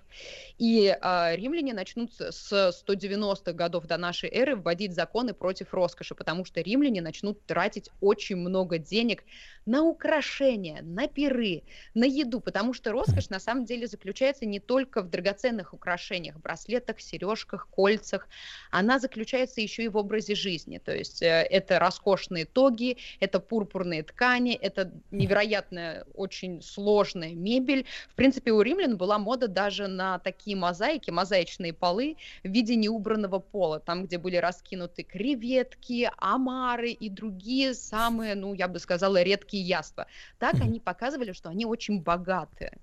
И 0.58 0.96
а, 1.02 1.34
римляне 1.36 1.74
начнут 1.74 2.14
с- 2.14 2.32
с 2.32 2.84
190-х 2.86 3.54
годов 3.54 3.86
до 3.86 3.98
нашей 3.98 4.30
эры 4.30 4.56
вводить 4.56 4.94
законы 4.94 5.34
против 5.34 5.74
роскоши, 5.74 6.16
потому 6.16 6.44
что 6.44 6.62
римляне 6.62 7.02
начнут 7.02 7.46
тратить 7.46 7.90
очень 8.02 8.36
много 8.36 8.78
денег 8.78 9.24
на 9.68 9.84
украшения, 9.84 10.82
на 10.82 11.08
пиры, 11.08 11.64
на 11.94 12.06
еду, 12.06 12.40
потому 12.40 12.74
что 12.74 12.92
роскошь 12.92 13.30
на 13.30 13.40
самом 13.40 13.66
деле 13.66 13.86
заключается 13.86 14.46
не 14.46 14.60
только 14.60 15.02
в 15.02 15.10
драгоценных 15.10 15.74
украшениях, 15.74 16.38
браслетах, 16.38 17.02
сережках, 17.02 17.68
кольцах, 17.70 18.28
она 18.72 18.98
заключается 18.98 19.60
еще 19.60 19.84
и 19.84 19.88
в 19.90 19.98
образе 19.98 20.36
жизни, 20.36 20.78
то 20.78 20.96
есть 20.96 21.22
э, 21.22 21.46
это 21.50 21.80
роскошные 21.80 22.46
тоги, 22.46 22.98
это 23.20 23.40
пурпурные 23.78 24.04
ткани, 24.04 24.54
это 24.54 24.92
невероятная, 25.12 26.06
очень 26.14 26.62
сложная 26.62 27.34
мебель. 27.34 27.86
В 28.10 28.16
принципе, 28.16 28.52
у 28.52 28.62
римлян 28.62 28.98
была 28.98 29.20
мода 29.20 29.48
даже 29.48 29.88
на 29.88 30.20
такие 30.20 30.58
мозаики, 30.58 31.12
мозаичные 31.12 31.74
полы 31.74 32.18
в 32.44 32.50
виде 32.50 32.76
неубранного 32.76 33.40
пола, 33.40 33.80
там, 33.80 34.06
где 34.06 34.18
были 34.18 34.38
раскинуты 34.38 35.04
креветки, 35.04 36.10
омары 36.18 36.90
и 36.90 37.10
другие 37.10 37.74
самые, 37.74 38.36
ну, 38.36 38.54
я 38.56 38.68
бы 38.68 38.80
сказала, 38.80 39.22
редкие 39.22 39.64
яства. 39.64 40.08
Так 40.40 40.56
они 40.56 40.80
показывали, 40.80 41.34
что 41.34 41.50
они 41.50 41.66
очень 41.66 42.02
богатые. 42.02 42.78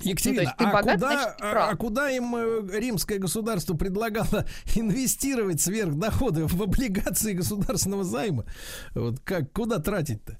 Екатерина, 0.00 0.42
Ну, 0.42 0.42
есть 0.42 0.54
а, 0.58 0.64
богат, 0.72 0.94
куда, 0.94 0.98
значит, 0.98 1.36
а- 1.40 1.68
а 1.70 1.76
куда 1.76 2.10
им 2.10 2.36
э, 2.36 2.78
римское 2.78 3.18
государство 3.18 3.74
предлагало 3.74 4.46
инвестировать 4.74 5.60
сверхдоходы 5.60 6.46
в 6.46 6.62
облигации 6.62 7.32
государственного 7.32 8.04
займа? 8.04 8.44
Вот 8.94 9.20
как, 9.20 9.52
куда 9.52 9.78
тратить-то? 9.78 10.38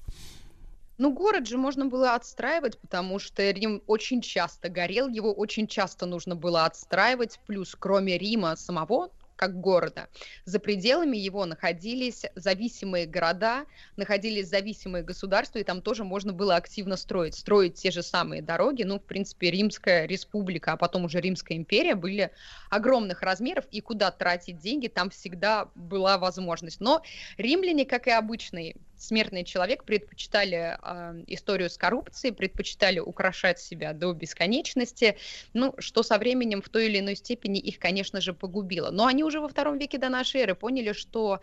Ну, 0.97 1.13
город 1.13 1.47
же 1.47 1.57
можно 1.57 1.85
было 1.85 2.13
отстраивать, 2.15 2.77
потому 2.77 3.19
что 3.19 3.49
Рим 3.51 3.81
очень 3.87 4.21
часто 4.21 4.67
горел, 4.67 5.07
его 5.07 5.33
очень 5.33 5.65
часто 5.65 6.05
нужно 6.05 6.35
было 6.35 6.65
отстраивать, 6.65 7.39
плюс 7.47 7.73
кроме 7.79 8.17
Рима 8.17 8.57
самого, 8.57 9.09
как 9.39 9.61
города, 9.61 10.09
за 10.43 10.59
пределами 10.59 11.15
его 11.15 11.45
находились 11.45 12.25
зависимые 12.35 13.05
города, 13.05 13.63
находились 13.95 14.49
зависимые 14.49 15.01
государства, 15.01 15.59
и 15.59 15.63
там 15.63 15.81
тоже 15.81 16.03
можно 16.03 16.33
было 16.33 16.57
активно 16.57 16.97
строить. 16.97 17.35
Строить 17.35 17.75
те 17.75 17.89
же 17.89 18.03
самые 18.03 18.41
дороги, 18.41 18.83
ну, 18.83 18.99
в 18.99 19.05
принципе, 19.05 19.49
Римская 19.49 20.05
республика, 20.07 20.73
а 20.73 20.77
потом 20.77 21.05
уже 21.05 21.21
Римская 21.21 21.57
империя 21.57 21.95
были 21.95 22.31
огромных 22.69 23.21
размеров, 23.21 23.63
и 23.71 23.79
куда 23.79 24.11
тратить 24.11 24.57
деньги, 24.57 24.89
там 24.89 25.09
всегда 25.09 25.69
была 25.73 26.17
возможность. 26.17 26.81
Но 26.81 27.01
римляне, 27.37 27.85
как 27.85 28.07
и 28.07 28.11
обычный 28.11 28.75
смертный 28.99 29.43
человек, 29.43 29.83
предпочитали 29.83 30.77
э, 30.81 31.23
историю 31.27 31.69
с 31.69 31.77
коррупцией, 31.77 32.33
предпочитали 32.33 32.99
украшать 32.99 33.59
себя 33.59 33.93
до 33.93 34.13
бесконечности, 34.13 35.17
ну, 35.53 35.73
что 35.79 36.03
со 36.03 36.17
временем 36.17 36.61
в 36.61 36.69
той 36.69 36.87
или 36.87 36.99
иной 36.99 37.15
степени 37.15 37.59
их, 37.59 37.79
конечно 37.79 38.21
же, 38.21 38.33
погубило. 38.33 38.91
Но 38.91 39.05
они 39.05 39.23
уже 39.23 39.39
во 39.39 39.47
втором 39.47 39.77
веке 39.77 39.97
до 39.97 40.09
нашей 40.09 40.41
эры 40.41 40.55
поняли, 40.55 40.93
что 40.93 41.41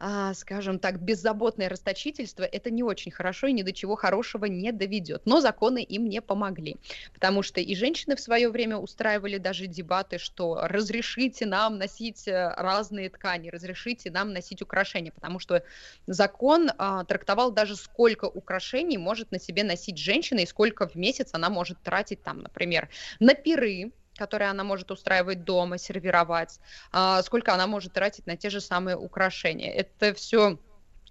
а, 0.00 0.34
скажем 0.34 0.78
так, 0.78 1.00
беззаботное 1.00 1.68
расточительство, 1.68 2.44
это 2.44 2.70
не 2.70 2.82
очень 2.82 3.10
хорошо 3.10 3.48
и 3.48 3.52
ни 3.52 3.62
до 3.62 3.72
чего 3.72 3.96
хорошего 3.96 4.44
не 4.44 4.72
доведет. 4.72 5.22
Но 5.24 5.40
законы 5.40 5.82
им 5.82 6.08
не 6.08 6.20
помогли, 6.20 6.76
потому 7.12 7.42
что 7.42 7.60
и 7.60 7.74
женщины 7.74 8.16
в 8.16 8.20
свое 8.20 8.48
время 8.48 8.76
устраивали 8.76 9.38
даже 9.38 9.66
дебаты, 9.66 10.18
что 10.18 10.60
разрешите 10.62 11.46
нам 11.46 11.78
носить 11.78 12.28
э, 12.28 12.54
разные 12.56 13.10
ткани, 13.10 13.48
разрешите 13.48 14.10
нам 14.10 14.32
носить 14.32 14.62
украшения, 14.62 15.12
потому 15.12 15.38
что 15.38 15.62
закон 16.06 16.70
а, 16.78 17.04
трактовал 17.04 17.52
даже 17.52 17.76
сколько 17.76 18.26
украшений 18.26 18.98
может 18.98 19.30
на 19.32 19.40
себе 19.40 19.64
носить 19.64 19.98
женщина 19.98 20.40
и 20.40 20.46
сколько 20.46 20.88
в 20.88 20.94
месяц 20.94 21.30
она 21.32 21.50
может 21.50 21.82
тратить 21.82 22.22
там, 22.22 22.40
например, 22.40 22.88
на 23.20 23.34
пиры, 23.34 23.92
которые 24.18 24.50
она 24.50 24.64
может 24.64 24.90
устраивать 24.90 25.44
дома, 25.44 25.78
сервировать, 25.78 26.60
а, 26.92 27.22
сколько 27.22 27.54
она 27.54 27.66
может 27.66 27.92
тратить 27.92 28.26
на 28.26 28.36
те 28.36 28.50
же 28.50 28.60
самые 28.60 28.96
украшения. 28.96 29.72
Это 29.72 30.12
все 30.12 30.58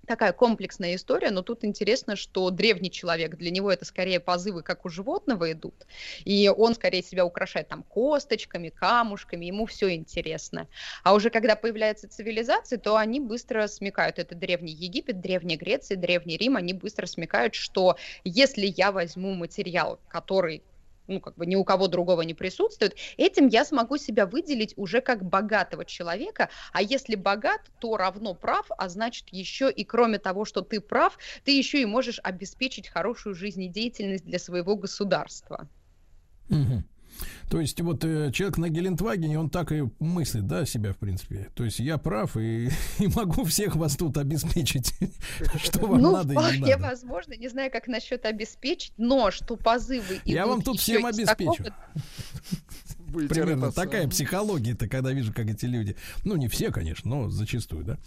такая 0.08 0.32
комплексная 0.32 0.96
история, 0.96 1.30
но 1.30 1.44
тут 1.44 1.64
интересно, 1.64 2.16
что 2.16 2.50
древний 2.50 2.90
человек, 2.90 3.36
для 3.36 3.52
него 3.52 3.72
это 3.72 3.86
скорее 3.86 4.20
позывы, 4.20 4.64
как 4.64 4.86
у 4.86 4.90
животного 4.90 5.52
идут, 5.52 5.86
и 6.26 6.50
он 6.50 6.74
скорее 6.74 7.04
себя 7.04 7.26
украшает 7.26 7.68
там 7.68 7.84
косточками, 7.84 8.70
камушками, 8.70 9.46
ему 9.46 9.66
все 9.66 9.94
интересно. 9.94 10.68
А 11.04 11.14
уже 11.14 11.30
когда 11.30 11.56
появляется 11.56 12.08
цивилизация, 12.08 12.80
то 12.80 12.96
они 12.96 13.20
быстро 13.20 13.68
смекают, 13.68 14.18
это 14.18 14.34
древний 14.34 14.72
Египет, 14.72 15.20
древняя 15.20 15.60
Греция, 15.60 15.98
древний 15.98 16.38
Рим, 16.38 16.56
они 16.56 16.74
быстро 16.74 17.06
смекают, 17.06 17.54
что 17.54 17.98
если 18.24 18.66
я 18.66 18.92
возьму 18.92 19.34
материал, 19.34 20.00
который 20.08 20.64
ну, 21.08 21.20
как 21.20 21.36
бы 21.36 21.46
ни 21.46 21.56
у 21.56 21.64
кого 21.64 21.88
другого 21.88 22.22
не 22.22 22.34
присутствует, 22.34 22.96
этим 23.18 23.48
я 23.48 23.66
смогу 23.66 23.98
себя 23.98 24.26
выделить 24.26 24.74
уже 24.78 25.02
как 25.02 25.24
богатого 25.24 25.86
человека, 25.86 26.50
а 26.74 26.82
если 26.82 27.16
богат, 27.16 27.62
то 27.80 27.98
равно 27.98 28.34
прав, 28.34 28.68
а 28.78 28.90
значит 28.90 29.28
еще 29.32 29.72
и 29.72 29.84
кроме 29.84 30.20
того, 30.20 30.46
что 30.46 30.62
ты 30.62 30.80
прав, 30.82 31.18
ты 31.44 31.58
еще 31.58 31.82
и 31.82 31.86
можешь 31.86 32.20
обеспечить 32.24 32.88
хорошую 32.88 33.36
жизнедеятельность 33.36 34.26
для 34.26 34.40
своего 34.40 34.76
государства. 34.76 35.68
Угу. 36.50 36.84
То 37.50 37.62
есть 37.62 37.80
вот 37.80 38.04
э, 38.04 38.32
человек 38.32 38.58
на 38.58 38.70
Гелендвагене, 38.70 39.40
он 39.40 39.50
так 39.50 39.72
и 39.72 39.84
мыслит, 40.00 40.48
да, 40.48 40.66
себя, 40.66 40.92
в 40.92 40.98
принципе. 40.98 41.50
То 41.56 41.64
есть 41.64 41.80
я 41.80 41.98
прав 41.98 42.36
и, 42.36 42.70
и 43.00 43.08
могу 43.08 43.46
всех 43.46 43.76
вас 43.76 43.96
тут 43.96 44.18
обеспечить, 44.18 44.94
что 45.56 45.88
вам 45.88 46.02
ну, 46.02 46.12
надо 46.12 46.34
и 46.34 46.60
не 46.60 46.72
надо. 46.72 46.84
возможно, 46.84 47.34
не 47.34 47.48
знаю, 47.48 47.72
как 47.72 47.88
насчет 47.88 48.26
обеспечить, 48.26 48.94
но 48.98 49.32
что 49.32 49.56
позывы 49.56 50.20
Я 50.26 50.46
вам 50.46 50.62
тут 50.62 50.80
всем 50.80 51.06
обеспечу. 51.06 51.66
Будете 53.08 53.34
Примерно 53.34 53.72
такая 53.72 54.02
сам. 54.02 54.12
психология-то, 54.12 54.90
когда 54.90 55.12
вижу, 55.14 55.34
как 55.34 55.48
эти 55.48 55.66
люди, 55.66 55.96
ну, 56.26 56.36
не 56.36 56.50
все, 56.50 56.72
конечно, 56.72 57.10
но 57.10 57.30
зачастую, 57.30 57.86
да, 57.86 57.98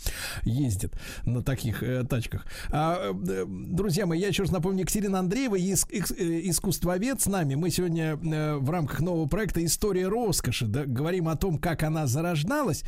ездят 0.43 0.93
на 1.25 1.43
таких 1.43 1.83
э, 1.83 2.05
тачках. 2.05 2.45
А, 2.71 3.13
э, 3.13 3.45
друзья 3.49 4.05
мои, 4.05 4.21
я 4.21 4.29
еще 4.29 4.43
раз 4.43 4.53
напомню, 4.53 4.81
Екатерина 4.81 5.21
Андреева, 5.21 5.57
ис, 5.57 5.87
ис, 5.91 6.11
э, 6.13 6.41
искусствовед 6.45 7.21
с 7.21 7.27
нами. 7.27 7.55
Мы 7.55 7.71
сегодня 7.71 8.19
э, 8.23 8.57
в 8.57 8.69
рамках 8.69 9.01
нового 9.01 9.27
проекта 9.27 9.65
«История 9.65 10.07
роскоши» 10.07 10.67
да, 10.67 10.85
говорим 10.85 11.29
о 11.29 11.37
том, 11.37 11.59
как 11.59 11.83
она 11.83 12.07
зарождалась. 12.07 12.85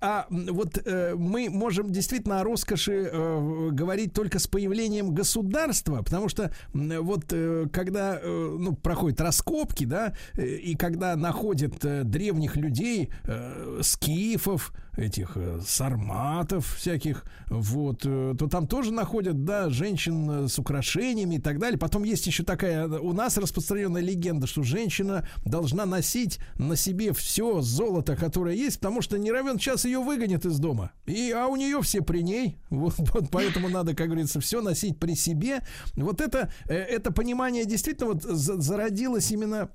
А 0.00 0.26
вот 0.30 0.78
э, 0.82 1.14
мы 1.14 1.50
можем 1.50 1.92
действительно 1.92 2.40
о 2.40 2.44
роскоши 2.44 3.10
э, 3.12 3.68
говорить 3.70 4.14
только 4.14 4.38
с 4.38 4.46
появлением 4.46 5.14
государства, 5.14 6.02
потому 6.02 6.30
что 6.30 6.54
э, 6.72 6.98
вот 7.00 7.26
э, 7.32 7.66
когда 7.70 8.18
э, 8.20 8.56
ну, 8.58 8.74
проходят 8.74 9.20
раскопки, 9.20 9.84
да, 9.84 10.14
э, 10.34 10.46
и 10.46 10.74
когда 10.74 11.14
находят 11.16 11.33
находят 11.34 11.84
э, 11.84 12.04
древних 12.04 12.56
людей, 12.56 13.10
э, 13.24 13.80
скифов, 13.82 14.72
этих 14.96 15.32
э, 15.36 15.60
сарматов 15.66 16.76
всяких, 16.76 17.24
вот, 17.48 18.02
э, 18.04 18.34
то 18.38 18.46
там 18.46 18.66
тоже 18.66 18.92
находят, 18.92 19.44
да, 19.44 19.68
женщин 19.70 20.30
э, 20.30 20.48
с 20.48 20.58
украшениями 20.58 21.36
и 21.36 21.40
так 21.40 21.58
далее. 21.58 21.78
Потом 21.78 22.04
есть 22.04 22.26
еще 22.26 22.44
такая 22.44 22.86
у 22.88 23.12
нас 23.12 23.36
распространенная 23.36 24.02
легенда, 24.02 24.46
что 24.46 24.62
женщина 24.62 25.26
должна 25.44 25.86
носить 25.86 26.38
на 26.56 26.76
себе 26.76 27.12
все 27.12 27.60
золото, 27.60 28.16
которое 28.16 28.54
есть, 28.54 28.78
потому 28.78 29.02
что 29.02 29.18
не 29.18 29.32
равен 29.32 29.58
час 29.58 29.84
ее 29.84 29.98
выгонят 29.98 30.46
из 30.46 30.58
дома. 30.58 30.92
И, 31.06 31.32
а 31.32 31.46
у 31.46 31.56
нее 31.56 31.80
все 31.82 32.02
при 32.02 32.22
ней. 32.22 32.58
Вот, 32.74 32.94
вот 32.98 33.30
поэтому 33.30 33.68
надо, 33.68 33.94
как 33.94 34.08
говорится, 34.08 34.40
все 34.40 34.60
носить 34.60 34.98
при 34.98 35.14
себе. 35.14 35.60
Вот 35.94 36.20
это, 36.20 36.52
это 36.66 37.12
понимание 37.12 37.64
действительно 37.64 38.08
вот 38.12 38.22
зародилось 38.22 39.30
именно 39.30 39.70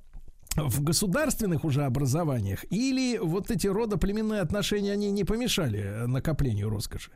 в 0.56 0.84
государственных 0.84 1.64
уже 1.64 1.84
образованиях 1.84 2.66
или 2.72 3.18
вот 3.18 3.52
эти 3.52 3.68
родоплеменные 3.68 4.42
отношения, 4.42 4.94
они 4.94 5.12
не 5.12 5.24
помешали 5.24 6.06
накоплению 6.08 6.70
роскоши? 6.70 7.12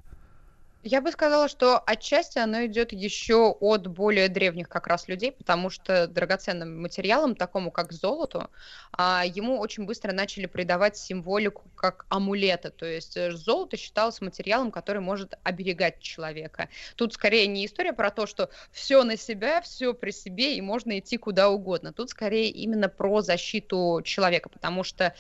Я 0.85 0.99
бы 0.99 1.11
сказала, 1.13 1.47
что 1.47 1.79
отчасти 1.79 2.39
оно 2.39 2.65
идет 2.65 2.91
еще 2.91 3.55
от 3.61 3.87
более 3.87 4.27
древних 4.27 4.67
как 4.67 4.87
раз 4.87 5.07
людей, 5.07 5.31
потому 5.31 5.69
что 5.69 6.07
драгоценным 6.07 6.81
материалом, 6.81 7.35
такому 7.35 7.71
как 7.71 7.93
золото, 7.93 8.49
а, 8.91 9.23
ему 9.25 9.59
очень 9.59 9.85
быстро 9.85 10.11
начали 10.11 10.45
придавать 10.45 10.97
символику 10.97 11.63
как 11.75 12.05
амулета. 12.09 12.69
То 12.69 12.85
есть 12.85 13.15
э, 13.15 13.31
золото 13.31 13.77
считалось 13.77 14.19
материалом, 14.19 14.71
который 14.71 15.01
может 15.01 15.35
оберегать 15.43 16.01
человека. 16.01 16.67
Тут 16.97 17.13
скорее 17.13 17.47
не 17.47 17.65
история 17.65 17.93
про 17.93 18.11
то, 18.11 18.27
что 18.27 18.49
все 18.73 19.05
на 19.05 19.15
себя, 19.15 19.61
все 19.61 19.93
при 19.93 20.11
себе, 20.11 20.57
и 20.57 20.61
можно 20.61 20.99
идти 20.99 21.15
куда 21.15 21.49
угодно. 21.49 21.93
Тут 21.93 22.09
скорее 22.09 22.49
именно 22.49 22.89
про 22.89 23.21
защиту 23.21 24.01
человека, 24.03 24.49
потому 24.49 24.83
что 24.83 25.15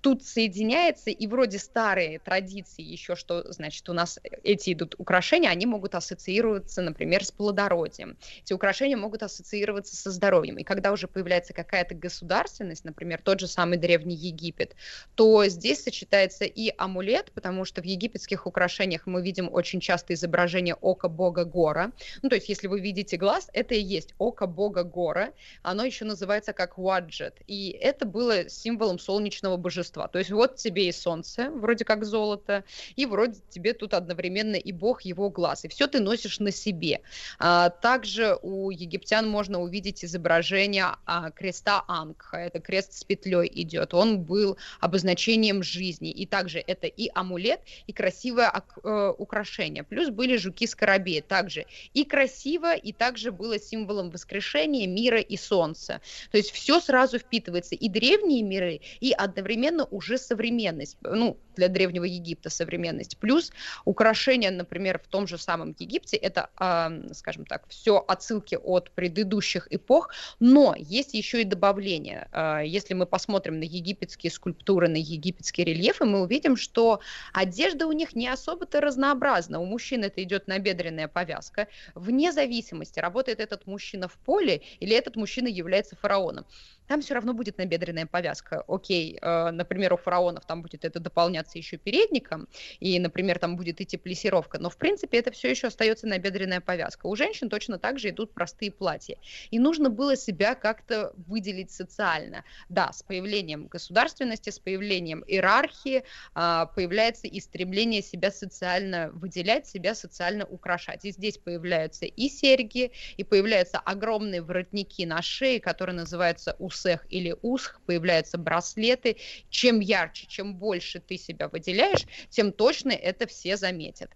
тут 0.00 0.24
соединяется, 0.24 1.10
и 1.10 1.26
вроде 1.26 1.58
старые 1.58 2.18
традиции 2.18 2.82
еще, 2.82 3.16
что, 3.16 3.52
значит, 3.52 3.88
у 3.88 3.92
нас 3.92 4.18
эти 4.42 4.72
идут 4.72 4.94
украшения, 4.98 5.50
они 5.50 5.66
могут 5.66 5.94
ассоциироваться, 5.94 6.82
например, 6.82 7.24
с 7.24 7.30
плодородием. 7.30 8.16
Эти 8.42 8.52
украшения 8.52 8.96
могут 8.96 9.22
ассоциироваться 9.22 9.96
со 9.96 10.10
здоровьем. 10.10 10.56
И 10.56 10.64
когда 10.64 10.92
уже 10.92 11.06
появляется 11.06 11.52
какая-то 11.52 11.94
государственность, 11.94 12.84
например, 12.84 13.20
тот 13.22 13.40
же 13.40 13.46
самый 13.46 13.78
Древний 13.78 14.14
Египет, 14.14 14.74
то 15.14 15.46
здесь 15.46 15.82
сочетается 15.82 16.44
и 16.44 16.72
амулет, 16.76 17.30
потому 17.32 17.64
что 17.64 17.82
в 17.82 17.84
египетских 17.84 18.46
украшениях 18.46 19.06
мы 19.06 19.22
видим 19.22 19.52
очень 19.52 19.80
часто 19.80 20.14
изображение 20.14 20.74
ока 20.74 21.08
бога 21.08 21.44
Гора. 21.44 21.92
Ну, 22.22 22.28
то 22.28 22.36
есть, 22.36 22.48
если 22.48 22.66
вы 22.68 22.80
видите 22.80 23.16
глаз, 23.16 23.50
это 23.52 23.74
и 23.74 23.80
есть 23.82 24.14
око 24.18 24.46
бога 24.46 24.82
Гора. 24.82 25.32
Оно 25.62 25.84
еще 25.84 26.04
называется 26.04 26.52
как 26.52 26.78
Ваджет. 26.78 27.36
И 27.46 27.70
это 27.70 28.06
было 28.06 28.48
символом 28.48 28.98
солнечного 28.98 29.56
божества 29.56 29.89
божества. 29.90 30.08
То 30.08 30.18
есть 30.18 30.30
вот 30.30 30.56
тебе 30.56 30.88
и 30.88 30.92
солнце, 30.92 31.50
вроде 31.50 31.84
как 31.84 32.04
золото, 32.04 32.64
и 32.96 33.06
вроде 33.06 33.40
тебе 33.50 33.72
тут 33.72 33.94
одновременно 33.94 34.56
и 34.56 34.72
бог 34.72 35.02
его 35.02 35.30
глаз. 35.30 35.64
И 35.64 35.68
все 35.68 35.86
ты 35.86 36.00
носишь 36.00 36.40
на 36.40 36.52
себе. 36.52 37.00
А, 37.38 37.70
также 37.70 38.38
у 38.42 38.70
египтян 38.70 39.28
можно 39.28 39.60
увидеть 39.60 40.04
изображение 40.04 40.96
а, 41.06 41.30
креста 41.30 41.84
Ангха. 41.88 42.36
Это 42.36 42.60
крест 42.60 42.92
с 42.92 43.04
петлей 43.04 43.50
идет. 43.52 43.94
Он 43.94 44.22
был 44.22 44.56
обозначением 44.80 45.62
жизни. 45.62 46.10
И 46.10 46.26
также 46.26 46.58
это 46.58 46.86
и 46.86 47.10
амулет, 47.14 47.60
и 47.86 47.92
красивое 47.92 48.52
э, 48.84 49.12
украшение. 49.18 49.82
Плюс 49.82 50.10
были 50.10 50.36
жуки-скоробеи. 50.36 51.20
Также 51.20 51.66
и 51.94 52.04
красиво, 52.04 52.74
и 52.74 52.92
также 52.92 53.32
было 53.32 53.58
символом 53.58 54.10
воскрешения, 54.10 54.86
мира 54.86 55.20
и 55.20 55.36
солнца. 55.36 56.00
То 56.30 56.38
есть 56.38 56.50
все 56.50 56.80
сразу 56.80 57.18
впитывается. 57.18 57.74
И 57.74 57.88
древние 57.88 58.42
миры, 58.42 58.80
и 59.00 59.12
одновременно 59.12 59.79
совершенно 59.80 59.84
уже 59.90 60.18
современность, 60.18 60.96
ну, 61.02 61.36
для 61.56 61.68
Древнего 61.68 62.04
Египта 62.04 62.50
современность. 62.50 63.18
Плюс 63.18 63.52
украшения, 63.84 64.50
например, 64.50 64.98
в 64.98 65.06
том 65.08 65.26
же 65.26 65.38
самом 65.38 65.74
Египте, 65.78 66.16
это, 66.16 66.48
э, 66.58 67.12
скажем 67.14 67.44
так, 67.44 67.68
все 67.68 68.04
отсылки 68.08 68.58
от 68.62 68.90
предыдущих 68.90 69.68
эпох, 69.70 70.10
но 70.40 70.74
есть 70.78 71.14
еще 71.14 71.42
и 71.42 71.44
добавление. 71.44 72.28
Э, 72.32 72.62
если 72.64 72.94
мы 72.94 73.06
посмотрим 73.06 73.58
на 73.58 73.64
египетские 73.64 74.30
скульптуры, 74.30 74.88
на 74.88 74.96
египетские 74.96 75.66
рельефы, 75.66 76.04
мы 76.04 76.22
увидим, 76.22 76.56
что 76.56 77.00
одежда 77.34 77.86
у 77.86 77.92
них 77.92 78.16
не 78.16 78.28
особо-то 78.28 78.80
разнообразна. 78.80 79.60
У 79.60 79.66
мужчин 79.66 80.04
это 80.04 80.22
идет 80.22 80.48
набедренная 80.48 81.08
повязка. 81.08 81.66
Вне 81.94 82.32
зависимости, 82.32 83.00
работает 83.00 83.40
этот 83.40 83.66
мужчина 83.66 84.08
в 84.08 84.16
поле 84.24 84.62
или 84.80 84.96
этот 84.96 85.16
мужчина 85.16 85.48
является 85.48 85.96
фараоном 85.96 86.46
там 86.90 87.02
все 87.02 87.14
равно 87.14 87.34
будет 87.34 87.56
набедренная 87.56 88.06
повязка. 88.06 88.64
Окей, 88.66 89.16
э, 89.22 89.50
например, 89.52 89.92
у 89.92 89.96
фараонов 89.96 90.44
там 90.44 90.60
будет 90.60 90.84
это 90.84 90.98
дополняться 90.98 91.56
еще 91.56 91.76
передником, 91.76 92.48
и, 92.80 92.98
например, 92.98 93.38
там 93.38 93.56
будет 93.56 93.80
идти 93.80 93.96
плесировка, 93.96 94.58
но, 94.58 94.70
в 94.70 94.76
принципе, 94.76 95.18
это 95.18 95.30
все 95.30 95.50
еще 95.50 95.68
остается 95.68 96.08
набедренная 96.08 96.60
повязка. 96.60 97.06
У 97.06 97.14
женщин 97.14 97.48
точно 97.48 97.78
так 97.78 98.00
же 98.00 98.08
идут 98.08 98.34
простые 98.34 98.72
платья. 98.72 99.18
И 99.52 99.60
нужно 99.60 99.88
было 99.88 100.16
себя 100.16 100.56
как-то 100.56 101.12
выделить 101.28 101.70
социально. 101.70 102.42
Да, 102.68 102.92
с 102.92 103.04
появлением 103.04 103.68
государственности, 103.68 104.50
с 104.50 104.58
появлением 104.58 105.22
иерархии 105.28 106.02
э, 106.34 106.66
появляется 106.74 107.28
и 107.28 107.38
стремление 107.38 108.02
себя 108.02 108.32
социально 108.32 109.10
выделять, 109.12 109.68
себя 109.68 109.94
социально 109.94 110.44
украшать. 110.44 111.04
И 111.04 111.12
здесь 111.12 111.38
появляются 111.38 112.06
и 112.06 112.28
серьги, 112.28 112.90
и 113.16 113.22
появляются 113.22 113.78
огромные 113.78 114.42
воротники 114.42 115.02
на 115.02 115.22
шее, 115.22 115.60
которые 115.60 115.94
называются 115.94 116.56
ус 116.58 116.79
усех 116.80 117.06
или 117.10 117.36
усх 117.42 117.80
появляются 117.86 118.38
браслеты. 118.38 119.16
Чем 119.48 119.80
ярче, 119.80 120.26
чем 120.26 120.54
больше 120.54 121.00
ты 121.00 121.16
себя 121.16 121.48
выделяешь, 121.48 122.06
тем 122.28 122.52
точно 122.52 122.92
это 122.92 123.26
все 123.26 123.56
заметят. 123.56 124.10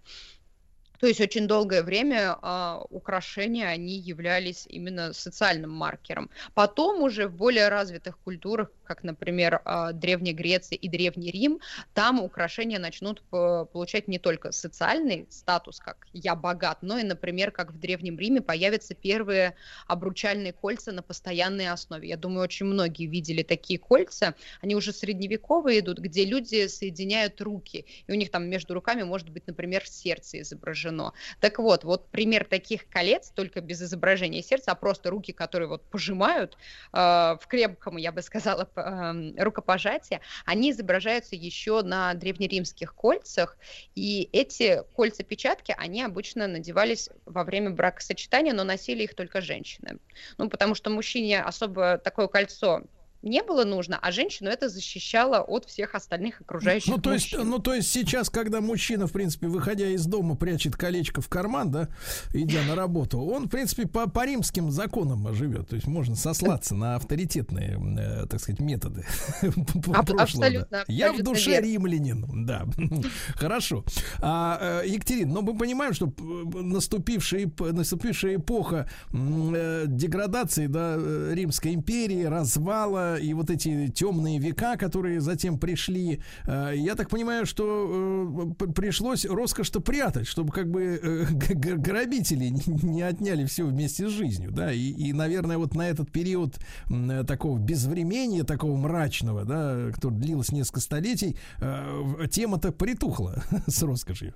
То 1.04 1.08
есть 1.08 1.20
очень 1.20 1.46
долгое 1.46 1.82
время 1.82 2.38
а, 2.40 2.82
украшения, 2.88 3.66
они 3.66 3.98
являлись 3.98 4.66
именно 4.66 5.12
социальным 5.12 5.70
маркером. 5.70 6.30
Потом 6.54 7.02
уже 7.02 7.28
в 7.28 7.36
более 7.36 7.68
развитых 7.68 8.18
культурах, 8.20 8.70
как, 8.84 9.02
например, 9.04 9.60
а, 9.66 9.92
Древняя 9.92 10.34
Греция 10.34 10.78
и 10.78 10.88
Древний 10.88 11.30
Рим, 11.30 11.60
там 11.92 12.22
украшения 12.22 12.78
начнут 12.78 13.22
получать 13.28 14.08
не 14.08 14.18
только 14.18 14.50
социальный 14.50 15.26
статус, 15.28 15.78
как 15.78 16.06
«я 16.14 16.34
богат», 16.34 16.78
но 16.80 16.96
и, 16.96 17.02
например, 17.02 17.50
как 17.50 17.74
в 17.74 17.78
Древнем 17.78 18.18
Риме 18.18 18.40
появятся 18.40 18.94
первые 18.94 19.56
обручальные 19.86 20.54
кольца 20.54 20.90
на 20.90 21.02
постоянной 21.02 21.68
основе. 21.68 22.08
Я 22.08 22.16
думаю, 22.16 22.44
очень 22.44 22.64
многие 22.64 23.04
видели 23.04 23.42
такие 23.42 23.78
кольца. 23.78 24.36
Они 24.62 24.74
уже 24.74 24.90
средневековые 24.90 25.80
идут, 25.80 25.98
где 25.98 26.24
люди 26.24 26.66
соединяют 26.66 27.42
руки, 27.42 27.84
и 28.06 28.10
у 28.10 28.14
них 28.14 28.30
там 28.30 28.48
между 28.48 28.72
руками 28.72 29.02
может 29.02 29.28
быть, 29.28 29.46
например, 29.46 29.86
сердце 29.86 30.40
изображено. 30.40 30.93
Так 31.40 31.58
вот, 31.58 31.84
вот 31.84 32.08
пример 32.10 32.44
таких 32.44 32.88
колец, 32.88 33.30
только 33.30 33.60
без 33.60 33.82
изображения 33.82 34.42
сердца, 34.42 34.72
а 34.72 34.74
просто 34.74 35.10
руки, 35.10 35.32
которые 35.32 35.68
вот 35.68 35.84
пожимают 35.90 36.56
э, 36.92 36.96
в 36.96 37.46
крепком, 37.48 37.96
я 37.96 38.12
бы 38.12 38.22
сказала, 38.22 38.68
эм, 38.76 39.34
рукопожатии, 39.38 40.20
они 40.44 40.70
изображаются 40.70 41.36
еще 41.36 41.82
на 41.82 42.14
древнеримских 42.14 42.94
кольцах, 42.94 43.56
и 43.94 44.28
эти 44.32 44.82
кольца-печатки, 44.94 45.74
они 45.76 46.02
обычно 46.02 46.46
надевались 46.46 47.10
во 47.26 47.44
время 47.44 47.70
бракосочетания, 47.70 48.52
но 48.52 48.64
носили 48.64 49.04
их 49.04 49.14
только 49.14 49.40
женщины. 49.40 49.98
Ну, 50.38 50.48
потому 50.48 50.74
что 50.74 50.90
мужчине 50.90 51.42
особо 51.42 51.98
такое 51.98 52.28
кольцо 52.28 52.82
не 53.24 53.42
было 53.42 53.64
нужно, 53.64 53.98
а 54.00 54.12
женщину 54.12 54.50
это 54.50 54.68
защищало 54.68 55.40
от 55.40 55.64
всех 55.64 55.94
остальных 55.94 56.40
окружающих 56.42 56.94
Ну, 56.94 57.00
то 57.00 57.12
есть, 57.12 57.32
мужчин. 57.32 57.48
ну, 57.48 57.58
то 57.58 57.74
есть 57.74 57.90
сейчас, 57.90 58.28
когда 58.28 58.60
мужчина, 58.60 59.06
в 59.06 59.12
принципе, 59.12 59.46
выходя 59.48 59.88
из 59.88 60.04
дома, 60.06 60.36
прячет 60.36 60.76
колечко 60.76 61.20
в 61.22 61.28
карман, 61.28 61.70
да, 61.70 61.88
идя 62.32 62.62
на 62.64 62.74
работу, 62.74 63.20
он, 63.20 63.46
в 63.46 63.50
принципе, 63.50 63.86
по, 63.86 64.08
по 64.08 64.26
римским 64.26 64.70
законам 64.70 65.34
живет. 65.34 65.68
То 65.68 65.76
есть 65.76 65.86
можно 65.86 66.16
сослаться 66.16 66.74
на 66.74 66.96
авторитетные, 66.96 67.78
э, 67.98 68.26
так 68.26 68.40
сказать, 68.40 68.60
методы 68.60 69.06
прошлого, 69.84 70.22
абсолютно, 70.22 70.84
Я 70.88 71.12
в 71.12 71.22
душе 71.22 71.60
римлянин, 71.60 72.44
да. 72.46 72.66
Хорошо. 73.36 73.84
А, 74.20 74.82
э, 74.84 74.88
Екатерина, 74.88 75.32
но 75.34 75.42
мы 75.42 75.56
понимаем, 75.56 75.94
что 75.94 76.12
наступившая, 76.18 77.50
наступившая 77.58 78.36
эпоха 78.36 78.88
э, 79.12 79.84
деградации 79.86 80.66
да, 80.66 80.96
э, 80.98 81.32
Римской 81.34 81.74
империи, 81.74 82.24
развала 82.24 83.13
и 83.16 83.32
вот 83.34 83.50
эти 83.50 83.88
темные 83.88 84.38
века, 84.38 84.76
которые 84.76 85.20
затем 85.20 85.58
пришли, 85.58 86.20
э, 86.46 86.72
я 86.76 86.94
так 86.94 87.08
понимаю, 87.08 87.46
что 87.46 88.54
э, 88.60 88.64
пришлось 88.72 89.24
роскошь-то 89.24 89.80
прятать, 89.80 90.26
чтобы 90.26 90.52
как 90.52 90.70
бы 90.70 91.00
э, 91.02 91.24
грабители 91.54 92.46
не- 92.66 93.02
отняли 93.02 93.44
все 93.46 93.64
вместе 93.66 94.08
с 94.08 94.12
жизнью, 94.12 94.50
да, 94.52 94.72
и, 94.72 94.90
и, 94.90 95.12
наверное, 95.12 95.58
вот 95.58 95.74
на 95.74 95.88
этот 95.88 96.10
период 96.10 96.58
э, 96.90 97.24
такого 97.26 97.58
безвременья, 97.58 98.44
такого 98.44 98.76
мрачного, 98.76 99.44
да, 99.44 99.90
который 99.92 100.18
длился 100.18 100.54
несколько 100.54 100.80
столетий, 100.80 101.36
э, 101.60 102.26
тема-то 102.30 102.72
притухла 102.72 103.42
с 103.66 103.82
роскошью. 103.82 104.34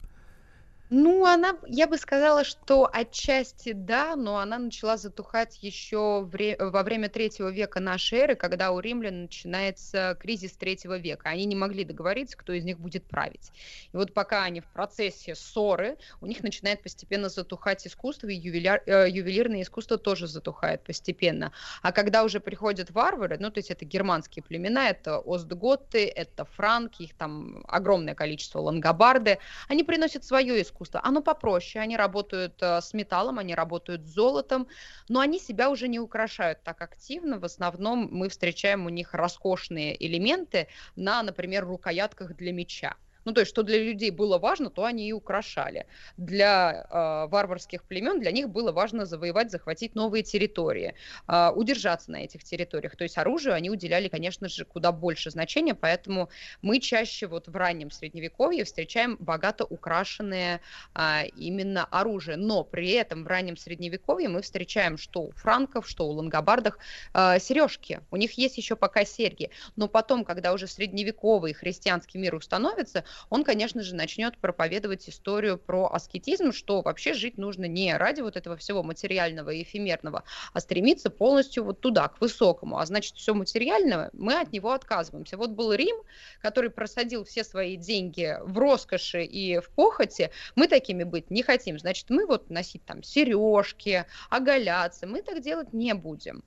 Ну, 0.91 1.27
она, 1.27 1.59
я 1.67 1.87
бы 1.87 1.99
сказала, 1.99 2.45
что 2.45 2.89
отчасти 2.91 3.73
да, 3.75 4.17
но 4.17 4.39
она 4.39 4.59
начала 4.59 4.97
затухать 4.97 5.59
еще 5.63 6.23
вре- 6.25 6.57
во 6.59 6.83
время 6.83 7.11
третьего 7.11 7.51
века 7.51 7.79
нашей 7.79 8.21
эры, 8.21 8.37
когда 8.37 8.71
у 8.73 8.81
римлян 8.81 9.23
начинается 9.25 10.17
кризис 10.19 10.57
третьего 10.57 10.97
века. 10.97 11.29
Они 11.29 11.45
не 11.45 11.57
могли 11.57 11.85
договориться, 11.85 12.39
кто 12.39 12.55
из 12.55 12.65
них 12.65 12.79
будет 12.81 13.07
править. 13.07 13.53
И 13.93 13.97
вот 13.99 14.15
пока 14.15 14.45
они 14.45 14.63
в 14.63 14.71
процессе 14.71 15.35
ссоры, 15.35 15.99
у 16.23 16.27
них 16.27 16.43
начинает 16.43 16.83
постепенно 16.83 17.29
затухать 17.29 17.87
искусство, 17.87 18.29
и 18.29 18.41
ювеляр- 18.41 18.81
э, 18.87 19.11
ювелирное 19.11 19.61
искусство 19.63 19.99
тоже 19.99 20.27
затухает 20.27 20.85
постепенно. 20.85 21.53
А 21.83 21.93
когда 21.93 22.25
уже 22.25 22.41
приходят 22.41 22.91
варвары, 22.93 23.37
ну, 23.39 23.51
то 23.51 23.59
есть 23.59 23.71
это 23.71 23.85
германские 23.85 24.43
племена, 24.43 24.89
это 24.89 25.19
остготы, 25.19 26.07
это 26.09 26.47
франки, 26.47 27.03
их 27.03 27.15
там 27.15 27.63
огромное 27.69 28.15
количество, 28.15 28.61
лангобарды, 28.61 29.39
они 29.69 29.85
приносят 29.85 30.25
свое 30.25 30.63
искусство. 30.63 30.78
Оно 31.03 31.23
попроще, 31.23 31.83
они 31.83 31.97
работают 31.97 32.63
э, 32.63 32.81
с 32.81 32.95
металлом, 32.95 33.39
они 33.39 33.55
работают 33.55 34.07
с 34.07 34.11
золотом, 34.15 34.69
но 35.09 35.21
они 35.21 35.39
себя 35.39 35.71
уже 35.71 35.89
не 35.89 35.99
украшают 36.01 36.63
так 36.63 36.81
активно. 36.83 37.39
В 37.39 37.45
основном 37.45 38.09
мы 38.11 38.29
встречаем 38.29 38.87
у 38.87 38.89
них 38.89 39.15
роскошные 39.15 39.95
элементы 40.07 40.69
на, 40.97 41.23
например, 41.23 41.67
рукоятках 41.67 42.35
для 42.37 42.53
меча. 42.53 42.97
Ну, 43.25 43.33
то 43.33 43.41
есть, 43.41 43.51
что 43.51 43.63
для 43.63 43.79
людей 43.79 44.11
было 44.11 44.39
важно, 44.39 44.71
то 44.71 44.85
они 44.85 45.09
и 45.09 45.13
украшали. 45.13 45.87
Для 46.17 46.87
э, 46.91 47.31
варварских 47.31 47.85
племен, 47.85 48.21
для 48.21 48.33
них 48.33 48.49
было 48.49 48.73
важно 48.73 49.07
завоевать, 49.07 49.51
захватить 49.51 49.95
новые 49.95 50.23
территории, 50.23 50.95
э, 51.27 51.51
удержаться 51.51 52.11
на 52.11 52.25
этих 52.25 52.45
территориях. 52.45 52.97
То 52.97 53.05
есть, 53.05 53.19
оружию 53.19 53.55
они 53.55 53.71
уделяли, 53.71 54.09
конечно 54.09 54.49
же, 54.49 54.65
куда 54.65 54.93
больше 54.93 55.31
значения, 55.31 55.75
поэтому 55.75 56.29
мы 56.63 56.81
чаще 56.81 57.27
вот 57.27 57.49
в 57.49 57.57
раннем 57.57 57.91
средневековье 57.91 58.65
встречаем 58.65 59.17
богато 59.21 59.65
украшенное 59.65 60.61
а, 60.95 61.25
именно 61.37 61.85
оружие. 61.85 62.37
Но 62.37 62.65
при 62.65 62.91
этом 62.91 63.25
в 63.25 63.27
раннем 63.27 63.57
средневековье 63.57 64.29
мы 64.29 64.43
встречаем 64.43 64.97
что 64.97 65.23
у 65.23 65.31
франков, 65.33 65.89
что 65.89 66.07
у 66.07 66.13
лангобардах 66.13 66.79
а, 67.13 67.39
сережки. 67.39 68.01
У 68.11 68.17
них 68.17 68.33
есть 68.33 68.57
еще 68.57 68.77
пока 68.77 69.05
серьги. 69.05 69.51
Но 69.77 69.89
потом, 69.89 70.25
когда 70.25 70.53
уже 70.53 70.67
средневековый 70.67 71.53
христианский 71.53 72.19
мир 72.19 72.35
установится, 72.35 73.05
он, 73.31 73.45
конечно 73.45 73.83
же, 73.83 73.95
начнет 73.95 74.39
проповедовать 74.39 75.09
историю 75.09 75.59
про 75.59 75.89
аскетизм, 75.93 76.53
что 76.53 76.83
вообще 76.83 77.15
жить 77.15 77.39
нужно 77.39 77.67
не 77.67 77.97
ради 77.97 78.21
вот 78.21 78.37
этого 78.37 78.57
всего 78.57 78.83
материального 78.83 79.51
и 79.51 79.63
эфемерного, 79.63 80.25
а 80.53 80.61
стремиться 80.61 81.11
полностью 81.11 81.65
вот 81.65 81.81
туда, 81.81 82.09
к 82.09 82.21
высокому. 82.21 82.79
А 82.79 82.87
значит, 82.87 83.17
все 83.17 83.35
материальное, 83.35 84.11
мы 84.13 84.41
от 84.41 84.53
него 84.53 84.73
отказываемся. 84.73 85.37
Вот 85.37 85.51
был 85.51 85.73
Рим, 85.73 85.97
который 86.41 86.71
просадил 86.71 87.25
все 87.25 87.45
свои 87.45 87.77
деньги 87.77 88.37
в 88.43 88.59
роскоши 88.59 89.25
и 89.25 89.59
в 89.59 89.71
похоти, 89.71 90.31
мы 90.57 90.69
такими 90.69 91.05
быть 91.05 91.31
не 91.31 91.43
хотим. 91.43 91.79
Значит, 91.79 92.11
мы 92.11 92.27
вот 92.27 92.51
носить 92.51 92.85
там 92.85 93.03
сережки, 93.03 94.05
оголяться, 94.31 95.07
мы 95.07 95.23
так 95.23 95.41
делать 95.41 95.73
не 95.73 95.95
будем. 95.95 96.43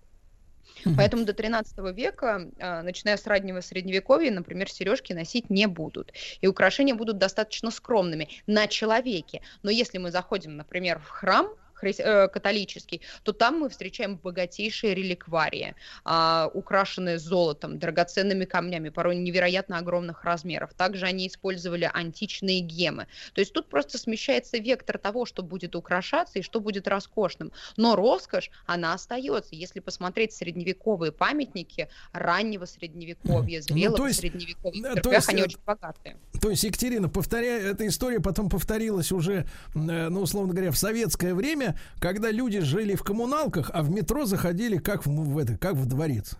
Поэтому 0.97 1.25
до 1.25 1.33
13 1.33 1.91
века, 1.93 2.49
а, 2.59 2.83
начиная 2.83 3.17
с 3.17 3.25
раннего 3.27 3.61
средневековья, 3.61 4.31
например, 4.31 4.69
сережки 4.69 5.13
носить 5.13 5.49
не 5.49 5.67
будут. 5.67 6.13
И 6.41 6.47
украшения 6.47 6.95
будут 6.95 7.17
достаточно 7.17 7.71
скромными 7.71 8.29
на 8.47 8.67
человеке. 8.67 9.41
Но 9.63 9.71
если 9.71 9.97
мы 9.97 10.11
заходим, 10.11 10.57
например, 10.57 10.99
в 10.99 11.07
храм, 11.07 11.47
хри- 11.81 12.01
э, 12.01 12.27
католический, 12.27 13.01
то 13.23 13.33
там 13.33 13.59
мы 13.59 13.69
встречаем 13.69 14.17
богатейшие 14.17 14.93
реликварии, 14.95 15.75
а, 16.03 16.49
украшенные 16.53 17.19
золотом, 17.19 17.79
драгоценными 17.79 18.45
камнями, 18.45 18.89
порой 18.89 19.15
невероятно 19.15 19.77
огромных 19.77 20.23
размеров. 20.23 20.73
Также 20.73 21.05
они 21.05 21.27
использовали 21.27 21.89
античные 21.91 22.59
гемы. 22.59 23.07
То 23.33 23.41
есть 23.41 23.53
тут 23.53 23.69
просто 23.69 23.97
смещается 23.97 24.57
вектор 24.57 24.97
того, 24.97 25.25
что 25.25 25.43
будет 25.43 25.75
украшаться 25.75 26.39
и 26.39 26.41
что 26.41 26.59
будет 26.59 26.87
роскошным. 26.87 27.51
Но 27.77 27.95
роскошь, 27.95 28.51
она 28.65 28.93
остается. 28.93 29.55
Если 29.55 29.79
посмотреть 29.79 30.33
средневековые 30.33 31.11
памятники 31.11 31.89
раннего 32.13 32.65
средневековья, 32.65 33.61
зрелого 33.61 33.97
то 33.97 34.07
есть, 34.07 34.19
средневековья, 34.19 34.95
то 34.95 35.11
церквях 35.11 35.13
есть, 35.13 35.29
они 35.29 35.41
э, 35.41 35.45
очень 35.45 35.59
богатые. 35.65 36.17
То 36.41 36.49
есть, 36.49 36.63
Екатерина, 36.63 37.09
повторяя, 37.09 37.61
эта 37.61 37.87
история 37.87 38.19
потом 38.19 38.49
повторилась 38.49 39.11
уже, 39.11 39.45
э, 39.75 40.09
ну, 40.09 40.21
условно 40.21 40.53
говоря, 40.53 40.71
в 40.71 40.77
советское 40.77 41.33
время, 41.33 41.70
когда 41.99 42.31
люди 42.31 42.59
жили 42.59 42.95
в 42.95 43.03
коммуналках, 43.03 43.71
а 43.73 43.81
в 43.81 43.89
метро 43.89 44.25
заходили 44.25 44.77
как 44.77 45.05
в, 45.05 45.09
в 45.09 45.37
это, 45.37 45.57
как 45.57 45.73
в 45.73 45.85
дворец. 45.85 46.35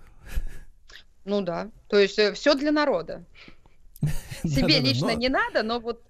Ну 1.26 1.41
да. 1.41 1.70
То 1.88 1.99
есть 1.99 2.20
все 2.36 2.56
для 2.56 2.72
народа. 2.72 3.24
Себе 4.44 4.80
лично 4.80 5.08
но- 5.08 5.14
не 5.14 5.30
надо, 5.30 5.64
но 5.64 5.80
вот 5.80 6.02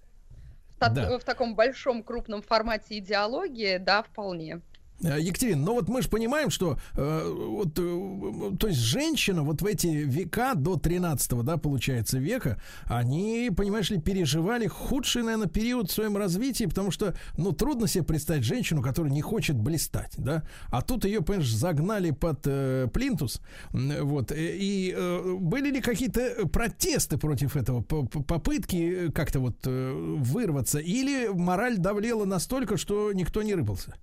в 0.80 1.24
таком 1.24 1.56
большом 1.56 2.02
крупном 2.04 2.42
формате 2.42 2.98
идеологии, 2.98 3.78
да, 3.78 4.02
вполне. 4.02 4.62
Э, 5.04 5.20
Екатерина, 5.20 5.66
ну 5.66 5.74
вот 5.74 5.88
мы 5.88 6.02
же 6.02 6.10
понимаем, 6.10 6.50
что 6.50 6.78
э, 6.96 7.34
вот, 7.50 7.78
э, 7.78 8.58
то 8.58 8.68
есть 8.68 8.80
женщина 8.80 9.44
вот 9.44 9.62
в 9.62 9.66
эти 9.66 9.88
века 9.88 10.54
до 10.56 10.78
13 10.78 11.44
да, 11.44 11.58
получается, 11.58 12.20
века, 12.20 12.62
они, 12.86 13.52
понимаешь 13.56 13.90
ли, 13.90 14.00
переживали 14.00 14.68
худший, 14.68 15.24
наверное, 15.24 15.48
период 15.48 15.90
в 15.90 15.94
своем 15.94 16.18
развитии, 16.18 16.66
потому 16.66 16.92
что, 16.92 17.16
ну, 17.38 17.52
трудно 17.52 17.88
себе 17.88 18.04
представить 18.04 18.44
женщину, 18.44 18.82
которая 18.82 19.12
не 19.12 19.22
хочет 19.22 19.58
блистать, 19.58 20.14
да, 20.18 20.44
а 20.68 20.82
тут 20.82 21.06
ее, 21.06 21.22
понимаешь, 21.22 21.52
загнали 21.52 22.12
под 22.12 22.42
э, 22.46 22.88
плинтус, 22.94 23.42
вот, 23.72 24.32
э, 24.32 24.36
и 24.58 24.94
э, 24.96 25.38
были 25.40 25.72
ли 25.72 25.82
какие-то 25.82 26.48
протесты 26.48 27.18
против 27.18 27.56
этого, 27.56 27.82
попытки 27.82 29.08
э, 29.08 29.12
как-то 29.12 29.40
вот 29.40 29.58
э, 29.66 29.92
вырваться, 30.20 30.80
или 30.80 31.28
мораль 31.28 31.78
давлела 31.78 32.26
настолько, 32.26 32.78
что 32.78 33.12
никто 33.14 33.42
не 33.42 33.56
рыпался? 33.56 33.96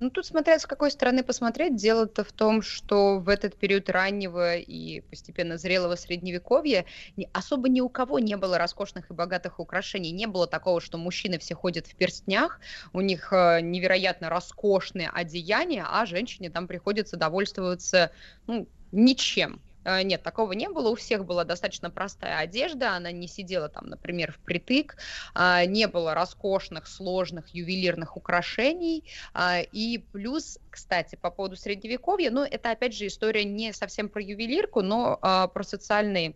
Ну, 0.00 0.10
тут 0.10 0.26
смотря 0.26 0.58
с 0.58 0.66
какой 0.66 0.90
стороны 0.92 1.24
посмотреть. 1.24 1.74
Дело-то 1.74 2.22
в 2.22 2.30
том, 2.32 2.62
что 2.62 3.18
в 3.18 3.28
этот 3.28 3.56
период 3.56 3.90
раннего 3.90 4.56
и 4.56 5.00
постепенно 5.00 5.58
зрелого 5.58 5.96
средневековья 5.96 6.84
особо 7.32 7.68
ни 7.68 7.80
у 7.80 7.88
кого 7.88 8.20
не 8.20 8.36
было 8.36 8.58
роскошных 8.58 9.10
и 9.10 9.14
богатых 9.14 9.58
украшений. 9.58 10.12
Не 10.12 10.26
было 10.26 10.46
такого, 10.46 10.80
что 10.80 10.98
мужчины 10.98 11.38
все 11.38 11.54
ходят 11.56 11.88
в 11.88 11.96
перстнях, 11.96 12.60
у 12.92 13.00
них 13.00 13.32
э, 13.32 13.60
невероятно 13.60 14.30
роскошные 14.30 15.10
одеяния, 15.10 15.84
а 15.88 16.06
женщине 16.06 16.50
там 16.50 16.68
приходится 16.68 17.16
довольствоваться 17.16 18.12
ну, 18.46 18.68
ничем. 18.92 19.60
Э, 19.88 20.02
Нет, 20.02 20.22
такого 20.22 20.52
не 20.52 20.68
было. 20.68 20.90
У 20.90 20.94
всех 20.94 21.24
была 21.24 21.44
достаточно 21.44 21.90
простая 21.90 22.38
одежда. 22.38 22.94
Она 22.94 23.10
не 23.10 23.26
сидела 23.26 23.68
там, 23.68 23.86
например, 23.86 24.32
впритык. 24.32 24.96
а, 25.34 25.64
Не 25.64 25.86
было 25.88 26.14
роскошных, 26.14 26.86
сложных 26.86 27.48
ювелирных 27.54 28.16
украшений. 28.16 29.04
а, 29.32 29.60
И 29.60 29.98
плюс, 29.98 30.58
кстати, 30.70 31.16
по 31.16 31.30
поводу 31.30 31.56
средневековья, 31.56 32.30
ну, 32.30 32.44
это 32.44 32.70
опять 32.70 32.94
же 32.94 33.06
история 33.06 33.44
не 33.44 33.72
совсем 33.72 34.08
про 34.10 34.20
ювелирку, 34.22 34.82
но 34.82 35.18
а, 35.22 35.48
про 35.48 35.64
социальные 35.64 36.34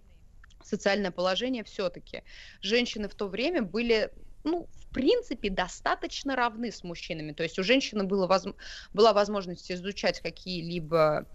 социальное 0.64 1.10
положение 1.10 1.64
все-таки. 1.64 2.22
Женщины 2.60 3.08
в 3.08 3.14
то 3.14 3.26
время 3.26 3.62
были 3.62 4.12
ну, 4.44 4.68
в 4.72 4.88
принципе, 4.88 5.50
достаточно 5.50 6.36
равны 6.36 6.72
с 6.72 6.82
мужчинами. 6.82 7.32
То 7.32 7.42
есть 7.42 7.58
у 7.58 7.62
женщины 7.62 8.04
было 8.04 8.26
возм- 8.28 8.56
была 8.92 9.12
возможность 9.12 9.70
изучать 9.70 10.20
какие-либо 10.20 11.26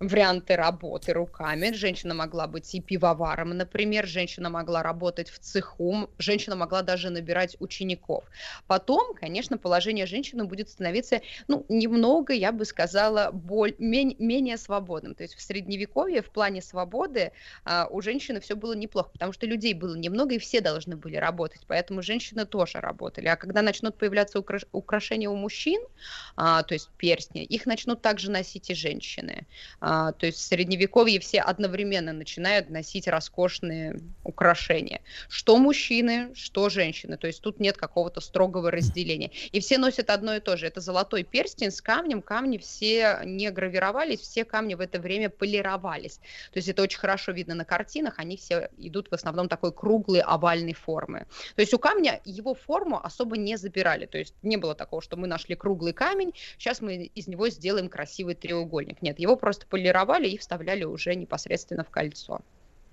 варианты 0.00 0.56
работы 0.56 1.12
руками. 1.12 1.72
Женщина 1.72 2.14
могла 2.14 2.46
быть 2.46 2.74
и 2.74 2.80
пивоваром, 2.80 3.50
например, 3.50 4.06
женщина 4.06 4.50
могла 4.50 4.82
работать 4.82 5.30
в 5.30 5.38
цеху, 5.38 6.10
женщина 6.18 6.56
могла 6.56 6.82
даже 6.82 7.10
набирать 7.10 7.56
учеников. 7.60 8.24
Потом, 8.66 9.14
конечно, 9.14 9.56
положение 9.58 10.06
женщины 10.06 10.44
будет 10.44 10.68
становиться, 10.68 11.20
ну, 11.48 11.64
немного, 11.68 12.32
я 12.32 12.52
бы 12.52 12.64
сказала, 12.64 13.30
боль, 13.32 13.74
мен- 13.78 14.16
менее 14.18 14.56
свободным. 14.58 15.14
То 15.14 15.22
есть 15.22 15.34
в 15.34 15.40
средневековье 15.42 16.22
в 16.22 16.30
плане 16.30 16.60
свободы 16.62 17.32
а, 17.64 17.86
у 17.90 18.00
женщины 18.00 18.40
все 18.40 18.56
было 18.56 18.74
неплохо, 18.74 19.10
потому 19.12 19.32
что 19.32 19.46
людей 19.46 19.74
было 19.74 19.94
немного, 19.96 20.34
и 20.34 20.38
все 20.38 20.60
должны 20.60 20.96
были 20.96 21.16
работать, 21.16 21.62
поэтому 21.66 22.02
женщины 22.02 22.44
тоже 22.46 22.80
работали. 22.80 23.26
А 23.28 23.36
когда 23.36 23.62
начнут 23.62 23.96
появляться 23.96 24.38
украш- 24.38 24.66
украшения 24.72 25.28
у 25.30 25.36
мужчин, 25.36 25.80
а, 26.36 26.62
то 26.62 26.74
есть 26.74 26.90
перстни, 26.96 27.44
их 27.44 27.66
начнут 27.66 28.02
также 28.02 28.30
носить 28.30 28.70
и 28.70 28.74
женщины. 28.74 29.46
А, 29.86 30.12
то 30.12 30.24
есть 30.24 30.38
в 30.38 30.40
средневековье 30.40 31.20
все 31.20 31.40
одновременно 31.40 32.14
начинают 32.14 32.70
носить 32.70 33.06
роскошные 33.06 34.00
украшения. 34.22 35.02
Что 35.28 35.58
мужчины, 35.58 36.30
что 36.34 36.70
женщины. 36.70 37.18
То 37.18 37.26
есть 37.26 37.42
тут 37.42 37.60
нет 37.60 37.76
какого-то 37.76 38.22
строгого 38.22 38.70
разделения. 38.70 39.30
И 39.52 39.60
все 39.60 39.76
носят 39.76 40.08
одно 40.08 40.36
и 40.36 40.40
то 40.40 40.56
же. 40.56 40.66
Это 40.66 40.80
золотой 40.80 41.22
перстень 41.22 41.70
с 41.70 41.82
камнем. 41.82 42.22
Камни 42.22 42.56
все 42.56 43.20
не 43.26 43.50
гравировались, 43.50 44.20
все 44.20 44.46
камни 44.46 44.72
в 44.72 44.80
это 44.80 44.98
время 44.98 45.28
полировались. 45.28 46.16
То 46.52 46.56
есть 46.60 46.68
это 46.68 46.80
очень 46.80 46.98
хорошо 46.98 47.32
видно 47.32 47.54
на 47.54 47.66
картинах. 47.66 48.14
Они 48.16 48.38
все 48.38 48.70
идут 48.78 49.10
в 49.10 49.12
основном 49.12 49.50
такой 49.50 49.70
круглой 49.70 50.20
овальной 50.20 50.72
формы. 50.72 51.26
То 51.56 51.60
есть 51.60 51.74
у 51.74 51.78
камня 51.78 52.22
его 52.24 52.54
форму 52.54 53.04
особо 53.04 53.36
не 53.36 53.58
забирали. 53.58 54.06
То 54.06 54.16
есть 54.16 54.34
не 54.42 54.56
было 54.56 54.74
такого, 54.74 55.02
что 55.02 55.18
мы 55.18 55.26
нашли 55.26 55.56
круглый 55.56 55.92
камень, 55.92 56.32
сейчас 56.56 56.80
мы 56.80 57.04
из 57.04 57.26
него 57.28 57.50
сделаем 57.50 57.90
красивый 57.90 58.34
треугольник. 58.34 59.02
Нет, 59.02 59.18
его 59.18 59.36
просто 59.36 59.66
полировали 59.74 60.28
и 60.28 60.38
вставляли 60.38 60.84
уже 60.84 61.16
непосредственно 61.16 61.82
в 61.82 61.90
кольцо. 61.90 62.42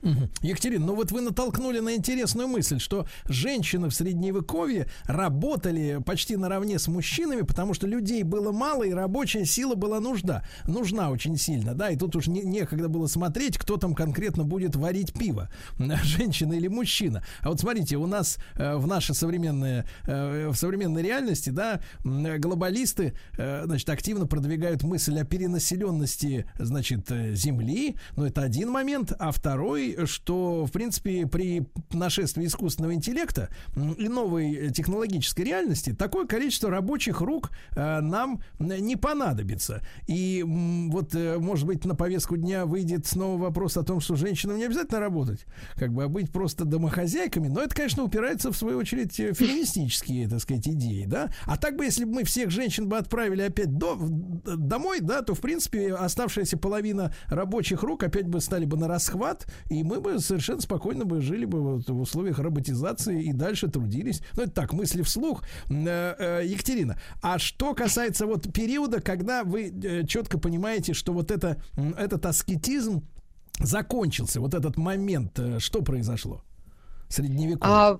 Мгм. 0.02 0.30
Екатерина, 0.41 0.88
ну 0.88 0.95
вот 0.95 1.11
вы 1.11 1.22
натолкнули 1.22 1.80
на 1.80 1.95
интересную 1.95 2.48
мысль, 2.48 2.80
что 2.80 3.06
женщины 3.26 3.90
в 3.90 3.94
средневековье 3.94 4.88
работали 5.06 5.99
почти 6.03 6.38
наравне 6.38 6.80
с 6.80 6.88
мужчинами, 6.88 7.41
потому 7.41 7.73
что 7.73 7.86
людей 7.86 8.23
было 8.23 8.52
мало 8.52 8.84
и 8.84 8.91
рабочая 8.91 9.45
сила 9.45 9.76
была 9.76 9.99
нужда, 9.99 10.44
нужна 10.65 11.11
очень 11.11 11.38
сильно, 11.38 11.76
да, 11.76 11.91
и 11.91 11.98
тут 11.98 12.15
уж 12.15 12.28
не, 12.28 12.41
некогда 12.41 12.90
было 12.90 13.07
смотреть, 13.07 13.57
кто 13.57 13.78
там 13.78 13.94
конкретно 13.94 14.44
будет 14.44 14.76
варить 14.76 15.14
пиво, 15.14 15.49
женщина 16.03 16.53
или 16.53 16.68
мужчина. 16.68 17.23
А 17.41 17.49
вот 17.49 17.60
смотрите, 17.60 17.98
у 17.98 18.07
нас 18.07 18.38
э, 18.56 18.76
в 18.76 18.88
нашей 18.88 19.14
современной, 19.14 19.84
э, 20.07 20.48
в 20.49 20.56
современной 20.56 21.03
реальности, 21.03 21.52
да, 21.52 21.80
глобалисты, 22.03 23.14
э, 23.38 23.64
значит, 23.65 23.90
активно 23.90 24.26
продвигают 24.26 24.82
мысль 24.84 25.19
о 25.19 25.26
перенаселенности, 25.26 26.45
значит, 26.57 27.11
э, 27.11 27.36
Земли, 27.36 27.98
но 28.15 28.26
это 28.26 28.41
один 28.41 28.72
момент, 28.72 29.14
а 29.19 29.32
второй, 29.32 29.90
что, 30.05 30.65
в 30.65 30.72
принципе, 30.72 31.27
при 31.27 31.68
нашествии 31.91 32.45
искусственного 32.45 32.93
интеллекта 32.93 33.49
и 33.76 34.07
новой 34.07 34.72
технологической 34.72 35.45
реальности 35.45 35.93
такое 35.93 36.26
количество 36.26 36.69
рабочих 36.69 37.22
рук 37.22 37.51
э, 37.76 37.99
нам 38.01 38.41
не 38.59 38.95
понадобится. 38.95 39.81
И 40.07 40.43
вот, 40.45 41.15
э, 41.15 41.38
может 41.38 41.65
быть, 41.65 41.85
на 41.85 41.95
повестку 41.95 42.38
дня 42.38 42.65
выйдет 42.65 43.05
снова 43.05 43.39
вопрос 43.41 43.77
о 43.77 43.84
том, 43.84 43.99
что 43.99 44.15
женщинам 44.15 44.57
не 44.57 44.65
обязательно 44.65 44.99
работать, 44.99 45.45
как 45.76 45.93
бы, 45.93 46.03
а 46.03 46.07
быть 46.07 46.31
просто 46.31 46.65
домохозяйками, 46.65 47.47
но 47.47 47.61
это, 47.61 47.76
конечно, 47.76 48.03
упирается, 48.03 48.51
в 48.51 48.57
свою 48.57 48.77
очередь, 48.77 49.19
э, 49.19 49.34
феминистические, 49.34 50.27
так 50.27 50.39
сказать, 50.39 50.68
идеи, 50.68 51.05
да. 51.05 51.30
А 51.45 51.57
так 51.57 51.76
бы, 51.76 51.85
если 51.85 52.05
бы 52.05 52.13
мы 52.13 52.23
всех 52.23 52.49
женщин 52.51 52.88
бы 52.88 52.97
отправили 52.97 53.41
опять 53.41 53.77
до, 53.77 53.95
в- 53.95 54.57
домой, 54.57 54.99
да, 55.01 55.22
то, 55.22 55.34
в 55.34 55.41
принципе, 55.41 55.93
оставшаяся 55.93 56.57
половина 56.57 57.13
рабочих 57.27 57.84
рук 57.84 58.03
опять 58.03 58.27
бы 58.27 58.41
стали 58.41 58.65
бы 58.65 58.77
на 58.77 58.88
расхват, 58.88 59.47
и 59.69 59.81
мы 59.84 59.99
бы 59.99 60.20
совершенно 60.20 60.62
спокойно 60.62 61.06
бы 61.06 61.22
жили 61.22 61.45
бы 61.45 61.62
вот 61.62 61.90
в 61.90 61.99
условиях 61.99 62.40
роботизации 62.40 63.24
и 63.24 63.34
дальше 63.34 63.68
трудились. 63.68 64.22
Ну, 64.36 64.44
это 64.44 64.52
так, 64.52 64.74
мысли 64.74 65.02
вслух. 65.02 65.44
Э, 65.70 66.16
э, 66.18 66.45
Екатерина, 66.45 66.99
а 67.22 67.40
что 67.40 67.74
касается 67.74 68.26
вот 68.26 68.52
периода, 68.53 69.02
когда 69.02 69.44
вы 69.44 69.70
э, 69.70 70.06
четко 70.06 70.38
понимаете, 70.38 70.94
что 70.94 71.14
вот 71.14 71.32
это, 71.32 71.62
этот 71.98 72.26
аскетизм 72.26 73.03
закончился, 73.60 74.40
вот 74.40 74.53
этот 74.53 74.78
момент, 74.78 75.40
что 75.60 75.82
произошло? 75.82 76.41
Средневековье. 77.10 77.76
А, 77.76 77.99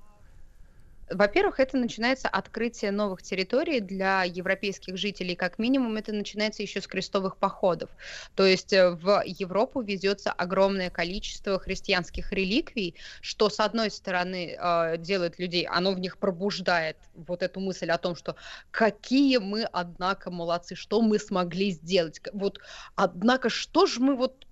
Во-первых, 1.14 1.60
это 1.60 1.76
начинается 1.76 2.28
открытие 2.28 2.90
новых 2.90 3.22
территорий 3.22 3.80
для 3.80 4.24
европейских 4.24 4.96
жителей. 4.96 5.34
Как 5.34 5.58
минимум, 5.58 5.96
это 5.96 6.12
начинается 6.12 6.62
еще 6.62 6.80
с 6.80 6.86
крестовых 6.86 7.36
походов. 7.36 7.90
То 8.34 8.44
есть 8.44 8.72
э, 8.72 8.90
в 8.90 9.22
Европу 9.24 9.80
везется 9.80 10.32
огромное 10.32 10.90
количество 10.90 11.58
христианских 11.58 12.32
реликвий, 12.32 12.94
что, 13.20 13.50
с 13.50 13.60
одной 13.60 13.90
стороны, 13.90 14.56
э, 14.58 14.96
делает 14.98 15.38
людей, 15.38 15.66
оно 15.66 15.92
в 15.92 16.00
них 16.00 16.18
пробуждает 16.18 16.96
вот 17.14 17.42
эту 17.42 17.60
мысль 17.60 17.90
о 17.90 17.98
том, 17.98 18.16
что 18.16 18.36
какие 18.70 19.38
мы, 19.38 19.64
однако, 19.64 20.30
молодцы, 20.30 20.74
что 20.74 21.02
мы 21.02 21.18
смогли 21.18 21.70
сделать. 21.70 22.20
Вот, 22.32 22.60
однако, 22.94 23.48
что 23.48 23.86
же 23.86 24.00
мы 24.00 24.16
вот 24.16 24.46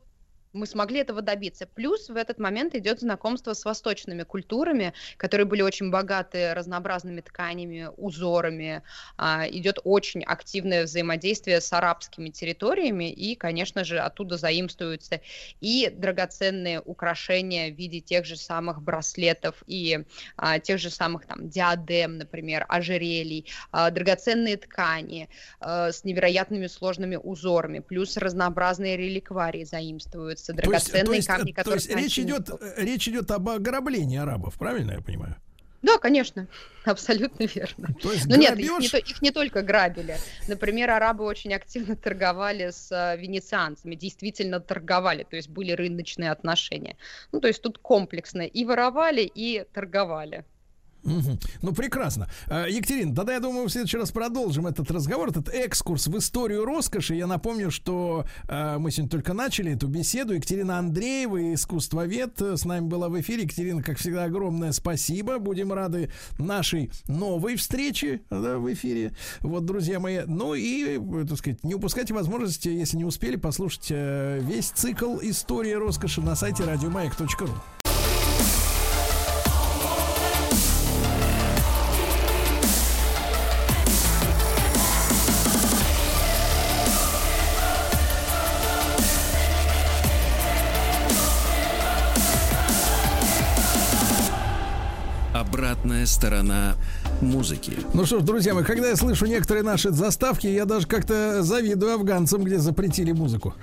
мы 0.52 0.66
смогли 0.66 1.00
этого 1.00 1.22
добиться. 1.22 1.66
Плюс 1.66 2.08
в 2.08 2.16
этот 2.16 2.38
момент 2.38 2.74
идет 2.74 3.00
знакомство 3.00 3.52
с 3.52 3.64
восточными 3.64 4.24
культурами, 4.24 4.92
которые 5.16 5.46
были 5.46 5.62
очень 5.62 5.90
богаты 5.90 6.54
разнообразными 6.54 7.20
тканями, 7.20 7.88
узорами. 7.96 8.82
А, 9.16 9.46
идет 9.48 9.78
очень 9.84 10.22
активное 10.24 10.84
взаимодействие 10.84 11.60
с 11.60 11.72
арабскими 11.72 12.30
территориями, 12.30 13.10
и, 13.10 13.36
конечно 13.36 13.84
же, 13.84 13.98
оттуда 13.98 14.36
заимствуются 14.36 15.20
и 15.60 15.90
драгоценные 15.90 16.80
украшения 16.80 17.70
в 17.70 17.76
виде 17.76 18.00
тех 18.00 18.24
же 18.24 18.36
самых 18.36 18.82
браслетов 18.82 19.62
и 19.66 20.04
а, 20.36 20.58
тех 20.58 20.80
же 20.80 20.90
самых 20.90 21.26
там 21.26 21.48
диадем, 21.48 22.18
например, 22.18 22.66
ожерелий, 22.68 23.46
а, 23.70 23.90
драгоценные 23.90 24.56
ткани 24.56 25.28
с 25.60 26.04
невероятными 26.04 26.66
сложными 26.66 27.16
узорами, 27.16 27.78
плюс 27.80 28.16
разнообразные 28.16 28.96
реликварии 28.96 29.64
заимствуются, 29.64 30.39
То 30.46 30.52
есть- 30.52 30.62
драгоценные 30.90 31.04
то 31.04 31.12
есть, 31.14 31.28
камни, 31.28 31.50
э, 31.50 31.54
которые 31.54 31.80
то 31.80 31.88
есть 31.98 32.02
речь 32.02 32.18
идет, 32.18 32.50
э, 32.50 32.74
речь 32.78 33.08
идет 33.08 33.30
об 33.30 33.48
ограблении 33.48 34.18
арабов, 34.18 34.54
правильно 34.58 34.92
я 34.92 35.00
понимаю? 35.00 35.36
Да, 35.82 35.96
конечно, 35.96 36.46
абсолютно 36.84 37.44
верно. 37.44 37.88
То 38.02 38.12
есть 38.12 38.26
Но 38.26 38.36
нет, 38.36 38.58
их 38.58 38.70
не, 38.70 38.78
грабеж- 38.86 38.90
то- 38.90 38.98
их 38.98 39.22
не 39.22 39.30
только 39.30 39.62
грабили. 39.62 40.16
Например, 40.46 40.90
арабы 40.90 41.24
очень 41.24 41.54
активно 41.54 41.96
торговали 41.96 42.70
с 42.70 42.92
э, 42.92 43.16
венецианцами, 43.18 43.94
действительно 43.94 44.60
торговали, 44.60 45.24
то 45.24 45.36
есть 45.36 45.48
были 45.48 45.72
рыночные 45.72 46.32
отношения. 46.32 46.96
Ну, 47.32 47.40
то 47.40 47.48
есть 47.48 47.62
тут 47.62 47.78
комплексно 47.78 48.42
и 48.42 48.64
воровали, 48.66 49.22
и 49.22 49.64
торговали. 49.72 50.44
Ну, 51.02 51.72
прекрасно. 51.72 52.28
А, 52.46 52.66
Екатерина, 52.66 53.14
тогда 53.14 53.34
я 53.34 53.40
думаю, 53.40 53.66
в 53.66 53.70
следующий 53.70 53.96
раз 53.96 54.10
продолжим 54.10 54.66
этот 54.66 54.90
разговор, 54.90 55.30
этот 55.30 55.48
экскурс 55.48 56.06
в 56.06 56.18
историю 56.18 56.64
роскоши. 56.64 57.14
Я 57.14 57.26
напомню, 57.26 57.70
что 57.70 58.24
а, 58.48 58.78
мы 58.78 58.90
сегодня 58.90 59.10
только 59.10 59.32
начали 59.32 59.72
эту 59.72 59.88
беседу. 59.88 60.34
Екатерина 60.34 60.78
Андреева, 60.78 61.54
искусствовед, 61.54 62.40
э, 62.42 62.56
с 62.56 62.64
нами 62.64 62.86
была 62.86 63.08
в 63.08 63.20
эфире. 63.20 63.44
Екатерина, 63.44 63.82
как 63.82 63.98
всегда, 63.98 64.24
огромное 64.24 64.72
спасибо. 64.72 65.38
Будем 65.38 65.72
рады 65.72 66.10
нашей 66.38 66.90
новой 67.08 67.56
встрече 67.56 68.22
да, 68.30 68.58
в 68.58 68.72
эфире. 68.72 69.14
Вот, 69.40 69.64
друзья 69.64 70.00
мои. 70.00 70.20
Ну 70.26 70.54
и, 70.54 70.98
э, 70.98 71.26
так 71.26 71.38
сказать, 71.38 71.64
не 71.64 71.74
упускайте 71.74 72.14
возможности, 72.14 72.68
если 72.68 72.96
не 72.96 73.04
успели, 73.04 73.36
послушать 73.36 73.88
э, 73.90 74.40
весь 74.42 74.70
цикл 74.70 75.18
«История 75.22 75.78
роскоши» 75.78 76.20
на 76.20 76.36
сайте 76.36 76.64
радиомаяк.ру. 76.64 77.79
сторона 96.06 96.76
музыки. 97.20 97.72
Ну 97.94 98.06
что 98.06 98.20
ж, 98.20 98.22
друзья 98.22 98.54
мои, 98.54 98.64
когда 98.64 98.88
я 98.88 98.96
слышу 98.96 99.26
некоторые 99.26 99.62
наши 99.62 99.90
заставки, 99.90 100.46
я 100.46 100.64
даже 100.64 100.86
как-то 100.86 101.42
завидую 101.42 101.94
афганцам, 101.94 102.44
где 102.44 102.58
запретили 102.58 103.12
музыку. 103.12 103.54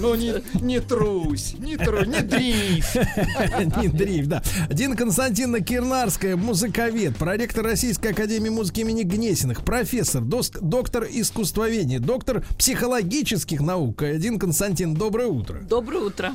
Ну 0.00 0.14
не, 0.14 0.34
не 0.60 0.80
трусь, 0.80 1.54
не 1.58 1.76
трусь, 1.76 2.06
не 2.06 2.20
дрейф. 2.20 2.94
Не 3.78 3.88
дрейф, 3.88 4.26
да. 4.26 4.42
Дина 4.70 4.96
Константиновна 4.96 5.60
Кирнарская, 5.60 6.36
музыковед, 6.36 7.16
проректор 7.16 7.64
Российской 7.64 8.12
Академии 8.12 8.48
музыки 8.48 8.80
имени 8.80 9.02
Гнесиных, 9.02 9.62
профессор, 9.64 10.22
доктор 10.22 11.06
искусствоведения, 11.10 12.00
доктор 12.00 12.44
психологических 12.58 13.60
наук. 13.60 14.02
Дин 14.18 14.38
Константин, 14.38 14.94
доброе 14.94 15.28
утро. 15.28 15.60
Доброе 15.68 16.04
утро. 16.04 16.32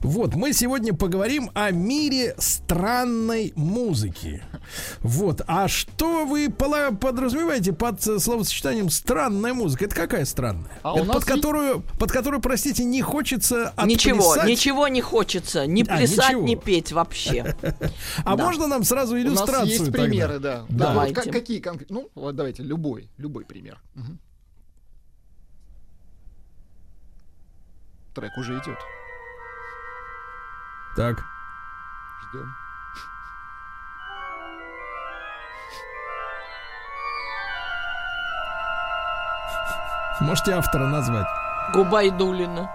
Вот, 0.00 0.34
мы 0.34 0.52
сегодня 0.52 0.94
поговорим 0.94 1.50
о 1.54 1.70
мире 1.70 2.34
странной 2.38 3.52
музыки. 3.56 4.42
Вот, 5.00 5.42
а 5.46 5.68
что 5.68 6.24
вы 6.26 6.50
подразумеваете 6.50 7.72
под 7.72 8.06
э, 8.06 8.18
словосочетанием 8.18 8.90
странная 8.90 9.54
музыка? 9.54 9.84
Это 9.86 9.94
какая 9.94 10.24
странная? 10.24 10.70
А 10.82 10.94
у 10.94 10.98
Это 10.98 11.06
нас 11.06 11.16
под 11.16 11.24
которую, 11.24 11.80
под 11.98 12.12
которую, 12.12 12.40
простите, 12.40 12.84
не 12.84 13.02
хочется 13.02 13.72
Ничего, 13.84 14.30
отплясать? 14.30 14.48
ничего 14.50 14.88
не 14.88 15.00
хочется. 15.00 15.66
Ни 15.66 15.82
А, 15.82 15.96
плясать, 15.96 16.28
ничего. 16.30 16.42
ни 16.42 16.54
петь 16.54 16.92
вообще. 16.92 17.54
А 18.24 18.36
Да. 18.36 18.44
можно 18.44 18.66
нам 18.66 18.84
сразу 18.84 19.14
У 19.14 19.18
нас 19.18 19.24
иллюстрацию? 19.26 19.66
есть 19.68 19.84
тогда? 19.86 20.02
примеры, 20.02 20.38
да. 20.38 20.54
Да. 20.68 20.86
Вот 20.86 20.94
Давайте. 20.94 21.14
как- 21.14 21.32
какие 21.32 21.60
конкретно? 21.60 22.00
Ну, 22.00 22.08
вот 22.14 22.36
давайте, 22.36 22.62
любой, 22.62 23.08
любой 23.18 23.44
пример. 23.44 23.78
Трек 28.14 28.36
уже 28.38 28.54
идет. 28.54 28.78
Так. 30.94 31.24
Ждем. 32.22 32.54
Можете 40.20 40.52
автора 40.52 40.86
назвать? 40.86 41.26
Губайдулина. 41.72 42.70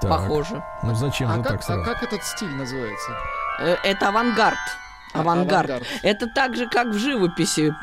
Так. 0.00 0.10
Похоже. 0.10 0.62
Ну 0.82 0.94
зачем 0.94 1.30
А 1.30 1.36
же 1.36 1.42
как, 1.42 1.52
так 1.52 1.60
а 1.60 1.64
сразу? 1.64 1.84
как 1.84 2.02
этот 2.02 2.22
стиль 2.24 2.54
называется? 2.56 3.10
Э, 3.58 3.76
Это 3.84 4.08
авангард. 4.08 4.58
Авангард. 5.20 5.70
авангард. 5.70 5.82
Это 6.02 6.26
так 6.26 6.56
же, 6.56 6.66
как 6.68 6.88
в 6.88 6.98
живописи. 6.98 7.74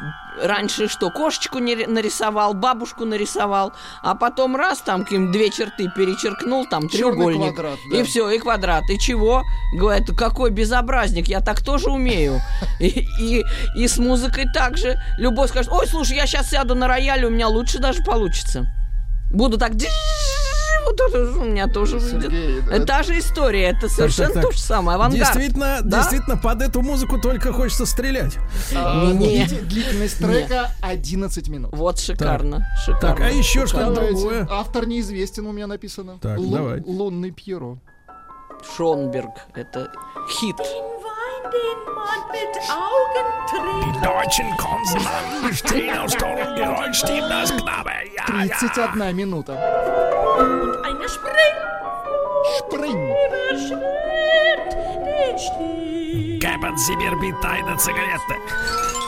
Раньше 0.41 0.87
что, 0.87 1.11
кошечку 1.11 1.59
не- 1.59 1.85
нарисовал, 1.85 2.55
бабушку 2.55 3.05
нарисовал, 3.05 3.73
а 4.01 4.15
потом 4.15 4.55
раз 4.55 4.79
там 4.79 5.03
каким 5.03 5.31
две 5.31 5.51
черты 5.51 5.91
перечеркнул, 5.95 6.65
там 6.65 6.89
Чёрный 6.89 7.25
треугольник. 7.27 7.53
квадрат, 7.53 7.79
да. 7.91 7.97
И 7.97 8.03
все, 8.03 8.29
и 8.31 8.39
квадрат. 8.39 8.83
И 8.89 8.97
чего? 8.97 9.43
Говорят, 9.75 10.07
какой 10.17 10.49
безобразник, 10.49 11.27
я 11.27 11.39
так 11.39 11.61
тоже 11.63 11.91
умею. 11.91 12.39
И, 12.79 13.07
и, 13.21 13.43
и 13.75 13.87
с 13.87 13.99
музыкой 13.99 14.45
также. 14.51 14.99
Любой 15.19 15.47
скажет, 15.49 15.71
ой, 15.71 15.85
слушай, 15.87 16.15
я 16.17 16.25
сейчас 16.25 16.49
сяду 16.49 16.73
на 16.73 16.87
рояле, 16.87 17.27
у 17.27 17.29
меня 17.29 17.47
лучше 17.47 17.77
даже 17.77 18.01
получится. 18.03 18.65
Буду 19.31 19.59
так... 19.59 19.73
Вот 20.85 20.99
это 20.99 21.31
у 21.39 21.45
меня 21.45 21.67
тоже 21.67 21.97
выйдет. 21.97 22.31
Это 22.69 22.85
та 22.85 23.03
же 23.03 23.17
история, 23.19 23.69
это 23.69 23.89
совершенно 23.89 24.33
так. 24.35 24.43
то 24.43 24.51
же 24.51 24.59
самое. 24.59 24.95
Авангард. 24.95 25.19
Действительно, 25.33 25.79
Да? 25.83 25.99
действительно, 25.99 26.37
под 26.37 26.61
эту 26.61 26.81
музыку 26.81 27.19
только 27.19 27.51
хочется 27.53 27.85
стрелять. 27.85 28.37
А, 28.75 29.11
видите, 29.11 29.59
длительность 29.61 30.17
трека 30.19 30.69
11 30.81 31.47
минут. 31.49 31.71
Вот 31.73 31.99
шикарно, 31.99 32.67
шикарно. 32.85 33.01
Так, 33.15 33.19
а 33.21 33.29
еще 33.29 33.65
что-то 33.65 33.93
другое? 33.93 34.47
Автор 34.49 34.85
неизвестен, 34.85 35.45
у 35.47 35.51
меня 35.51 35.67
написано. 35.67 36.17
Так, 36.21 36.37
Лу- 36.39 36.55
давай. 36.55 36.81
Лунный 36.85 37.31
Пьеро. 37.31 37.77
Шонберг, 38.77 39.31
это 39.55 39.91
хит. 40.29 40.55
Die 43.93 44.05
deutschen 44.05 44.57
Konsonanten 44.57 45.53
stehen 45.53 45.97
aus 45.97 46.13
Ton 46.13 46.35
Geräusch, 46.55 46.99
stimmt 46.99 47.29
das 47.29 47.55
Knabe. 47.55 47.91
Ja, 48.15 48.23
ja. 48.27 48.35
31 48.35 49.13
минута. 49.13 49.57
Шпринг. 52.57 53.13
Geben 56.39 56.77
Sie 56.77 56.95
mir 56.95 57.15
bitte 57.17 57.47
eine 57.47 57.77
Zigarette. 57.77 59.02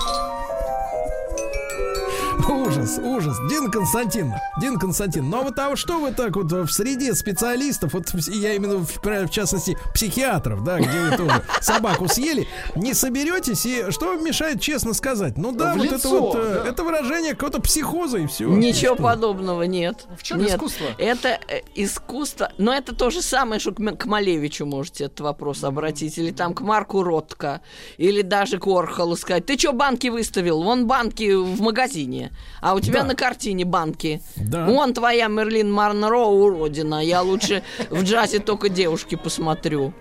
Ужас, 2.48 3.00
ужас. 3.02 3.38
Дин 3.50 3.72
Константин, 3.72 4.34
Дин 4.60 4.78
Константин, 4.78 5.30
ну 5.30 5.40
а 5.40 5.42
вот 5.44 5.58
а 5.58 5.76
что 5.76 6.00
вы 6.00 6.12
так 6.12 6.36
вот 6.36 6.52
в 6.52 6.70
среде 6.70 7.14
специалистов, 7.14 7.94
вот 7.94 8.14
я 8.28 8.54
именно 8.54 8.78
в, 8.78 9.02
в 9.04 9.30
частности 9.30 9.78
психиатров, 9.94 10.64
да, 10.64 10.80
где 10.80 11.02
вы 11.02 11.18
тоже 11.18 11.44
собаку 11.62 12.08
съели, 12.08 12.48
не 12.76 12.94
соберетесь 12.94 13.66
и 13.66 13.92
что 13.92 14.08
вам 14.08 14.24
мешает 14.24 14.62
честно 14.62 14.94
сказать? 14.94 15.38
Ну 15.38 15.52
да, 15.52 15.74
В 15.74 15.78
вот 15.78 15.86
это 15.86 15.96
лицо, 15.96 16.20
вот, 16.20 16.36
э, 16.36 16.62
да. 16.64 16.70
это 16.70 16.84
выражение 16.84 17.34
какого-то 17.34 17.62
психоза 17.62 18.18
и 18.18 18.28
все. 18.28 18.48
Ничего 18.48 18.96
подобного 18.96 19.64
нет. 19.64 20.06
В 20.18 20.24
чем 20.24 20.40
Нет. 20.40 20.52
искусство? 20.52 20.86
Это 20.98 21.40
э, 21.48 21.62
искусство. 21.76 22.52
Но 22.58 22.74
это 22.74 22.96
то 22.96 23.10
же 23.10 23.22
самое, 23.22 23.60
что 23.60 23.74
к 23.74 24.06
Малевичу 24.06 24.66
можете 24.66 25.06
этот 25.06 25.22
вопрос 25.22 25.64
обратить. 25.64 26.18
Или 26.18 26.32
там 26.32 26.54
к 26.54 26.62
Марку 26.62 27.04
Ротко. 27.04 27.62
Или 27.98 28.22
даже 28.22 28.58
Уорхолу 28.58 29.16
сказать. 29.16 29.46
Ты 29.46 29.58
что 29.58 29.74
банки 29.74 30.08
выставил? 30.08 30.64
Вон 30.64 30.88
банки 30.88 31.34
в 31.34 31.62
магазине. 31.62 32.25
А 32.62 32.74
у 32.76 32.80
тебя 32.80 33.02
Да. 33.02 33.08
на 33.10 33.16
картине 33.16 33.66
банки. 33.66 34.22
Да. 34.36 34.66
Вон 34.66 34.94
твоя 34.94 35.28
Мерлин 35.28 35.72
Монро 35.72 36.26
уродина. 36.26 37.04
Я 37.04 37.22
лучше 37.22 37.64
в 37.90 38.04
джазе 38.04 38.40
только 38.40 38.70
девушки 38.70 39.16
посмотрю. 39.16 39.94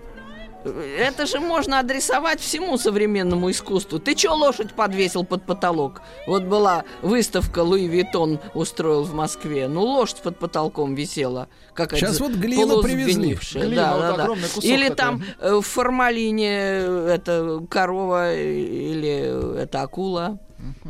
Это 0.97 1.27
же 1.27 1.39
можно 1.39 1.77
адресовать 1.77 2.39
всему 2.39 2.79
современному 2.79 3.51
искусству. 3.51 3.99
Ты 3.99 4.15
чё 4.15 4.33
лошадь 4.33 4.73
подвесил 4.73 5.23
под 5.23 5.45
потолок? 5.45 6.01
Вот 6.25 6.41
была 6.41 6.85
выставка 7.03 7.59
Louis 7.59 7.87
Vuitton 7.87 8.39
устроил 8.55 9.03
в 9.03 9.13
Москве. 9.13 9.67
Ну, 9.67 9.83
лошадь 9.83 10.23
под 10.23 10.39
потолком 10.39 10.95
висела. 10.95 11.49
Какая 11.75 11.99
Сейчас 11.99 12.19
вот 12.19 12.31
глину 12.31 12.81
привезли. 12.81 13.37
Глина, 13.53 13.75
Да, 13.75 13.91
вот 13.93 14.01
да, 14.01 14.17
да. 14.17 14.23
огромный 14.23 14.47
кусок 14.47 14.63
Или 14.63 14.83
такой. 14.89 14.95
там 14.95 15.23
э, 15.39 15.53
в 15.53 15.61
формалине 15.61 16.49
э, 16.51 17.09
это 17.13 17.61
корова 17.69 18.33
или 18.33 19.21
э, 19.23 19.59
это 19.65 19.83
акула. 19.83 20.39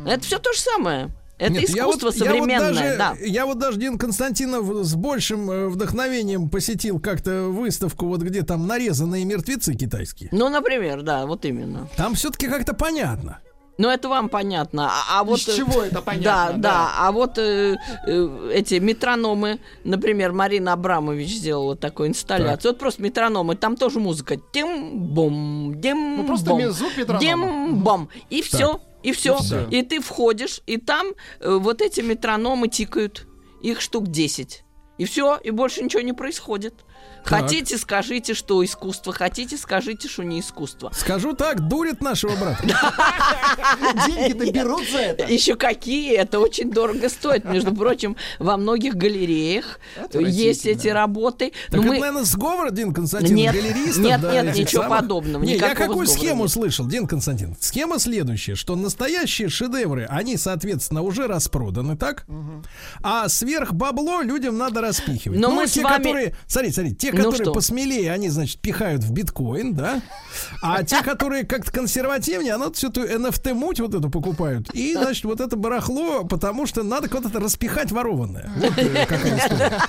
Это 0.06 0.20
все 0.24 0.38
то 0.38 0.54
же 0.54 0.58
самое. 0.60 1.10
Это 1.38 1.52
Нет, 1.52 1.68
я 1.70 1.84
вот- 1.86 1.96
искусство 1.96 2.24
я 2.24 2.30
вот 2.32 2.38
современное, 2.40 2.72
даже- 2.72 2.96
да. 2.98 3.14
Я 3.20 3.44
вот 3.46 3.58
даже 3.58 3.78
Дин 3.78 3.98
Константинов 3.98 4.86
с 4.86 4.94
большим 4.94 5.50
э, 5.50 5.66
вдохновением 5.68 6.48
посетил 6.48 6.98
как-то 6.98 7.44
выставку, 7.48 8.06
вот 8.06 8.22
где 8.22 8.42
там 8.42 8.66
нарезанные 8.66 9.24
мертвецы 9.26 9.74
китайские. 9.74 10.30
Ну, 10.32 10.48
например, 10.48 11.02
да, 11.02 11.26
вот 11.26 11.44
именно. 11.44 11.88
Там 11.96 12.14
все-таки 12.14 12.48
как-то 12.48 12.72
понятно. 12.74 13.40
Ну, 13.78 13.90
это 13.90 14.08
вам 14.08 14.30
понятно. 14.30 14.86
А, 14.90 15.20
а 15.20 15.24
вот, 15.24 15.38
Из 15.40 15.48
э, 15.48 15.56
чего 15.58 15.82
это 15.82 16.00
понятно, 16.02 16.24
Да, 16.24 16.52
да. 16.52 16.58
да. 16.58 16.90
А 17.00 17.12
вот 17.12 17.36
э, 17.36 17.76
э, 18.06 18.50
эти 18.54 18.76
метрономы, 18.76 19.60
например, 19.84 20.32
Марина 20.32 20.72
Абрамович 20.72 21.28
сделала 21.36 21.76
такую 21.76 22.08
инсталляцию. 22.08 22.72
Вот 22.72 22.78
просто 22.78 23.02
метрономы, 23.02 23.54
там 23.56 23.76
тоже 23.76 24.00
музыка. 24.00 24.38
Тем-бом, 24.52 25.74
дем 25.78 26.16
Ну, 26.16 26.26
просто 26.26 26.54
ми- 26.54 26.68
звук 26.70 26.96
метронома. 26.96 27.20
Дем-бом. 27.20 28.08
И 28.30 28.40
все. 28.40 28.80
И 29.02 29.12
все. 29.12 29.38
И. 29.38 29.68
И 29.70 29.82
ты 29.82 30.00
входишь, 30.00 30.60
и 30.66 30.78
там 30.78 31.08
э, 31.40 31.56
вот 31.56 31.80
эти 31.80 32.00
метрономы 32.00 32.68
тикают. 32.68 33.26
Их 33.62 33.80
штук 33.80 34.08
10. 34.08 34.64
И 34.98 35.04
все, 35.04 35.38
и 35.42 35.50
больше 35.50 35.82
ничего 35.82 36.02
не 36.02 36.12
происходит. 36.12 36.84
Так. 37.26 37.42
Хотите, 37.42 37.76
скажите, 37.76 38.34
что 38.34 38.64
искусство. 38.64 39.12
Хотите, 39.12 39.56
скажите, 39.56 40.08
что 40.08 40.22
не 40.22 40.40
искусство. 40.40 40.92
Скажу 40.94 41.32
так, 41.32 41.60
дурит 41.60 42.00
нашего 42.00 42.36
брата. 42.36 42.62
Деньги-то 44.06 44.52
берут 44.52 44.88
за 44.88 44.98
это. 44.98 45.24
Еще 45.24 45.56
какие? 45.56 46.14
Это 46.14 46.38
очень 46.38 46.70
дорого 46.70 47.08
стоит. 47.08 47.44
Между 47.44 47.74
прочим, 47.74 48.16
во 48.38 48.56
многих 48.56 48.94
галереях 48.94 49.80
есть 50.12 50.66
эти 50.66 50.88
работы. 50.88 51.52
Так 51.70 51.80
Но 51.80 51.82
это, 51.82 51.92
мы- 51.92 51.98
наверное, 51.98 52.24
сговор, 52.24 52.70
Дин 52.70 52.94
Константин, 52.94 53.36
галеристов, 53.36 54.04
нет, 54.04 54.20
да, 54.20 54.42
нет, 54.42 54.56
ничего 54.56 54.84
подобного, 54.84 55.42
Не, 55.42 55.56
я 55.56 55.74
какую 55.74 56.06
схему 56.06 56.46
слышал, 56.48 56.86
Дин 56.86 57.06
Константин? 57.06 57.56
Схема 57.58 57.98
следующая, 57.98 58.54
что 58.54 58.76
настоящие 58.76 59.48
шедевры, 59.48 60.06
они, 60.08 60.36
соответственно, 60.36 61.02
уже 61.02 61.26
распроданы, 61.26 61.96
так? 61.96 62.24
А 63.02 63.28
сверх 63.28 63.72
бабло 63.72 64.22
людям 64.22 64.56
надо 64.58 64.80
распихивать. 64.80 65.40
Но 65.40 65.50
ну, 65.50 65.56
мы 65.56 65.66
с 65.66 65.72
те, 65.72 65.82
вами- 65.82 65.96
которые, 65.96 66.36
смотрите, 66.46 66.74
смотрите, 66.74 66.96
те, 66.96 67.12
Ну 67.12 67.15
которые 67.16 67.44
что? 67.44 67.52
посмелее, 67.52 68.12
они, 68.12 68.28
значит, 68.28 68.60
пихают 68.60 69.02
в 69.02 69.12
биткоин, 69.12 69.74
да? 69.74 70.00
А 70.62 70.82
те, 70.82 71.02
которые 71.02 71.44
как-то 71.44 71.72
консервативнее, 71.72 72.54
оно 72.54 72.72
всю 72.72 72.88
эту 72.88 73.02
NFT-муть 73.04 73.80
вот 73.80 73.94
эту 73.94 74.10
покупают. 74.10 74.70
И, 74.74 74.94
значит, 74.94 75.24
вот 75.24 75.40
это 75.40 75.56
барахло, 75.56 76.24
потому 76.24 76.66
что 76.66 76.82
надо 76.82 77.08
куда-то 77.08 77.40
распихать 77.40 77.92
ворованное. 77.92 78.50
Вот 78.56 78.72
э, 78.76 79.06
какая 79.06 79.38
история. 79.38 79.82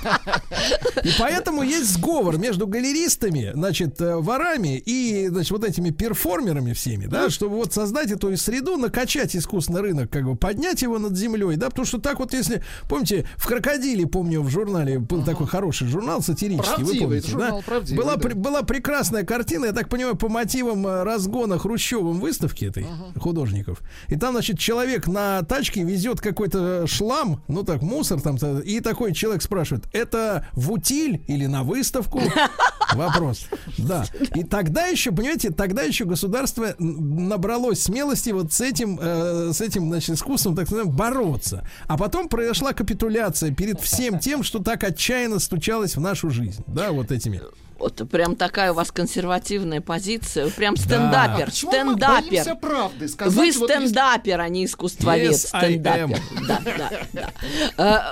И 1.04 1.10
поэтому 1.18 1.62
есть 1.62 1.92
сговор 1.92 2.38
между 2.38 2.66
галеристами, 2.66 3.52
значит, 3.54 4.00
э, 4.00 4.16
ворами 4.16 4.78
и, 4.84 5.28
значит, 5.28 5.50
вот 5.50 5.64
этими 5.64 5.90
перформерами 5.90 6.72
всеми, 6.72 7.06
да, 7.06 7.30
чтобы 7.30 7.56
вот 7.56 7.72
создать 7.72 8.10
эту 8.10 8.36
среду, 8.36 8.76
накачать 8.76 9.36
искусственный 9.36 9.80
рынок, 9.80 10.10
как 10.10 10.24
бы 10.24 10.36
поднять 10.36 10.82
его 10.82 10.98
над 10.98 11.16
землей, 11.16 11.56
да, 11.56 11.70
потому 11.70 11.86
что 11.86 11.98
так 11.98 12.18
вот, 12.18 12.32
если, 12.32 12.62
помните, 12.88 13.26
в 13.36 13.46
«Крокодиле», 13.46 14.06
помню, 14.06 14.42
в 14.42 14.48
журнале 14.48 14.98
был 14.98 15.22
такой 15.22 15.46
хороший 15.46 15.88
журнал 15.88 16.22
сатирический, 16.22 16.82
вы 16.82 17.17
Помните, 17.22 17.30
журнал 17.30 17.58
да? 17.58 17.64
правдивый, 17.64 18.04
была, 18.04 18.16
да. 18.16 18.20
пр- 18.20 18.34
была 18.34 18.62
прекрасная 18.62 19.24
картина, 19.24 19.66
я 19.66 19.72
так 19.72 19.88
понимаю, 19.88 20.16
по 20.16 20.28
мотивам 20.28 20.86
э, 20.86 21.02
разгона 21.02 21.58
Хрущевым 21.58 22.20
выставки 22.20 22.64
этой 22.64 22.86
художников. 23.18 23.80
И 24.08 24.16
там, 24.16 24.32
значит, 24.32 24.58
человек 24.58 25.06
на 25.06 25.42
тачке 25.42 25.82
везет 25.82 26.20
какой-то 26.20 26.86
шлам, 26.86 27.42
ну 27.48 27.62
так, 27.64 27.82
мусор 27.82 28.20
там, 28.20 28.36
и 28.36 28.80
такой 28.80 29.12
человек 29.14 29.42
спрашивает, 29.42 29.86
это 29.92 30.46
в 30.52 30.72
утиль 30.72 31.22
или 31.26 31.46
на 31.46 31.62
выставку? 31.62 32.20
Вопрос. 32.94 33.46
Да. 33.76 34.04
И 34.34 34.44
тогда 34.44 34.86
еще, 34.86 35.12
понимаете, 35.12 35.50
тогда 35.50 35.82
еще 35.82 36.04
государство 36.04 36.74
набралось 36.78 37.82
смелости 37.82 38.30
вот 38.30 38.52
с 38.52 38.60
этим, 38.60 38.98
э, 39.00 39.50
с 39.52 39.60
этим, 39.60 39.88
значит, 39.88 40.16
искусством, 40.16 40.56
так 40.56 40.66
сказать, 40.66 40.86
бороться. 40.86 41.68
А 41.86 41.96
потом 41.98 42.28
произошла 42.28 42.72
капитуляция 42.72 43.52
перед 43.52 43.80
всем 43.80 44.18
тем, 44.18 44.42
что 44.42 44.58
так 44.60 44.84
отчаянно 44.84 45.38
стучалось 45.38 45.96
в 45.96 46.00
нашу 46.00 46.30
жизнь. 46.30 46.62
Да, 46.66 46.92
вот 46.98 47.12
этими. 47.12 47.40
Вот 47.78 48.02
прям 48.10 48.34
такая 48.34 48.72
у 48.72 48.74
вас 48.74 48.90
консервативная 48.90 49.80
позиция. 49.80 50.46
Вы 50.46 50.50
прям 50.50 50.76
стендапер. 50.76 51.46
Мы 51.46 51.52
стендапер. 51.52 52.30
боимся 52.30 52.54
правды 52.56 53.08
сказать? 53.08 53.32
Вы 53.34 53.52
вот 53.52 53.70
стендапер, 53.70 54.40
а 54.40 54.48
не 54.48 54.64
искусствовед. 54.64 55.30
Yes, 55.30 55.46
стендапер. 55.46 56.20
Да, 56.48 56.60
да, 56.64 56.90
да. 57.12 57.32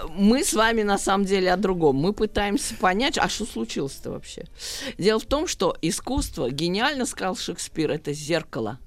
Э, 0.04 0.06
Мы 0.16 0.44
с 0.44 0.54
вами 0.54 0.82
на 0.82 0.98
самом 0.98 1.24
деле 1.26 1.52
о 1.52 1.56
другом. 1.56 1.96
Мы 1.96 2.12
пытаемся 2.12 2.76
понять, 2.76 3.18
а 3.18 3.28
что 3.28 3.44
случилось-то 3.44 4.12
вообще? 4.12 4.44
Дело 4.98 5.18
в 5.18 5.26
том, 5.26 5.48
что 5.48 5.76
искусство, 5.82 6.48
гениально 6.48 7.04
сказал 7.04 7.36
Шекспир, 7.36 7.90
это 7.90 8.12
зеркало, 8.12 8.78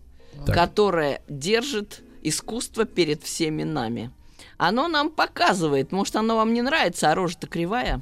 которое 0.48 1.22
держит 1.28 2.02
искусство 2.22 2.86
перед 2.86 3.24
всеми 3.24 3.64
нами. 3.64 4.12
Оно 4.58 4.88
нам 4.88 5.10
показывает, 5.10 5.92
может, 5.92 6.16
оно 6.16 6.38
вам 6.38 6.54
не 6.54 6.62
нравится, 6.62 7.12
а 7.12 7.16
рожа-то 7.16 7.48
кривая. 7.48 8.02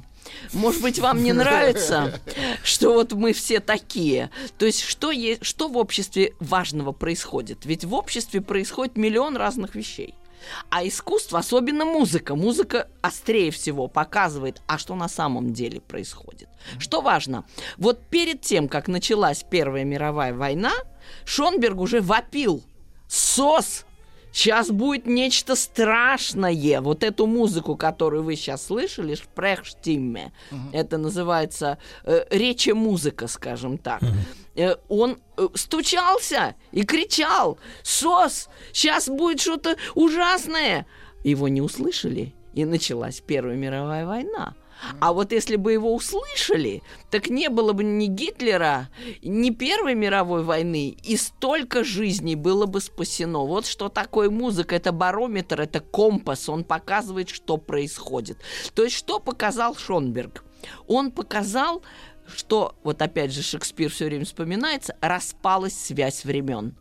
Может 0.52 0.82
быть, 0.82 0.98
вам 0.98 1.22
не 1.22 1.32
нравится, 1.32 2.20
что 2.62 2.92
вот 2.94 3.12
мы 3.12 3.32
все 3.32 3.60
такие. 3.60 4.30
То 4.58 4.66
есть, 4.66 4.82
что, 4.82 5.10
есть, 5.10 5.44
что 5.44 5.68
в 5.68 5.76
обществе 5.76 6.34
важного 6.40 6.92
происходит? 6.92 7.64
Ведь 7.64 7.84
в 7.84 7.94
обществе 7.94 8.40
происходит 8.40 8.96
миллион 8.96 9.36
разных 9.36 9.74
вещей. 9.74 10.14
А 10.70 10.86
искусство, 10.86 11.40
особенно 11.40 11.84
музыка, 11.84 12.34
музыка 12.34 12.88
острее 13.00 13.50
всего 13.50 13.88
показывает, 13.88 14.62
а 14.66 14.78
что 14.78 14.94
на 14.94 15.08
самом 15.08 15.52
деле 15.52 15.80
происходит. 15.80 16.48
Что 16.78 17.00
важно, 17.00 17.44
вот 17.76 18.06
перед 18.06 18.40
тем, 18.40 18.68
как 18.68 18.88
началась 18.88 19.44
Первая 19.48 19.84
мировая 19.84 20.34
война, 20.34 20.72
Шонберг 21.24 21.78
уже 21.80 22.00
вопил. 22.00 22.62
СОС! 23.08 23.84
Сейчас 24.38 24.70
будет 24.70 25.06
нечто 25.06 25.56
страшное. 25.56 26.80
Вот 26.80 27.02
эту 27.02 27.26
музыку, 27.26 27.74
которую 27.74 28.22
вы 28.22 28.36
сейчас 28.36 28.66
слышали, 28.66 29.16
Шпрехштимме, 29.16 30.30
это 30.72 30.96
называется 30.96 31.78
э, 32.04 32.24
речи 32.30 32.70
музыка, 32.70 33.26
скажем 33.26 33.78
так. 33.78 34.00
Э, 34.54 34.76
он 34.88 35.18
э, 35.36 35.48
стучался 35.54 36.54
и 36.70 36.84
кричал, 36.84 37.58
СОС, 37.82 38.48
сейчас 38.72 39.08
будет 39.08 39.40
что-то 39.40 39.76
ужасное. 39.96 40.86
Его 41.24 41.48
не 41.48 41.60
услышали, 41.60 42.32
и 42.54 42.64
началась 42.64 43.20
Первая 43.20 43.56
мировая 43.56 44.06
война. 44.06 44.54
А 45.00 45.12
вот 45.12 45.32
если 45.32 45.56
бы 45.56 45.72
его 45.72 45.94
услышали, 45.94 46.82
так 47.10 47.28
не 47.28 47.48
было 47.48 47.72
бы 47.72 47.84
ни 47.84 48.06
Гитлера, 48.06 48.88
ни 49.22 49.50
Первой 49.50 49.94
мировой 49.94 50.42
войны, 50.42 50.96
и 51.02 51.16
столько 51.16 51.84
жизней 51.84 52.36
было 52.36 52.66
бы 52.66 52.80
спасено. 52.80 53.44
Вот 53.44 53.66
что 53.66 53.88
такое 53.88 54.30
музыка. 54.30 54.76
Это 54.76 54.92
барометр, 54.92 55.60
это 55.60 55.80
компас. 55.80 56.48
Он 56.48 56.64
показывает, 56.64 57.28
что 57.28 57.56
происходит. 57.56 58.38
То 58.74 58.84
есть, 58.84 58.96
что 58.96 59.18
показал 59.18 59.74
Шонберг? 59.76 60.44
Он 60.86 61.10
показал, 61.10 61.82
что, 62.26 62.74
вот 62.82 63.02
опять 63.02 63.32
же 63.32 63.42
Шекспир 63.42 63.90
все 63.90 64.06
время 64.06 64.24
вспоминается, 64.24 64.96
распалась 65.00 65.78
связь 65.78 66.24
времен. 66.24 66.76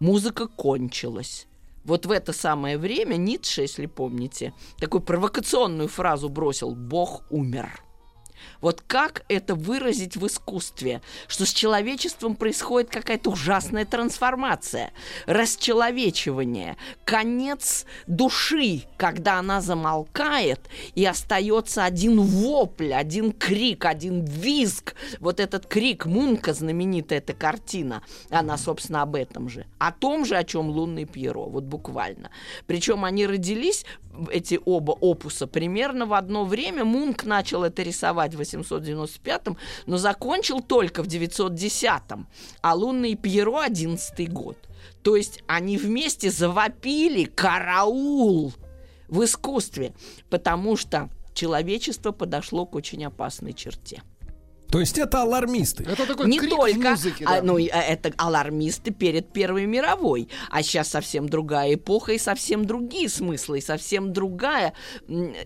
Музыка 0.00 0.46
кончилась. 0.46 1.46
Вот 1.84 2.06
в 2.06 2.10
это 2.10 2.32
самое 2.32 2.78
время 2.78 3.16
Ницше, 3.16 3.62
если 3.62 3.86
помните, 3.86 4.52
такую 4.78 5.02
провокационную 5.02 5.88
фразу 5.88 6.28
бросил 6.28 6.74
«Бог 6.74 7.24
умер». 7.30 7.82
Вот 8.60 8.82
как 8.86 9.24
это 9.28 9.54
выразить 9.54 10.16
в 10.16 10.26
искусстве, 10.26 11.02
что 11.28 11.46
с 11.46 11.52
человечеством 11.52 12.36
происходит 12.36 12.90
какая-то 12.90 13.30
ужасная 13.30 13.84
трансформация, 13.84 14.92
расчеловечивание, 15.26 16.76
конец 17.04 17.86
души, 18.06 18.82
когда 18.96 19.38
она 19.38 19.60
замолкает 19.60 20.60
и 20.94 21.04
остается 21.04 21.84
один 21.84 22.20
вопль, 22.20 22.92
один 22.92 23.32
крик, 23.32 23.84
один 23.84 24.24
визг. 24.24 24.94
Вот 25.20 25.40
этот 25.40 25.66
крик 25.66 26.06
Мунка, 26.06 26.54
знаменитая 26.54 27.18
эта 27.18 27.32
картина, 27.32 28.02
она, 28.30 28.56
собственно, 28.56 29.02
об 29.02 29.14
этом 29.14 29.48
же. 29.48 29.66
О 29.78 29.92
том 29.92 30.24
же, 30.24 30.36
о 30.36 30.44
чем 30.44 30.70
Лунный 30.70 31.04
Пьеро, 31.04 31.46
вот 31.46 31.64
буквально. 31.64 32.30
Причем 32.66 33.04
они 33.04 33.26
родились, 33.26 33.84
эти 34.30 34.60
оба 34.64 34.92
опуса, 34.92 35.46
примерно 35.46 36.06
в 36.06 36.14
одно 36.14 36.44
время. 36.44 36.84
Мунк 36.84 37.24
начал 37.24 37.64
это 37.64 37.82
рисовать 37.82 38.31
в 38.34 38.40
895-м, 38.40 39.56
но 39.86 39.96
закончил 39.96 40.60
только 40.60 41.02
в 41.02 41.06
910-м, 41.06 42.28
а 42.60 42.74
Лунный 42.74 43.14
Пьеро 43.14 43.60
11 43.60 44.32
год. 44.32 44.56
То 45.02 45.16
есть 45.16 45.42
они 45.46 45.76
вместе 45.78 46.30
завопили 46.30 47.24
«Караул!» 47.24 48.52
в 49.08 49.24
искусстве, 49.24 49.92
потому 50.30 50.76
что 50.76 51.10
человечество 51.34 52.12
подошло 52.12 52.66
к 52.66 52.74
очень 52.74 53.04
опасной 53.04 53.52
черте. 53.52 54.02
То 54.72 54.80
есть 54.80 54.96
это 54.96 55.20
алармисты. 55.20 55.84
Это 55.84 56.06
такой 56.06 56.26
Не 56.28 56.38
крик 56.38 56.50
только, 56.50 56.90
музыке, 56.90 57.24
а, 57.26 57.36
да. 57.36 57.42
ну, 57.42 57.58
и, 57.58 57.68
а, 57.68 57.82
это 57.82 58.10
алармисты 58.16 58.90
перед 58.90 59.30
Первой 59.30 59.66
мировой, 59.66 60.30
а 60.50 60.62
сейчас 60.62 60.88
совсем 60.88 61.28
другая 61.28 61.74
эпоха 61.74 62.12
и 62.12 62.18
совсем 62.18 62.64
другие 62.64 63.10
смыслы, 63.10 63.58
и 63.58 63.60
совсем 63.60 64.14
другая 64.14 64.72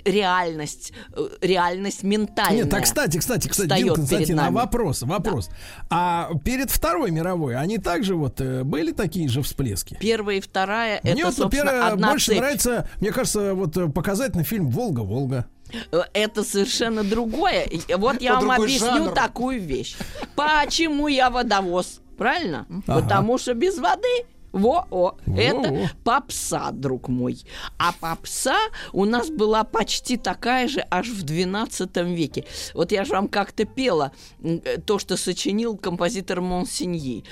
реальность, 0.05 0.93
э, 1.13 1.29
реальность 1.41 2.05
ментальная. 2.05 2.63
Нет, 2.63 2.71
так, 2.71 2.85
кстати, 2.85 3.19
кстати, 3.19 3.49
кстати, 3.49 3.69
перед 3.69 3.95
Константиновна, 3.95 4.45
нами. 4.45 4.55
вопрос, 4.55 5.03
вопрос. 5.03 5.51
А 5.91 6.31
перед 6.45 6.71
Второй 6.71 7.11
мировой 7.11 7.57
они 7.57 7.79
также 7.79 8.15
вот 8.15 8.41
э, 8.41 8.63
были 8.63 8.93
такие 8.93 9.29
же 9.29 9.43
всплески? 9.43 9.99
Первая 10.01 10.37
и 10.37 10.41
вторая, 10.41 11.01
Мне 11.03 11.15
это, 11.15 11.25
вот, 11.25 11.35
собственно, 11.35 11.73
первое, 11.73 11.89
одна 11.89 12.11
больше 12.11 12.27
цепь. 12.27 12.39
нравится, 12.39 12.89
мне 13.01 13.11
кажется, 13.11 13.55
вот 13.55 13.77
э, 13.77 13.89
показательный 13.89 14.45
фильм 14.45 14.69
«Волга-Волга». 14.69 15.47
Э, 15.49 15.56
Это 16.13 16.43
совершенно 16.45 17.05
другое. 17.05 17.69
Вот 17.97 18.21
я 18.21 18.35
вам 18.35 18.51
объясню 18.51 19.05
жанр. 19.05 19.13
такую 19.13 19.61
вещь. 19.61 19.97
Почему 20.35 21.09
я 21.09 21.31
водовоз? 21.31 22.01
Правильно? 22.19 22.67
Ага. 22.87 23.01
Потому 23.03 23.39
что 23.39 23.55
без 23.55 23.79
воды 23.79 24.25
во, 24.53 24.87
о, 24.91 25.17
Во-во. 25.27 25.39
это 25.41 25.91
попса, 26.03 26.71
друг 26.73 27.09
мой. 27.09 27.39
А 27.79 27.93
попса 27.93 28.57
у 28.93 29.05
нас 29.05 29.29
была 29.29 29.65
почти 29.65 30.17
такая 30.17 30.67
же 30.67 30.83
аж 30.91 31.09
в 31.09 31.25
12 31.25 31.95
веке. 32.07 32.47
Вот 32.73 32.91
я 32.91 33.05
же 33.05 33.13
вам 33.13 33.29
как-то 33.29 33.67
пела 33.67 34.13
э, 34.43 34.79
то, 34.79 34.99
что 34.99 35.19
сочинил 35.19 35.77
композитор 35.77 36.41
Монсеньи. 36.41 37.25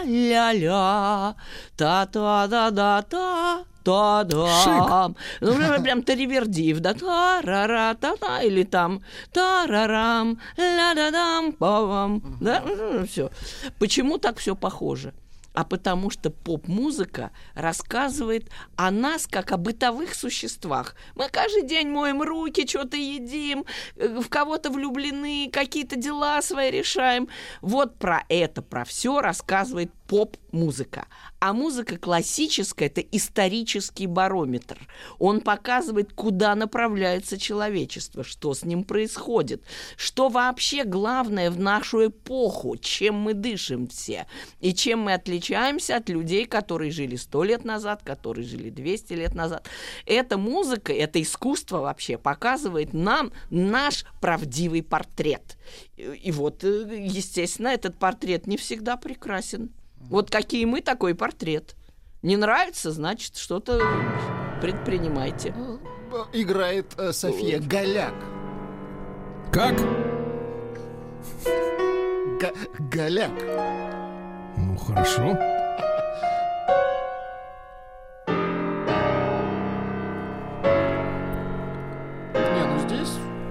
Ля-ля-ля-ля-ля-ля-ля, 0.00 1.34
та-та-да-да-та, 1.76 3.64
та-дам. 3.82 5.16
Ну, 5.40 5.82
прям- 5.82 6.02
Таривердиев, 6.02 6.80
да, 6.80 6.94
та-ра-ра-та-та, 6.94 8.42
или 8.42 8.64
там 8.64 9.00
та-ра-рам, 9.32 10.38
ля-да-дам, 10.58 11.52
па-вам, 11.52 12.22
да, 12.40 12.62
все. 13.06 13.30
Почему 13.78 14.18
так 14.18 14.38
все 14.38 14.54
похоже? 14.56 15.12
А 15.52 15.64
потому 15.64 16.10
что 16.10 16.30
поп-музыка 16.30 17.32
рассказывает 17.54 18.48
о 18.76 18.92
нас 18.92 19.26
как 19.26 19.50
о 19.50 19.56
бытовых 19.56 20.14
существах. 20.14 20.94
Мы 21.16 21.28
каждый 21.28 21.66
день 21.66 21.88
моем 21.88 22.22
руки, 22.22 22.64
что-то 22.68 22.96
едим, 22.96 23.64
э, 23.96 24.20
в 24.20 24.28
кого-то 24.28 24.70
влюблены, 24.70 25.50
какие-то 25.52 25.96
дела 25.96 26.40
свои 26.42 26.70
решаем. 26.70 27.28
Вот 27.62 27.98
про 27.98 28.22
это, 28.28 28.62
про 28.62 28.84
все 28.84 29.20
рассказывает 29.20 29.90
поп-музыка. 30.10 31.06
А 31.38 31.52
музыка 31.52 31.96
классическая– 31.96 32.86
это 32.88 33.00
исторический 33.00 34.08
барометр. 34.08 34.76
Он 35.20 35.40
показывает, 35.40 36.12
куда 36.12 36.56
направляется 36.56 37.38
человечество, 37.38 38.24
что 38.24 38.52
с 38.52 38.64
ним 38.64 38.82
происходит, 38.82 39.62
что 39.96 40.28
вообще 40.28 40.82
главное 40.82 41.48
в 41.48 41.60
нашу 41.60 42.08
эпоху, 42.08 42.76
чем 42.76 43.20
мы 43.20 43.34
дышим 43.34 43.86
все, 43.86 44.26
и 44.58 44.74
чем 44.74 45.02
мы 45.02 45.14
отличаемся 45.14 45.98
от 45.98 46.08
людей, 46.08 46.44
которые 46.44 46.90
жили 46.90 47.14
сто 47.14 47.44
лет 47.44 47.64
назад, 47.64 48.02
которые 48.02 48.44
жили 48.44 48.70
200 48.70 49.12
лет 49.12 49.36
назад. 49.36 49.68
Эта 50.06 50.38
музыка, 50.38 50.92
это 50.92 51.22
искусство 51.22 51.78
вообще 51.78 52.18
показывает 52.18 52.94
нам 52.94 53.30
наш 53.48 54.04
правдивый 54.20 54.82
портрет. 54.82 55.56
И 55.96 56.32
вот, 56.32 56.64
э, 56.64 57.06
естественно, 57.06 57.68
этот 57.68 57.96
портрет 57.96 58.48
не 58.48 58.56
всегда 58.56 58.96
прекрасен. 58.96 59.70
Вот 60.00 60.30
какие 60.30 60.64
мы, 60.64 60.80
такой 60.80 61.14
портрет. 61.14 61.74
Не 62.22 62.36
нравится, 62.36 62.90
значит, 62.90 63.36
что-то 63.36 63.80
предпринимайте. 64.60 65.54
играет 66.32 66.86
э, 66.98 67.12
София 67.12 67.60
Голяк. 67.60 68.14
Как? 69.52 69.76
Га- 72.40 72.54
Голяк. 72.90 73.30
Ну, 74.56 74.76
хорошо. 74.76 75.36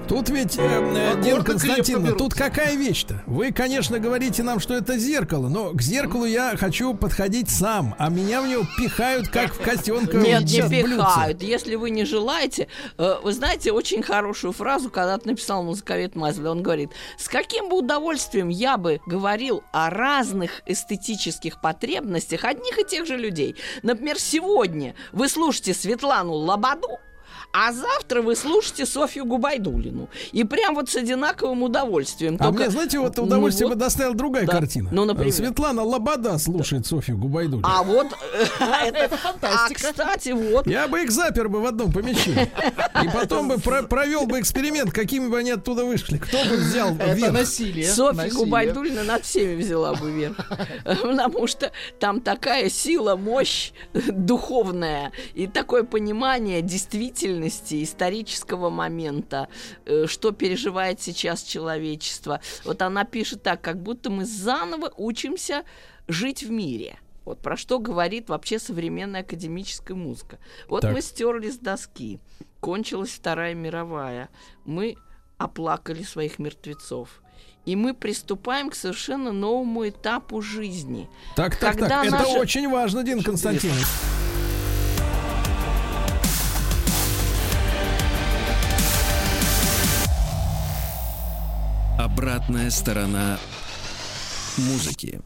Тут 0.09 0.29
ведь, 0.29 0.57
э, 0.57 0.61
э, 0.61 1.21
Дина 1.21 1.43
Константиновна, 1.43 2.13
тут 2.13 2.33
какая 2.33 2.75
вещь-то? 2.75 3.21
Вы, 3.27 3.51
конечно, 3.51 3.99
говорите 3.99 4.41
нам, 4.41 4.59
что 4.59 4.73
это 4.73 4.97
зеркало, 4.97 5.49
но 5.49 5.69
к 5.69 5.83
зеркалу 5.83 6.25
я 6.25 6.57
хочу 6.57 6.95
подходить 6.95 7.51
сам, 7.51 7.93
а 7.99 8.09
меня 8.09 8.41
в 8.41 8.47
него 8.47 8.63
пихают, 8.75 9.27
как 9.27 9.53
в 9.53 9.61
котенка. 9.61 10.17
Нет, 10.17 10.45
не 10.45 10.67
пихают. 10.67 11.43
Если 11.43 11.75
вы 11.75 11.91
не 11.91 12.05
желаете, 12.05 12.69
э, 12.97 13.17
вы 13.21 13.33
знаете 13.33 13.71
очень 13.71 14.01
хорошую 14.01 14.51
фразу, 14.51 14.89
когда 14.89 15.19
написал 15.23 15.63
музыковед 15.63 16.15
Мазли. 16.15 16.47
Он 16.47 16.63
говорит, 16.63 16.89
с 17.19 17.27
каким 17.27 17.69
бы 17.69 17.77
удовольствием 17.77 18.49
я 18.49 18.77
бы 18.77 19.01
говорил 19.05 19.61
о 19.71 19.91
разных 19.91 20.63
эстетических 20.65 21.61
потребностях 21.61 22.45
одних 22.45 22.79
и 22.79 22.83
тех 22.83 23.05
же 23.05 23.15
людей. 23.15 23.57
Например, 23.83 24.17
сегодня 24.17 24.95
вы 25.11 25.29
слушаете 25.29 25.75
Светлану 25.75 26.33
Лободу, 26.33 26.97
а 27.51 27.73
завтра 27.73 28.21
вы 28.21 28.35
слушаете 28.35 28.85
Софью 28.85 29.25
Губайдулину. 29.25 30.07
И 30.31 30.43
прям 30.43 30.75
вот 30.75 30.89
с 30.89 30.95
одинаковым 30.95 31.63
удовольствием. 31.63 32.35
А 32.39 32.43
Только- 32.45 32.59
мне, 32.63 32.69
знаете, 32.69 32.99
вот 32.99 33.17
Ну 33.17 33.23
удовольствие 33.23 33.67
вот. 33.67 33.73
бы 33.75 33.79
доставила 33.79 34.13
другая 34.15 34.45
Да. 34.45 34.51
картина. 34.53 34.89
Ну, 34.91 35.05
например. 35.05 35.33
Светлана 35.33 35.83
Лобода 35.83 36.37
слушает 36.37 36.85
Софью 36.85 37.17
Губайдулину. 37.17 37.67
А 37.67 37.81
вот... 37.83 38.07
Это 38.85 39.17
фантастика. 39.17 39.89
А, 39.89 39.91
кстати, 39.91 40.29
вот... 40.29 40.67
Я 40.67 40.87
бы 40.87 41.01
их 41.01 41.11
запер 41.11 41.49
бы 41.49 41.59
в 41.61 41.65
одном 41.65 41.91
помещении. 41.91 42.51
И 43.03 43.09
потом 43.13 43.47
бы 43.47 43.57
про- 43.57 43.83
провел 43.83 44.25
бы 44.27 44.39
эксперимент, 44.39 44.91
какими 44.93 45.27
бы 45.27 45.39
они 45.39 45.51
оттуда 45.51 45.85
вышли. 45.85 46.17
Кто 46.17 46.37
бы 46.45 46.55
взял 46.55 46.95
Это 46.97 47.31
насилие. 47.31 47.87
Софья. 47.91 48.29
Губайдулина 48.31 49.03
над 49.03 49.23
всеми 49.25 49.55
взяла 49.55 49.93
бы 49.95 50.11
верх. 50.11 50.37
Потому 50.85 51.47
что 51.47 51.71
там 51.99 52.21
такая 52.21 52.69
сила, 52.69 53.15
мощь 53.15 53.71
духовная 53.93 55.11
и 55.33 55.47
такое 55.47 55.83
понимание 55.83 56.61
действительности, 57.43 57.83
исторического 57.83 58.69
момента, 58.69 59.47
э, 59.85 60.05
что 60.07 60.31
переживает 60.31 61.01
сейчас 61.01 61.43
человечество. 61.43 62.39
Вот 62.65 62.81
она 62.81 63.03
пишет 63.05 63.43
так, 63.43 63.61
как 63.61 63.81
будто 63.81 64.09
мы 64.09 64.25
заново 64.25 64.91
учимся 64.97 65.63
жить 66.07 66.43
в 66.43 66.51
мире. 66.51 66.97
Вот 67.25 67.39
про 67.41 67.57
что 67.57 67.79
говорит 67.79 68.29
вообще 68.29 68.59
современная 68.59 69.21
академическая 69.21 69.95
музыка. 69.95 70.37
Вот 70.67 70.81
Так. 70.81 70.93
мы 70.93 71.01
стерли 71.01 71.49
с 71.51 71.57
доски. 71.57 72.19
Кончилась 72.59 73.09
Вторая 73.11 73.53
мировая. 73.53 74.29
Мы 74.65 74.95
оплакали 75.37 76.03
своих 76.03 76.39
мертвецов. 76.39 77.21
И 77.65 77.75
мы 77.75 77.93
приступаем 77.93 78.69
к 78.69 78.75
совершенно 78.75 79.31
новому 79.31 79.87
этапу 79.87 80.41
жизни. 80.41 81.07
Так, 81.35 81.55
так, 81.57 81.73
Когда 81.73 81.87
так. 81.89 82.05
Это 82.07 82.17
наша- 82.17 82.39
очень 82.39 82.67
важно, 82.69 83.03
Дин 83.03 83.21
Константинович. 83.21 83.85
Обратная 91.99 92.69
сторона 92.69 93.37
музыки. 94.55 95.19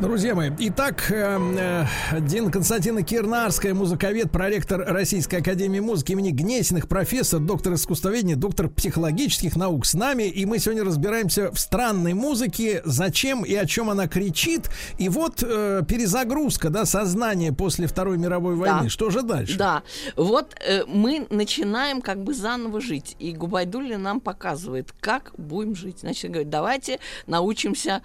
Друзья 0.00 0.34
мои, 0.34 0.50
итак, 0.58 1.10
э, 1.10 1.86
э, 2.12 2.20
Дина 2.20 2.50
Константина 2.50 3.02
Кирнарская, 3.02 3.74
музыковед, 3.74 4.32
проректор 4.32 4.80
Российской 4.80 5.36
Академии 5.36 5.80
Музыки 5.80 6.12
имени 6.12 6.30
Гнесиных, 6.30 6.88
профессор, 6.88 7.40
доктор 7.40 7.74
искусствоведения, 7.74 8.34
доктор 8.34 8.68
психологических 8.68 9.54
наук 9.54 9.86
с 9.86 9.94
нами. 9.94 10.24
И 10.24 10.44
мы 10.46 10.58
сегодня 10.58 10.82
разбираемся 10.82 11.52
в 11.52 11.58
странной 11.58 12.14
музыке, 12.14 12.82
зачем 12.84 13.44
и 13.44 13.54
о 13.54 13.66
чем 13.66 13.90
она 13.90 14.08
кричит. 14.08 14.70
И 14.98 15.08
вот 15.08 15.42
э, 15.42 15.82
перезагрузка, 15.86 16.70
да, 16.70 16.84
сознания 16.84 17.52
после 17.52 17.86
Второй 17.86 18.18
мировой 18.18 18.56
войны. 18.56 18.84
Да. 18.84 18.88
Что 18.88 19.10
же 19.10 19.22
дальше? 19.22 19.56
Да, 19.58 19.82
вот 20.16 20.56
э, 20.66 20.84
мы 20.86 21.26
начинаем 21.30 22.00
как 22.00 22.24
бы 22.24 22.34
заново 22.34 22.80
жить, 22.80 23.14
и 23.18 23.32
Губайдулина 23.32 23.98
нам 23.98 24.20
показывает, 24.20 24.92
как 25.00 25.32
будем 25.36 25.76
жить. 25.76 26.00
Значит, 26.00 26.30
говорит, 26.30 26.50
давайте 26.50 26.98
научимся 27.26 28.02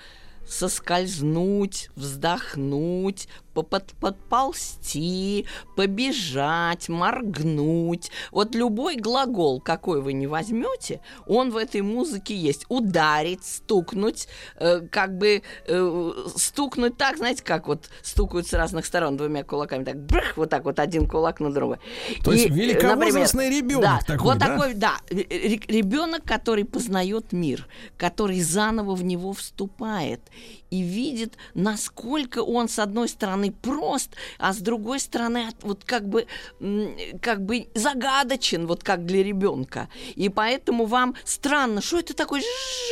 соскользнуть, 0.47 1.89
вздохнуть, 1.95 3.27
попод- 3.53 3.93
подползти, 3.99 5.45
побежать, 5.75 6.89
моргнуть. 6.89 8.11
Вот 8.31 8.55
любой 8.55 8.95
глагол, 8.95 9.59
какой 9.59 10.01
вы 10.01 10.13
не 10.13 10.27
возьмете, 10.27 11.01
он 11.25 11.51
в 11.51 11.57
этой 11.57 11.81
музыке 11.81 12.35
есть. 12.35 12.65
Ударить, 12.69 13.43
стукнуть, 13.43 14.27
э, 14.55 14.81
как 14.91 15.17
бы 15.17 15.41
э, 15.67 16.11
стукнуть 16.35 16.97
так, 16.97 17.17
знаете, 17.17 17.43
как 17.43 17.67
вот 17.67 17.89
стукают 18.01 18.47
с 18.47 18.53
разных 18.53 18.85
сторон 18.85 19.17
двумя 19.17 19.43
кулаками, 19.43 19.83
так 19.83 19.97
брых, 19.97 20.37
вот 20.37 20.49
так 20.49 20.65
вот 20.65 20.79
один 20.79 21.07
кулак 21.07 21.39
на 21.39 21.51
другой. 21.51 21.77
То 22.23 22.31
есть 22.31 22.45
И, 22.45 22.49
э, 22.49 22.53
великовозрастный 22.53 23.49
ребенок 23.49 23.81
да, 23.81 23.99
такой, 24.05 24.23
вот 24.23 24.37
да? 24.37 24.45
такой, 24.45 24.73
да, 24.73 24.93
ребенок, 25.09 26.23
который 26.23 26.65
познает 26.65 27.31
мир, 27.33 27.67
который 27.97 28.39
заново 28.41 28.95
в 28.95 29.03
него 29.03 29.33
вступает 29.33 30.21
и 30.69 30.81
видит, 30.81 31.38
насколько 31.53 32.39
он 32.39 32.68
с 32.69 32.80
одной 32.80 33.07
стороны 33.07 33.51
прост, 33.51 34.15
а 34.38 34.53
с 34.53 34.57
другой 34.57 34.99
стороны 34.99 35.47
от- 35.47 35.64
вот 35.64 35.84
как 35.84 36.07
бы 36.07 36.27
как 37.22 37.45
бы 37.45 37.68
загадочен, 37.73 38.68
вот 38.68 38.84
как 38.84 39.05
для 39.05 39.23
ребенка. 39.23 39.89
И 40.15 40.30
поэтому 40.30 40.85
вам 40.85 41.15
странно, 41.23 41.81
что 41.81 41.99
это 41.99 42.14
такой 42.14 42.41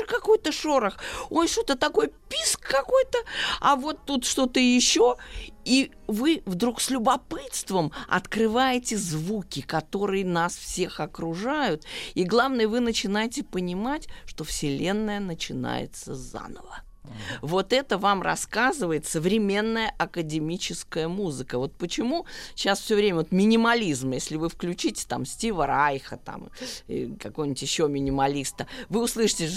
какой-то 0.07 0.51
шорох, 0.51 0.97
ой, 1.29 1.47
что-то 1.47 1.75
такой 1.75 2.11
писк 2.29 2.67
какой-то, 2.67 3.17
а 3.59 3.75
вот 3.75 4.05
тут 4.05 4.25
что-то 4.25 4.59
еще. 4.59 5.17
И 5.65 5.91
вы 6.07 6.43
вдруг 6.45 6.79
с 6.79 6.91
любопытством 6.91 7.91
открываете 8.07 8.97
звуки, 8.97 9.61
которые 9.61 10.23
нас 10.23 10.55
всех 10.55 10.99
окружают. 10.99 11.83
И 12.13 12.23
главное, 12.23 12.67
вы 12.67 12.79
начинаете 12.81 13.43
понимать, 13.43 14.07
что 14.27 14.43
Вселенная 14.43 15.19
начинается 15.19 16.13
заново. 16.13 16.84
Вот 17.41 17.73
это 17.73 17.97
вам 17.97 18.21
рассказывает 18.21 19.05
современная 19.05 19.93
академическая 19.97 21.07
музыка. 21.07 21.57
Вот 21.57 21.73
почему 21.73 22.25
сейчас 22.55 22.79
все 22.79 22.95
время 22.95 23.17
вот 23.17 23.31
минимализм, 23.31 24.11
если 24.11 24.37
вы 24.37 24.49
включите 24.49 25.05
там 25.07 25.25
Стива 25.25 25.67
Райха, 25.67 26.17
там 26.17 26.49
э, 26.87 27.09
какого-нибудь 27.19 27.61
еще 27.61 27.87
минималиста, 27.87 28.67
вы 28.89 29.03
услышите 29.03 29.47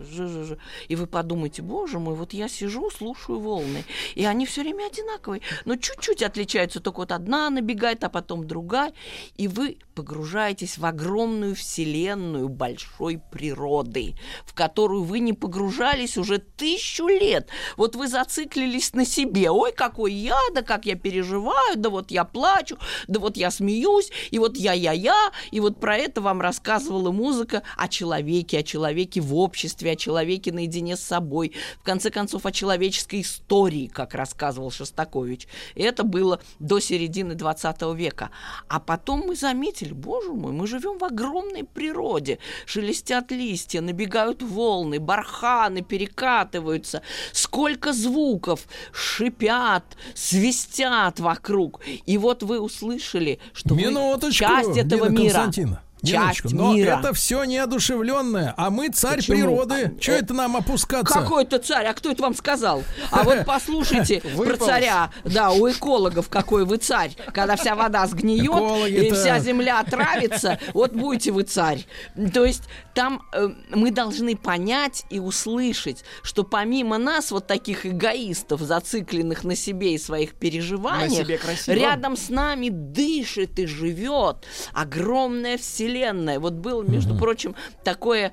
«жжж-жжж-жжж-жжж», 0.00 0.44
жжж. 0.44 0.58
И 0.88 0.96
вы 0.96 1.06
подумаете, 1.06 1.62
боже 1.62 1.98
мой, 1.98 2.14
вот 2.14 2.32
я 2.32 2.48
сижу, 2.48 2.90
слушаю 2.90 3.38
волны, 3.38 3.84
и 4.14 4.24
они 4.24 4.46
все 4.46 4.62
время 4.62 4.86
одинаковые, 4.86 5.42
но 5.64 5.76
чуть-чуть 5.76 6.22
отличаются, 6.22 6.80
только 6.80 6.98
вот 6.98 7.12
одна 7.12 7.50
набегает, 7.50 8.04
а 8.04 8.08
потом 8.08 8.46
другая, 8.46 8.92
и 9.36 9.48
вы 9.48 9.78
погружаетесь 9.94 10.78
в 10.78 10.86
огромную 10.86 11.54
вселенную 11.54 12.48
большой 12.48 13.20
природы, 13.30 14.14
в 14.44 14.54
которую 14.54 15.04
вы 15.04 15.20
не 15.20 15.32
погружались 15.32 16.16
уже 16.16 16.38
тысячу 16.38 17.06
лет. 17.06 17.48
Вот 17.76 17.96
вы 17.96 18.08
зациклились 18.08 18.94
на 18.94 19.04
себе, 19.04 19.50
ой, 19.50 19.72
какой 19.72 20.12
я, 20.12 20.38
да 20.54 20.62
как 20.62 20.86
я 20.86 20.96
переживаю, 20.96 21.76
да 21.76 21.90
вот 21.90 22.10
я 22.10 22.24
плачу, 22.24 22.78
да 23.08 23.20
вот 23.20 23.36
я 23.36 23.50
смеюсь, 23.50 24.10
и 24.30 24.38
вот 24.38 24.56
я-я-я, 24.56 25.32
и 25.50 25.60
вот 25.60 25.78
про 25.78 25.96
это 25.96 26.20
вам 26.20 26.40
рассказывала 26.40 27.10
музыка 27.10 27.62
о 27.76 27.88
человеке, 27.88 28.60
о 28.60 28.62
человеке 28.62 29.20
в 29.20 29.34
обществе, 29.34 29.89
о 29.92 29.96
человеке 29.96 30.52
наедине 30.52 30.96
с 30.96 31.00
собой, 31.00 31.52
в 31.80 31.84
конце 31.84 32.10
концов, 32.10 32.46
о 32.46 32.52
человеческой 32.52 33.22
истории, 33.22 33.86
как 33.86 34.14
рассказывал 34.14 34.70
Шостакович. 34.70 35.48
И 35.74 35.82
это 35.82 36.04
было 36.04 36.40
до 36.58 36.80
середины 36.80 37.34
20 37.34 37.82
века. 37.94 38.30
А 38.68 38.80
потом 38.80 39.24
мы 39.26 39.36
заметили, 39.36 39.92
боже 39.92 40.32
мой, 40.32 40.52
мы 40.52 40.66
живем 40.66 40.98
в 40.98 41.04
огромной 41.04 41.64
природе. 41.64 42.38
Шелестят 42.66 43.30
листья, 43.30 43.80
набегают 43.80 44.42
волны, 44.42 44.98
барханы 44.98 45.82
перекатываются. 45.82 47.02
Сколько 47.32 47.92
звуков 47.92 48.66
шипят, 48.92 49.84
свистят 50.14 51.20
вокруг. 51.20 51.80
И 52.06 52.18
вот 52.18 52.42
вы 52.42 52.60
услышали, 52.60 53.38
что 53.52 53.74
Минуточку, 53.74 54.44
часть 54.44 54.76
этого 54.76 55.08
Дина 55.08 55.20
мира. 55.20 55.80
Часть 56.00 56.12
Ниночка, 56.12 56.48
но 56.52 56.74
мира. 56.74 56.98
это 56.98 57.12
все 57.12 57.44
неодушевленное, 57.44 58.54
а 58.56 58.70
мы 58.70 58.88
царь 58.88 59.16
Почему? 59.16 59.36
природы. 59.36 59.92
А, 59.96 60.00
Че 60.00 60.12
э, 60.12 60.18
это 60.20 60.34
нам 60.34 60.56
опускаться? 60.56 61.14
Какой 61.14 61.44
это 61.44 61.58
царь? 61.58 61.86
А 61.86 61.94
кто 61.94 62.10
это 62.10 62.22
вам 62.22 62.34
сказал? 62.34 62.82
А 63.10 63.22
вот 63.22 63.38
послушайте 63.46 64.22
про 64.36 64.56
царя, 64.56 65.10
да, 65.24 65.50
у 65.50 65.70
экологов 65.70 66.28
какой 66.28 66.64
вы 66.64 66.78
царь. 66.78 67.12
Когда 67.32 67.56
вся 67.56 67.74
вода 67.74 68.06
сгниет 68.06 68.88
и 68.88 69.10
вся 69.12 69.38
земля 69.38 69.80
отравится, 69.80 70.58
вот 70.74 70.92
будете 70.92 71.32
вы 71.32 71.42
царь. 71.42 71.86
То 72.32 72.44
есть 72.44 72.64
там 72.94 73.22
э, 73.32 73.48
мы 73.70 73.90
должны 73.90 74.36
понять 74.36 75.04
и 75.10 75.18
услышать, 75.20 76.04
что 76.22 76.44
помимо 76.44 76.98
нас, 76.98 77.30
вот 77.30 77.46
таких 77.46 77.86
эгоистов, 77.86 78.60
зацикленных 78.60 79.44
на 79.44 79.56
себе 79.56 79.94
и 79.94 79.98
своих 79.98 80.34
переживаниях, 80.34 81.26
себе 81.26 81.38
красиво. 81.38 81.74
рядом 81.74 82.16
с 82.16 82.28
нами 82.28 82.68
дышит 82.70 83.58
и 83.58 83.66
живет 83.66 84.46
огромная 84.72 85.58
вселенная. 85.58 85.89
Вот 86.38 86.54
было, 86.54 86.82
между 86.82 87.16
прочим, 87.16 87.54
такое 87.84 88.32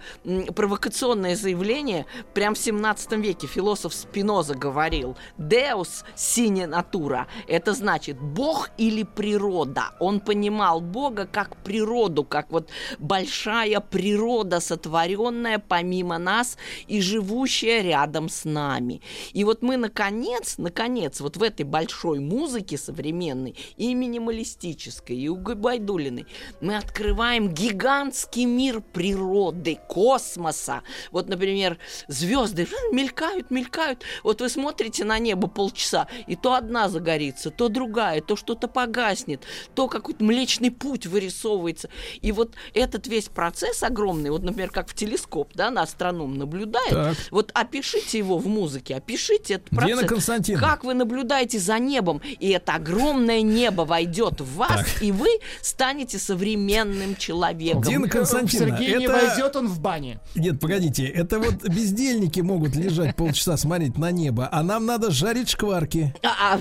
провокационное 0.55 1.35
заявление 1.35 2.05
прям 2.34 2.53
в 2.53 2.57
17 2.57 3.13
веке. 3.13 3.47
Философ 3.47 3.93
Спиноза 3.93 4.55
говорил 4.55 5.17
«Deus 5.38 6.03
sine 6.15 6.67
natura»— 6.67 7.25
это 7.47 7.73
значит 7.73 8.19
«Бог 8.19 8.69
или 8.77 9.03
природа». 9.03 9.91
Он 9.99 10.19
понимал 10.19 10.81
Бога 10.81 11.25
как 11.25 11.57
природу, 11.63 12.23
как 12.23 12.51
вот 12.51 12.69
большая 12.99 13.79
природа, 13.79 14.59
сотворенная 14.59 15.59
помимо 15.59 16.17
нас 16.17 16.57
и 16.88 17.01
живущая 17.01 17.81
рядом 17.81 18.29
с 18.29 18.45
нами. 18.45 19.01
И 19.34 19.43
вот 19.43 19.61
мы, 19.61 19.77
наконец, 19.77 20.57
наконец, 20.57 21.21
вот 21.21 21.38
в 21.38 21.43
этой 21.43 21.63
большой 21.63 22.19
музыке 22.19 22.77
современной 22.77 23.55
и 23.77 23.93
минималистической, 23.93 25.17
и 25.17 25.29
у 25.29 25.35
Гайдулиной, 25.35 26.25
мы 26.61 26.77
открываем 26.77 27.47
гигантский 27.48 28.45
мир 28.45 28.82
природы, 28.82 29.80
космоса. 29.88 30.84
Вот, 31.11 31.28
например, 31.30 31.78
звезды 32.07 32.68
мелькают, 32.91 33.52
мелькают. 33.52 34.03
Вот 34.24 34.41
вы 34.41 34.49
смотрите 34.49 35.03
на 35.03 35.19
небо 35.19 35.48
полчаса, 35.48 36.07
и 36.28 36.36
то 36.36 36.53
одна 36.53 36.90
загорится, 36.90 37.49
то 37.49 37.69
другая, 37.69 38.22
то 38.22 38.36
что-то 38.36 38.68
погаснет, 38.68 39.44
то 39.76 39.88
какой-то 39.88 40.24
млечный 40.24 40.72
путь 40.72 41.07
вырисовывается. 41.07 41.90
И 42.22 42.32
вот 42.32 42.53
этот 42.74 43.07
весь 43.07 43.30
процесс 43.30 43.84
огромный, 43.84 44.30
вот, 44.30 44.44
например, 44.44 44.72
как 44.72 44.90
в 44.90 44.94
телескоп, 44.94 45.52
да, 45.53 45.72
на 45.72 45.84
астроном 45.84 46.38
наблюдает, 46.38 46.90
Так. 46.90 47.18
вот 47.32 47.52
опишите 47.53 48.18
его 48.18 48.38
в 48.38 48.48
музыке, 48.48 48.95
опишите 48.95 49.56
этот 49.56 49.69
процесс. 49.69 49.98
Дина 49.98 50.07
Константиновна. 50.07 50.68
Как 50.68 50.84
вы 50.84 50.94
наблюдаете 50.94 51.60
за 51.60 51.80
небом, 51.80 52.22
и 52.40 52.49
это 52.49 52.76
огромное 52.76 53.41
небо 53.41 53.82
войдет 53.82 54.41
в 54.41 54.56
вас, 54.56 55.02
и 55.02 55.11
вы 55.11 55.30
станете 55.61 56.19
современным 56.19 57.15
человеком. 57.15 57.36
Дина 57.81 58.07
Константиновна, 58.07 58.77
Сергей 58.77 58.97
не 58.97 59.05
это- 59.05 59.14
войдет 59.14 59.55
он 59.55 59.68
в 59.68 59.80
бане. 59.80 60.19
Нет, 60.35 60.59
погодите, 60.59 61.05
это 61.05 61.39
вот 61.39 61.64
бездельники 61.68 62.39
могут 62.41 62.76
лежать 62.76 63.15
полчаса 63.15 63.57
смотреть 63.57 63.97
на 63.97 64.11
небо, 64.11 64.49
а 64.51 64.64
нам 64.64 64.85
надо 64.85 65.11
жарить 65.11 65.49
шкварки. 65.49 66.14
А, 66.23 66.55
а. 66.55 66.59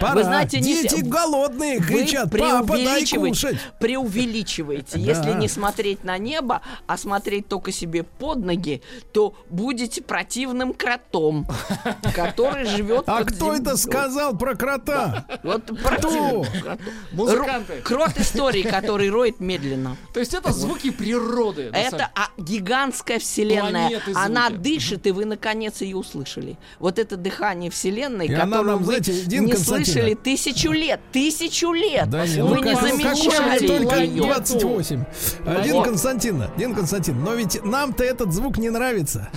Пора. 0.00 0.14
Вы 0.14 0.22
знаете, 0.24 0.60
не 0.60 0.74
Дети 0.82 1.00
голодные 1.02 1.78
Вы 1.78 1.84
кричат, 2.04 2.30
папа, 2.30 2.76
дай 2.76 3.06
кушать. 3.06 3.58
Преувеличиваете. 3.80 4.98
Да. 4.98 4.98
Если 4.98 5.32
не 5.32 5.48
смотреть 5.48 6.04
на 6.04 6.18
небо, 6.18 6.62
а 6.86 6.96
смотреть 6.96 7.48
только 7.48 7.72
себе 7.72 8.02
под 8.02 8.38
ноги, 8.38 8.82
то 9.12 9.34
будете 9.50 10.02
противным 10.02 10.72
кротом, 10.74 11.46
который 12.14 12.64
живет 12.66 13.04
А 13.06 13.24
кто 13.24 13.54
это 13.54 13.76
сказал 13.76 14.36
про 14.36 14.54
крота? 14.54 15.26
Вот 15.42 15.66
противным 15.66 16.44
кротом. 16.44 16.78
Музыканты. 17.12 17.72
Ро- 17.74 17.82
Крот 17.82 18.18
истории, 18.18 18.62
который 18.62 19.10
роет 19.10 19.40
медленно. 19.40 19.73
То 20.12 20.20
есть 20.20 20.34
это 20.34 20.52
звуки 20.52 20.90
природы. 20.90 21.70
Это 21.72 22.10
а, 22.14 22.28
гигантская 22.38 23.18
вселенная. 23.18 23.88
Планеты, 23.88 24.12
Она 24.14 24.50
дышит, 24.50 25.06
и 25.06 25.10
вы 25.10 25.24
наконец 25.24 25.80
ее 25.80 25.96
услышали. 25.96 26.56
Вот 26.78 26.98
это 26.98 27.16
дыхание 27.16 27.70
вселенной, 27.70 28.26
И 28.26 28.34
она 28.34 28.44
которую 28.44 28.66
нам, 28.66 28.78
вы 28.80 28.84
знаете, 28.86 29.12
Дина 29.24 29.46
не 29.46 29.56
слышали 29.56 30.14
тысячу 30.14 30.72
лет. 30.72 31.00
Тысячу 31.12 31.72
лет. 31.72 32.08
Да 32.10 32.26
нет, 32.26 32.38
вы 32.38 32.56
ну 32.56 32.62
не 32.62 32.72
ну 32.72 32.80
замечали 32.80 33.66
только 33.66 33.96
её. 33.96 34.24
28. 34.24 35.04
А, 35.46 35.62
Дина 35.62 35.74
Вот. 35.76 35.84
Константиновна, 35.86 36.50
Дина 36.56 36.74
Константиновна, 36.74 37.24
но 37.24 37.34
ведь 37.34 37.64
нам-то 37.64 38.04
этот 38.04 38.32
звук 38.32 38.58
не 38.58 38.70
нравится. 38.70 39.30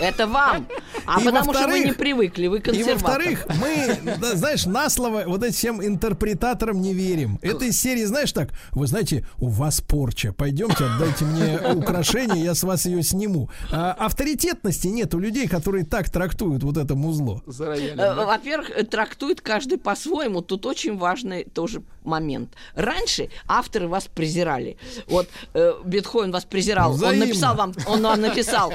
Это 0.00 0.26
вам. 0.26 0.66
А 1.06 1.20
И 1.20 1.24
потому 1.24 1.52
что 1.52 1.52
вы 1.52 1.58
во-вторых- 1.58 1.84
не 1.84 1.92
привыкли, 1.92 2.46
вы 2.46 2.58
И 2.58 2.60
консерватор. 2.60 2.94
во-вторых, 3.02 3.46
мы, 3.60 3.98
да, 4.20 4.34
знаешь, 4.36 4.66
на 4.66 4.88
слово 4.90 5.24
вот 5.26 5.42
этим 5.42 5.52
всем 5.54 5.84
интерпретаторам 5.84 6.80
не 6.80 6.94
верим. 6.94 7.38
Это 7.42 7.64
из 7.66 7.80
серии, 7.80 8.04
знаешь, 8.04 8.32
так, 8.32 8.50
вы 8.72 8.86
знаете, 8.86 9.26
у 9.38 9.48
вас 9.48 9.80
порча, 9.80 10.32
пойдемте, 10.32 10.84
отдайте 10.84 11.24
мне 11.24 11.58
украшение, 11.74 12.44
я 12.44 12.54
с 12.54 12.62
вас 12.62 12.86
ее 12.86 13.02
сниму. 13.02 13.50
А, 13.72 13.92
авторитетности 13.92 14.86
нет 14.88 15.14
у 15.14 15.18
людей, 15.18 15.48
которые 15.48 15.84
так 15.84 16.10
трактуют 16.10 16.62
вот 16.62 16.76
это 16.76 16.94
музло. 16.94 17.42
За 17.46 17.66
роялем, 17.66 17.94
Э, 17.94 18.14
да? 18.14 18.24
Во-первых, 18.26 18.70
трактует 18.90 19.40
каждый 19.40 19.78
по-своему. 19.78 20.40
Тут 20.40 20.66
очень 20.66 20.96
важный 20.96 21.44
тоже 21.44 21.82
момент. 22.04 22.54
Раньше 22.74 23.28
авторы 23.46 23.86
вас 23.88 24.06
презирали. 24.06 24.76
Вот 25.08 25.28
э, 25.54 25.72
Бетховен 25.84 26.32
вас 26.32 26.44
презирал. 26.44 26.92
Взаимно. 26.92 27.22
Он 27.24 27.28
написал 27.28 27.56
вам, 27.56 27.74
он 27.86 28.02
вам 28.02 28.20
написал 28.20 28.72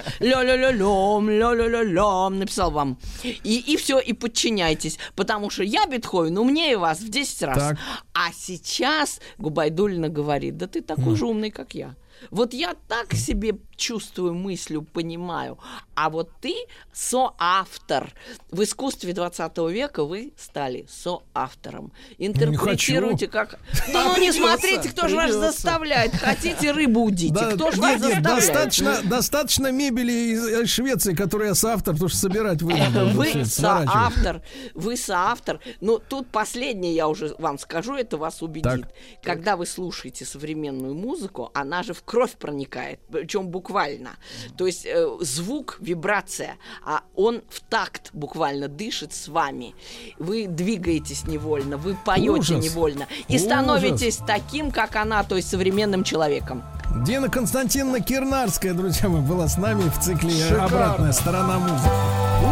ля-ля-ля-лем, 1.21 1.65
ля-ля-ля-лем, 1.85 2.39
написал 2.39 2.71
вам. 2.71 2.97
И, 3.23 3.73
и 3.73 3.77
все, 3.77 3.99
и 3.99 4.13
подчиняйтесь. 4.13 4.97
Потому 5.15 5.49
что 5.49 5.63
я 5.63 5.85
Бетховен 5.85 6.37
умнее 6.37 6.77
вас 6.77 6.99
в 6.99 7.09
10 7.09 7.43
раз. 7.43 7.57
Так. 7.57 7.77
А 8.13 8.31
сейчас 8.33 9.19
Губайдулина 9.37 10.09
говорит, 10.09 10.57
да 10.57 10.67
ты 10.67 10.81
такой 10.81 11.15
же 11.15 11.25
умный, 11.25 11.51
как 11.51 11.75
я. 11.75 11.95
Вот 12.31 12.53
я 12.53 12.75
так 12.87 13.13
себе 13.13 13.57
чувствую, 13.75 14.33
мыслю, 14.33 14.81
понимаю. 14.81 15.57
А 15.95 16.09
вот 16.09 16.29
ты 16.41 16.53
соавтор. 16.93 18.11
В 18.51 18.63
искусстве 18.63 19.13
20 19.13 19.57
века 19.69 20.05
вы 20.05 20.33
стали 20.37 20.85
соавтором. 20.89 21.91
Интерпретируйте 22.17 23.27
как... 23.27 23.59
Да 23.91 24.03
ну 24.15 24.21
не 24.21 24.31
смотрите, 24.31 24.89
кто 24.89 25.07
же 25.07 25.15
вас 25.15 25.33
заставляет. 25.33 26.15
Хотите 26.15 26.71
рыбу 26.71 27.01
удите, 27.01 27.33
кто 27.53 27.71
же 27.71 27.81
вас 27.81 27.99
заставляет? 28.01 29.07
достаточно, 29.07 29.71
мебели 29.71 30.11
из 30.11 30.47
э, 30.47 30.65
Швеции, 30.65 31.13
которую 31.13 31.49
я 31.49 31.55
соавтор, 31.55 31.93
потому 31.93 32.09
что 32.09 32.17
собирать 32.17 32.61
вы 32.61 32.73
Вы 33.13 33.45
соавтор, 33.45 34.41
вы 34.73 34.97
соавтор. 34.97 35.59
Но 35.81 35.99
тут 35.99 36.27
последнее 36.27 36.93
я 36.93 37.07
уже 37.07 37.35
вам 37.39 37.59
скажу, 37.59 37.95
это 37.95 38.17
вас 38.17 38.41
убедит. 38.41 38.85
Когда 39.23 39.57
вы 39.57 39.65
слушаете 39.65 40.25
современную 40.25 40.93
музыку, 40.93 41.51
она 41.53 41.83
же 41.83 41.93
в 41.93 42.03
кровь 42.05 42.33
проникает, 42.33 42.99
причем 43.11 43.47
буквально. 43.47 44.11
То 44.57 44.65
есть 44.65 44.85
э, 44.85 45.07
звук, 45.21 45.77
вибрация, 45.79 46.57
а 46.83 47.01
он 47.15 47.41
в 47.49 47.59
такт 47.61 48.11
буквально 48.13 48.67
дышит 48.67 49.13
с 49.13 49.27
вами. 49.27 49.75
Вы 50.19 50.47
двигаетесь 50.47 51.25
невольно, 51.25 51.77
вы 51.77 51.97
поете 52.05 52.29
Ужас. 52.29 52.63
невольно 52.63 53.07
и 53.27 53.35
Ужас. 53.35 53.45
становитесь 53.45 54.17
таким, 54.17 54.71
как 54.71 54.95
она, 54.95 55.23
то 55.23 55.35
есть 55.35 55.49
современным 55.49 56.03
человеком. 56.03 56.63
Дина 57.05 57.29
Константиновна 57.29 57.99
Кирнарская, 57.99 58.73
друзья 58.73 59.09
мои, 59.09 59.21
была 59.21 59.47
с 59.47 59.57
нами 59.57 59.81
в 59.89 59.99
цикле 59.99 60.29
Шикарно. 60.31 60.65
«Обратная 60.65 61.11
сторона 61.11 61.59
музыки». 61.59 61.89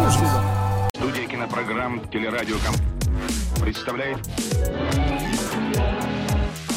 Ужас. 0.02 0.30
Студия 0.98 1.28
кинопрограмм 1.28 2.02
«Телерадиоком» 2.12 2.76
представляет 3.62 4.18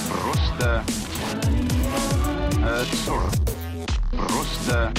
Просто... 0.08 0.84
э. 2.66 2.84
Просто... 4.10 4.92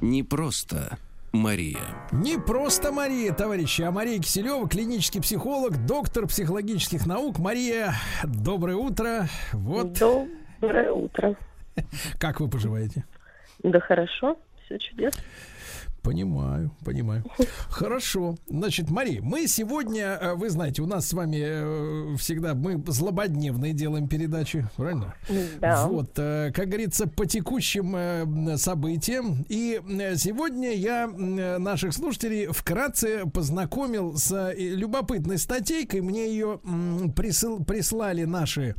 Не 0.00 0.22
просто 0.22 0.98
Мария. 1.32 1.80
Не 2.12 2.38
просто 2.38 2.92
Мария, 2.92 3.32
товарищи, 3.32 3.82
а 3.82 3.90
Мария 3.90 4.20
Киселева, 4.20 4.68
клинический 4.68 5.20
психолог, 5.20 5.84
доктор 5.86 6.26
психологических 6.26 7.06
наук. 7.06 7.38
Мария, 7.38 7.94
доброе 8.24 8.76
утро. 8.76 9.28
Вот. 9.52 9.98
Доброе 10.60 10.92
утро. 10.92 11.36
Как 12.18 12.40
вы 12.40 12.48
поживаете? 12.48 13.04
Да 13.62 13.80
хорошо, 13.80 14.36
все 14.64 14.78
чудесно. 14.78 15.22
Понимаю, 16.04 16.70
понимаю. 16.84 17.24
Хорошо. 17.70 18.36
Значит, 18.46 18.90
Мари, 18.90 19.20
мы 19.22 19.46
сегодня, 19.46 20.18
э, 20.20 20.34
вы 20.34 20.50
знаете, 20.50 20.82
у 20.82 20.86
нас 20.86 21.08
с 21.08 21.14
вами 21.14 21.38
э, 21.40 22.16
всегда 22.18 22.52
мы 22.54 22.84
злободневные 22.86 23.72
делаем 23.72 24.06
передачи, 24.06 24.68
правильно? 24.76 25.14
Да. 25.62 25.86
Вот, 25.86 26.10
э, 26.18 26.52
как 26.54 26.68
говорится, 26.68 27.06
по 27.06 27.24
текущим 27.24 28.58
событиям. 28.58 29.46
И 29.48 29.80
сегодня 30.16 30.74
я 30.74 31.06
наших 31.06 31.94
слушателей 31.94 32.48
вкратце 32.48 33.24
познакомил 33.24 34.18
с 34.18 34.52
любопытной 34.58 35.38
статейкой. 35.38 36.02
Мне 36.02 36.28
ее 36.28 36.60
присыл- 37.16 37.64
прислали 37.64 38.24
наши 38.24 38.74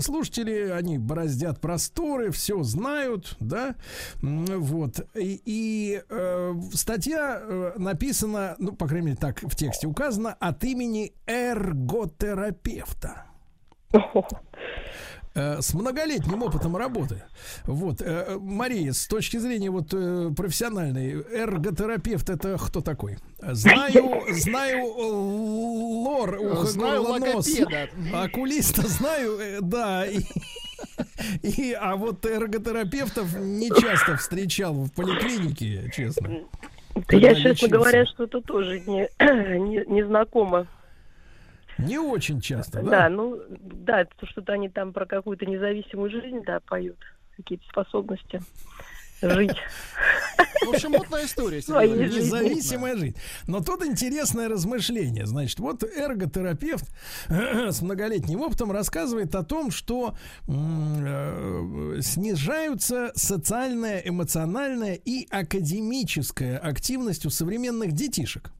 слушатели. 0.00 0.70
Они 0.70 0.98
бороздят 0.98 1.60
просторы, 1.60 2.32
все 2.32 2.64
знают, 2.64 3.36
да? 3.38 3.76
Вот. 4.20 5.06
И, 5.14 5.40
и, 5.44 6.02
э, 6.16 6.54
статья 6.72 7.38
э, 7.40 7.72
написана, 7.76 8.56
ну, 8.58 8.72
по 8.72 8.86
крайней 8.86 9.06
мере, 9.06 9.18
так 9.18 9.42
в 9.42 9.54
тексте 9.54 9.86
указано, 9.86 10.34
от 10.40 10.64
имени 10.64 11.12
эрготерапевта. 11.26 13.26
э, 15.36 15.60
с 15.60 15.74
многолетним 15.74 16.42
опытом 16.42 16.76
работы. 16.76 17.22
Вот, 17.64 18.00
э, 18.00 18.36
Мария, 18.40 18.92
с 18.92 19.06
точки 19.06 19.36
зрения 19.36 19.70
вот 19.70 19.92
э, 19.92 20.30
профессиональной, 20.36 21.12
эрготерапевт 21.12 22.30
это 22.30 22.56
кто 22.58 22.80
такой? 22.80 23.18
Знаю, 23.40 24.22
знаю 24.30 24.84
лор, 24.84 26.38
ухо, 26.40 26.66
Знаю 26.66 27.02
нос. 27.02 27.10
логопеда. 27.10 27.88
Окулиста 28.12 28.82
знаю, 28.88 29.38
да. 29.60 30.06
И, 30.06 30.20
и, 31.42 31.72
а 31.72 31.96
вот 31.96 32.24
эрготерапевтов 32.24 33.38
не 33.38 33.68
часто 33.68 34.16
встречал 34.16 34.74
в 34.74 34.92
поликлинике, 34.92 35.90
честно. 35.94 36.40
Да 36.94 37.16
я, 37.16 37.34
честно 37.34 37.48
лечился. 37.50 37.68
говоря, 37.68 38.06
что-то 38.06 38.40
тоже 38.40 38.80
не, 38.80 39.08
не, 39.20 39.84
не 39.86 40.06
знакомо. 40.06 40.66
Не 41.78 41.98
очень 41.98 42.40
часто, 42.40 42.82
Да? 42.82 42.90
да? 42.90 43.08
ну, 43.08 43.40
да, 43.48 44.02
это 44.02 44.26
что-то 44.26 44.52
они 44.52 44.68
там 44.68 44.92
про 44.92 45.06
какую-то 45.06 45.46
независимую 45.46 46.10
жизнь, 46.10 46.42
да, 46.44 46.60
поют. 46.60 46.98
Какие-то 47.36 47.66
способности 47.68 48.40
жить. 49.22 49.56
В 50.64 50.68
общем, 50.70 50.92
мутная 50.92 51.24
история. 51.24 51.58
Независимая 51.58 52.96
жизнь. 52.96 53.16
Но 53.46 53.60
тут 53.60 53.84
интересное 53.84 54.48
размышление. 54.48 55.26
Значит, 55.26 55.58
вот 55.58 55.84
эрготерапевт 55.84 56.86
с 57.28 57.80
многолетним 57.82 58.40
опытом 58.40 58.72
рассказывает 58.72 59.34
о 59.34 59.42
том, 59.42 59.70
что 59.70 60.16
э, 60.48 61.98
снижаются 62.00 63.12
социальная, 63.14 63.98
эмоциональная 63.98 64.94
и 64.94 65.26
академическая 65.30 66.58
активность 66.58 67.26
у 67.26 67.30
современных 67.30 67.92
детишек. 67.92 68.50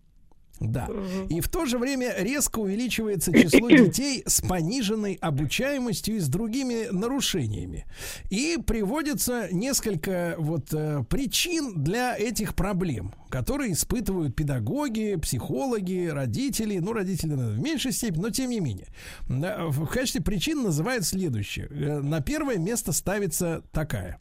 Да. 0.61 0.89
И 1.28 1.41
в 1.41 1.49
то 1.49 1.66
же 1.66 1.78
время 1.78 2.15
резко 2.19 2.61
увеличивается 2.61 3.33
число 3.33 3.69
детей 3.70 4.23
с 4.27 4.41
пониженной 4.41 5.19
обучаемостью 5.20 6.16
и 6.16 6.20
с 6.20 6.28
другими 6.28 6.89
нарушениями. 6.91 7.85
И 8.31 8.59
приводится 8.65 9.49
несколько 9.53 10.35
вот 10.39 10.73
э, 10.73 11.05
причин 11.09 11.83
для 11.83 12.16
этих 12.16 12.55
проблем, 12.55 13.12
которые 13.28 13.73
испытывают 13.73 14.35
педагоги, 14.35 15.16
психологи, 15.16 16.07
родители. 16.07 16.78
Ну, 16.78 16.93
родители 16.93 17.35
наверное, 17.35 17.59
в 17.59 17.61
меньшей 17.61 17.93
степени, 17.93 18.23
но 18.23 18.31
тем 18.31 18.51
не 18.51 18.61
менее. 18.61 18.89
В 19.28 19.87
качестве 19.87 20.23
причин 20.23 20.62
называют 20.62 21.05
следующее. 21.05 21.69
Э, 21.70 22.01
На 22.01 22.20
первое 22.20 22.57
место 22.57 22.93
ставится 22.93 23.62
такая. 23.73 24.19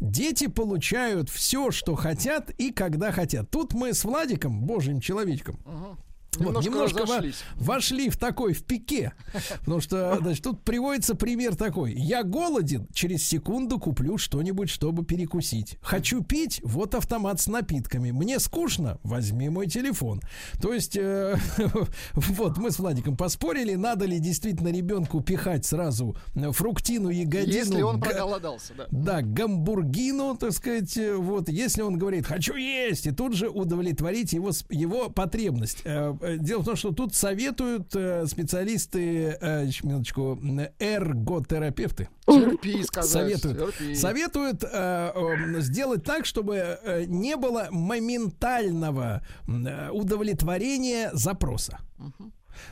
Дети 0.00 0.46
получают 0.46 1.30
все, 1.30 1.70
что 1.70 1.94
хотят 1.94 2.50
и 2.50 2.70
когда 2.70 3.12
хотят. 3.12 3.50
Тут 3.50 3.72
мы 3.72 3.94
с 3.94 4.04
Владиком, 4.04 4.62
божьим 4.62 5.00
человечком, 5.00 5.60
вот, 6.36 6.64
Немножко 6.64 6.70
немножко, 6.70 7.02
разошлись. 7.02 7.36
вошли 7.56 8.10
в 8.10 8.16
такой, 8.16 8.52
в 8.52 8.64
пике. 8.64 9.12
Потому 9.60 9.80
что, 9.80 10.18
значит, 10.20 10.44
тут 10.44 10.62
приводится 10.62 11.14
пример 11.14 11.56
такой. 11.56 11.92
Я 11.92 12.22
голоден, 12.22 12.88
через 12.92 13.26
секунду 13.26 13.78
куплю 13.78 14.18
что-нибудь, 14.18 14.70
чтобы 14.70 15.04
перекусить. 15.04 15.78
Хочу 15.82 16.22
пить, 16.22 16.60
вот 16.64 16.94
автомат 16.94 17.40
с 17.40 17.46
напитками. 17.46 18.10
Мне 18.10 18.38
скучно, 18.38 18.98
возьми 19.02 19.48
мой 19.48 19.66
телефон. 19.66 20.20
То 20.60 20.72
есть, 20.72 20.96
э, 20.96 21.36
вот, 22.14 22.58
мы 22.58 22.70
с 22.70 22.78
Владиком 22.78 23.16
поспорили, 23.16 23.74
надо 23.74 24.06
ли 24.06 24.18
действительно 24.18 24.68
ребенку 24.68 25.20
пихать 25.20 25.64
сразу 25.64 26.16
э, 26.34 26.52
фруктину, 26.52 27.10
ягодину. 27.10 27.52
Если 27.52 27.82
он 27.82 28.00
проголодался, 28.00 28.74
да. 28.76 28.86
да, 28.90 29.22
гамбургину, 29.22 30.36
так 30.36 30.52
сказать, 30.52 30.96
э, 30.96 31.14
вот, 31.14 31.48
если 31.48 31.82
он 31.82 31.98
говорит, 31.98 32.26
хочу 32.26 32.54
есть, 32.54 33.06
и 33.06 33.10
тут 33.12 33.34
же 33.34 33.48
удовлетворить 33.48 34.32
его, 34.32 34.50
его 34.70 35.10
потребность. 35.10 35.82
Э, 36.24 36.34
э, 36.34 36.38
Дело 36.38 36.62
в 36.62 36.64
том, 36.64 36.76
что 36.76 36.92
тут 36.92 37.14
советуют 37.14 37.94
э, 37.96 38.26
специалисты, 38.26 39.36
э, 39.40 39.70
щ- 39.70 39.84
минуточку, 39.86 40.38
эрготерапевты. 40.78 42.08
Терпи, 42.26 42.82
сказать. 42.84 43.10
Советуют, 43.10 43.76
терпи. 43.76 43.94
советуют 43.94 44.64
э, 44.64 44.68
э, 45.14 45.60
сделать 45.60 46.04
так, 46.04 46.24
чтобы 46.26 46.56
э, 46.56 47.04
не 47.06 47.36
было 47.36 47.68
моментального 47.70 49.22
э, 49.46 49.90
удовлетворения 49.90 51.10
запроса. 51.12 51.78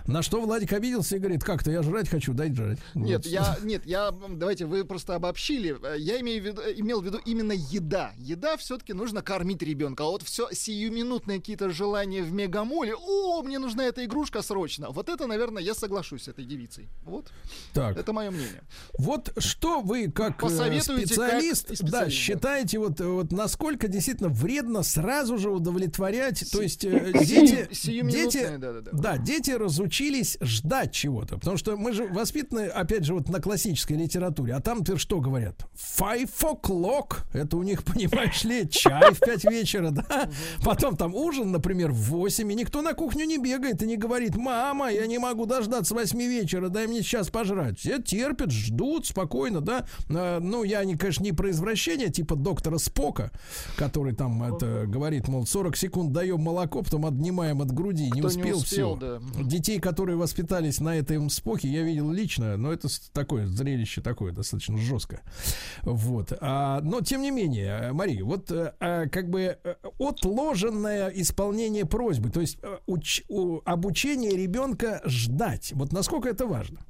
На 0.06 0.22
что 0.22 0.40
Владик 0.40 0.72
обиделся 0.72 1.16
и 1.16 1.18
говорит, 1.18 1.44
как-то 1.44 1.70
я 1.70 1.82
жрать 1.82 2.08
хочу, 2.08 2.32
дай 2.34 2.52
жрать. 2.52 2.78
Нет, 2.94 3.24
Вот. 3.24 3.26
я, 3.26 3.58
нет, 3.62 3.86
я, 3.86 4.10
давайте, 4.28 4.66
вы 4.66 4.84
просто 4.84 5.14
обобщили. 5.14 5.76
Я 5.98 6.20
имею 6.20 6.42
в 6.42 6.46
виду, 6.46 6.60
э, 6.62 6.74
имел 6.76 7.00
в 7.00 7.04
виду 7.04 7.18
именно 7.24 7.52
еда. 7.52 8.12
Еда 8.18 8.56
все-таки 8.56 8.92
нужно 8.92 9.22
кормить 9.22 9.62
ребенка. 9.62 10.04
А 10.04 10.06
вот 10.06 10.22
все 10.22 10.48
сиюминутные 10.52 11.38
какие-то 11.38 11.70
желания 11.70 12.22
в 12.22 12.32
мегамоле. 12.32 12.94
О, 12.94 13.42
мне 13.42 13.58
нужна 13.58 13.84
эта 13.84 14.04
игрушка 14.04 14.42
срочно. 14.42 14.90
Вот 14.90 15.08
это, 15.08 15.26
наверное, 15.26 15.62
я 15.62 15.74
соглашусь 15.74 16.24
с 16.24 16.28
этой 16.28 16.44
девицей. 16.44 16.88
Вот. 17.04 17.30
Так. 17.72 17.96
Это 17.96 18.12
мое 18.12 18.30
мнение. 18.30 18.62
Вот 18.98 19.32
что 19.38 19.80
вы 19.80 20.10
как 20.10 20.38
э, 20.38 20.46
Посоветуете, 20.46 21.06
специалист, 21.06 21.68
как 21.68 21.90
да, 21.90 22.10
считаете 22.10 22.78
вот, 22.78 23.00
э, 23.00 23.06
вот 23.06 23.32
насколько 23.32 23.88
действительно 23.88 24.28
вредно 24.28 24.82
сразу 24.82 25.38
же 25.38 25.50
удовлетворять, 25.50 26.50
то 26.50 26.60
есть 26.62 26.82
Сию- 26.82 27.12
дети, 27.12 27.68
сиюминутное, 27.72 28.24
дети, 28.30 28.56
да-да-да. 28.56 28.90
да, 28.92 29.18
дети 29.18 29.50
разучились 29.72 30.36
ждать 30.42 30.92
чего-то, 30.92 31.38
потому 31.38 31.56
что 31.56 31.76
мы 31.76 31.92
же 31.92 32.06
воспитаны, 32.06 32.66
опять 32.66 33.04
же, 33.04 33.14
вот 33.14 33.28
на 33.30 33.40
классической 33.40 33.96
литературе, 33.96 34.52
а 34.54 34.60
там 34.60 34.84
теперь 34.84 34.98
что 34.98 35.20
говорят? 35.20 35.66
Five 35.98 36.30
o'clock, 36.42 37.24
это 37.32 37.56
у 37.56 37.62
них, 37.62 37.82
понимаешь 37.84 38.44
ли, 38.44 38.68
чай 38.68 39.14
в 39.14 39.20
5 39.20 39.44
вечера, 39.44 39.90
да? 39.90 40.28
Потом 40.62 40.96
там 40.96 41.14
ужин, 41.14 41.50
например, 41.52 41.90
в 41.90 42.02
8, 42.02 42.52
и 42.52 42.54
никто 42.54 42.82
на 42.82 42.92
кухню 42.92 43.24
не 43.24 43.38
бегает 43.38 43.82
и 43.82 43.86
не 43.86 43.96
говорит, 43.96 44.36
мама, 44.36 44.92
я 44.92 45.06
не 45.06 45.18
могу 45.18 45.46
дождаться 45.46 45.94
8 45.94 46.18
вечера, 46.18 46.68
дай 46.68 46.86
мне 46.86 47.00
сейчас 47.02 47.30
пожрать. 47.30 47.78
Все 47.78 48.00
терпят, 48.00 48.50
ждут 48.50 49.06
спокойно, 49.06 49.62
да? 49.62 49.86
А, 50.10 50.38
Ну, 50.38 50.64
я, 50.64 50.84
не, 50.84 50.96
конечно, 50.96 51.24
не 51.24 51.32
про 51.32 51.50
извращение, 51.50 52.10
типа 52.10 52.36
доктора 52.36 52.76
Спока, 52.76 53.30
который 53.76 54.14
там 54.14 54.42
это 54.42 54.84
говорит, 54.86 55.28
мол, 55.28 55.46
40 55.46 55.76
секунд 55.76 56.12
даем 56.12 56.40
молоко, 56.40 56.82
потом 56.82 57.06
отнимаем 57.06 57.62
от 57.62 57.72
груди, 57.72 58.04
не 58.04 58.20
Кто 58.20 58.20
не 58.20 58.26
успел, 58.26 58.56
успел, 58.58 58.96
все. 58.96 59.00
да. 59.00 59.42
Детей, 59.62 59.78
которые 59.78 60.16
воспитались 60.16 60.80
на 60.80 60.98
этом 60.98 61.30
споке, 61.30 61.68
я 61.68 61.82
видел 61.84 62.10
лично, 62.10 62.56
но 62.56 62.72
это 62.72 62.88
такое 63.14 63.46
зрелище 63.46 64.00
такое 64.00 64.32
достаточно 64.32 64.76
жесткое. 64.76 65.20
Вот. 65.82 66.32
А, 66.40 66.80
но 66.80 67.00
тем 67.00 67.22
не 67.22 67.30
менее, 67.30 67.92
Мария, 67.92 68.24
вот 68.24 68.50
э, 68.50 68.72
а, 68.80 69.06
как 69.06 69.30
бы 69.30 69.56
э, 69.62 69.74
отложенное 70.00 71.10
исполнение 71.10 71.86
просьбы, 71.86 72.30
то 72.30 72.40
есть 72.40 72.58
э, 72.60 72.78
уч- 72.88 73.22
у- 73.28 73.60
обучение 73.64 74.36
ребенка 74.36 75.00
ждать. 75.04 75.70
Вот 75.76 75.92
насколько 75.92 76.28
это 76.28 76.44
важно? 76.44 76.80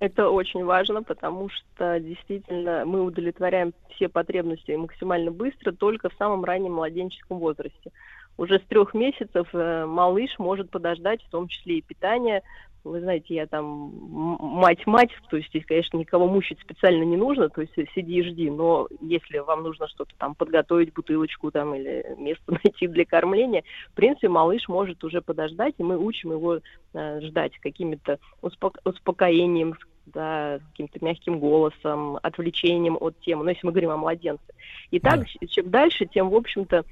Это 0.00 0.30
очень 0.30 0.64
важно, 0.64 1.04
потому 1.04 1.48
что 1.48 2.00
действительно 2.00 2.84
мы 2.86 3.02
удовлетворяем 3.02 3.72
все 3.94 4.08
потребности 4.08 4.72
максимально 4.72 5.30
быстро 5.30 5.70
только 5.70 6.08
в 6.08 6.14
самом 6.14 6.42
раннем 6.42 6.72
младенческом 6.72 7.38
возрасте. 7.38 7.92
Уже 8.40 8.58
с 8.58 8.62
трех 8.70 8.94
месяцев 8.94 9.46
э, 9.52 9.84
малыш 9.84 10.30
может 10.38 10.70
подождать, 10.70 11.22
в 11.22 11.28
том 11.28 11.46
числе 11.46 11.76
и 11.76 11.82
питание. 11.82 12.42
Вы 12.84 13.00
знаете, 13.00 13.34
я 13.34 13.46
там 13.46 13.92
мать-мать, 14.40 15.10
то 15.28 15.36
есть 15.36 15.50
здесь, 15.50 15.66
конечно, 15.66 15.98
никого 15.98 16.26
мучить 16.26 16.58
специально 16.58 17.02
не 17.02 17.18
нужно, 17.18 17.50
то 17.50 17.60
есть 17.60 17.74
сиди 17.94 18.20
и 18.20 18.22
жди, 18.22 18.48
но 18.48 18.88
если 19.02 19.40
вам 19.40 19.62
нужно 19.62 19.88
что-то 19.88 20.14
там 20.16 20.34
подготовить, 20.34 20.94
бутылочку 20.94 21.50
там 21.50 21.74
или 21.74 22.14
место 22.16 22.42
найти 22.64 22.86
для 22.86 23.04
кормления, 23.04 23.62
в 23.90 23.94
принципе, 23.94 24.30
малыш 24.30 24.66
может 24.68 25.04
уже 25.04 25.20
подождать, 25.20 25.74
и 25.76 25.82
мы 25.82 25.98
учим 25.98 26.32
его 26.32 26.60
э, 26.94 27.20
ждать 27.20 27.52
какими-то 27.58 28.18
успок- 28.40 28.80
успокоением, 28.86 29.74
да, 30.06 30.60
каким-то 30.70 31.04
мягким 31.04 31.40
голосом, 31.40 32.18
отвлечением 32.22 32.96
от 32.98 33.20
темы, 33.20 33.44
ну, 33.44 33.50
если 33.50 33.66
мы 33.66 33.72
говорим 33.72 33.90
о 33.90 33.98
младенце. 33.98 34.54
И 34.90 34.98
так, 34.98 35.26
чем 35.50 35.68
дальше, 35.68 36.06
тем, 36.06 36.30
в 36.30 36.34
общем-то, 36.34 36.86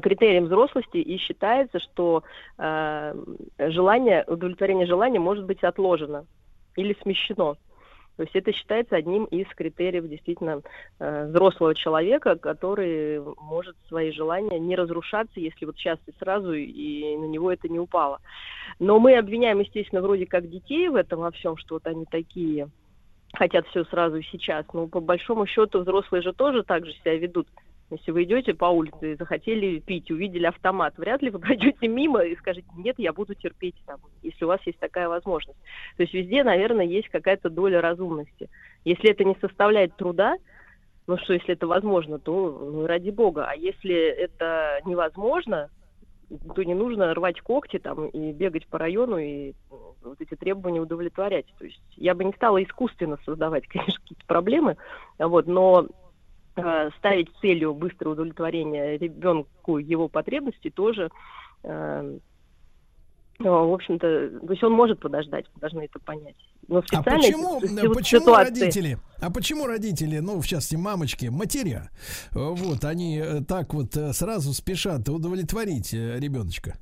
критерием 0.00 0.44
взрослости 0.44 0.98
и 0.98 1.18
считается, 1.18 1.78
что 1.80 2.22
э, 2.58 3.14
желание, 3.58 4.24
удовлетворение 4.26 4.86
желания 4.86 5.20
может 5.20 5.44
быть 5.44 5.62
отложено 5.62 6.26
или 6.76 6.96
смещено. 7.02 7.56
То 8.16 8.22
есть 8.22 8.36
это 8.36 8.52
считается 8.52 8.94
одним 8.96 9.24
из 9.24 9.46
критериев 9.48 10.08
действительно 10.08 10.62
э, 11.00 11.26
взрослого 11.26 11.74
человека, 11.74 12.36
который 12.36 13.20
может 13.40 13.76
свои 13.88 14.12
желания 14.12 14.60
не 14.60 14.76
разрушаться, 14.76 15.40
если 15.40 15.64
вот 15.64 15.76
сейчас 15.76 15.98
и 16.06 16.12
сразу, 16.18 16.52
и 16.52 17.16
на 17.16 17.24
него 17.24 17.50
это 17.50 17.68
не 17.68 17.80
упало. 17.80 18.20
Но 18.78 19.00
мы 19.00 19.16
обвиняем, 19.16 19.58
естественно, 19.58 20.00
вроде 20.00 20.26
как 20.26 20.48
детей 20.48 20.88
в 20.88 20.94
этом 20.94 21.20
во 21.20 21.32
всем, 21.32 21.56
что 21.56 21.76
вот 21.76 21.86
они 21.88 22.04
такие, 22.04 22.68
хотят 23.34 23.66
все 23.68 23.84
сразу 23.84 24.16
и 24.16 24.22
сейчас. 24.22 24.64
Но 24.72 24.86
по 24.86 25.00
большому 25.00 25.46
счету 25.46 25.80
взрослые 25.80 26.22
же 26.22 26.32
тоже 26.32 26.62
так 26.62 26.86
же 26.86 26.92
себя 26.92 27.16
ведут. 27.16 27.48
Если 27.90 28.10
вы 28.10 28.24
идете 28.24 28.54
по 28.54 28.66
улице 28.66 29.12
и 29.12 29.16
захотели 29.16 29.78
пить, 29.78 30.10
увидели 30.10 30.46
автомат, 30.46 30.94
вряд 30.96 31.22
ли 31.22 31.30
вы 31.30 31.38
пройдете 31.40 31.86
мимо 31.86 32.20
и 32.20 32.36
скажете, 32.36 32.66
нет, 32.76 32.96
я 32.98 33.12
буду 33.12 33.34
терпеть, 33.34 33.76
там, 33.86 34.00
если 34.22 34.44
у 34.44 34.48
вас 34.48 34.60
есть 34.64 34.78
такая 34.78 35.08
возможность. 35.08 35.58
То 35.96 36.02
есть 36.02 36.14
везде, 36.14 36.44
наверное, 36.44 36.86
есть 36.86 37.08
какая-то 37.08 37.50
доля 37.50 37.80
разумности. 37.80 38.48
Если 38.84 39.10
это 39.10 39.24
не 39.24 39.36
составляет 39.40 39.96
труда, 39.96 40.36
ну 41.06 41.18
что, 41.18 41.34
если 41.34 41.52
это 41.52 41.66
возможно, 41.66 42.18
то 42.18 42.70
ну, 42.72 42.86
ради 42.86 43.10
бога. 43.10 43.46
А 43.46 43.54
если 43.54 43.94
это 43.94 44.80
невозможно, 44.86 45.68
то 46.54 46.62
не 46.62 46.74
нужно 46.74 47.12
рвать 47.14 47.40
когти 47.40 47.78
там 47.78 48.08
и 48.08 48.32
бегать 48.32 48.66
по 48.66 48.78
району 48.78 49.18
и 49.18 49.50
э, 49.50 49.54
вот 49.70 50.20
эти 50.20 50.34
требования 50.34 50.80
удовлетворять. 50.80 51.46
То 51.58 51.66
есть 51.66 51.82
я 51.96 52.14
бы 52.14 52.24
не 52.24 52.32
стала 52.32 52.62
искусственно 52.62 53.18
создавать, 53.24 53.66
конечно, 53.68 54.00
какие-то 54.00 54.24
проблемы, 54.26 54.76
вот, 55.18 55.46
но 55.46 55.86
ставить 56.98 57.28
целью 57.40 57.74
быстрое 57.74 58.12
удовлетворение 58.12 58.96
ребенку 58.98 59.78
его 59.78 60.08
потребностей 60.08 60.70
тоже 60.70 61.10
э, 61.64 62.18
ну, 63.40 63.68
в 63.68 63.74
общем-то, 63.74 64.40
то 64.46 64.52
есть 64.52 64.62
он 64.62 64.72
может 64.72 65.00
подождать, 65.00 65.44
мы 65.54 65.60
должны 65.60 65.80
это 65.80 65.98
понять. 65.98 66.36
Но 66.68 66.78
А 66.78 67.02
почему, 67.02 67.60
силу- 67.60 67.94
почему 67.94 68.20
ситуации- 68.22 68.60
родители, 68.60 68.98
а 69.20 69.30
почему 69.30 69.66
родители, 69.66 70.18
ну, 70.20 70.40
в 70.40 70.46
частности, 70.46 70.76
мамочки, 70.76 71.26
матеря, 71.26 71.90
э, 72.32 72.36
вот, 72.38 72.84
они 72.84 73.18
э, 73.18 73.40
так 73.42 73.74
вот 73.74 73.96
э, 73.96 74.12
сразу 74.12 74.52
спешат 74.54 75.08
удовлетворить 75.08 75.92
э, 75.92 76.18
ребеночка? 76.20 76.78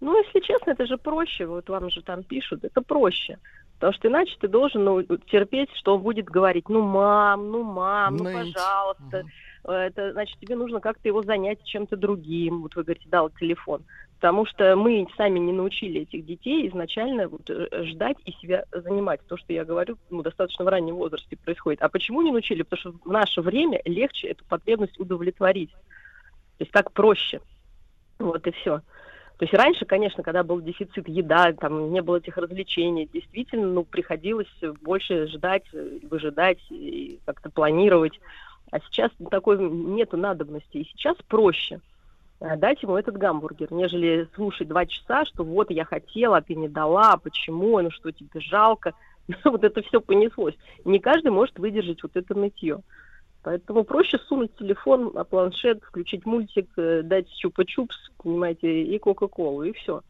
Ну, 0.00 0.16
если 0.16 0.40
честно, 0.40 0.70
это 0.70 0.86
же 0.86 0.96
проще. 0.96 1.44
Вот 1.46 1.68
вам 1.68 1.90
же 1.90 2.02
там 2.02 2.22
пишут, 2.22 2.64
это 2.64 2.80
проще. 2.80 3.36
Потому 3.80 3.94
что 3.94 4.08
иначе 4.08 4.36
ты 4.38 4.46
должен 4.46 4.84
ну, 4.84 5.02
терпеть, 5.02 5.70
что 5.74 5.96
он 5.96 6.02
будет 6.02 6.26
говорить, 6.26 6.68
ну, 6.68 6.82
мам, 6.82 7.50
ну, 7.50 7.62
мам, 7.62 8.18
ну, 8.18 8.24
Ныть. 8.24 8.52
пожалуйста. 8.52 9.24
Э, 9.64 9.72
Это 9.72 10.12
значит, 10.12 10.38
тебе 10.38 10.54
нужно 10.54 10.80
как-то 10.80 11.08
его 11.08 11.22
занять 11.22 11.64
чем-то 11.64 11.96
другим. 11.96 12.60
Вот 12.60 12.76
вы 12.76 12.82
говорите, 12.82 13.08
дал 13.08 13.30
телефон. 13.30 13.82
Потому 14.16 14.44
что 14.44 14.76
мы 14.76 15.06
сами 15.16 15.38
не 15.38 15.52
научили 15.52 16.02
этих 16.02 16.26
детей 16.26 16.68
изначально 16.68 17.28
вот, 17.28 17.48
э, 17.48 17.84
ждать 17.84 18.18
и 18.26 18.32
себя 18.32 18.66
занимать. 18.70 19.26
То, 19.26 19.38
что 19.38 19.54
я 19.54 19.64
говорю, 19.64 19.96
ну, 20.10 20.20
достаточно 20.20 20.66
в 20.66 20.68
раннем 20.68 20.96
возрасте 20.96 21.38
происходит. 21.38 21.80
А 21.80 21.88
почему 21.88 22.20
не 22.20 22.32
научили? 22.32 22.62
Потому 22.62 22.80
что 22.80 23.08
в 23.08 23.10
наше 23.10 23.40
время 23.40 23.80
легче 23.86 24.28
эту 24.28 24.44
потребность 24.44 25.00
удовлетворить. 25.00 25.70
То 25.70 26.64
есть 26.64 26.72
так 26.72 26.92
проще. 26.92 27.40
Вот 28.18 28.46
и 28.46 28.50
все. 28.50 28.82
То 29.40 29.46
есть 29.46 29.54
раньше, 29.54 29.86
конечно, 29.86 30.22
когда 30.22 30.42
был 30.42 30.60
дефицит 30.60 31.08
еда, 31.08 31.54
там 31.54 31.94
не 31.94 32.02
было 32.02 32.16
этих 32.16 32.36
развлечений, 32.36 33.08
действительно, 33.10 33.68
ну, 33.68 33.84
приходилось 33.84 34.52
больше 34.82 35.28
ждать, 35.28 35.64
выжидать 36.10 36.58
и 36.68 37.18
как-то 37.24 37.48
планировать. 37.48 38.20
А 38.70 38.80
сейчас 38.80 39.10
такой 39.30 39.58
нету 39.58 40.18
надобности. 40.18 40.76
И 40.76 40.84
сейчас 40.84 41.16
проще 41.26 41.80
э, 42.40 42.54
дать 42.58 42.82
ему 42.82 42.98
этот 42.98 43.16
гамбургер, 43.16 43.72
нежели 43.72 44.28
слушать 44.34 44.68
два 44.68 44.84
часа, 44.84 45.24
что 45.24 45.42
вот 45.42 45.70
я 45.70 45.86
хотела, 45.86 46.36
а 46.36 46.42
ты 46.42 46.54
не 46.54 46.68
дала, 46.68 47.12
а 47.14 47.16
почему, 47.16 47.80
ну 47.80 47.90
что 47.90 48.12
тебе 48.12 48.40
жалко. 48.42 48.92
Вот 49.44 49.64
это 49.64 49.80
все 49.80 50.02
понеслось. 50.02 50.56
Не 50.84 50.98
каждый 50.98 51.30
может 51.30 51.58
выдержать 51.58 52.02
вот 52.02 52.14
это 52.14 52.34
нытье. 52.34 52.82
Поэтому 53.42 53.84
проще 53.84 54.18
сунуть 54.18 54.54
телефон 54.56 55.12
на 55.14 55.24
планшет, 55.24 55.82
включить 55.82 56.26
мультик, 56.26 56.68
э, 56.76 57.02
дать 57.02 57.26
чупа-чупс, 57.42 57.94
понимаете, 58.18 58.82
и 58.82 58.98
кока-колу, 58.98 59.62
и 59.62 59.72
все. 59.72 60.02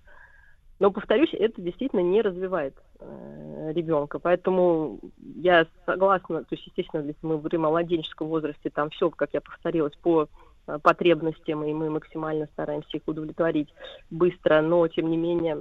Но, 0.80 0.90
повторюсь, 0.90 1.30
это 1.32 1.60
действительно 1.60 2.00
не 2.00 2.22
развивает 2.22 2.74
э, 2.98 3.72
ребенка. 3.74 4.18
Поэтому 4.18 4.98
я 5.36 5.66
согласна, 5.86 6.40
то 6.40 6.54
есть, 6.54 6.66
естественно, 6.66 7.02
если 7.02 7.24
мы 7.24 7.38
говорим 7.38 7.66
о 7.66 7.70
младенческом 7.70 8.28
возрасте, 8.28 8.70
там 8.70 8.90
все, 8.90 9.10
как 9.10 9.28
я 9.32 9.40
повторилась, 9.40 9.94
по 10.02 10.28
э, 10.66 10.78
потребностям, 10.82 11.62
и 11.64 11.72
мы 11.72 11.90
максимально 11.90 12.46
стараемся 12.46 12.96
их 12.96 13.02
удовлетворить 13.06 13.68
быстро, 14.10 14.60
но, 14.62 14.88
тем 14.88 15.10
не 15.10 15.16
менее, 15.16 15.58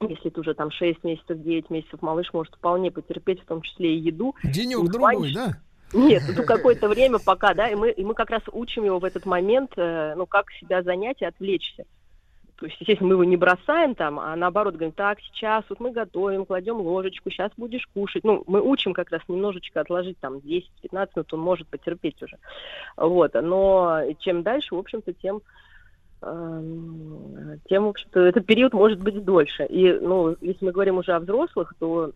если 0.00 0.30
это 0.30 0.40
уже 0.40 0.54
там 0.54 0.70
6 0.70 1.04
месяцев, 1.04 1.42
9 1.42 1.68
месяцев, 1.68 2.00
малыш 2.00 2.32
может 2.32 2.54
вполне 2.54 2.90
потерпеть, 2.90 3.42
в 3.42 3.46
том 3.46 3.60
числе 3.60 3.94
и 3.94 3.98
еду. 3.98 4.34
Денек 4.42 4.84
И 4.84 4.88
другой, 4.88 5.16
планш- 5.16 5.34
да? 5.34 5.60
Нет, 5.92 6.22
ну 6.36 6.42
какое-то 6.42 6.88
время 6.88 7.18
пока, 7.18 7.54
да, 7.54 7.68
и 7.68 7.74
мы, 7.74 7.90
и 7.90 8.04
мы 8.04 8.14
как 8.14 8.30
раз 8.30 8.42
учим 8.52 8.84
его 8.84 8.98
в 8.98 9.04
этот 9.04 9.26
момент, 9.26 9.72
э, 9.76 10.14
ну, 10.16 10.26
как 10.26 10.50
себя 10.52 10.82
занять 10.82 11.22
и 11.22 11.24
отвлечься. 11.24 11.84
То 12.56 12.66
есть, 12.66 12.80
естественно, 12.80 13.08
мы 13.08 13.14
его 13.14 13.24
не 13.24 13.36
бросаем 13.36 13.94
там, 13.94 14.20
а 14.20 14.34
наоборот 14.36 14.74
говорим, 14.74 14.92
так, 14.92 15.18
сейчас 15.20 15.64
вот 15.68 15.80
мы 15.80 15.90
готовим, 15.90 16.46
кладем 16.46 16.80
ложечку, 16.80 17.30
сейчас 17.30 17.50
будешь 17.56 17.86
кушать. 17.92 18.22
Ну, 18.22 18.44
мы 18.46 18.60
учим 18.60 18.92
как 18.92 19.10
раз 19.10 19.22
немножечко 19.28 19.80
отложить 19.80 20.18
там 20.20 20.36
10-15 20.36 20.70
минут, 20.92 21.34
он 21.34 21.40
может 21.40 21.68
потерпеть 21.68 22.22
уже. 22.22 22.38
Вот, 22.96 23.34
но 23.34 24.02
чем 24.20 24.44
дальше, 24.44 24.74
в 24.76 24.78
общем-то, 24.78 25.12
тем 25.14 25.42
эм, 26.22 27.60
тем, 27.68 27.86
в 27.86 27.88
общем-то, 27.88 28.20
этот 28.20 28.46
период 28.46 28.72
может 28.72 29.00
быть 29.00 29.24
дольше. 29.24 29.64
И, 29.66 29.92
ну, 29.92 30.36
если 30.40 30.64
мы 30.64 30.72
говорим 30.72 30.98
уже 30.98 31.12
о 31.12 31.20
взрослых, 31.20 31.74
то 31.80 32.12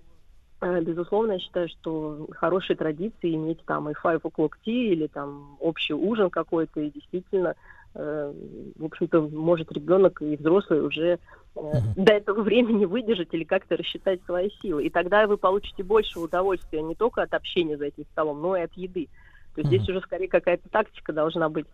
Безусловно, 0.60 1.32
я 1.32 1.38
считаю, 1.38 1.68
что 1.68 2.26
хорошие 2.32 2.76
традиции 2.76 3.34
иметь 3.34 3.64
там 3.64 3.88
и 3.88 3.92
five 3.92 4.20
o'clock 4.22 4.52
tea 4.66 4.92
или 4.92 5.06
там 5.06 5.56
общий 5.60 5.94
ужин 5.94 6.30
какой-то, 6.30 6.80
и 6.80 6.90
действительно, 6.90 7.54
э, 7.94 8.32
в 8.76 8.84
общем-то, 8.84 9.20
может 9.20 9.70
ребенок 9.70 10.20
и 10.20 10.36
взрослый 10.36 10.84
уже 10.84 11.20
э, 11.54 11.72
до 11.96 12.12
этого 12.12 12.42
времени 12.42 12.86
выдержать 12.86 13.28
или 13.32 13.44
как-то 13.44 13.76
рассчитать 13.76 14.20
свои 14.24 14.50
силы. 14.60 14.84
И 14.84 14.90
тогда 14.90 15.28
вы 15.28 15.36
получите 15.36 15.84
больше 15.84 16.18
удовольствия 16.18 16.82
не 16.82 16.96
только 16.96 17.22
от 17.22 17.34
общения 17.34 17.76
за 17.76 17.86
этим 17.86 18.04
столом, 18.10 18.42
но 18.42 18.56
и 18.56 18.62
от 18.62 18.72
еды. 18.72 19.08
То 19.54 19.60
есть 19.60 19.68
здесь 19.68 19.88
уже 19.88 20.00
скорее 20.00 20.28
какая-то 20.28 20.68
тактика 20.68 21.12
должна 21.12 21.48
быть. 21.48 21.66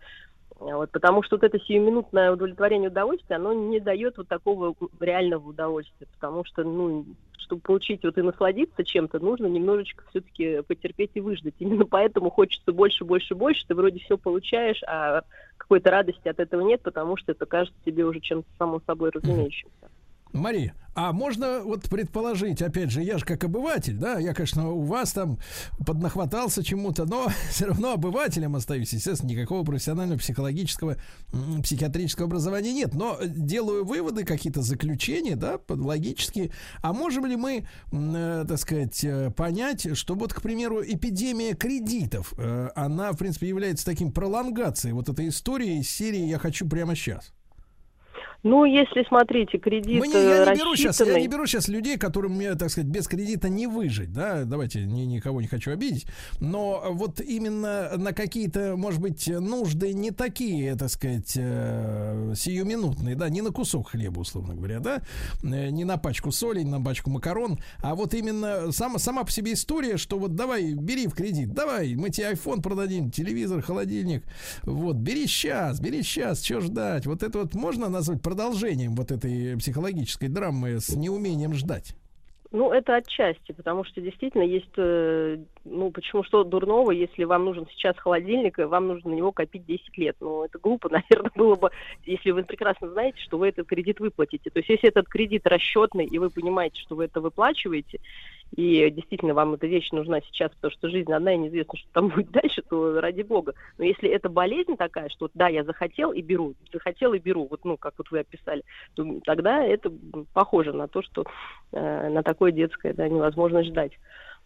Вот, 0.72 0.90
потому 0.90 1.22
что 1.22 1.36
вот 1.36 1.44
это 1.44 1.58
сиюминутное 1.60 2.32
удовлетворение 2.32 2.88
удовольствия, 2.88 3.36
оно 3.36 3.52
не 3.52 3.80
дает 3.80 4.16
вот 4.16 4.28
такого 4.28 4.74
реального 4.98 5.50
удовольствия. 5.50 6.06
Потому 6.14 6.44
что, 6.44 6.64
ну, 6.64 7.04
чтобы 7.36 7.60
получить 7.60 8.02
вот 8.02 8.16
и 8.16 8.22
насладиться 8.22 8.82
чем-то, 8.82 9.18
нужно 9.18 9.46
немножечко 9.46 10.04
все-таки 10.08 10.62
потерпеть 10.62 11.10
и 11.14 11.20
выждать. 11.20 11.54
Именно 11.58 11.84
поэтому 11.84 12.30
хочется 12.30 12.72
больше, 12.72 13.04
больше, 13.04 13.34
больше. 13.34 13.66
Ты 13.66 13.74
вроде 13.74 14.00
все 14.00 14.16
получаешь, 14.16 14.82
а 14.86 15.22
какой-то 15.58 15.90
радости 15.90 16.28
от 16.28 16.40
этого 16.40 16.62
нет, 16.62 16.80
потому 16.82 17.16
что 17.18 17.32
это 17.32 17.44
кажется 17.44 17.78
тебе 17.84 18.04
уже 18.04 18.20
чем-то 18.20 18.48
само 18.58 18.80
собой 18.86 19.10
разумеющимся. 19.10 19.90
Мария, 20.34 20.74
а 20.94 21.12
можно 21.12 21.62
вот 21.62 21.88
предположить, 21.88 22.62
опять 22.62 22.90
же, 22.90 23.02
я 23.02 23.18
же 23.18 23.24
как 23.24 23.42
обыватель, 23.44 23.96
да, 23.96 24.18
я, 24.18 24.32
конечно, 24.32 24.70
у 24.70 24.82
вас 24.82 25.12
там 25.12 25.38
поднахватался 25.84 26.62
чему-то, 26.62 27.04
но 27.04 27.28
все 27.50 27.66
равно 27.66 27.92
обывателем 27.92 28.54
остаюсь, 28.56 28.92
естественно, 28.92 29.30
никакого 29.30 29.64
профессионального 29.64 30.18
психологического, 30.18 30.96
психиатрического 31.62 32.26
образования 32.26 32.72
нет, 32.72 32.94
но 32.94 33.18
делаю 33.24 33.84
выводы, 33.84 34.24
какие-то 34.24 34.62
заключения, 34.62 35.36
да, 35.36 35.58
логические. 35.68 36.50
А 36.80 36.92
можем 36.92 37.26
ли 37.26 37.36
мы, 37.36 37.66
э, 37.92 38.44
так 38.46 38.58
сказать, 38.58 39.02
э, 39.04 39.30
понять, 39.30 39.96
что 39.96 40.14
вот, 40.14 40.32
к 40.32 40.42
примеру, 40.42 40.82
эпидемия 40.82 41.54
кредитов, 41.54 42.34
э, 42.38 42.70
она, 42.74 43.12
в 43.12 43.16
принципе, 43.16 43.48
является 43.48 43.84
таким 43.84 44.12
пролонгацией 44.12 44.94
вот 44.94 45.08
этой 45.08 45.28
истории 45.28 45.80
из 45.80 45.90
серии 45.90 46.26
«Я 46.26 46.38
хочу 46.38 46.68
прямо 46.68 46.94
сейчас». 46.94 47.32
Ну, 48.44 48.66
если, 48.66 49.06
смотрите, 49.08 49.56
кредит 49.56 49.98
Мы 49.98 50.06
не, 50.06 50.12
я, 50.12 50.44
э, 50.44 50.52
не 50.52 50.58
беру 50.60 50.76
сейчас, 50.76 51.00
я 51.00 51.18
не 51.18 51.28
беру 51.28 51.46
сейчас 51.46 51.66
людей, 51.66 51.96
которым, 51.96 52.32
мне, 52.32 52.54
так 52.56 52.68
сказать, 52.68 52.90
без 52.90 53.08
кредита 53.08 53.48
не 53.48 53.66
выжить, 53.66 54.12
да, 54.12 54.44
давайте 54.44 54.84
ни, 54.84 55.00
никого 55.06 55.40
не 55.40 55.46
хочу 55.46 55.70
обидеть, 55.72 56.04
но 56.40 56.84
вот 56.90 57.22
именно 57.22 57.96
на 57.96 58.12
какие-то, 58.12 58.76
может 58.76 59.00
быть, 59.00 59.28
нужды 59.28 59.94
не 59.94 60.10
такие, 60.10 60.76
так 60.76 60.90
сказать, 60.90 61.32
э, 61.36 62.34
сиюминутные, 62.36 63.16
да, 63.16 63.30
не 63.30 63.40
на 63.40 63.50
кусок 63.50 63.88
хлеба, 63.92 64.20
условно 64.20 64.54
говоря, 64.54 64.78
да, 64.78 65.00
э, 65.42 65.70
не 65.70 65.84
на 65.84 65.96
пачку 65.96 66.30
соли, 66.30 66.60
не 66.60 66.70
на 66.70 66.82
пачку 66.82 67.08
макарон, 67.08 67.58
а 67.82 67.94
вот 67.94 68.12
именно 68.12 68.72
сама, 68.72 68.98
сама 68.98 69.24
по 69.24 69.30
себе 69.30 69.54
история, 69.54 69.96
что 69.96 70.18
вот 70.18 70.34
давай, 70.34 70.74
бери 70.74 71.06
в 71.06 71.14
кредит, 71.14 71.54
давай, 71.54 71.94
мы 71.94 72.10
тебе 72.10 72.32
iPhone 72.32 72.60
продадим, 72.60 73.10
телевизор, 73.10 73.62
холодильник, 73.62 74.22
вот, 74.64 74.96
бери 74.96 75.26
сейчас, 75.26 75.80
бери 75.80 76.02
сейчас, 76.02 76.44
что 76.44 76.60
ждать, 76.60 77.06
вот 77.06 77.22
это 77.22 77.38
вот 77.38 77.54
можно 77.54 77.88
назвать 77.88 78.20
продолжением 78.34 78.96
вот 78.96 79.12
этой 79.12 79.56
психологической 79.58 80.28
драмы 80.28 80.80
с 80.80 80.88
неумением 80.96 81.54
ждать? 81.54 81.94
Ну, 82.50 82.72
это 82.72 82.96
отчасти, 82.96 83.52
потому 83.52 83.84
что 83.84 84.00
действительно 84.00 84.42
есть, 84.42 84.70
э, 84.76 85.38
ну, 85.64 85.90
почему 85.90 86.22
что 86.22 86.44
дурного, 86.44 86.90
если 86.90 87.24
вам 87.24 87.44
нужен 87.44 87.66
сейчас 87.70 87.96
холодильник, 87.98 88.58
и 88.58 88.64
вам 88.64 88.88
нужно 88.88 89.10
на 89.10 89.14
него 89.14 89.32
копить 89.32 89.64
10 89.66 89.96
лет. 89.98 90.16
Ну, 90.20 90.44
это 90.44 90.58
глупо, 90.58 90.88
наверное, 90.90 91.30
было 91.34 91.54
бы, 91.54 91.70
если 92.04 92.30
вы 92.30 92.44
прекрасно 92.44 92.90
знаете, 92.90 93.18
что 93.20 93.38
вы 93.38 93.48
этот 93.48 93.66
кредит 93.66 94.00
выплатите. 94.00 94.50
То 94.50 94.58
есть, 94.58 94.68
если 94.68 94.88
этот 94.88 95.08
кредит 95.08 95.46
расчетный, 95.46 96.04
и 96.04 96.18
вы 96.18 96.30
понимаете, 96.30 96.80
что 96.80 96.96
вы 96.96 97.04
это 97.04 97.20
выплачиваете, 97.20 98.00
и 98.56 98.88
действительно 98.90 99.34
вам 99.34 99.54
эта 99.54 99.66
вещь 99.66 99.90
нужна 99.90 100.20
сейчас, 100.20 100.52
потому 100.52 100.70
что 100.70 100.88
жизнь 100.88 101.12
одна, 101.12 101.34
и 101.34 101.38
неизвестно, 101.38 101.78
что 101.78 101.88
там 101.92 102.08
будет 102.14 102.30
дальше, 102.30 102.62
то 102.62 103.00
ради 103.00 103.22
бога. 103.22 103.54
Но 103.78 103.84
если 103.84 104.08
это 104.08 104.28
болезнь 104.28 104.76
такая, 104.76 105.08
что 105.08 105.30
да, 105.34 105.48
я 105.48 105.64
захотел 105.64 106.12
и 106.12 106.22
беру, 106.22 106.54
захотел 106.72 107.14
и 107.14 107.18
беру, 107.18 107.46
вот, 107.50 107.64
ну, 107.64 107.76
как 107.76 107.94
вот 107.98 108.10
вы 108.10 108.20
описали, 108.20 108.62
то 108.94 109.04
тогда 109.24 109.64
это 109.64 109.92
похоже 110.32 110.72
на 110.72 110.88
то, 110.88 111.02
что 111.02 111.24
э, 111.72 112.08
на 112.08 112.22
такое 112.22 112.52
детское, 112.52 112.92
да, 112.92 113.08
невозможно 113.08 113.64
ждать. 113.64 113.92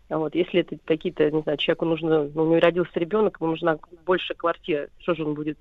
А 0.08 0.18
вот 0.18 0.34
если 0.34 0.60
это 0.60 0.78
какие-то, 0.84 1.30
не 1.30 1.42
знаю, 1.42 1.58
человеку 1.58 1.84
нужно, 1.84 2.24
ну, 2.34 2.42
у 2.42 2.46
него 2.46 2.60
родился 2.60 2.98
ребенок, 2.98 3.38
ему 3.40 3.50
нужна 3.50 3.78
больше 4.06 4.34
квартира, 4.34 4.88
что 4.98 5.14
же 5.14 5.24
он 5.24 5.34
будет 5.34 5.58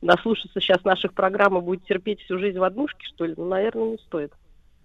наслушаться 0.00 0.60
сейчас 0.60 0.84
наших 0.84 1.12
программ 1.12 1.58
и 1.58 1.60
будет 1.60 1.84
терпеть 1.84 2.20
всю 2.20 2.38
жизнь 2.38 2.58
в 2.58 2.62
однушке, 2.62 3.06
что 3.14 3.26
ли? 3.26 3.34
Ну, 3.36 3.46
наверное, 3.46 3.92
не 3.92 3.98
стоит. 3.98 4.32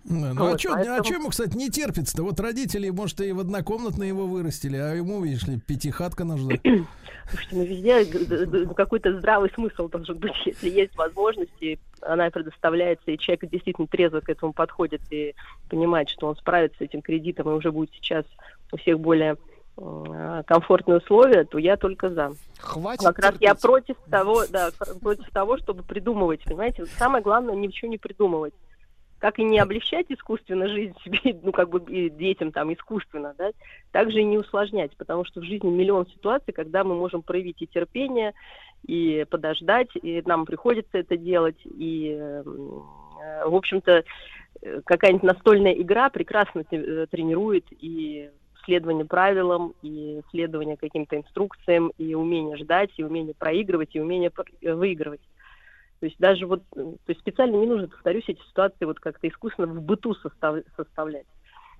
Ну, 0.04 0.34
ну, 0.34 0.54
а, 0.54 0.58
что, 0.58 0.74
поэтому... 0.74 1.00
а 1.00 1.04
что 1.04 1.14
ему, 1.14 1.30
кстати, 1.30 1.56
не 1.56 1.70
терпится-то? 1.70 2.24
Вот 2.24 2.40
родители, 2.40 2.90
может, 2.90 3.22
и 3.22 3.32
в 3.32 3.40
однокомнатно 3.40 4.04
его 4.04 4.26
вырастили, 4.26 4.76
а 4.76 4.94
ему, 4.94 5.22
видишь 5.22 5.44
ли, 5.44 5.60
пятихатка 5.60 6.24
нужна. 6.24 6.56
Слушайте, 7.30 7.56
ну 7.56 7.64
везде 7.64 8.74
какой-то 8.74 9.18
здравый 9.20 9.52
смысл 9.54 9.90
должен 9.90 10.18
быть, 10.18 10.34
если 10.46 10.70
есть 10.70 10.96
возможности, 10.96 11.80
она 12.02 12.32
предоставляется, 12.32 13.12
и 13.12 13.18
человек 13.20 13.50
действительно 13.52 13.88
трезво 13.88 14.22
к 14.22 14.30
этому 14.30 14.54
подходит 14.54 15.02
и 15.12 15.36
понимает, 15.70 16.10
что 16.10 16.28
он 16.28 16.36
справится 16.36 16.80
с 16.80 16.82
этим 16.82 17.02
кредитом 17.02 17.50
и 17.50 17.54
уже 17.54 17.72
будет 17.72 17.92
сейчас 17.94 18.26
у 18.72 18.78
всех 18.78 19.00
более 19.00 19.38
э, 19.78 20.44
комфортные 20.48 20.98
условия, 20.98 21.44
то 21.46 21.58
я 21.58 21.78
только 21.78 22.10
за. 22.10 22.34
Хватит 22.60 23.06
как 23.06 23.20
раз 23.20 23.36
я 23.40 23.56
против 23.56 23.98
того, 24.10 24.44
да, 24.50 24.70
против 25.02 25.30
того, 25.32 25.58
чтобы 25.58 25.84
придумывать, 25.84 26.44
понимаете, 26.44 26.86
самое 26.86 27.24
главное 27.24 27.56
ничего 27.56 27.90
не 27.90 27.98
придумывать. 27.98 28.54
Как 29.20 29.38
и 29.38 29.44
не 29.44 29.60
облегчать 29.60 30.08
искусственно 30.10 30.68
жизнь 30.68 30.96
себе, 31.04 31.40
ну, 31.44 31.52
как 31.52 31.70
бы 31.70 31.80
и 31.92 32.10
детям 32.10 32.52
там 32.52 32.74
искусственно, 32.74 33.36
да, 33.38 33.52
также 33.92 34.22
и 34.22 34.26
не 34.26 34.38
усложнять, 34.38 34.96
потому 34.98 35.26
что 35.26 35.42
в 35.42 35.44
жизни 35.44 35.70
миллион 35.70 36.08
ситуаций, 36.08 36.54
когда 36.54 36.84
мы 36.84 36.96
можем 36.96 37.22
проявить 37.22 37.62
и 37.62 37.68
терпение, 37.68 38.34
и 38.86 39.26
подождать, 39.30 39.90
и 40.02 40.24
нам 40.26 40.46
приходится 40.46 40.98
это 40.98 41.18
делать, 41.18 41.58
и, 41.66 42.18
э, 42.20 42.44
в 42.44 43.56
общем-то, 43.56 44.04
какая-нибудь 44.86 45.24
настольная 45.24 45.74
игра 45.74 46.10
прекрасно 46.10 46.64
э, 46.72 47.06
тренирует 47.10 47.66
и 47.72 48.30
следование 48.66 49.06
правилам, 49.06 49.74
и 49.82 50.22
следование 50.32 50.78
каким-то 50.78 51.18
инструкциям, 51.18 51.92
и 51.98 52.14
умение 52.14 52.58
ждать, 52.58 52.92
и 52.98 53.04
умение 53.04 53.34
проигрывать, 53.38 53.90
и 53.94 54.00
умение 54.00 54.32
выигрывать. 54.62 55.22
То 56.00 56.08
есть 56.08 56.18
даже 56.18 56.48
вот, 56.48 56.64
э, 56.76 56.82
то 56.82 57.10
есть 57.10 57.22
специально 57.22 57.56
не 57.56 57.68
нужно, 57.68 57.88
повторюсь, 57.88 58.24
эти 58.28 58.42
ситуации 58.50 58.86
вот 58.86 59.00
как-то 59.00 59.28
искусственно 59.28 59.68
в 59.68 59.84
быту 59.84 60.16
состав, 60.16 60.58
составлять. 60.76 61.28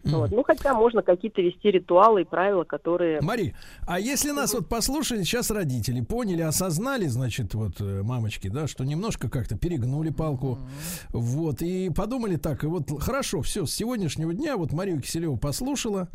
Mm. 0.04 0.12
Вот. 0.12 0.32
Ну, 0.32 0.44
хотя 0.44 0.74
можно 0.74 1.02
какие-то 1.02 1.42
вести 1.42 1.70
ритуалы 1.70 2.22
и 2.22 2.26
правила, 2.26 2.64
которые... 2.64 3.22
Мари, 3.22 3.56
а 3.88 4.00
если 4.00 4.32
нас 4.32 4.54
вот 4.54 4.68
послушали 4.68 5.24
сейчас 5.24 5.52
родители, 5.52 6.02
поняли, 6.02 6.42
осознали, 6.42 7.06
значит, 7.06 7.54
вот 7.54 7.80
э, 7.80 8.02
мамочки, 8.04 8.48
да, 8.48 8.68
что 8.68 8.84
немножко 8.84 9.30
как-то 9.30 9.58
перегнули 9.58 10.10
палку, 10.10 10.58
mm. 10.58 11.08
вот, 11.14 11.62
и 11.62 11.90
подумали 11.90 12.38
так, 12.38 12.64
и 12.64 12.68
вот 12.68 12.90
хорошо, 13.02 13.42
все, 13.42 13.66
с 13.66 13.74
сегодняшнего 13.74 14.34
дня 14.34 14.58
вот 14.58 14.72
Марию 14.72 15.02
Киселеву 15.02 15.38
послушала, 15.38 16.10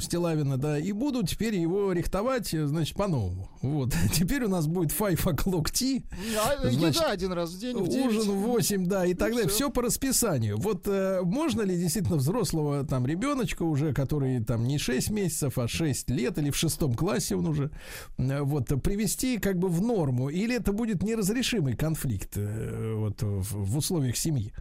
Стилавина, 0.00 0.56
да, 0.56 0.78
и 0.78 0.92
буду 0.92 1.24
теперь 1.24 1.54
его 1.54 1.92
рихтовать, 1.92 2.48
значит, 2.50 2.96
по-новому. 2.96 3.48
Вот. 3.62 3.94
Теперь 4.12 4.44
у 4.44 4.48
нас 4.48 4.66
будет 4.66 4.90
five 4.90 5.22
o'clock 5.24 5.66
tea. 5.66 6.02
А, 6.36 6.68
значит, 6.68 6.96
еда 6.96 7.10
один 7.10 7.32
раз 7.32 7.50
в 7.50 7.60
день, 7.60 7.76
в 7.76 7.88
9. 7.88 8.06
Ужин 8.06 8.32
в 8.32 8.40
8, 8.46 8.86
да, 8.86 9.06
и 9.06 9.14
так 9.14 9.30
далее. 9.32 9.48
Все. 9.48 9.56
все 9.56 9.70
по 9.70 9.82
расписанию. 9.82 10.58
Вот 10.58 10.86
э, 10.86 11.20
можно 11.22 11.62
ли 11.62 11.76
действительно 11.76 12.16
взрослого 12.16 12.84
там 12.84 13.06
ребеночка 13.06 13.62
уже, 13.62 13.92
который 13.92 14.42
там 14.42 14.64
не 14.64 14.78
6 14.78 15.10
месяцев, 15.10 15.58
а 15.58 15.68
6 15.68 16.10
лет 16.10 16.38
или 16.38 16.50
в 16.50 16.56
шестом 16.56 16.94
классе 16.94 17.36
он 17.36 17.46
уже, 17.46 17.70
э, 18.16 18.40
вот, 18.42 18.66
привести 18.82 19.38
как 19.38 19.58
бы 19.58 19.68
в 19.68 19.80
норму? 19.80 20.28
Или 20.28 20.56
это 20.56 20.72
будет 20.72 21.02
неразрешимый 21.02 21.76
конфликт 21.76 22.32
э, 22.36 22.94
вот, 22.96 23.22
в, 23.22 23.64
в 23.64 23.76
условиях 23.76 24.16
семьи? 24.16 24.52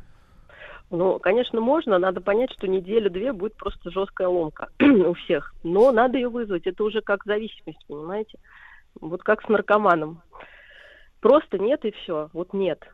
Ну, 0.89 1.19
конечно, 1.19 1.59
можно. 1.59 1.97
Надо 1.99 2.21
понять, 2.21 2.51
что 2.53 2.67
неделю-две 2.67 3.33
будет 3.33 3.55
просто 3.55 3.91
жесткая 3.91 4.29
ломка 4.29 4.69
у 4.79 5.13
всех. 5.13 5.53
Но 5.63 5.91
надо 5.91 6.17
ее 6.17 6.29
вызвать. 6.29 6.65
Это 6.65 6.83
уже 6.83 7.01
как 7.01 7.25
зависимость, 7.25 7.85
понимаете? 7.87 8.37
Вот 8.99 9.23
как 9.23 9.43
с 9.43 9.49
наркоманом. 9.49 10.21
Просто 11.19 11.57
нет 11.57 11.83
и 11.83 11.91
все. 11.91 12.29
Вот 12.33 12.53
нет. 12.53 12.87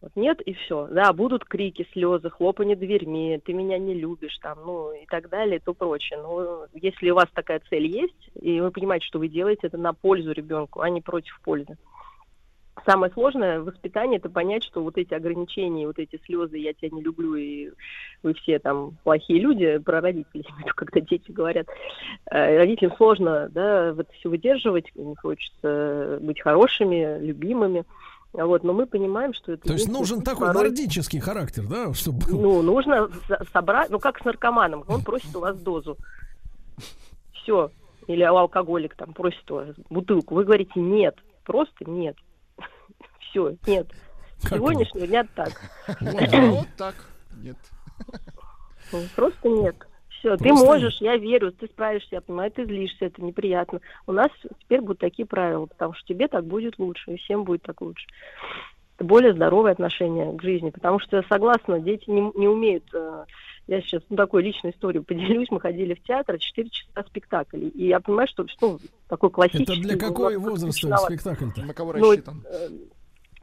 Вот 0.00 0.12
нет 0.14 0.40
и 0.42 0.52
все. 0.52 0.86
Да, 0.88 1.12
будут 1.12 1.44
крики, 1.44 1.88
слезы, 1.92 2.30
хлопанье 2.30 2.76
дверьми, 2.76 3.40
ты 3.44 3.52
меня 3.52 3.78
не 3.78 3.94
любишь, 3.94 4.36
там, 4.42 4.58
ну 4.64 4.92
и 4.92 5.06
так 5.06 5.28
далее, 5.30 5.56
и 5.56 5.60
то 5.60 5.72
прочее. 5.72 6.20
Но 6.22 6.66
если 6.74 7.10
у 7.10 7.14
вас 7.14 7.26
такая 7.34 7.60
цель 7.70 7.86
есть, 7.86 8.30
и 8.40 8.60
вы 8.60 8.70
понимаете, 8.70 9.06
что 9.06 9.18
вы 9.18 9.28
делаете 9.28 9.66
это 9.66 9.78
на 9.78 9.94
пользу 9.94 10.32
ребенку, 10.32 10.80
а 10.80 10.90
не 10.90 11.00
против 11.00 11.40
пользы, 11.42 11.78
самое 12.84 13.12
сложное 13.12 13.60
в 13.60 13.64
воспитании 13.64 14.18
это 14.18 14.28
понять, 14.28 14.64
что 14.64 14.82
вот 14.82 14.98
эти 14.98 15.14
ограничения, 15.14 15.86
вот 15.86 15.98
эти 15.98 16.20
слезы, 16.24 16.58
я 16.58 16.74
тебя 16.74 16.90
не 16.90 17.02
люблю, 17.02 17.34
и 17.34 17.70
вы 18.22 18.34
все 18.34 18.58
там 18.58 18.96
плохие 19.02 19.40
люди, 19.40 19.78
про 19.78 20.00
родителей, 20.00 20.46
когда 20.74 21.00
дети 21.00 21.30
говорят, 21.30 21.66
э, 22.30 22.58
родителям 22.58 22.96
сложно, 22.96 23.48
да, 23.50 23.92
вот 23.94 24.08
все 24.12 24.28
выдерживать, 24.28 24.86
не 24.94 25.16
хочется 25.16 26.18
быть 26.20 26.40
хорошими, 26.40 27.18
любимыми. 27.20 27.84
Вот, 28.32 28.64
но 28.64 28.74
мы 28.74 28.86
понимаем, 28.86 29.32
что 29.32 29.52
это... 29.52 29.68
То 29.68 29.72
есть 29.72 29.88
нужен 29.88 30.20
такой 30.20 30.48
порой... 30.48 30.64
нордический 30.64 31.20
характер, 31.20 31.64
да, 31.66 31.94
чтобы... 31.94 32.20
Ну, 32.28 32.60
нужно 32.62 33.08
собрать, 33.52 33.88
ну, 33.88 33.98
как 33.98 34.20
с 34.20 34.24
наркоманом, 34.24 34.84
он 34.88 35.02
просит 35.02 35.34
у 35.34 35.40
вас 35.40 35.56
дозу. 35.56 35.96
Все. 37.32 37.70
Или 38.08 38.22
алкоголик 38.22 38.94
там 38.94 39.14
просит 39.14 39.50
у 39.50 39.54
вас 39.54 39.68
бутылку. 39.88 40.34
Вы 40.34 40.44
говорите 40.44 40.78
нет, 40.78 41.16
просто 41.44 41.88
нет 41.90 42.16
все, 43.36 43.56
нет. 43.66 43.88
С 44.38 44.48
сегодняшнего 44.48 45.06
дня 45.06 45.26
так. 45.34 45.52
Вот 46.00 46.68
так. 46.76 46.94
Нет. 47.42 47.56
Ну, 48.92 49.02
просто 49.14 49.48
нет. 49.48 49.76
Все, 50.08 50.36
ты 50.36 50.52
можешь, 50.52 50.96
я 51.00 51.16
верю, 51.16 51.52
ты 51.52 51.66
справишься, 51.66 52.08
я 52.12 52.20
понимаю, 52.20 52.50
ты 52.50 52.64
злишься, 52.64 53.06
это 53.06 53.22
неприятно. 53.22 53.80
У 54.06 54.12
нас 54.12 54.28
теперь 54.60 54.80
будут 54.80 54.98
такие 54.98 55.26
правила, 55.26 55.66
потому 55.66 55.92
что 55.94 56.06
тебе 56.06 56.28
так 56.28 56.44
будет 56.44 56.78
лучше, 56.78 57.12
и 57.12 57.16
всем 57.18 57.44
будет 57.44 57.62
так 57.62 57.80
лучше. 57.80 58.06
Это 58.96 59.04
более 59.04 59.34
здоровое 59.34 59.72
отношение 59.72 60.32
к 60.36 60.42
жизни, 60.42 60.70
потому 60.70 60.98
что, 61.00 61.22
согласна, 61.28 61.80
дети 61.80 62.08
не, 62.08 62.32
не 62.34 62.48
умеют... 62.48 62.84
Э, 62.94 63.24
я 63.66 63.80
сейчас 63.82 64.02
ну, 64.08 64.16
такую 64.16 64.44
личную 64.44 64.72
историю 64.72 65.02
поделюсь. 65.02 65.50
Мы 65.50 65.60
ходили 65.60 65.94
в 65.94 66.02
театр, 66.04 66.38
4 66.38 66.70
часа 66.70 67.04
спектакль. 67.06 67.68
И 67.74 67.88
я 67.88 68.00
понимаю, 68.00 68.28
что 68.28 68.46
ну, 68.60 68.78
такой 69.08 69.30
классический... 69.30 69.72
Это 69.72 69.82
для 69.82 69.98
какой 69.98 70.36
возраста 70.36 70.96
спектакль-то? 70.96 71.62
На 71.62 71.74
кого 71.74 71.92
ну, 71.94 72.10
рассчитан? 72.10 72.44
Ну, 72.70 72.78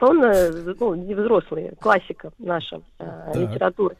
он 0.00 0.18
ну, 0.18 0.94
не 0.94 1.14
взрослый, 1.14 1.72
классика 1.80 2.32
наша 2.38 2.80
э, 2.98 3.32
литературы. 3.34 3.96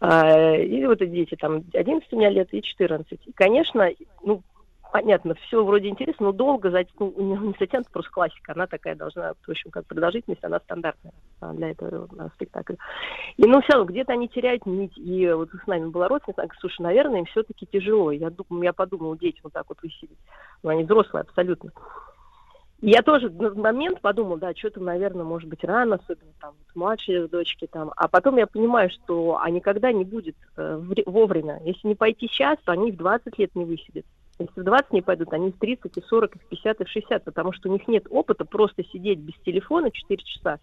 Э, 0.00 0.62
и 0.62 0.86
вот 0.86 1.02
эти 1.02 1.10
дети, 1.10 1.36
там, 1.36 1.64
11 1.72 2.12
у 2.12 2.16
меня 2.16 2.30
лет 2.30 2.48
и 2.52 2.62
14. 2.62 3.20
И, 3.26 3.32
конечно, 3.32 3.90
ну, 4.22 4.42
понятно, 4.94 5.34
все 5.34 5.64
вроде 5.64 5.88
интересно, 5.88 6.26
но 6.26 6.32
долго 6.32 6.70
зат... 6.70 6.86
ну, 7.00 7.12
не 7.18 7.54
затянута 7.58 7.90
просто 7.90 8.12
классика. 8.12 8.52
Она 8.52 8.68
такая 8.68 8.94
должна, 8.94 9.34
в 9.34 9.50
общем, 9.50 9.72
как 9.72 9.86
продолжительность, 9.86 10.44
она 10.44 10.60
стандартная 10.60 11.12
для 11.52 11.72
этого 11.72 12.08
на 12.14 12.28
спектакля. 12.28 12.76
И, 13.36 13.44
ну, 13.44 13.60
все 13.60 13.72
равно, 13.72 13.90
где-то 13.90 14.12
они 14.12 14.28
теряют 14.28 14.66
нить. 14.66 14.96
И 14.96 15.28
вот 15.32 15.50
с 15.50 15.66
нами 15.66 15.88
была 15.88 16.06
родственница, 16.06 16.46
слушай, 16.60 16.80
наверное, 16.82 17.18
им 17.18 17.24
все-таки 17.24 17.66
тяжело. 17.66 18.12
Я, 18.12 18.30
думаю, 18.30 18.62
я 18.62 18.72
подумала, 18.72 19.18
дети 19.18 19.40
вот 19.42 19.52
так 19.52 19.64
вот 19.68 19.82
высидеть. 19.82 20.16
Ну, 20.62 20.70
они 20.70 20.84
взрослые 20.84 21.22
абсолютно. 21.22 21.72
Я 22.86 23.00
тоже 23.00 23.30
в 23.30 23.56
момент 23.56 24.02
подумал, 24.02 24.36
да, 24.36 24.54
что-то, 24.54 24.78
наверное, 24.78 25.24
может 25.24 25.48
быть 25.48 25.64
рано, 25.64 25.96
особенно 25.96 26.32
там 26.38 26.52
младшие 26.74 27.28
дочки 27.28 27.66
там. 27.66 27.90
А 27.96 28.08
потом 28.08 28.36
я 28.36 28.46
понимаю, 28.46 28.90
что 28.90 29.38
а 29.40 29.48
никогда 29.48 29.90
не 29.90 30.04
будет 30.04 30.36
э, 30.58 30.78
вовремя. 31.06 31.62
Если 31.64 31.88
не 31.88 31.94
пойти 31.94 32.28
сейчас, 32.28 32.58
то 32.62 32.72
они 32.72 32.92
в 32.92 32.98
20 32.98 33.38
лет 33.38 33.54
не 33.54 33.64
высидят. 33.64 34.04
Если 34.38 34.60
в 34.60 34.64
20 34.64 34.92
не 34.92 35.00
пойдут, 35.00 35.32
они 35.32 35.50
в 35.50 35.58
30, 35.58 35.96
и 35.96 36.02
40, 36.02 36.36
и 36.36 36.38
в 36.38 36.48
50, 36.48 36.80
и 36.82 36.84
в 36.84 36.88
60, 36.90 37.24
потому 37.24 37.52
что 37.54 37.70
у 37.70 37.72
них 37.72 37.88
нет 37.88 38.06
опыта 38.10 38.44
просто 38.44 38.84
сидеть 38.84 39.18
без 39.18 39.34
телефона 39.46 39.90
4 39.90 40.22
часа 40.22 40.58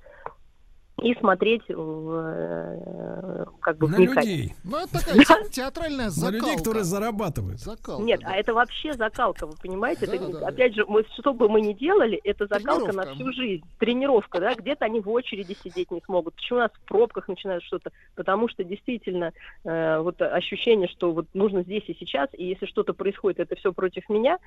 и 1.01 1.15
смотреть 1.15 1.63
в, 1.67 3.47
как 3.59 3.77
бы 3.77 3.89
на 3.89 3.97
людей. 3.97 4.53
Ну, 4.63 4.77
это 4.77 4.99
такая 4.99 5.43
да. 5.43 5.49
театральная 5.49 6.09
закалка. 6.09 6.37
На 6.37 6.47
людей, 6.47 6.57
которые 6.57 6.83
зарабатывают. 6.83 7.59
Закалка, 7.59 8.03
Нет, 8.03 8.19
да. 8.21 8.29
а 8.29 8.35
это 8.35 8.53
вообще 8.53 8.93
закалка, 8.93 9.47
вы 9.47 9.53
понимаете? 9.61 10.05
Да, 10.05 10.15
это, 10.15 10.27
да, 10.27 10.47
опять 10.47 10.75
да. 10.75 10.81
же, 10.81 10.85
мы, 10.87 11.03
что 11.17 11.33
бы 11.33 11.49
мы 11.49 11.61
ни 11.61 11.73
делали, 11.73 12.17
это 12.23 12.45
закалка 12.45 12.93
на 12.93 13.13
всю 13.13 13.33
жизнь. 13.33 13.63
Тренировка, 13.79 14.39
да, 14.39 14.53
где-то 14.53 14.85
они 14.85 14.99
в 14.99 15.09
очереди 15.09 15.57
сидеть 15.63 15.91
не 15.91 16.01
смогут. 16.05 16.35
Почему 16.35 16.59
у 16.59 16.61
нас 16.61 16.71
в 16.71 16.87
пробках 16.87 17.27
начинают 17.27 17.63
что-то? 17.63 17.91
Потому 18.15 18.47
что 18.47 18.63
действительно 18.63 19.33
э, 19.63 19.99
вот 19.99 20.21
ощущение, 20.21 20.87
что 20.87 21.11
вот 21.13 21.25
нужно 21.33 21.63
здесь 21.63 21.83
и 21.87 21.95
сейчас, 21.99 22.29
и 22.33 22.45
если 22.45 22.67
что-то 22.67 22.93
происходит, 22.93 23.39
это 23.39 23.55
все 23.55 23.73
против 23.73 24.07
меня, 24.09 24.37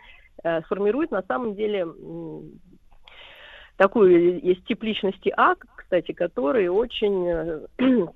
э, 0.44 0.62
сформирует 0.62 1.10
на 1.10 1.22
самом 1.22 1.56
деле 1.56 1.86
такую 3.76 4.40
есть 4.40 4.64
тип 4.64 4.82
личности 4.82 5.32
А, 5.36 5.54
кстати, 5.76 6.12
который 6.12 6.68
очень 6.68 7.26
э, 7.26 7.66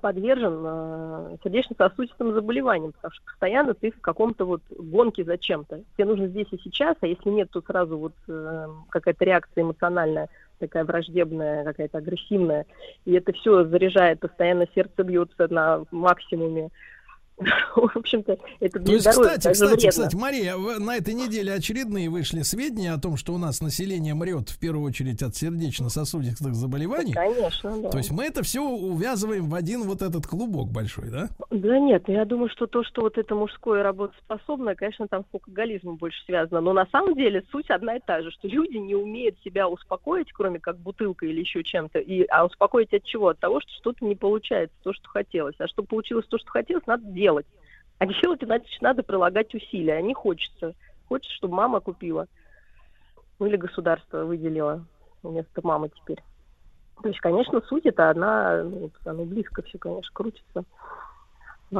подвержен 0.00 0.62
э, 0.64 1.36
сердечно-сосудистым 1.44 2.32
заболеваниям, 2.32 2.92
потому 2.92 3.12
что 3.12 3.24
постоянно 3.24 3.74
ты 3.74 3.90
в 3.90 4.00
каком-то 4.00 4.44
вот 4.44 4.62
гонке 4.70 5.24
за 5.24 5.38
чем-то. 5.38 5.82
Тебе 5.96 6.06
нужно 6.06 6.28
здесь 6.28 6.48
и 6.50 6.58
сейчас, 6.58 6.96
а 7.00 7.06
если 7.06 7.30
нет, 7.30 7.50
то 7.50 7.62
сразу 7.62 7.98
вот 7.98 8.14
э, 8.28 8.66
какая-то 8.90 9.24
реакция 9.24 9.62
эмоциональная, 9.62 10.28
такая 10.58 10.84
враждебная, 10.84 11.64
какая-то 11.64 11.98
агрессивная, 11.98 12.66
и 13.04 13.12
это 13.12 13.32
все 13.32 13.64
заряжает, 13.64 14.20
постоянно 14.20 14.66
сердце 14.74 15.02
бьется 15.02 15.48
на 15.52 15.84
максимуме. 15.90 16.70
В 17.74 17.96
общем-то, 17.96 18.38
это 18.60 18.80
То 18.80 18.92
есть, 18.92 19.10
здоровья 19.10 19.36
кстати, 19.36 19.52
кстати, 19.52 19.70
вредно. 19.70 19.90
кстати, 19.90 20.16
Мария, 20.16 20.56
на 20.56 20.96
этой 20.96 21.14
неделе 21.14 21.52
очередные 21.52 22.08
вышли 22.08 22.42
сведения 22.42 22.92
о 22.92 23.00
том, 23.00 23.16
что 23.16 23.34
у 23.34 23.38
нас 23.38 23.60
население 23.60 24.14
мрет 24.14 24.50
в 24.50 24.60
первую 24.60 24.86
очередь 24.86 25.20
от 25.22 25.34
сердечно-сосудистых 25.34 26.54
заболеваний. 26.54 27.12
Конечно, 27.12 27.82
да. 27.82 27.90
То 27.90 27.98
есть 27.98 28.12
мы 28.12 28.24
это 28.24 28.44
все 28.44 28.62
увязываем 28.62 29.48
в 29.48 29.54
один 29.54 29.82
вот 29.82 30.02
этот 30.02 30.26
клубок 30.26 30.70
большой, 30.70 31.10
да? 31.10 31.28
Да 31.50 31.78
нет, 31.80 32.04
я 32.08 32.24
думаю, 32.24 32.50
что 32.50 32.66
то, 32.66 32.84
что 32.84 33.02
вот 33.02 33.18
это 33.18 33.34
мужское 33.34 33.82
работоспособное, 33.82 34.76
конечно, 34.76 35.08
там 35.08 35.24
с 35.24 35.34
алкоголизмом 35.34 35.96
больше 35.96 36.24
связано. 36.26 36.60
Но 36.60 36.72
на 36.72 36.86
самом 36.86 37.14
деле 37.14 37.42
суть 37.50 37.68
одна 37.70 37.96
и 37.96 38.00
та 38.00 38.22
же, 38.22 38.30
что 38.30 38.46
люди 38.46 38.76
не 38.76 38.94
умеют 38.94 39.36
себя 39.44 39.68
успокоить, 39.68 40.32
кроме 40.32 40.60
как 40.60 40.78
бутылкой 40.78 41.30
или 41.30 41.40
еще 41.40 41.64
чем-то. 41.64 41.98
И, 41.98 42.24
а 42.30 42.46
успокоить 42.46 42.94
от 42.94 43.02
чего? 43.04 43.28
От 43.28 43.40
того, 43.40 43.60
что 43.60 43.70
что-то 43.80 44.04
не 44.04 44.14
получается, 44.14 44.76
то, 44.84 44.92
что 44.92 45.08
хотелось. 45.08 45.56
А 45.58 45.66
чтобы 45.66 45.88
получилось 45.88 46.26
то, 46.28 46.38
что 46.38 46.48
хотелось, 46.50 46.86
надо 46.86 47.04
делать. 47.04 47.23
А 47.98 48.06
делать, 48.06 48.42
значит, 48.42 48.82
надо 48.82 49.02
прилагать 49.02 49.54
усилия. 49.54 49.94
А 49.94 50.02
не 50.02 50.14
хочется. 50.14 50.74
Хочется, 51.08 51.34
чтобы 51.36 51.54
мама 51.54 51.80
купила. 51.80 52.26
Ну 53.38 53.46
или 53.46 53.56
государство 53.56 54.24
выделило 54.24 54.84
вместо 55.22 55.66
мамы 55.66 55.90
теперь. 55.90 56.22
То 57.02 57.08
есть, 57.08 57.20
конечно, 57.20 57.60
суть 57.62 57.86
это 57.86 58.10
одна, 58.10 58.62
ну, 58.62 58.90
оно 59.04 59.24
близко 59.24 59.62
все, 59.62 59.78
конечно, 59.78 60.10
крутится. 60.12 60.64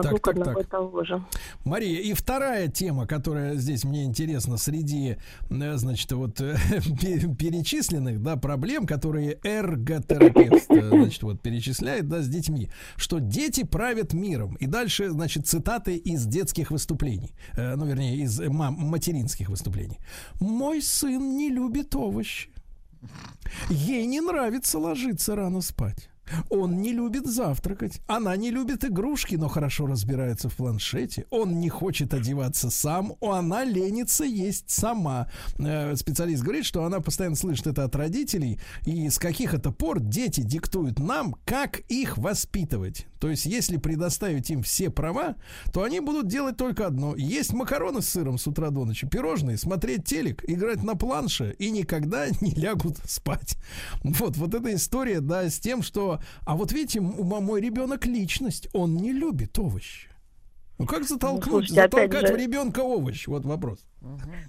Вокруг 0.03 0.21
так, 0.21 0.37
одного 0.37 0.59
так. 0.59 0.67
и 0.67 0.71
того 0.71 1.05
же. 1.05 1.25
Мария, 1.65 2.01
и 2.01 2.13
вторая 2.13 2.69
тема, 2.69 3.07
которая 3.07 3.57
здесь 3.57 3.85
мне 3.85 4.05
интересна 4.05 4.57
среди, 4.57 5.17
э, 5.51 5.77
значит, 5.77 6.11
вот 6.13 6.41
э, 6.41 6.57
пе- 7.01 7.35
перечисленных, 7.35 8.23
да, 8.23 8.37
проблем, 8.37 8.87
которые 8.87 9.39
эрготерапевт, 9.43 10.71
э, 10.71 10.89
значит, 10.91 11.23
вот 11.23 11.41
перечисляет, 11.41 12.09
да, 12.09 12.23
с 12.23 12.29
детьми, 12.29 12.71
что 12.97 13.19
дети 13.19 13.65
правят 13.65 14.13
миром. 14.13 14.55
И 14.57 14.67
дальше, 14.67 15.11
значит, 15.11 15.47
цитаты 15.47 15.97
из 15.97 16.27
детских 16.27 16.71
выступлений, 16.71 17.35
ну, 17.57 17.87
вернее, 17.87 18.17
из 18.17 18.41
мам- 18.41 18.75
материнских 18.79 19.49
выступлений. 19.49 19.99
Мой 20.41 20.83
сын 20.83 21.37
не 21.37 21.51
любит 21.51 21.95
овощи. 21.95 22.51
Ей 23.69 24.07
не 24.07 24.21
нравится 24.21 24.79
ложиться 24.79 25.37
рано 25.37 25.61
спать. 25.61 26.09
Он 26.51 26.81
не 26.81 26.93
любит 26.93 27.27
завтракать. 27.27 28.01
Она 28.07 28.37
не 28.37 28.51
любит 28.51 28.85
игрушки, 28.85 29.37
но 29.37 29.49
хорошо 29.49 29.87
разбирается 29.87 30.49
в 30.49 30.57
планшете. 30.57 31.27
Он 31.31 31.61
не 31.61 31.69
хочет 31.69 32.15
одеваться 32.15 32.71
сам. 32.71 33.15
Она 33.21 33.65
ленится 33.65 34.25
есть 34.25 34.71
сама. 34.71 35.29
Э, 35.59 35.95
специалист 35.97 36.43
говорит, 36.43 36.65
что 36.65 36.85
она 36.85 37.01
постоянно 37.01 37.37
слышит 37.37 37.67
это 37.67 37.85
от 37.85 37.95
родителей. 37.97 38.59
И 38.87 39.09
с 39.09 39.19
каких 39.19 39.55
это 39.55 39.71
пор 39.71 40.01
дети 40.01 40.41
диктуют 40.41 40.99
нам, 40.99 41.37
как 41.45 41.81
их 41.89 42.19
воспитывать. 42.19 43.07
То 43.21 43.31
есть, 43.31 43.47
если 43.47 43.79
предоставить 43.79 44.51
им 44.51 44.63
все 44.63 44.91
права, 44.91 45.37
то 45.73 45.83
они 45.83 46.01
будут 46.01 46.29
делать 46.29 46.57
только 46.57 46.87
одно. 46.87 47.17
Есть 47.17 47.55
макароны 47.55 48.03
с 48.03 48.09
сыром 48.09 48.37
с 48.37 48.47
утра 48.47 48.71
до 48.71 48.85
ночи, 48.85 49.09
пирожные, 49.09 49.57
смотреть 49.57 50.05
телек, 50.05 50.45
играть 50.47 50.83
на 50.83 50.95
планше 50.95 51.57
и 51.59 51.71
никогда 51.71 52.27
не 52.41 52.51
лягут 52.51 52.99
спать. 53.07 53.57
Вот, 54.03 54.37
вот 54.37 54.55
эта 54.55 54.75
история, 54.75 55.21
да, 55.21 55.49
с 55.49 55.59
тем, 55.59 55.83
что... 55.83 56.14
А 56.47 56.57
вот 56.57 56.73
видите, 56.73 57.01
мой 57.01 57.61
ребенок 57.61 58.07
личность, 58.07 58.69
он 58.73 58.97
не 58.97 59.13
любит 59.13 59.59
овощи. 59.59 60.09
Ну 60.79 60.87
как 60.87 61.05
затолкнуть, 61.05 61.45
слушайте, 61.45 61.83
опять 61.83 62.11
затолкать 62.11 62.29
же- 62.29 62.35
в 62.35 62.37
ребенка 62.37 62.81
овощ? 62.81 63.27
Вот 63.29 63.45
вопрос. 63.45 63.79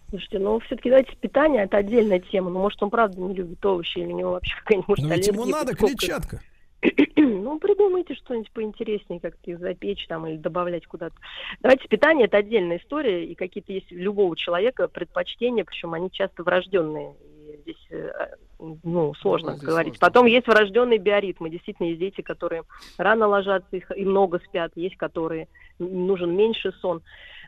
Слушайте, 0.10 0.40
ну 0.40 0.60
все-таки 0.60 0.90
давайте 0.90 1.16
питание 1.16 1.64
это 1.64 1.78
отдельная 1.78 2.20
тема. 2.20 2.50
Ну, 2.50 2.60
может, 2.60 2.82
он 2.82 2.90
правда 2.90 3.22
не 3.22 3.34
любит 3.34 3.64
овощи, 3.66 4.00
или 4.00 4.12
у 4.12 4.18
него 4.18 4.32
вообще 4.32 4.54
какая-нибудь 4.60 5.00
Но 5.00 5.14
ведь 5.14 5.28
ему 5.28 5.46
надо 5.46 5.76
клетчатка. 5.76 6.42
Ну, 7.18 7.58
придумайте 7.60 8.14
что-нибудь 8.16 8.52
поинтереснее, 8.52 9.20
как-то 9.20 9.50
их 9.50 9.60
запечь 9.60 10.06
там 10.08 10.28
или 10.28 10.38
добавлять 10.38 10.86
куда-то. 10.86 11.16
Давайте, 11.62 11.88
питание 11.88 12.26
это 12.28 12.38
отдельная 12.38 12.78
история, 12.78 13.26
и 13.26 13.34
какие-то 13.34 13.74
есть 13.74 13.92
у 13.92 13.96
любого 13.96 14.36
человека 14.36 14.88
предпочтения, 14.88 15.64
причем 15.64 15.94
они 15.94 16.12
часто 16.12 16.44
врожденные. 16.44 17.16
И 17.48 17.58
здесь, 17.62 17.88
э, 17.90 18.12
ну, 18.60 19.14
сложно 19.16 19.54
здесь 19.54 19.64
говорить. 19.64 19.98
сложно. 19.98 20.08
Потом 20.08 20.26
есть 20.26 20.48
врожденные 20.48 21.00
биоритмы. 21.00 21.50
Действительно, 21.50 21.88
есть 21.88 22.00
дети, 22.00 22.22
которые 22.22 22.64
рано 22.98 23.28
ложатся 23.28 23.76
их- 23.76 23.92
и 23.96 24.06
много 24.06 24.40
спят, 24.40 24.72
есть, 24.76 24.98
которые 24.98 25.48
нужен 25.80 26.36
меньше 26.36 26.72
сон. 26.82 27.02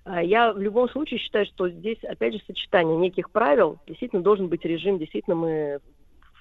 А 0.04 0.24
Я 0.24 0.54
в 0.54 0.60
любом 0.60 0.90
случае 0.90 1.20
считаю, 1.20 1.46
что 1.46 1.70
здесь, 1.70 2.02
опять 2.04 2.34
же, 2.34 2.42
сочетание 2.48 2.98
неких 2.98 3.30
правил. 3.30 3.78
Действительно, 3.88 4.22
должен 4.22 4.48
быть 4.48 4.64
режим. 4.64 5.00
Действительно, 5.00 5.36
мы 5.36 5.80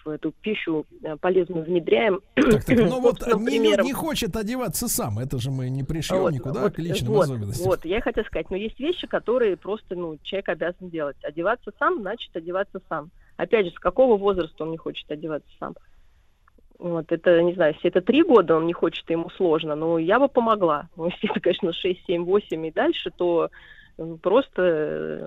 в 0.06 0.10
эту 0.10 0.30
пищу 0.30 0.86
э, 1.02 1.16
полезную 1.16 1.64
внедряем. 1.64 2.20
Так, 2.34 2.64
так, 2.64 2.78
но 2.78 3.00
вот 3.00 3.18
собственным 3.20 3.44
не, 3.44 3.82
не 3.82 3.92
хочет 3.92 4.36
одеваться 4.36 4.88
сам. 4.88 5.18
Это 5.18 5.38
же 5.38 5.50
мы 5.50 5.68
не 5.68 5.82
пришьем 5.82 6.18
Вот, 6.18 6.32
никуда 6.32 6.62
вот, 6.62 6.74
к 6.74 6.78
личным 6.78 7.12
вот, 7.12 7.24
особенностям. 7.24 7.66
Вот, 7.66 7.84
я 7.84 8.00
хотела 8.00 8.24
сказать, 8.24 8.48
но 8.50 8.56
есть 8.56 8.78
вещи, 8.78 9.06
которые 9.06 9.56
просто, 9.56 9.96
ну, 9.96 10.16
человек 10.22 10.48
обязан 10.48 10.88
делать. 10.90 11.16
Одеваться 11.24 11.72
сам, 11.78 12.00
значит, 12.00 12.34
одеваться 12.34 12.80
сам. 12.88 13.10
Опять 13.36 13.66
же, 13.66 13.72
с 13.72 13.78
какого 13.78 14.16
возраста 14.16 14.64
он 14.64 14.70
не 14.70 14.76
хочет 14.76 15.10
одеваться 15.10 15.48
сам? 15.58 15.74
Вот, 16.78 17.10
это, 17.10 17.42
не 17.42 17.54
знаю, 17.54 17.74
если 17.74 17.88
это 17.88 18.02
три 18.02 18.22
года, 18.22 18.56
он 18.56 18.66
не 18.66 18.72
хочет, 18.74 19.08
и 19.08 19.14
ему 19.14 19.30
сложно, 19.30 19.74
но 19.74 19.98
я 19.98 20.18
бы 20.18 20.28
помогла. 20.28 20.88
Ну, 20.96 21.06
если 21.06 21.30
это, 21.30 21.40
конечно, 21.40 21.72
6, 21.72 22.04
7, 22.06 22.24
8 22.24 22.66
и 22.66 22.70
дальше, 22.70 23.10
то 23.16 23.50
просто 24.22 24.62
э, 24.62 25.26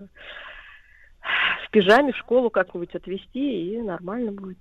в 1.65 1.71
пижаме 1.71 2.13
в 2.13 2.17
школу 2.17 2.49
как-нибудь 2.51 2.93
отвезти, 2.93 3.73
и 3.73 3.81
нормально 3.81 4.31
будет. 4.31 4.59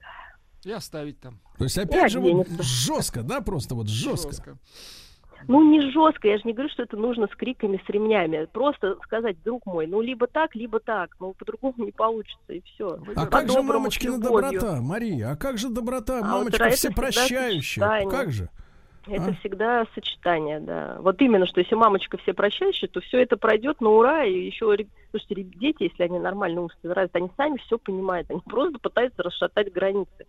И 0.64 0.72
оставить 0.72 1.20
там. 1.20 1.38
То 1.58 1.64
есть, 1.64 1.76
И 1.76 1.80
опять 1.80 2.10
же, 2.10 2.20
вот 2.20 2.48
жестко, 2.60 3.22
да, 3.22 3.40
просто 3.40 3.74
вот 3.74 3.88
жестко. 3.88 4.58
Ну, 5.46 5.62
не 5.70 5.80
жестко, 5.92 6.28
я 6.28 6.38
же 6.38 6.42
не 6.44 6.52
говорю, 6.52 6.70
что 6.70 6.82
это 6.82 6.96
нужно 6.96 7.28
с 7.28 7.36
криками, 7.36 7.80
с 7.86 7.88
ремнями. 7.88 8.46
Просто 8.52 8.96
сказать, 9.04 9.36
друг 9.44 9.64
мой, 9.66 9.86
ну, 9.86 10.00
либо 10.00 10.26
так, 10.26 10.54
либо 10.54 10.80
так. 10.80 11.14
Ну, 11.20 11.32
по-другому 11.34 11.84
не 11.84 11.92
получится, 11.92 12.52
и 12.52 12.60
все. 12.62 12.98
А 13.14 13.26
как 13.26 13.50
же 13.50 13.62
мамочкина 13.62 14.18
доброта, 14.18 14.80
Мария? 14.80 15.30
А 15.30 15.36
как 15.36 15.58
же 15.58 15.68
доброта, 15.68 16.18
А 16.18 16.22
вот 16.22 16.28
мамочка 16.28 16.64
это 16.64 16.76
всепрощающая? 16.76 17.82
сочетание. 17.82 18.10
Как 18.10 18.32
же? 18.32 18.48
Это 19.06 19.30
А? 19.30 19.34
всегда 19.36 19.86
сочетание, 19.94 20.60
да. 20.60 20.98
Вот 21.00 21.20
именно, 21.22 21.46
что 21.46 21.60
если 21.60 21.74
мамочка 21.74 22.18
все 22.18 22.34
прощающая, 22.34 22.88
то 22.88 23.00
все 23.00 23.22
это 23.22 23.36
пройдет 23.36 23.80
на 23.80 23.88
ура, 23.88 24.24
и 24.24 24.46
еще, 24.46 24.76
слушайте, 25.10 25.44
дети, 25.44 25.84
если 25.84 26.02
они 26.02 26.18
нормально 26.18 26.62
умственно 26.62 26.94
развиты, 26.94 27.18
они 27.18 27.30
сами 27.36 27.56
все 27.58 27.78
понимают, 27.78 28.30
они 28.30 28.40
просто 28.40 28.78
пытаются 28.78 29.22
расшатать 29.22 29.72
границы. 29.72 30.26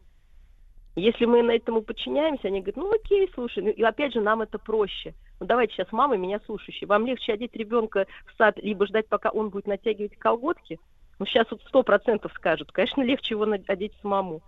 Если 1.00 1.26
мы 1.26 1.42
на 1.44 1.52
этому 1.52 1.82
подчиняемся, 1.82 2.48
они 2.48 2.62
говорят, 2.62 2.78
ну 2.78 2.92
окей, 2.94 3.30
слушай, 3.34 3.64
ну, 3.64 3.70
и 3.70 3.82
опять 3.84 4.14
же 4.14 4.22
нам 4.22 4.42
это 4.42 4.60
проще. 4.60 5.14
Ну 5.40 5.46
давайте 5.46 5.74
сейчас 5.74 5.92
мама 5.92 6.18
меня 6.18 6.40
слушающая. 6.46 6.88
Вам 6.88 7.06
легче 7.06 7.34
одеть 7.34 7.56
ребенка 7.56 8.06
в 8.26 8.38
сад, 8.38 8.58
либо 8.58 8.86
ждать, 8.86 9.08
пока 9.08 9.30
он 9.30 9.50
будет 9.50 9.68
натягивать 9.68 10.18
колготки? 10.18 10.80
Ну 11.18 11.26
сейчас 11.26 11.50
вот 11.52 11.62
сто 11.68 11.84
процентов 11.84 12.32
скажут. 12.34 12.72
Конечно, 12.72 13.02
легче 13.02 13.36
его 13.36 13.48
одеть 13.68 13.94
самому. 14.02 14.42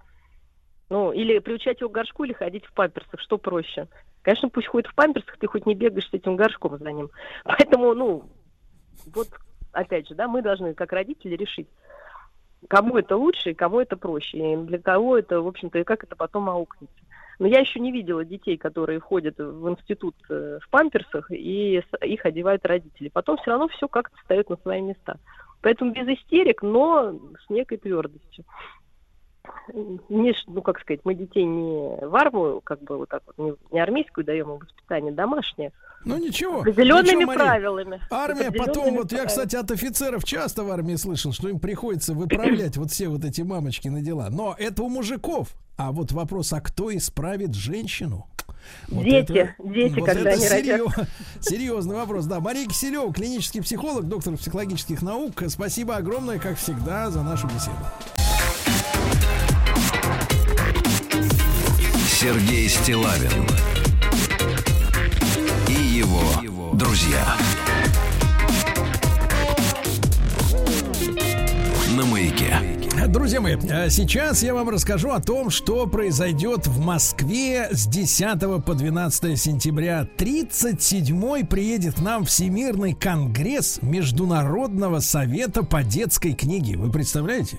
Ну, 0.89 1.13
или 1.13 1.39
приучать 1.39 1.79
его 1.79 1.89
к 1.89 1.93
горшку, 1.93 2.25
или 2.25 2.33
ходить 2.33 2.65
в 2.65 2.73
памперсах, 2.73 3.21
что 3.21 3.37
проще. 3.37 3.87
Конечно, 4.23 4.49
пусть 4.49 4.67
ходит 4.67 4.91
в 4.91 4.95
памперсах, 4.95 5.37
ты 5.37 5.47
хоть 5.47 5.65
не 5.65 5.73
бегаешь 5.73 6.09
с 6.09 6.13
этим 6.13 6.35
горшком 6.35 6.77
за 6.77 6.91
ним. 6.91 7.09
Поэтому, 7.45 7.93
ну, 7.93 8.23
вот, 9.13 9.27
опять 9.71 10.09
же, 10.09 10.15
да, 10.15 10.27
мы 10.27 10.41
должны, 10.41 10.73
как 10.73 10.91
родители, 10.91 11.37
решить, 11.37 11.69
кому 12.67 12.97
это 12.97 13.17
лучше 13.17 13.51
и 13.51 13.55
кому 13.55 13.79
это 13.79 13.97
проще, 13.97 14.53
и 14.53 14.57
для 14.57 14.79
кого 14.79 15.17
это, 15.17 15.41
в 15.41 15.47
общем-то, 15.47 15.79
и 15.79 15.83
как 15.83 16.03
это 16.03 16.15
потом 16.15 16.49
аукнется. 16.49 16.95
Но 17.39 17.47
я 17.47 17.59
еще 17.59 17.79
не 17.79 17.91
видела 17.91 18.23
детей, 18.23 18.55
которые 18.55 18.99
ходят 18.99 19.39
в 19.39 19.67
институт 19.67 20.15
э, 20.29 20.59
в 20.61 20.69
памперсах, 20.69 21.31
и 21.31 21.81
их 22.01 22.25
одевают 22.25 22.65
родители. 22.67 23.09
Потом 23.09 23.37
все 23.37 23.51
равно 23.51 23.67
все 23.69 23.87
как-то 23.87 24.15
встает 24.17 24.49
на 24.49 24.57
свои 24.57 24.79
места. 24.79 25.17
Поэтому 25.61 25.91
без 25.91 26.07
истерик, 26.07 26.61
но 26.61 27.19
с 27.43 27.49
некой 27.49 27.79
твердостью. 27.79 28.45
Не, 29.73 30.33
ну, 30.47 30.61
как 30.61 30.79
сказать, 30.79 31.01
мы 31.03 31.13
детей 31.15 31.45
не 31.45 32.05
в 32.05 32.15
армию, 32.15 32.61
как 32.63 32.81
бы 32.81 32.97
вот 32.97 33.09
так 33.09 33.23
вот, 33.25 33.37
не, 33.37 33.53
не 33.71 33.79
армейскую 33.79 34.25
даем, 34.25 34.49
а 34.51 34.55
воспитание 34.55 35.13
домашнее. 35.13 35.71
Ну 36.03 36.17
ничего. 36.17 36.61
Определенными 36.61 37.19
ничего, 37.19 37.33
правилами. 37.33 37.99
Армия 38.09 38.47
Определенными 38.47 38.81
потом, 38.81 38.95
вот 38.95 39.11
я, 39.11 39.25
кстати, 39.25 39.55
от 39.55 39.69
офицеров 39.69 40.23
часто 40.23 40.63
в 40.63 40.71
армии 40.71 40.95
слышал, 40.95 41.31
что 41.31 41.47
им 41.47 41.59
приходится 41.59 42.13
выправлять 42.13 42.75
вот 42.77 42.89
все 42.91 43.07
вот 43.07 43.23
эти 43.23 43.41
мамочки 43.41 43.87
на 43.87 44.01
дела. 44.01 44.27
Но 44.31 44.55
это 44.57 44.81
у 44.83 44.89
мужиков. 44.89 45.49
А 45.77 45.91
вот 45.91 46.11
вопрос, 46.11 46.53
а 46.53 46.61
кто 46.61 46.95
исправит 46.95 47.53
женщину? 47.53 48.27
Вот 48.89 49.03
Дети, 49.03 49.55
дети, 49.63 49.99
вот 49.99 50.05
когда 50.07 50.29
это 50.31 50.39
они 50.39 50.45
серьё- 50.45 50.85
родятся. 50.85 51.07
серьезный 51.39 51.95
вопрос, 51.95 52.25
да. 52.25 52.39
Мария 52.39 52.67
Киселева, 52.67 53.11
клинический 53.11 53.61
психолог, 53.61 54.05
доктор 54.07 54.37
психологических 54.37 55.01
наук. 55.01 55.43
Спасибо 55.47 55.95
огромное, 55.95 56.37
как 56.39 56.57
всегда, 56.57 57.09
за 57.09 57.23
нашу 57.23 57.47
беседу. 57.47 57.77
Сергей 62.21 62.69
Стилавин 62.69 63.47
и 65.67 65.73
его 65.73 66.21
друзья. 66.73 67.35
На 71.97 72.05
маяке. 72.05 72.59
Друзья 73.07 73.41
мои, 73.41 73.55
а 73.71 73.89
сейчас 73.89 74.43
я 74.43 74.53
вам 74.53 74.69
расскажу 74.69 75.09
о 75.09 75.19
том, 75.19 75.49
что 75.49 75.87
произойдет 75.87 76.67
в 76.67 76.79
Москве 76.79 77.69
с 77.71 77.87
10 77.87 78.63
по 78.63 78.75
12 78.75 79.39
сентября. 79.39 80.07
37-й 80.15 81.43
приедет 81.43 81.95
к 81.95 82.01
нам 82.01 82.25
Всемирный 82.25 82.93
конгресс 82.93 83.79
Международного 83.81 84.99
совета 84.99 85.63
по 85.63 85.81
детской 85.81 86.33
книге. 86.33 86.77
Вы 86.77 86.91
представляете? 86.91 87.57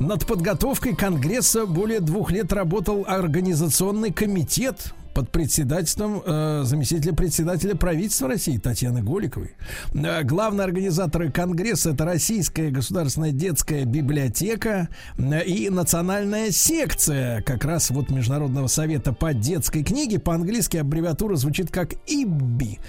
Над 0.00 0.26
подготовкой 0.26 0.94
Конгресса 0.94 1.66
более 1.66 2.00
двух 2.00 2.30
лет 2.30 2.52
работал 2.52 3.04
организационный 3.06 4.12
комитет 4.12 4.94
под 5.14 5.30
председательством 5.30 6.22
э, 6.26 6.62
заместителя 6.64 7.12
председателя 7.14 7.76
правительства 7.76 8.28
России 8.28 8.58
Татьяны 8.58 9.02
Голиковой. 9.02 9.52
Э, 9.94 10.24
главные 10.24 10.64
организаторы 10.64 11.30
Конгресса 11.30 11.90
это 11.90 12.04
Российская 12.04 12.70
государственная 12.70 13.30
детская 13.30 13.84
библиотека 13.84 14.88
э, 15.16 15.44
и 15.44 15.70
национальная 15.70 16.50
секция 16.50 17.42
как 17.42 17.64
раз 17.64 17.90
вот 17.90 18.10
Международного 18.10 18.66
совета 18.66 19.12
по 19.12 19.32
детской 19.32 19.84
книге. 19.84 20.18
По-английски 20.18 20.78
аббревиатура 20.78 21.36
звучит 21.36 21.70
как 21.70 21.94
ИББИ. 22.06 22.80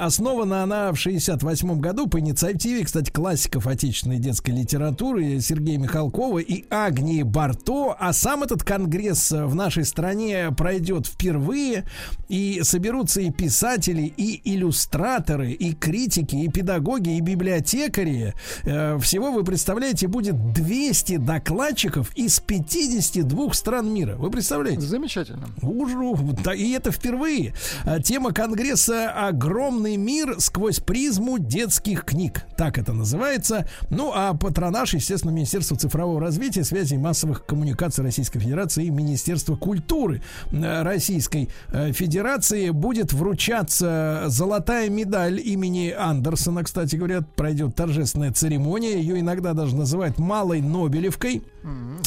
Основана 0.00 0.62
она 0.62 0.92
в 0.92 0.96
68 0.96 1.78
году 1.78 2.06
по 2.06 2.18
инициативе, 2.18 2.84
кстати, 2.84 3.10
классиков 3.10 3.66
отечественной 3.66 4.18
детской 4.18 4.52
литературы 4.52 5.40
Сергея 5.40 5.78
Михалкова 5.78 6.38
и 6.38 6.64
Агнии 6.70 7.22
Барто. 7.22 7.94
А 7.98 8.14
сам 8.14 8.44
этот 8.44 8.64
конгресс 8.64 9.30
в 9.30 9.54
нашей 9.54 9.84
стране 9.84 10.50
пройдет 10.56 11.06
впервые 11.06 11.65
молодые, 11.66 11.84
и 12.28 12.60
соберутся 12.64 13.20
и 13.20 13.30
писатели, 13.30 14.12
и 14.16 14.40
иллюстраторы, 14.54 15.52
и 15.52 15.72
критики, 15.72 16.34
и 16.34 16.48
педагоги, 16.48 17.16
и 17.16 17.20
библиотекари. 17.20 18.34
Э, 18.64 18.98
всего, 18.98 19.30
вы 19.30 19.44
представляете, 19.44 20.08
будет 20.08 20.52
200 20.52 21.18
докладчиков 21.18 22.10
из 22.16 22.40
52 22.40 23.54
стран 23.54 23.92
мира. 23.92 24.16
Вы 24.16 24.30
представляете? 24.30 24.80
Замечательно. 24.80 25.48
Ужу, 25.62 26.16
и 26.56 26.72
это 26.72 26.90
впервые. 26.90 27.54
А 27.84 28.00
тема 28.00 28.32
конгресса 28.32 29.10
«Огромный 29.10 29.96
мир 29.96 30.36
сквозь 30.38 30.80
призму 30.80 31.38
детских 31.38 32.04
книг». 32.04 32.44
Так 32.56 32.78
это 32.78 32.92
называется. 32.92 33.68
Ну, 33.90 34.12
а 34.14 34.34
патронаж, 34.34 34.94
естественно, 34.94 35.30
Министерство 35.30 35.76
цифрового 35.76 36.20
развития, 36.20 36.64
связи 36.64 36.94
и 36.94 36.98
массовых 36.98 37.46
коммуникаций 37.46 38.02
Российской 38.02 38.40
Федерации 38.40 38.86
и 38.86 38.90
Министерство 38.90 39.54
культуры 39.54 40.22
э, 40.50 40.82
Российской 40.82 41.36
Э, 41.36 41.48
Федерации 41.92 42.70
будет 42.70 43.12
вручаться 43.12 44.24
золотая 44.26 44.88
медаль 44.88 45.40
имени 45.40 45.90
Андерсона, 45.90 46.64
кстати 46.64 46.96
говоря, 46.96 47.22
пройдет 47.22 47.74
торжественная 47.74 48.32
церемония. 48.32 48.98
Ее 48.98 49.20
иногда 49.20 49.52
даже 49.52 49.76
называют 49.76 50.18
малой 50.18 50.60
Нобелевкой. 50.60 51.42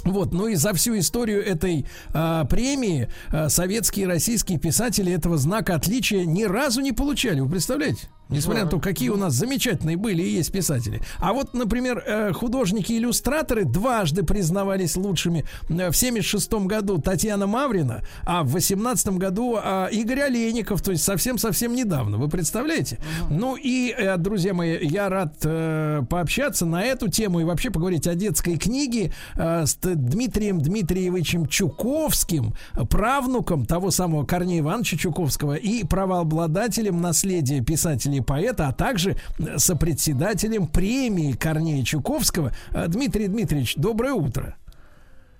Вот, 0.06 0.34
ну 0.34 0.48
и 0.48 0.56
за 0.56 0.74
всю 0.74 0.98
историю 0.98 1.46
этой 1.46 1.86
а, 2.14 2.46
премии 2.46 3.10
а, 3.30 3.50
советские 3.50 4.06
и 4.06 4.08
российские 4.08 4.58
писатели 4.58 5.12
этого 5.12 5.38
знака 5.38 5.76
отличия 5.76 6.26
ни 6.26 6.44
разу 6.44 6.82
не 6.82 6.94
получали. 6.94 7.42
Вы 7.42 7.50
представляете? 7.50 8.08
Несмотря 8.30 8.66
на 8.66 8.70
то, 8.70 8.80
какие 8.80 9.10
у 9.10 9.18
нас 9.18 9.34
замечательные 9.34 9.98
были 9.98 10.22
и 10.22 10.30
есть 10.30 10.52
писатели. 10.52 11.02
А 11.18 11.34
вот, 11.34 11.56
например, 11.56 12.04
э, 12.06 12.32
художники-иллюстраторы 12.32 13.66
дважды 13.66 14.24
признавались 14.24 14.96
лучшими. 14.96 15.46
Э, 15.70 15.90
в 15.90 15.98
76 15.98 16.68
году 16.68 17.00
Татьяна 17.00 17.48
Маврина, 17.48 18.04
а 18.26 18.44
в 18.44 18.52
18 18.52 19.18
году 19.18 19.58
а, 19.58 19.88
Игорь 19.88 20.22
Олейников, 20.22 20.82
то 20.84 20.92
есть 20.92 21.04
совсем-совсем 21.04 21.74
недавно. 21.74 22.18
Вы 22.18 22.30
представляете? 22.30 23.00
Ну 23.32 23.56
и, 23.56 23.96
э, 23.98 24.18
друзья 24.18 24.54
мои, 24.54 24.78
я 24.86 25.10
рад 25.10 25.40
пообщаться 25.40 26.66
на 26.66 26.84
эту 26.84 27.08
тему 27.08 27.40
и 27.40 27.44
вообще 27.44 27.72
поговорить 27.72 28.08
о 28.08 28.14
детской 28.14 28.58
книге 28.58 29.14
с 29.36 29.76
Дмитрием 29.82 30.62
Дмитриевичем 30.62 31.48
Чуковским, 31.48 32.54
правнуком 32.90 33.66
того 33.66 33.92
самого 33.92 34.26
Корнея 34.26 34.60
Ивановича 34.60 34.98
Чуковского 34.98 35.56
и 35.56 35.84
правообладателем 35.84 37.02
наследия 37.02 37.62
писателей 37.62 38.19
и 38.20 38.22
поэта, 38.22 38.68
а 38.68 38.74
также 38.74 39.18
сопредседателем 39.58 40.68
премии 40.68 41.34
Корнея 41.34 41.84
Чуковского. 41.84 42.54
Э, 42.72 42.88
Дмитрий 42.88 43.28
Дмитриевич, 43.28 43.76
доброе 43.76 44.14
утро. 44.14 44.56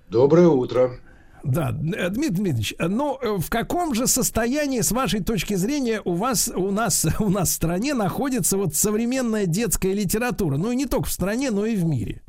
Доброе 0.08 0.48
утро. 0.48 0.98
Да, 1.42 1.70
э, 1.70 2.10
Дмитрий 2.10 2.36
Дмитриевич, 2.36 2.74
но 2.78 3.18
э, 3.20 3.36
в 3.38 3.48
каком 3.48 3.94
же 3.94 4.06
состоянии, 4.06 4.80
с 4.80 4.92
вашей 4.92 5.22
точки 5.22 5.54
зрения, 5.54 6.02
у 6.04 6.14
вас, 6.14 6.50
у 6.54 6.70
нас, 6.70 7.06
у 7.20 7.30
нас 7.30 7.50
в 7.50 7.52
стране 7.52 7.94
находится 7.94 8.56
вот 8.56 8.74
современная 8.74 9.46
детская 9.46 9.94
литература? 9.94 10.56
Ну 10.56 10.70
и 10.70 10.76
не 10.76 10.86
только 10.86 11.08
в 11.08 11.12
стране, 11.12 11.50
но 11.50 11.64
и 11.66 11.76
в 11.76 11.84
мире. 11.84 12.22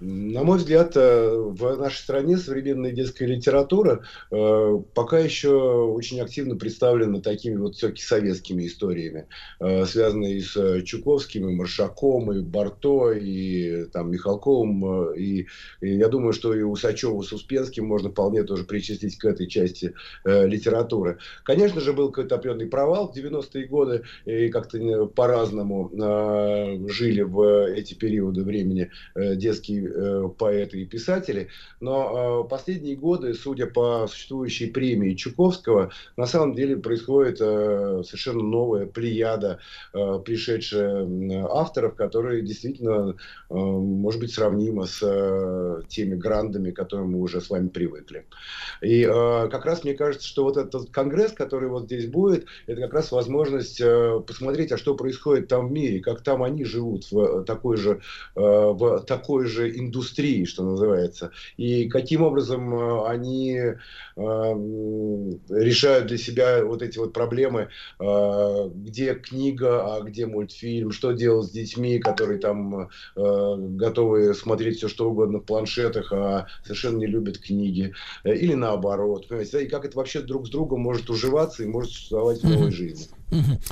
На 0.00 0.44
мой 0.44 0.56
взгляд, 0.56 0.96
э, 0.96 1.30
в 1.30 1.76
нашей 1.76 1.98
стране 1.98 2.38
современная 2.38 2.90
детская 2.90 3.26
литература 3.26 4.02
э, 4.30 4.78
пока 4.94 5.18
еще 5.18 5.50
очень 5.50 6.20
активно 6.20 6.56
представлена 6.56 7.20
такими 7.20 7.56
вот 7.56 7.76
все-таки 7.76 8.02
советскими 8.02 8.66
историями, 8.66 9.26
э, 9.60 9.84
связанные 9.84 10.40
с 10.40 10.82
Чуковским, 10.84 11.50
и 11.50 11.54
Маршаком, 11.54 12.32
и 12.32 12.40
Барто, 12.40 13.12
и 13.12 13.84
там, 13.92 14.10
Михалковым. 14.10 15.12
И, 15.12 15.46
и 15.82 15.96
я 15.96 16.08
думаю, 16.08 16.32
что 16.32 16.54
и 16.54 16.62
Усачева 16.62 17.20
с 17.20 17.32
Успенским 17.32 17.84
можно 17.84 18.10
вполне 18.10 18.42
тоже 18.44 18.64
причислить 18.64 19.18
к 19.18 19.26
этой 19.26 19.48
части 19.48 19.92
литературы. 20.24 21.18
Конечно 21.44 21.80
же, 21.80 21.92
был 21.92 22.08
какой-то 22.10 22.36
определенный 22.36 22.66
провал 22.66 23.12
в 23.12 23.16
90-е 23.16 23.66
годы, 23.66 24.02
и 24.24 24.48
как-то 24.48 25.06
по-разному 25.06 25.90
жили 26.88 27.22
в 27.22 27.68
эти 27.70 27.94
периоды 27.94 28.44
времени 28.44 28.90
детские 29.14 29.89
Э, 29.90 30.28
поэты 30.38 30.82
и 30.82 30.86
писатели, 30.86 31.48
но 31.80 32.44
э, 32.44 32.48
последние 32.48 32.96
годы, 32.96 33.34
судя 33.34 33.66
по 33.66 34.06
существующей 34.06 34.66
премии 34.66 35.14
Чуковского, 35.14 35.90
на 36.16 36.26
самом 36.26 36.54
деле 36.54 36.76
происходит 36.76 37.38
э, 37.40 38.02
совершенно 38.04 38.42
новая 38.42 38.86
плеяда, 38.86 39.58
пришедшая 39.92 41.06
авторов, 41.50 41.94
которые 41.94 42.42
действительно, 42.42 43.16
может 43.48 44.20
быть, 44.20 44.32
сравнима 44.32 44.86
с 44.86 45.00
теми 45.88 46.14
грандами, 46.14 46.70
к 46.70 46.76
которым 46.76 47.12
мы 47.12 47.20
уже 47.20 47.40
с 47.40 47.50
вами 47.50 47.68
привыкли. 47.68 48.26
И 48.82 49.04
как 49.04 49.64
раз 49.64 49.84
мне 49.84 49.94
кажется, 49.94 50.26
что 50.26 50.44
вот 50.44 50.56
этот 50.56 50.90
конгресс, 50.90 51.32
который 51.32 51.68
вот 51.68 51.84
здесь 51.84 52.06
будет, 52.06 52.46
это 52.66 52.80
как 52.82 52.94
раз 52.94 53.12
возможность 53.12 53.80
посмотреть, 54.26 54.72
а 54.72 54.78
что 54.78 54.94
происходит 54.94 55.48
там 55.48 55.68
в 55.68 55.72
мире, 55.72 56.00
как 56.00 56.22
там 56.22 56.42
они 56.42 56.64
живут 56.64 57.10
в 57.10 57.44
такой 57.44 57.76
же, 57.76 58.00
в 58.34 59.04
такой 59.06 59.46
же 59.46 59.70
индустрии, 59.80 60.44
что 60.44 60.62
называется, 60.62 61.32
и 61.56 61.88
каким 61.88 62.22
образом 62.22 62.74
э, 62.74 63.06
они 63.06 63.56
э, 63.56 63.74
решают 64.16 66.06
для 66.06 66.18
себя 66.18 66.64
вот 66.64 66.82
эти 66.82 66.98
вот 66.98 67.12
проблемы, 67.12 67.68
э, 67.98 68.70
где 68.74 69.14
книга, 69.14 69.96
а 69.96 70.00
где 70.02 70.26
мультфильм, 70.26 70.92
что 70.92 71.12
делать 71.12 71.48
с 71.48 71.50
детьми, 71.50 71.98
которые 71.98 72.38
там 72.38 72.88
готовы 73.16 74.34
смотреть 74.34 74.78
все 74.78 74.88
что 74.88 75.10
угодно 75.10 75.38
в 75.38 75.44
планшетах, 75.44 76.12
а 76.12 76.46
совершенно 76.62 76.98
не 76.98 77.06
любят 77.06 77.38
книги, 77.38 77.92
или 78.24 78.54
наоборот, 78.54 79.28
понимаете, 79.28 79.64
и 79.64 79.68
как 79.68 79.84
это 79.84 79.96
вообще 79.96 80.20
друг 80.20 80.46
с 80.46 80.50
другом 80.50 80.80
может 80.80 81.10
уживаться 81.10 81.62
и 81.62 81.66
может 81.66 81.90
существовать 81.92 82.42
в 82.42 82.48
новой 82.48 82.70
жизни. 82.70 83.06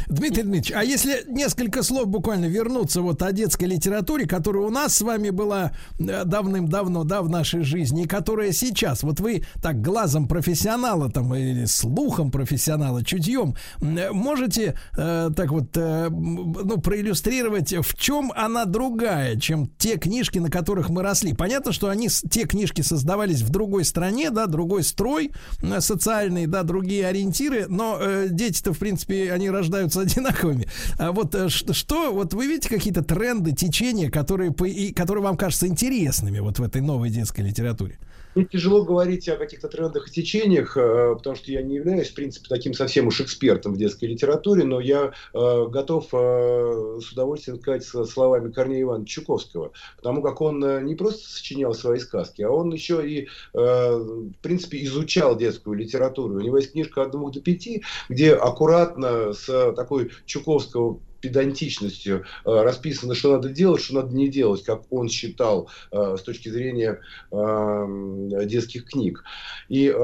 Дмитрий 0.08 0.42
Дмитриевич, 0.42 0.72
а 0.74 0.84
если 0.84 1.24
несколько 1.28 1.82
слов 1.82 2.06
буквально 2.08 2.46
вернуться 2.46 3.02
вот 3.02 3.22
о 3.22 3.32
детской 3.32 3.64
литературе, 3.64 4.26
которая 4.26 4.62
у 4.64 4.70
нас 4.70 4.94
с 4.94 5.02
вами 5.02 5.30
была 5.30 5.72
э, 5.98 6.24
давным-давно, 6.24 7.04
да, 7.04 7.22
в 7.22 7.28
нашей 7.28 7.62
жизни, 7.62 8.04
и 8.04 8.06
которая 8.06 8.52
сейчас, 8.52 9.02
вот 9.02 9.20
вы 9.20 9.44
так 9.62 9.82
глазом 9.82 10.28
профессионала 10.28 11.10
там 11.10 11.34
или 11.34 11.64
слухом 11.64 12.30
профессионала, 12.30 13.04
чутьем, 13.04 13.54
можете 13.80 14.78
э, 14.96 15.30
так 15.34 15.50
вот, 15.50 15.76
э, 15.76 16.08
ну, 16.10 16.78
проиллюстрировать, 16.78 17.72
в 17.72 17.96
чем 17.96 18.32
она 18.36 18.64
другая, 18.64 19.36
чем 19.36 19.70
те 19.78 19.96
книжки, 19.96 20.38
на 20.38 20.50
которых 20.50 20.88
мы 20.88 21.02
росли. 21.02 21.34
Понятно, 21.34 21.72
что 21.72 21.88
они, 21.88 22.08
те 22.08 22.44
книжки 22.44 22.82
создавались 22.82 23.42
в 23.42 23.50
другой 23.50 23.84
стране, 23.84 24.30
да, 24.30 24.46
другой 24.46 24.84
строй 24.84 25.32
э, 25.62 25.80
социальный, 25.80 26.46
да, 26.46 26.62
другие 26.62 27.06
ориентиры, 27.06 27.66
но 27.68 27.98
э, 28.00 28.28
дети-то, 28.30 28.72
в 28.72 28.78
принципе, 28.78 29.32
они 29.32 29.47
рождаются 29.50 30.00
одинаковыми. 30.02 30.66
А 30.98 31.12
вот 31.12 31.34
э, 31.34 31.48
что, 31.48 32.12
вот 32.12 32.34
вы 32.34 32.46
видите 32.46 32.68
какие-то 32.68 33.02
тренды, 33.02 33.52
течения, 33.52 34.10
которые, 34.10 34.52
и, 34.66 34.92
которые 34.92 35.24
вам 35.24 35.36
кажутся 35.36 35.66
интересными 35.66 36.40
вот 36.40 36.58
в 36.58 36.62
этой 36.62 36.80
новой 36.80 37.10
детской 37.10 37.42
литературе? 37.42 37.98
Мне 38.34 38.44
тяжело 38.44 38.84
говорить 38.84 39.28
о 39.28 39.36
каких-то 39.36 39.68
трендах 39.68 40.08
и 40.08 40.12
течениях, 40.12 40.76
э, 40.76 41.14
потому 41.16 41.36
что 41.36 41.50
я 41.50 41.62
не 41.62 41.76
являюсь, 41.76 42.10
в 42.10 42.14
принципе, 42.14 42.46
таким 42.48 42.74
совсем 42.74 43.06
уж 43.06 43.20
экспертом 43.20 43.74
в 43.74 43.78
детской 43.78 44.04
литературе, 44.04 44.64
но 44.64 44.80
я 44.80 45.12
э, 45.34 45.66
готов 45.68 46.08
э, 46.12 46.98
с 47.00 47.12
удовольствием 47.12 47.58
сказать 47.60 47.84
словами 47.84 48.52
Корнея 48.52 48.82
Ивановича 48.82 49.20
Чуковского, 49.20 49.72
потому 49.96 50.22
как 50.22 50.40
он 50.40 50.84
не 50.84 50.94
просто 50.94 51.28
сочинял 51.28 51.74
свои 51.74 51.98
сказки, 51.98 52.42
а 52.42 52.50
он 52.50 52.72
еще 52.72 53.08
и, 53.08 53.28
в 53.52 54.32
принципе, 54.42 54.84
изучал 54.84 55.36
детскую 55.36 55.76
литературу. 55.76 56.36
У 56.36 56.40
него 56.40 56.58
есть 56.58 56.72
книжка 56.72 57.02
«От 57.02 57.12
двух 57.12 57.32
до 57.32 57.40
пяти», 57.40 57.82
где 58.08 58.34
аккуратно 58.34 59.32
с 59.32 59.72
такой 59.72 60.10
чуковского 60.26 61.00
педантичностью 61.20 62.24
э, 62.44 62.62
расписано, 62.62 63.14
что 63.14 63.32
надо 63.32 63.48
делать, 63.48 63.82
что 63.82 63.94
надо 63.96 64.14
не 64.14 64.28
делать, 64.28 64.64
как 64.64 64.82
он 64.90 65.08
считал 65.08 65.70
э, 65.90 66.16
с 66.18 66.22
точки 66.22 66.48
зрения 66.48 67.00
э, 67.30 68.44
детских 68.44 68.86
книг. 68.86 69.24
И 69.68 69.94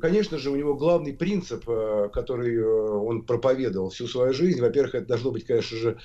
Конечно 0.00 0.38
же, 0.38 0.50
у 0.50 0.56
него 0.56 0.74
главный 0.74 1.12
принцип, 1.12 1.64
который 1.64 2.64
он 2.64 3.22
проповедовал 3.22 3.90
всю 3.90 4.06
свою 4.06 4.32
жизнь, 4.32 4.60
во-первых, 4.60 4.94
это 4.94 5.06
должно 5.08 5.32
быть, 5.32 5.44
конечно 5.44 5.76
же, 5.76 5.98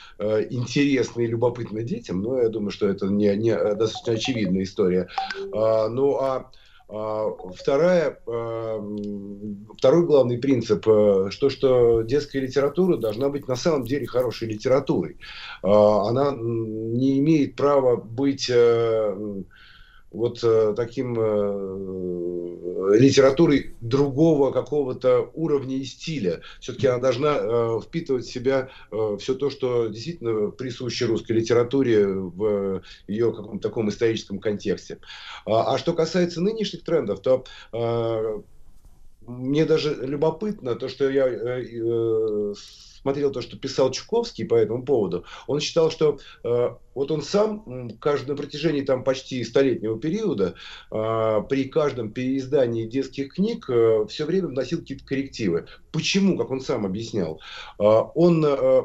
интересно 0.50 1.22
и 1.22 1.28
любопытно 1.28 1.84
детям, 1.84 2.24
но 2.24 2.42
я 2.42 2.50
думаю, 2.50 2.72
что 2.72 2.88
это 2.88 3.06
не, 3.06 3.36
не 3.36 3.56
достаточно 3.56 4.14
очевидная 4.14 4.64
история. 4.64 5.10
Ну 5.52 6.18
а 6.20 6.32
а, 6.32 6.52
вторая, 6.92 8.20
а, 8.28 8.84
второй 9.78 10.06
главный 10.06 10.38
принцип, 10.38 10.86
э, 10.88 11.30
что, 11.30 11.50
что 11.50 12.02
детская 12.02 12.42
литература 12.42 12.98
должна 12.98 13.30
быть 13.30 13.48
на 13.48 13.56
самом 13.56 13.86
деле 13.86 14.06
хорошей 14.06 14.50
литературой. 14.50 15.18
А, 15.64 16.10
она 16.10 16.36
не 16.38 17.20
имеет 17.20 17.56
права 17.56 17.96
быть 17.96 18.50
э, 18.50 19.44
вот 20.12 20.44
э, 20.44 20.74
таким 20.76 21.16
э, 21.18 22.98
литературой 22.98 23.76
другого 23.80 24.52
какого-то 24.52 25.32
уровня 25.34 25.78
и 25.78 25.86
стиля. 25.86 26.42
Все-таки 26.60 26.88
она 26.88 27.00
должна 27.00 27.38
э, 27.38 27.80
впитывать 27.84 28.26
в 28.26 28.32
себя 28.32 28.70
э, 28.92 29.18
все 29.20 29.36
то, 29.36 29.50
что 29.50 29.88
действительно 29.88 30.52
присуще 30.52 31.06
русской 31.06 31.32
литературе 31.34 32.08
в 32.08 32.82
ее 33.08 33.34
каком-то 33.34 33.70
таком 33.70 33.90
историческом 33.90 34.40
контексте. 34.40 35.00
А, 35.46 35.74
а 35.74 35.78
что 35.78 35.94
касается 35.94 36.42
нынешних 36.42 36.84
трендов, 36.84 37.22
то 37.22 37.46
э, 37.72 38.42
мне 39.26 39.66
даже 39.66 39.96
любопытно 40.06 40.76
то, 40.76 40.90
что 40.90 41.10
я 41.10 41.28
э, 41.28 41.64
э, 41.64 42.54
смотрел 43.02 43.32
то, 43.32 43.42
что 43.42 43.58
писал 43.58 43.92
Чуковский 43.92 44.46
по 44.46 44.56
этому 44.56 44.84
поводу, 44.84 45.26
он 45.48 45.60
считал, 45.60 45.92
что 45.92 46.20
э, 46.44 46.70
вот 46.96 47.12
он 47.12 47.22
сам 47.22 47.92
каждый, 48.00 48.30
на 48.32 48.36
протяжении 48.36 48.82
там 48.82 49.04
почти 49.04 49.44
столетнего 49.44 50.00
периода 50.00 50.56
э, 50.92 51.42
при 51.50 51.66
каждом 51.66 52.12
переиздании 52.12 52.86
детских 52.86 53.34
книг 53.34 53.70
э, 53.70 54.06
все 54.10 54.26
время 54.26 54.48
вносил 54.48 54.80
какие-то 54.80 55.06
коррективы. 55.06 55.68
Почему, 55.92 56.38
как 56.38 56.52
он 56.52 56.62
сам 56.62 56.86
объяснял? 56.86 57.42
Э, 57.80 57.84
он 58.16 58.44
э, 58.46 58.84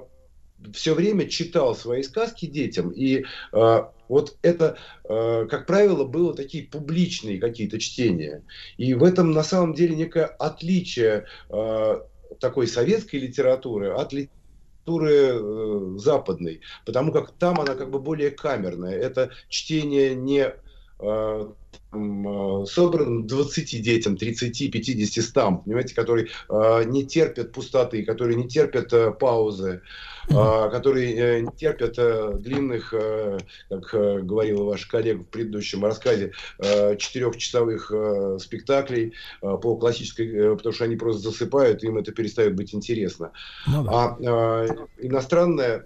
все 0.72 0.94
время 0.94 1.28
читал 1.28 1.74
свои 1.74 2.02
сказки 2.02 2.46
детям, 2.46 2.90
и 2.90 3.24
э, 3.52 3.82
вот 4.08 4.36
это, 4.42 4.78
э, 5.04 5.46
как 5.50 5.66
правило, 5.66 6.04
было 6.04 6.34
такие 6.34 6.64
публичные 6.64 7.38
какие-то 7.38 7.78
чтения. 7.78 8.44
И 8.76 8.94
в 8.94 9.04
этом 9.04 9.32
на 9.32 9.42
самом 9.42 9.74
деле 9.74 9.96
некое 9.96 10.24
отличие 10.24 11.26
э, 11.50 12.00
такой 12.40 12.66
советской 12.66 13.16
литературы 13.16 13.90
от 13.90 14.12
литературы 14.12 15.12
э, 15.12 15.94
западной, 15.98 16.60
потому 16.84 17.12
как 17.12 17.32
там 17.32 17.60
она 17.60 17.74
как 17.74 17.90
бы 17.90 17.98
более 17.98 18.30
камерная. 18.30 18.96
Это 18.96 19.30
чтение 19.48 20.14
не 20.14 20.54
э, 21.00 21.52
Э, 21.96 22.64
собран 22.66 23.26
20 23.26 23.82
детям, 23.82 24.16
30, 24.16 24.70
50, 24.70 25.24
100, 25.24 25.62
понимаете, 25.64 25.94
которые 25.94 26.28
э, 26.48 26.84
не 26.86 27.06
терпят 27.06 27.52
пустоты, 27.52 28.04
которые 28.04 28.36
не 28.36 28.48
терпят 28.48 28.92
э, 28.92 29.12
паузы, 29.12 29.70
э, 29.70 29.80
которые 30.28 31.14
э, 31.14 31.40
не 31.40 31.50
терпят 31.56 31.94
э, 31.98 32.32
длинных, 32.38 32.92
э, 32.92 33.38
как 33.68 34.24
говорила 34.24 34.64
ваш 34.64 34.86
коллега 34.86 35.22
в 35.22 35.26
предыдущем 35.26 35.84
рассказе, 35.84 36.32
четырехчасовых 36.58 37.92
спектаклей 38.40 39.14
по 39.40 39.76
классической, 39.76 40.56
потому 40.56 40.72
что 40.72 40.84
они 40.84 40.96
просто 40.96 41.22
засыпают, 41.22 41.84
им 41.84 41.98
это 41.98 42.12
перестает 42.12 42.54
быть 42.54 42.74
интересно. 42.74 43.32
Ну, 43.66 43.84
да. 43.84 44.16
А 44.20 44.66
иностранная 44.98 45.84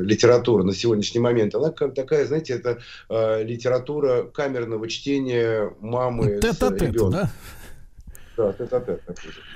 литература 0.00 0.62
на 0.62 0.74
сегодняшний 0.74 1.20
момент, 1.20 1.54
она 1.54 1.70
как 1.70 1.94
такая, 1.94 2.26
знаете, 2.26 2.54
это 2.54 2.78
литература 3.42 4.24
камерного 4.24 4.88
чтения 4.88 5.72
мамы 5.80 6.40
тет 6.40 6.54
-а 6.62 6.70
-тет, 6.70 6.78
с 6.78 6.82
ребенком. 6.82 7.10
Да? 7.10 7.30
Да, 8.36 8.52
тет-а-тет. 8.52 9.00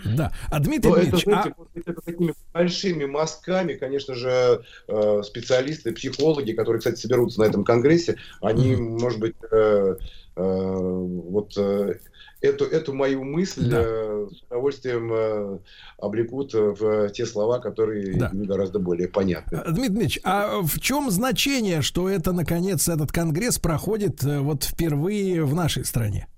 Да. 0.05 0.33
А 0.51 0.61
Дмитрий 0.61 0.91
Но 0.91 0.99
Ильич, 0.99 1.09
это, 1.09 1.19
знаете, 1.19 1.55
а... 1.59 1.79
это 1.79 2.01
такими 2.01 2.35
большими 2.53 3.05
мазками, 3.07 3.75
конечно 3.75 4.15
же, 4.15 4.63
э, 4.89 5.23
специалисты, 5.25 5.93
психологи, 5.93 6.53
которые, 6.53 6.79
кстати, 6.79 7.01
соберутся 7.01 7.41
на 7.41 7.45
этом 7.45 7.65
конгрессе, 7.65 8.17
они, 8.41 8.75
mm-hmm. 8.75 8.99
может 9.01 9.21
быть, 9.21 9.37
э, 9.51 9.97
э, 10.37 10.43
вот 10.43 11.57
эту, 12.41 12.65
эту 12.65 12.93
мою 12.93 13.25
мысль 13.25 13.69
да. 13.69 13.83
э, 13.83 14.29
с 14.33 14.43
удовольствием 14.45 15.13
э, 15.13 15.59
облекут 15.99 16.55
в 16.55 17.11
те 17.11 17.27
слова, 17.27 17.59
которые 17.59 18.15
да. 18.17 18.31
гораздо 18.33 18.79
более 18.79 19.09
понятны. 19.09 19.59
Дмитрий 19.67 19.89
Дмитриевич, 19.89 20.21
а 20.25 20.61
в 20.63 20.79
чем 20.81 21.11
значение, 21.11 21.83
что 21.83 22.09
это, 22.09 22.33
наконец, 22.33 22.89
этот 22.89 23.11
конгресс 23.13 23.59
проходит 23.59 24.23
э, 24.25 24.39
вот 24.39 24.65
впервые 24.65 25.45
в 25.45 25.55
нашей 25.55 25.85
стране? 25.85 26.29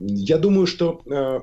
Я 0.00 0.38
думаю, 0.38 0.66
что 0.66 1.02
э, 1.04 1.40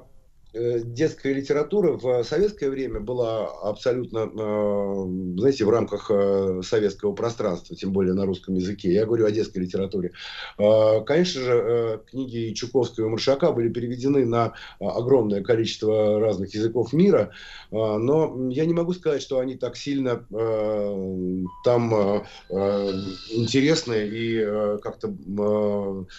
детская 0.84 1.34
литература 1.34 1.94
в 1.94 2.24
советское 2.24 2.70
время 2.70 3.00
была 3.00 3.48
абсолютно, 3.62 4.20
э, 4.20 5.38
знаете, 5.38 5.66
в 5.66 5.70
рамках 5.70 6.10
э, 6.10 6.62
советского 6.64 7.14
пространства, 7.14 7.76
тем 7.76 7.92
более 7.92 8.14
на 8.14 8.26
русском 8.26 8.56
языке. 8.56 8.94
Я 8.94 9.06
говорю 9.06 9.26
о 9.26 9.32
детской 9.32 9.60
литературе. 9.60 10.12
Конечно 11.06 11.42
же, 11.42 12.02
книги 12.10 12.54
Чуковского 12.54 13.08
и 13.08 13.10
Маршака 13.10 13.52
были 13.52 13.70
переведены 13.70 14.26
на 14.26 14.54
огромное 14.80 15.44
количество 15.44 16.20
разных 16.20 16.54
языков 16.54 16.94
мира, 16.94 17.32
но 17.72 18.50
я 18.50 18.66
не 18.66 18.74
могу 18.74 18.94
сказать, 18.94 19.22
что 19.22 19.40
они 19.40 19.56
так 19.56 19.76
сильно 19.76 20.26
там 21.64 21.94
интересны 22.50 24.08
и 24.08 24.80
как-то 24.82 25.14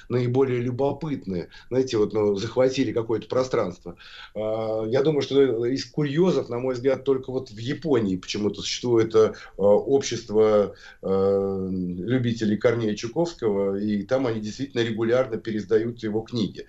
наиболее 0.08 0.60
любопытны. 0.60 1.48
Знаете, 1.68 1.98
вот 1.98 2.12
ну, 2.12 2.36
захватили 2.36 2.92
какое-то 2.92 3.28
пространство. 3.28 3.96
А, 4.34 4.84
я 4.86 5.02
думаю, 5.02 5.22
что 5.22 5.66
из 5.66 5.84
курьезов, 5.84 6.48
на 6.48 6.58
мой 6.58 6.74
взгляд, 6.74 7.04
только 7.04 7.30
вот 7.30 7.50
в 7.50 7.58
Японии 7.58 8.16
почему-то 8.16 8.60
существует 8.60 9.14
э, 9.14 9.32
общество 9.56 10.74
э, 11.02 11.68
любителей 11.70 12.56
Корнея 12.56 12.94
Чуковского, 12.94 13.76
и 13.76 14.02
там 14.04 14.26
они 14.26 14.40
действительно 14.40 14.82
регулярно 14.82 15.38
пересдают 15.38 16.02
его 16.02 16.20
книги. 16.22 16.66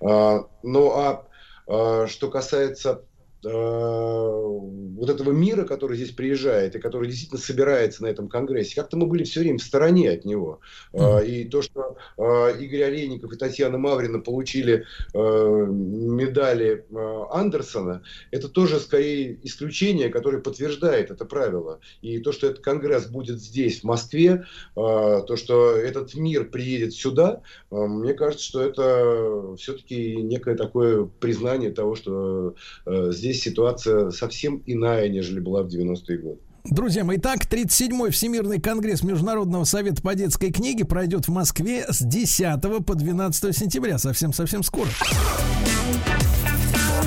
А, 0.00 0.46
ну 0.62 0.90
а, 0.92 1.26
а 1.66 2.06
что 2.06 2.30
касается 2.30 3.04
вот 3.44 5.10
этого 5.10 5.32
мира, 5.32 5.64
который 5.64 5.96
здесь 5.96 6.12
приезжает 6.12 6.76
и 6.76 6.78
который 6.78 7.08
действительно 7.08 7.40
собирается 7.40 8.02
на 8.04 8.06
этом 8.06 8.28
конгрессе, 8.28 8.76
как-то 8.76 8.96
мы 8.96 9.06
были 9.06 9.24
все 9.24 9.40
время 9.40 9.58
в 9.58 9.62
стороне 9.62 10.10
от 10.10 10.24
него. 10.24 10.60
Mm-hmm. 10.92 11.26
И 11.26 11.44
то, 11.48 11.60
что 11.60 11.96
э, 12.18 12.56
Игорь 12.60 12.84
Олейников 12.84 13.32
и 13.32 13.36
Татьяна 13.36 13.78
Маврина 13.78 14.20
получили 14.20 14.84
медали 15.12 16.84
Андерсона, 17.30 18.02
это 18.30 18.48
тоже 18.48 18.78
скорее 18.78 19.38
исключение, 19.42 20.08
которое 20.08 20.38
подтверждает 20.38 21.10
это 21.10 21.24
правило. 21.24 21.80
И 22.00 22.18
то, 22.20 22.30
что 22.30 22.46
этот 22.46 22.62
конгресс 22.62 23.06
будет 23.06 23.40
здесь, 23.40 23.80
в 23.80 23.84
Москве, 23.84 24.44
то, 24.74 25.36
что 25.36 25.76
этот 25.76 26.14
мир 26.14 26.44
приедет 26.44 26.94
сюда, 26.94 27.42
мне 27.70 28.14
кажется, 28.14 28.44
что 28.44 28.62
это 28.62 29.56
все-таки 29.56 30.16
некое 30.16 30.54
такое 30.54 31.04
признание 31.04 31.70
того, 31.70 31.96
что 31.96 32.54
здесь 32.86 33.31
здесь 33.32 33.42
ситуация 33.42 34.10
совсем 34.10 34.62
иная, 34.66 35.08
нежели 35.08 35.40
была 35.40 35.62
в 35.62 35.66
90-е 35.66 36.18
годы. 36.18 36.38
Друзья 36.64 37.02
мои, 37.02 37.18
так, 37.18 37.44
37-й 37.44 38.10
Всемирный 38.10 38.60
конгресс 38.60 39.02
Международного 39.02 39.64
совета 39.64 40.00
по 40.00 40.14
детской 40.14 40.52
книге 40.52 40.84
пройдет 40.84 41.26
в 41.26 41.32
Москве 41.32 41.84
с 41.88 42.00
10 42.00 42.60
по 42.86 42.94
12 42.94 43.56
сентября. 43.56 43.98
Совсем-совсем 43.98 44.62
скоро. 44.62 44.88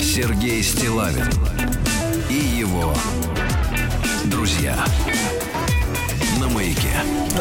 Сергей 0.01 0.61
Стилавин 0.61 1.23
и 2.29 2.59
его 2.59 2.93
друзья. 4.25 4.75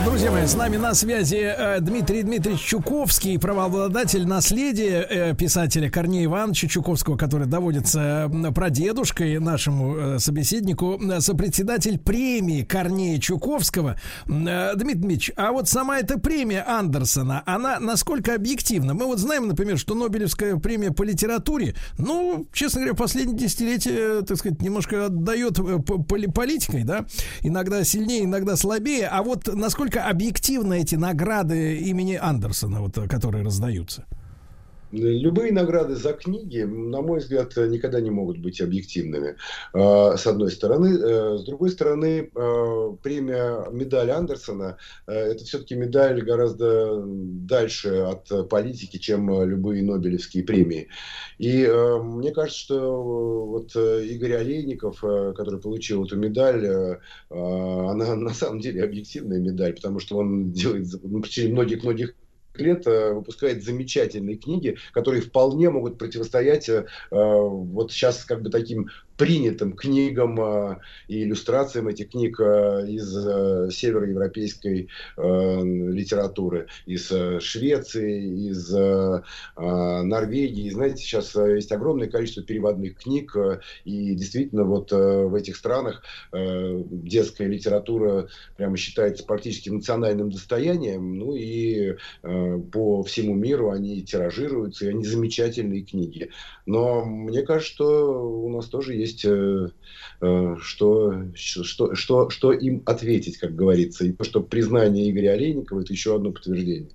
Друзья 0.04 0.30
мои, 0.30 0.46
с 0.46 0.54
нами 0.54 0.76
на 0.76 0.94
связи 0.94 1.36
э, 1.36 1.80
Дмитрий 1.80 2.22
Дмитриевич 2.22 2.62
Чуковский, 2.62 3.38
правообладатель 3.38 4.26
наследия 4.26 5.06
э, 5.08 5.34
писателя 5.34 5.90
Корнея 5.90 6.24
Ивановича 6.24 6.68
Чуковского, 6.68 7.16
который 7.16 7.46
доводится 7.46 8.30
прадедушкой 8.54 9.38
нашему 9.38 9.96
э, 9.96 10.18
собеседнику, 10.18 11.00
сопредседатель 11.20 11.98
премии 11.98 12.62
Корнея 12.62 13.18
Чуковского. 13.18 13.98
Дмитрий 14.26 14.94
Дмитриевич, 14.94 15.32
а 15.36 15.52
вот 15.52 15.68
сама 15.68 15.98
эта 15.98 16.18
премия 16.18 16.62
Андерсона, 16.66 17.42
она 17.46 17.78
насколько 17.78 18.34
объективна? 18.34 18.94
Мы 18.94 19.06
вот 19.06 19.18
знаем, 19.18 19.48
например, 19.48 19.78
что 19.78 19.94
Нобелевская 19.94 20.56
премия 20.56 20.92
по 20.92 21.02
литературе, 21.02 21.74
ну, 21.98 22.46
честно 22.52 22.80
говоря, 22.80 22.96
последние 22.96 23.36
десятилетия, 23.36 24.22
так 24.22 24.38
сказать, 24.38 24.62
немножко 24.62 25.06
отдает 25.06 25.58
политикой, 26.34 26.84
да? 26.84 27.06
Иногда 27.42 27.84
сильнее, 27.84 28.24
иногда 28.24 28.56
слабее. 28.56 28.93
А 29.02 29.22
вот 29.22 29.48
насколько 29.52 30.04
объективны 30.04 30.80
эти 30.80 30.94
награды 30.94 31.76
имени 31.78 32.14
Андерсона, 32.14 32.80
вот, 32.80 32.98
которые 33.08 33.44
раздаются? 33.44 34.04
Любые 34.94 35.52
награды 35.52 35.96
за 35.96 36.12
книги, 36.12 36.62
на 36.62 37.02
мой 37.02 37.18
взгляд, 37.18 37.56
никогда 37.56 38.00
не 38.00 38.10
могут 38.10 38.38
быть 38.38 38.60
объективными. 38.60 39.36
А, 39.72 40.16
с 40.16 40.26
одной 40.26 40.50
стороны. 40.50 40.96
Э, 40.96 41.38
с 41.38 41.44
другой 41.44 41.70
стороны, 41.70 42.30
э, 42.34 42.96
премия 43.02 43.68
медаль 43.70 44.10
Андерсона 44.10 44.76
э,– 45.06 45.12
это 45.32 45.44
все-таки 45.44 45.74
медаль 45.74 46.22
гораздо 46.22 47.02
дальше 47.04 47.88
от 47.88 48.48
политики, 48.48 48.98
чем 48.98 49.42
любые 49.48 49.82
Нобелевские 49.82 50.44
премии. 50.44 50.88
И 51.38 51.66
мне 51.66 52.32
кажется, 52.32 52.60
что 52.60 53.44
вот 53.46 53.74
Игорь 53.76 54.34
Олейников, 54.34 55.00
который 55.00 55.60
получил 55.60 56.04
эту 56.04 56.16
медаль, 56.16 56.98
она 57.30 58.14
на 58.14 58.32
самом 58.32 58.60
деле 58.60 58.84
объективная 58.84 59.40
медаль, 59.40 59.74
потому 59.74 59.98
что 59.98 60.18
он 60.18 60.52
делает 60.52 60.86
в 60.86 61.22
течение 61.22 61.52
многих-многих 61.52 62.14
лет 62.54 62.86
э, 62.86 63.12
выпускает 63.12 63.62
замечательные 63.62 64.36
книги, 64.36 64.76
которые 64.92 65.22
вполне 65.22 65.70
могут 65.70 65.98
противостоять 65.98 66.68
э, 66.68 66.86
вот 67.10 67.92
сейчас 67.92 68.24
как 68.24 68.42
бы 68.42 68.50
таким 68.50 68.88
принятым 69.16 69.74
книгам 69.74 70.40
э, 70.40 70.78
и 71.08 71.22
иллюстрациям 71.22 71.88
этих 71.88 72.10
книг 72.10 72.40
э, 72.40 72.86
из 72.88 73.16
э, 73.16 73.68
североевропейской 73.70 74.88
литературы, 75.16 76.66
из 76.86 77.12
Швеции, 77.42 78.48
из 78.48 78.70
Норвегии. 79.56 80.70
Знаете, 80.70 81.02
сейчас 81.02 81.34
есть 81.34 81.72
огромное 81.72 82.08
количество 82.08 82.42
переводных 82.42 82.98
книг, 82.98 83.36
и 83.84 84.14
действительно 84.14 84.64
вот 84.64 84.90
в 84.92 85.34
этих 85.34 85.56
странах 85.56 86.02
детская 86.32 87.46
литература 87.46 88.28
прямо 88.56 88.76
считается 88.76 89.24
практически 89.24 89.68
национальным 89.70 90.30
достоянием, 90.30 91.18
ну 91.18 91.34
и 91.34 91.96
по 92.22 93.02
всему 93.02 93.34
миру 93.34 93.70
они 93.70 94.02
тиражируются, 94.02 94.86
и 94.86 94.90
они 94.90 95.04
замечательные 95.04 95.82
книги. 95.82 96.30
Но 96.66 97.04
мне 97.04 97.42
кажется, 97.42 97.72
что 97.72 98.42
у 98.44 98.50
нас 98.50 98.66
тоже 98.66 98.94
есть 98.94 99.03
э, 99.24 99.68
э, 100.20 100.56
что, 100.60 101.24
что, 101.34 101.94
что, 101.94 102.30
что 102.30 102.52
им 102.52 102.82
ответить, 102.86 103.38
как 103.38 103.54
говорится. 103.54 104.04
И 104.04 104.12
то, 104.12 104.24
что 104.24 104.40
признание 104.40 105.10
Игоря 105.10 105.32
Олейникова, 105.32 105.80
это 105.80 105.92
еще 105.92 106.16
одно 106.16 106.32
подтверждение. 106.32 106.90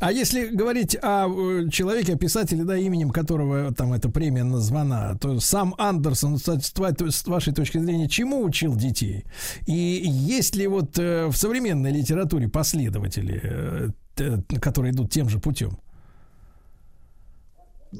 А 0.00 0.12
если 0.12 0.46
говорить 0.46 0.96
о 1.02 1.28
э, 1.28 1.68
человеке, 1.70 2.14
о 2.14 2.16
писателе, 2.16 2.64
да, 2.64 2.76
именем 2.76 3.10
которого 3.10 3.74
там 3.74 3.92
эта 3.92 4.08
премия 4.08 4.44
названа, 4.44 5.18
то 5.20 5.38
сам 5.40 5.74
Андерсон, 5.76 6.38
с 6.38 7.26
вашей 7.26 7.52
точки 7.52 7.78
зрения, 7.78 8.08
чему 8.08 8.42
учил 8.42 8.74
детей? 8.74 9.24
И 9.66 9.72
есть 9.72 10.56
ли 10.56 10.66
вот 10.66 10.96
в 10.96 11.34
современной 11.34 11.92
литературе 11.92 12.48
последователи, 12.48 13.92
которые 14.60 14.92
идут 14.92 15.10
тем 15.10 15.28
же 15.28 15.38
путем? 15.38 15.78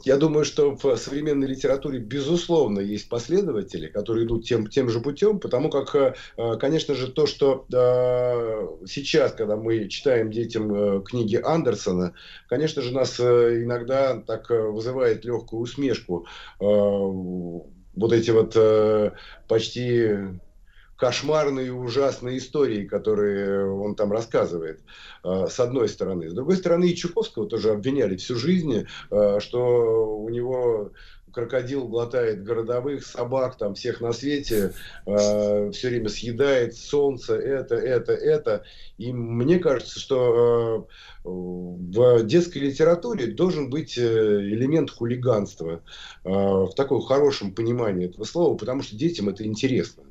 Я 0.05 0.17
думаю, 0.17 0.45
что 0.45 0.77
в 0.77 0.97
современной 0.97 1.47
литературе, 1.47 1.99
безусловно, 1.99 2.81
есть 2.81 3.09
последователи, 3.09 3.89
которые 3.89 4.27
идут 4.27 4.45
тем, 4.45 4.67
тем 4.67 4.89
же 4.89 5.01
путем, 5.01 5.39
потому 5.39 5.71
как, 5.71 5.95
э, 5.95 6.57
конечно 6.59 6.95
же, 6.95 7.11
то, 7.11 7.27
что 7.27 7.67
э, 7.73 8.87
сейчас, 8.87 9.33
когда 9.33 9.57
мы 9.57 9.89
читаем 9.89 10.31
детям 10.31 10.75
э, 10.75 11.03
книги 11.03 11.37
Андерсона, 11.37 12.15
конечно 12.49 12.83
же, 12.83 12.93
нас 12.93 13.21
иногда 13.21 14.21
так 14.21 14.51
вызывает 14.51 15.25
легкую 15.25 15.63
усмешку. 15.63 16.27
Вот 16.59 18.13
эти 18.13 18.31
вот 18.31 18.55
почти 19.49 20.39
кошмарные 20.97 21.69
и 21.69 21.71
ужасные 21.71 22.39
истории, 22.39 22.85
которые 22.85 23.71
он 23.71 23.95
там 23.95 24.13
рассказывает, 24.13 24.81
э, 25.25 25.47
с 25.49 25.61
одной 25.61 25.89
стороны. 25.89 26.31
С 26.31 26.35
другой 26.35 26.57
стороны, 26.57 26.87
и 26.87 26.97
Чуковского 26.97 27.47
тоже 27.47 27.71
обвиняли 27.71 28.17
всю 28.17 28.37
жизнь, 28.37 28.87
э, 29.11 29.41
что 29.41 30.17
у 30.19 30.29
него 30.31 30.93
крокодил 31.33 31.87
глотает 31.87 32.43
городовых, 32.45 33.05
собак, 33.05 33.59
там 33.59 33.75
всех 33.75 34.01
на 34.01 34.13
свете, 34.15 34.73
э, 35.05 35.71
все 35.71 35.89
время 35.89 36.09
съедает 36.09 36.75
солнце, 36.75 37.37
это, 37.37 37.75
это, 37.75 38.13
это. 38.13 38.65
И 38.97 39.13
мне 39.13 39.59
кажется, 39.59 40.01
что 40.01 40.89
в 41.25 42.23
детской 42.23 42.59
литературе 42.59 43.27
должен 43.27 43.69
быть 43.69 43.99
элемент 43.99 44.91
хулиганства 44.91 45.83
в 46.25 46.71
таком 46.75 47.03
хорошем 47.03 47.53
понимании 47.55 48.07
этого 48.07 48.25
слова, 48.25 48.57
потому 48.57 48.83
что 48.83 48.97
детям 48.97 49.29
это 49.29 49.45
интересно. 49.45 50.06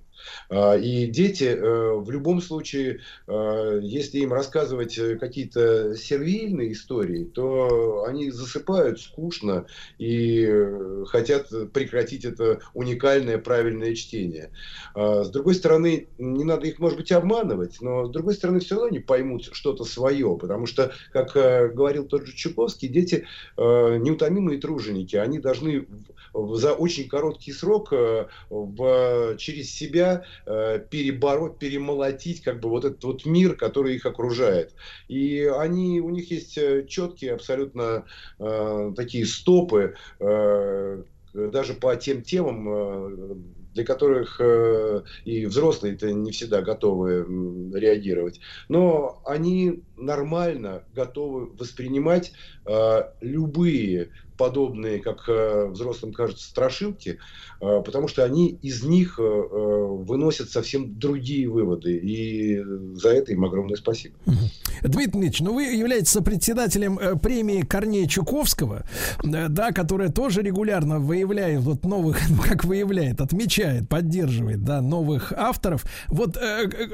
А, 0.50 0.76
и 0.76 1.08
дети 1.08 1.44
э, 1.46 1.94
в 1.96 2.10
любом 2.10 2.42
случае, 2.42 3.02
э, 3.28 3.80
если 3.82 4.20
им 4.20 4.34
рассказывать 4.34 4.98
э, 4.98 5.16
какие-то 5.18 5.96
сервильные 5.96 6.72
истории, 6.72 7.26
то 7.26 8.06
они 8.08 8.32
засыпают 8.32 9.02
скучно 9.02 9.66
и 9.98 10.50
хотят 11.08 11.50
прекратить 11.72 12.26
это 12.26 12.60
уникальное 12.74 13.38
правильное 13.38 13.96
чтение. 13.96 14.52
А, 14.94 15.24
с 15.24 15.30
другой 15.30 15.56
стороны, 15.56 16.08
не 16.18 16.44
надо 16.44 16.68
их, 16.68 16.80
может 16.80 16.98
быть, 16.98 17.12
обманывать, 17.12 17.82
но 17.82 18.06
с 18.06 18.12
другой 18.12 18.36
стороны, 18.36 18.60
все 18.60 18.76
равно 18.76 18.90
они 18.90 19.00
поймут 19.00 19.50
что-то 19.52 19.84
свое, 19.84 20.38
потому 20.40 20.66
что, 20.66 20.92
как 21.12 21.34
говорил 21.34 22.06
тот 22.06 22.26
же 22.26 22.36
Чуковский, 22.36 22.88
дети 22.88 23.26
неутомимые 23.58 24.60
труженики, 24.60 25.16
они 25.16 25.40
должны 25.40 25.88
за 26.56 26.74
очень 26.74 27.08
короткий 27.08 27.52
срок 27.52 27.94
в, 28.50 29.36
через 29.38 29.72
себя 29.72 30.26
э, 30.46 30.80
перебороть, 30.90 31.58
перемолотить 31.58 32.42
как 32.42 32.60
бы 32.60 32.70
вот 32.70 32.86
этот 32.86 33.04
вот 33.04 33.26
мир, 33.26 33.56
который 33.56 33.96
их 33.96 34.06
окружает. 34.06 34.74
И 35.08 35.44
они, 35.44 36.02
у 36.02 36.10
них 36.10 36.32
есть 36.32 36.58
э, 36.58 36.86
четкие 36.88 37.34
абсолютно 37.34 38.06
э, 38.40 38.94
такие 38.96 39.26
стопы, 39.26 39.96
э, 40.20 41.04
даже 41.34 41.74
по 41.74 41.96
тем 41.96 42.22
темам, 42.22 42.70
э, 42.70 43.36
для 43.74 43.84
которых 43.84 44.40
э, 44.40 45.02
и 45.26 45.46
взрослые-то 45.46 46.12
не 46.14 46.32
всегда 46.32 46.62
готовы 46.62 47.26
реагировать. 47.78 48.40
Но 48.70 49.22
они 49.26 49.84
нормально 49.98 50.86
готовы 50.94 51.48
воспринимать 51.48 52.32
э, 52.66 53.02
любые 53.20 54.12
подобные, 54.38 55.00
как 55.00 55.28
э, 55.28 55.68
взрослым 55.68 56.14
кажется, 56.14 56.46
страшилки, 56.46 57.20
э, 57.62 57.82
потому 57.86 58.08
что 58.08 58.24
они 58.24 58.50
из 58.62 58.84
них 58.84 59.20
э, 59.20 59.24
выносят 59.24 60.50
совсем 60.50 60.98
другие 60.98 61.48
выводы. 61.50 61.98
И 61.98 62.62
за 62.96 63.10
это 63.10 63.32
им 63.32 63.46
огромное 63.46 63.78
спасибо. 63.78 64.16
Дмитрий 64.82 65.12
Дмитриевич, 65.12 65.40
ну 65.42 65.54
вы 65.54 65.64
являетесь 65.64 66.10
сопредседателем 66.10 67.20
премии 67.20 67.62
Корнея 67.62 68.08
Чуковского, 68.08 68.84
да, 69.24 69.72
которая 69.72 70.10
тоже 70.10 70.42
регулярно 70.42 71.00
выявляет 71.00 71.62
вот 71.62 71.86
новых, 71.86 72.20
ну 72.30 72.38
как 72.44 72.66
выявляет, 72.66 73.22
отмечает, 73.22 73.88
поддерживает, 73.90 74.64
да, 74.64 74.82
новых 74.82 75.32
авторов. 75.32 75.86
Вот 76.08 76.38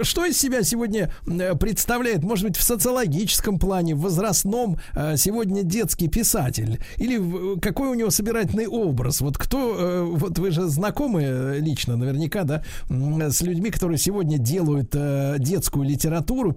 что 0.02 0.26
из 0.26 0.38
себя 0.38 0.64
сегодня 0.64 1.12
представляет, 1.60 2.24
может 2.24 2.46
быть, 2.46 2.58
в 2.58 2.64
социологическом 2.64 3.60
плане, 3.60 3.96
в 3.96 4.02
возрастном, 4.02 4.78
сегодня 5.16 5.64
детский 5.64 6.08
писатель? 6.08 6.80
Или 6.98 7.60
какой 7.60 7.90
у 7.90 7.94
него 7.94 8.10
собирательный 8.10 8.68
образ? 8.68 9.22
Вот 9.22 9.38
кто, 9.38 9.76
э, 9.78 10.04
вот 10.04 10.38
вы 10.40 10.52
же 10.52 10.68
знакомы 10.68 11.24
э, 11.24 11.60
лично 11.60 11.98
наверняка, 11.98 12.44
да, 12.44 12.64
с 12.90 13.42
людьми, 13.42 13.72
которые 13.72 13.98
сегодня 13.98 14.38
делают 14.38 14.92
э, 14.94 15.36
детскую 15.40 15.86
литературу, 15.86 16.54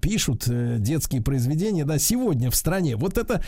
пишут 0.00 0.48
детские 0.78 1.22
произведения, 1.22 1.84
да, 1.84 1.98
сегодня 1.98 2.50
в 2.50 2.56
стране. 2.56 2.96
Вот 2.96 3.18
это 3.18 3.42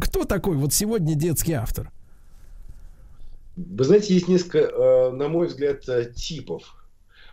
кто 0.00 0.24
такой 0.24 0.56
вот 0.56 0.72
сегодня 0.72 1.14
детский 1.14 1.52
автор? 1.52 1.90
Вы 3.56 3.84
знаете, 3.84 4.14
есть 4.14 4.28
несколько, 4.28 5.10
на 5.12 5.28
мой 5.28 5.46
взгляд, 5.46 5.84
типов. 6.14 6.62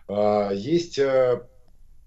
А, 0.07 0.51
есть 0.51 0.99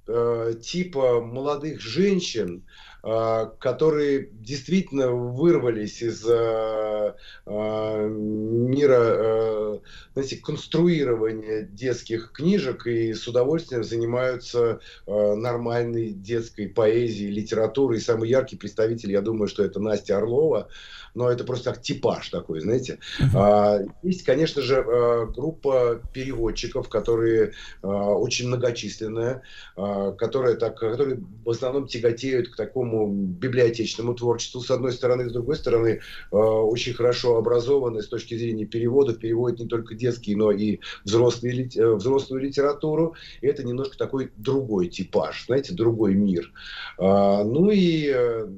типа 0.06 1.20
молодых 1.20 1.80
женщин, 1.80 2.64
которые 3.02 4.30
действительно 4.32 5.10
вырвались 5.12 6.02
из 6.02 6.26
а, 6.28 7.14
а, 7.46 8.06
мира 8.06 9.80
знаете, 10.14 10.36
конструирования 10.36 11.62
детских 11.62 12.32
книжек 12.32 12.86
и 12.86 13.12
с 13.14 13.28
удовольствием 13.28 13.84
занимаются 13.84 14.80
нормальной 15.06 16.10
детской 16.10 16.68
поэзией, 16.68 17.30
литературой. 17.30 17.98
И 17.98 18.02
самый 18.02 18.28
яркий 18.28 18.56
представитель, 18.56 19.12
я 19.12 19.20
думаю, 19.20 19.48
что 19.48 19.62
это 19.62 19.78
Настя 19.78 20.16
Орлова, 20.16 20.68
но 21.16 21.30
это 21.30 21.44
просто 21.44 21.72
как 21.72 21.82
типаж 21.82 22.28
такой, 22.28 22.60
знаете. 22.60 22.98
А, 23.34 23.80
есть, 24.02 24.22
конечно 24.22 24.62
же, 24.62 24.84
а, 24.86 25.26
группа 25.26 26.00
переводчиков, 26.12 26.88
которые 26.88 27.52
а, 27.82 27.88
очень 27.88 28.48
многочисленная, 28.48 29.42
которые, 29.74 30.56
так, 30.56 30.78
которые 30.78 31.20
в 31.44 31.50
основном 31.50 31.86
тяготеют 31.86 32.50
к 32.50 32.56
такому 32.56 33.10
библиотечному 33.10 34.14
творчеству, 34.14 34.60
с 34.60 34.70
одной 34.70 34.92
стороны, 34.92 35.28
с 35.28 35.32
другой 35.32 35.56
стороны, 35.56 36.00
очень 36.30 36.92
хорошо 36.92 37.36
образованы 37.36 38.02
с 38.02 38.08
точки 38.08 38.36
зрения 38.36 38.66
переводов, 38.66 39.18
переводят 39.18 39.60
не 39.60 39.66
только 39.66 39.94
детские, 39.94 40.36
но 40.36 40.50
и 40.50 40.80
взрослые, 41.04 41.68
э, 41.74 41.94
взрослую 41.94 42.42
литературу, 42.42 43.14
и 43.40 43.46
это 43.46 43.64
немножко 43.64 43.96
такой 43.96 44.30
другой 44.36 44.88
типаж, 44.88 45.46
знаете, 45.46 45.72
другой 45.72 46.14
мир. 46.14 46.52
Ну 46.98 47.70
и, 47.70 48.12
э, 48.14 48.48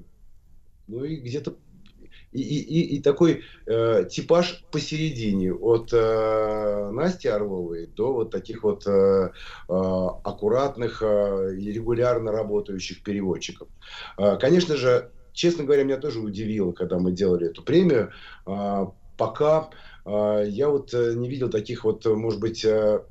ну 0.89 1.05
и 1.05 1.17
где-то 1.17 1.55
и 2.41 2.58
и, 2.58 2.97
и, 2.97 3.02
такой 3.02 3.44
э, 3.67 4.05
типаж 4.10 4.65
посередине, 4.70 5.52
от 5.52 5.92
э, 5.92 6.91
Насти 6.92 7.28
Орловой 7.28 7.86
до 7.86 8.12
вот 8.12 8.31
таких 8.31 8.62
вот 8.62 8.86
э, 8.86 8.91
э, 8.91 9.31
аккуратных 9.68 11.02
э, 11.02 11.55
регулярно 11.57 12.33
работающих 12.33 13.02
переводчиков. 13.02 13.68
Э, 14.18 14.36
конечно 14.36 14.76
же, 14.76 15.10
честно 15.33 15.65
говоря, 15.65 15.84
меня 15.84 15.99
тоже 15.99 16.20
удивило, 16.20 16.73
когда 16.73 16.99
мы 16.99 17.12
делали 17.12 17.49
эту 17.50 17.62
премию. 17.62 18.12
Э, 18.47 18.86
пока 19.17 19.70
э, 20.05 20.44
я 20.49 20.68
вот 20.68 20.94
э, 20.94 21.15
не 21.15 21.28
видел 21.28 21.50
таких 21.50 21.84
вот, 21.84 22.05
может 22.07 22.41
быть, 22.41 22.65
э, 22.65 23.02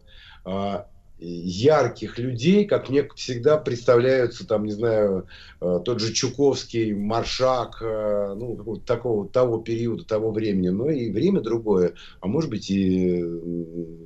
э, 0.45 0.83
ярких 1.19 2.19
людей, 2.19 2.65
как 2.65 2.89
мне 2.89 3.07
всегда 3.15 3.57
представляются, 3.57 4.45
там, 4.45 4.65
не 4.65 4.71
знаю, 4.71 5.27
э, 5.61 5.79
тот 5.83 5.99
же 5.99 6.13
Чуковский, 6.13 6.93
Маршак, 6.93 7.81
э, 7.81 8.35
ну, 8.37 8.55
вот 8.55 8.85
такого, 8.85 9.27
того 9.27 9.57
периода, 9.57 10.03
того 10.03 10.31
времени, 10.31 10.69
но 10.69 10.89
и 10.89 11.11
время 11.11 11.41
другое, 11.41 11.93
а 12.21 12.27
может 12.27 12.49
быть 12.49 12.69
и 12.69 13.23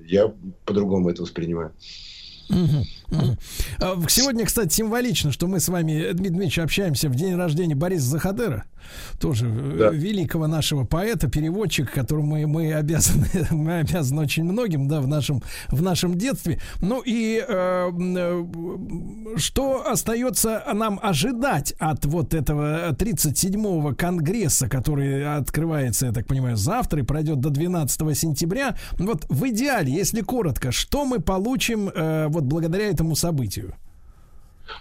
я 0.08 0.34
по-другому 0.66 1.10
это 1.10 1.22
воспринимаю. 1.22 1.74
А, 2.50 2.56
сегодня, 4.08 4.46
кстати, 4.46 4.74
символично, 4.74 5.32
что 5.32 5.48
мы 5.48 5.60
с 5.60 5.68
вами, 5.68 6.12
Дмитрий 6.12 6.30
Дмитриевич, 6.30 6.60
общаемся 6.60 7.10
в 7.10 7.16
день 7.16 7.36
рождения 7.36 7.76
Бориса 7.76 8.06
Захадера, 8.06 8.66
тоже 9.20 9.48
э, 9.48 9.76
да. 9.78 9.90
великого 9.90 10.48
нашего 10.48 10.86
поэта, 10.86 11.30
переводчика, 11.30 11.92
которому 11.92 12.32
мы, 12.32 12.48
мы 12.48 12.74
обязаны, 12.74 13.28
мы 13.52 13.80
обязаны 13.80 14.22
очень 14.22 14.44
многим, 14.44 14.88
да, 14.88 15.02
в 15.02 15.08
нашем, 15.08 15.42
в 15.70 15.82
нашем 15.82 16.18
детстве. 16.18 16.60
Ну 16.82 17.02
и 17.06 17.44
э, 17.48 17.92
э 17.92 18.46
что 19.38 19.90
остается 19.90 20.64
нам 20.74 21.00
ожидать 21.02 21.74
от 21.80 22.06
вот 22.06 22.34
этого 22.34 22.92
37-го 22.92 23.96
конгресса, 23.96 24.68
который 24.68 25.38
открывается, 25.38 26.08
я 26.08 26.12
так 26.12 26.28
понимаю, 26.28 26.58
завтра 26.58 27.02
и 27.02 27.04
пройдет 27.04 27.40
до 27.40 27.50
12 27.50 28.18
сентября. 28.18 28.76
Вот 28.98 29.26
в 29.30 29.48
идеале, 29.50 29.94
если 29.94 30.22
коротко, 30.22 30.72
что 30.72 31.06
мы 31.06 31.20
получим 31.20 31.90
э, 31.90 32.28
вот 32.30 32.44
благодаря 32.44 32.90
этому 32.90 33.01
событию? 33.16 33.74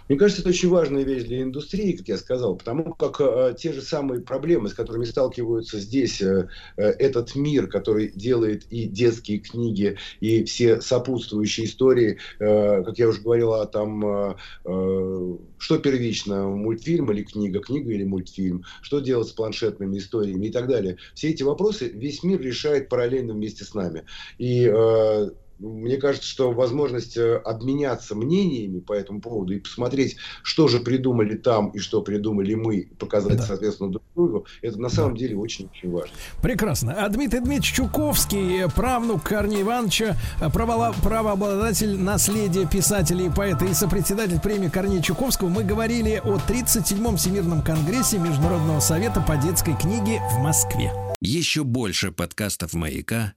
Мне 0.07 0.17
кажется, 0.17 0.41
это 0.41 0.49
очень 0.49 0.69
важная 0.69 1.03
вещь 1.03 1.23
для 1.23 1.41
индустрии, 1.41 1.93
как 1.93 2.07
я 2.07 2.17
сказал, 2.17 2.55
потому 2.55 2.93
как 2.93 3.19
э, 3.19 3.55
те 3.57 3.73
же 3.73 3.81
самые 3.81 4.21
проблемы, 4.21 4.69
с 4.69 4.73
которыми 4.73 5.05
сталкиваются 5.05 5.79
здесь 5.79 6.21
э, 6.21 6.47
э, 6.77 6.83
этот 6.83 7.35
мир, 7.35 7.67
который 7.67 8.11
делает 8.11 8.65
и 8.69 8.85
детские 8.85 9.39
книги, 9.39 9.97
и 10.19 10.43
все 10.43 10.81
сопутствующие 10.81 11.65
истории, 11.65 12.17
э, 12.39 12.83
как 12.83 12.97
я 12.97 13.09
уже 13.09 13.21
говорил, 13.21 13.53
а 13.53 13.65
там 13.65 14.05
э, 14.05 14.35
э, 14.65 15.37
что 15.57 15.77
первично, 15.79 16.47
мультфильм 16.47 17.11
или 17.11 17.23
книга, 17.23 17.59
книга 17.59 17.91
или 17.91 18.03
мультфильм, 18.03 18.63
что 18.81 18.99
делать 18.99 19.27
с 19.27 19.31
планшетными 19.31 19.97
историями 19.97 20.47
и 20.47 20.51
так 20.51 20.67
далее. 20.67 20.97
Все 21.13 21.29
эти 21.29 21.43
вопросы 21.43 21.89
весь 21.89 22.23
мир 22.23 22.41
решает 22.41 22.89
параллельно 22.89 23.33
вместе 23.33 23.63
с 23.63 23.73
нами. 23.73 24.03
И 24.37 24.65
э, 24.65 25.29
мне 25.61 25.97
кажется, 25.97 26.27
что 26.27 26.51
возможность 26.51 27.17
э, 27.17 27.37
обменяться 27.37 28.15
мнениями 28.15 28.79
по 28.79 28.93
этому 28.93 29.21
поводу 29.21 29.53
и 29.53 29.59
посмотреть, 29.59 30.17
что 30.43 30.67
же 30.67 30.79
придумали 30.79 31.35
там 31.35 31.69
и 31.69 31.79
что 31.79 32.01
придумали 32.01 32.55
мы, 32.55 32.89
показать, 32.97 33.37
да. 33.37 33.43
соответственно, 33.43 33.91
друг 33.91 34.03
другу, 34.15 34.45
это 34.61 34.79
на 34.79 34.89
самом 34.89 35.13
да. 35.13 35.19
деле 35.19 35.37
очень-очень 35.37 35.91
важно. 35.91 36.15
Прекрасно. 36.41 36.93
А 36.93 37.07
Дмитрий 37.09 37.39
Дмитриевич 37.39 37.73
Чуковский, 37.73 38.69
правнук 38.75 39.23
Корнея 39.23 39.61
Ивановича, 39.61 40.17
правообладатель 40.51 41.97
наследия 41.97 42.67
писателя 42.67 43.25
и 43.25 43.29
поэта 43.29 43.65
и 43.65 43.73
сопредседатель 43.73 44.39
премии 44.39 44.69
Корнея 44.69 45.01
Чуковского, 45.01 45.49
мы 45.49 45.63
говорили 45.63 46.21
о 46.23 46.37
37-м 46.37 47.17
Всемирном 47.17 47.61
конгрессе 47.61 48.17
Международного 48.17 48.79
совета 48.79 49.21
по 49.21 49.37
детской 49.37 49.75
книге 49.77 50.19
в 50.33 50.39
Москве. 50.39 50.91
Еще 51.21 51.63
больше 51.63 52.11
подкастов 52.11 52.73
«Маяка» 52.73 53.33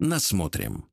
насмотрим. 0.00 0.84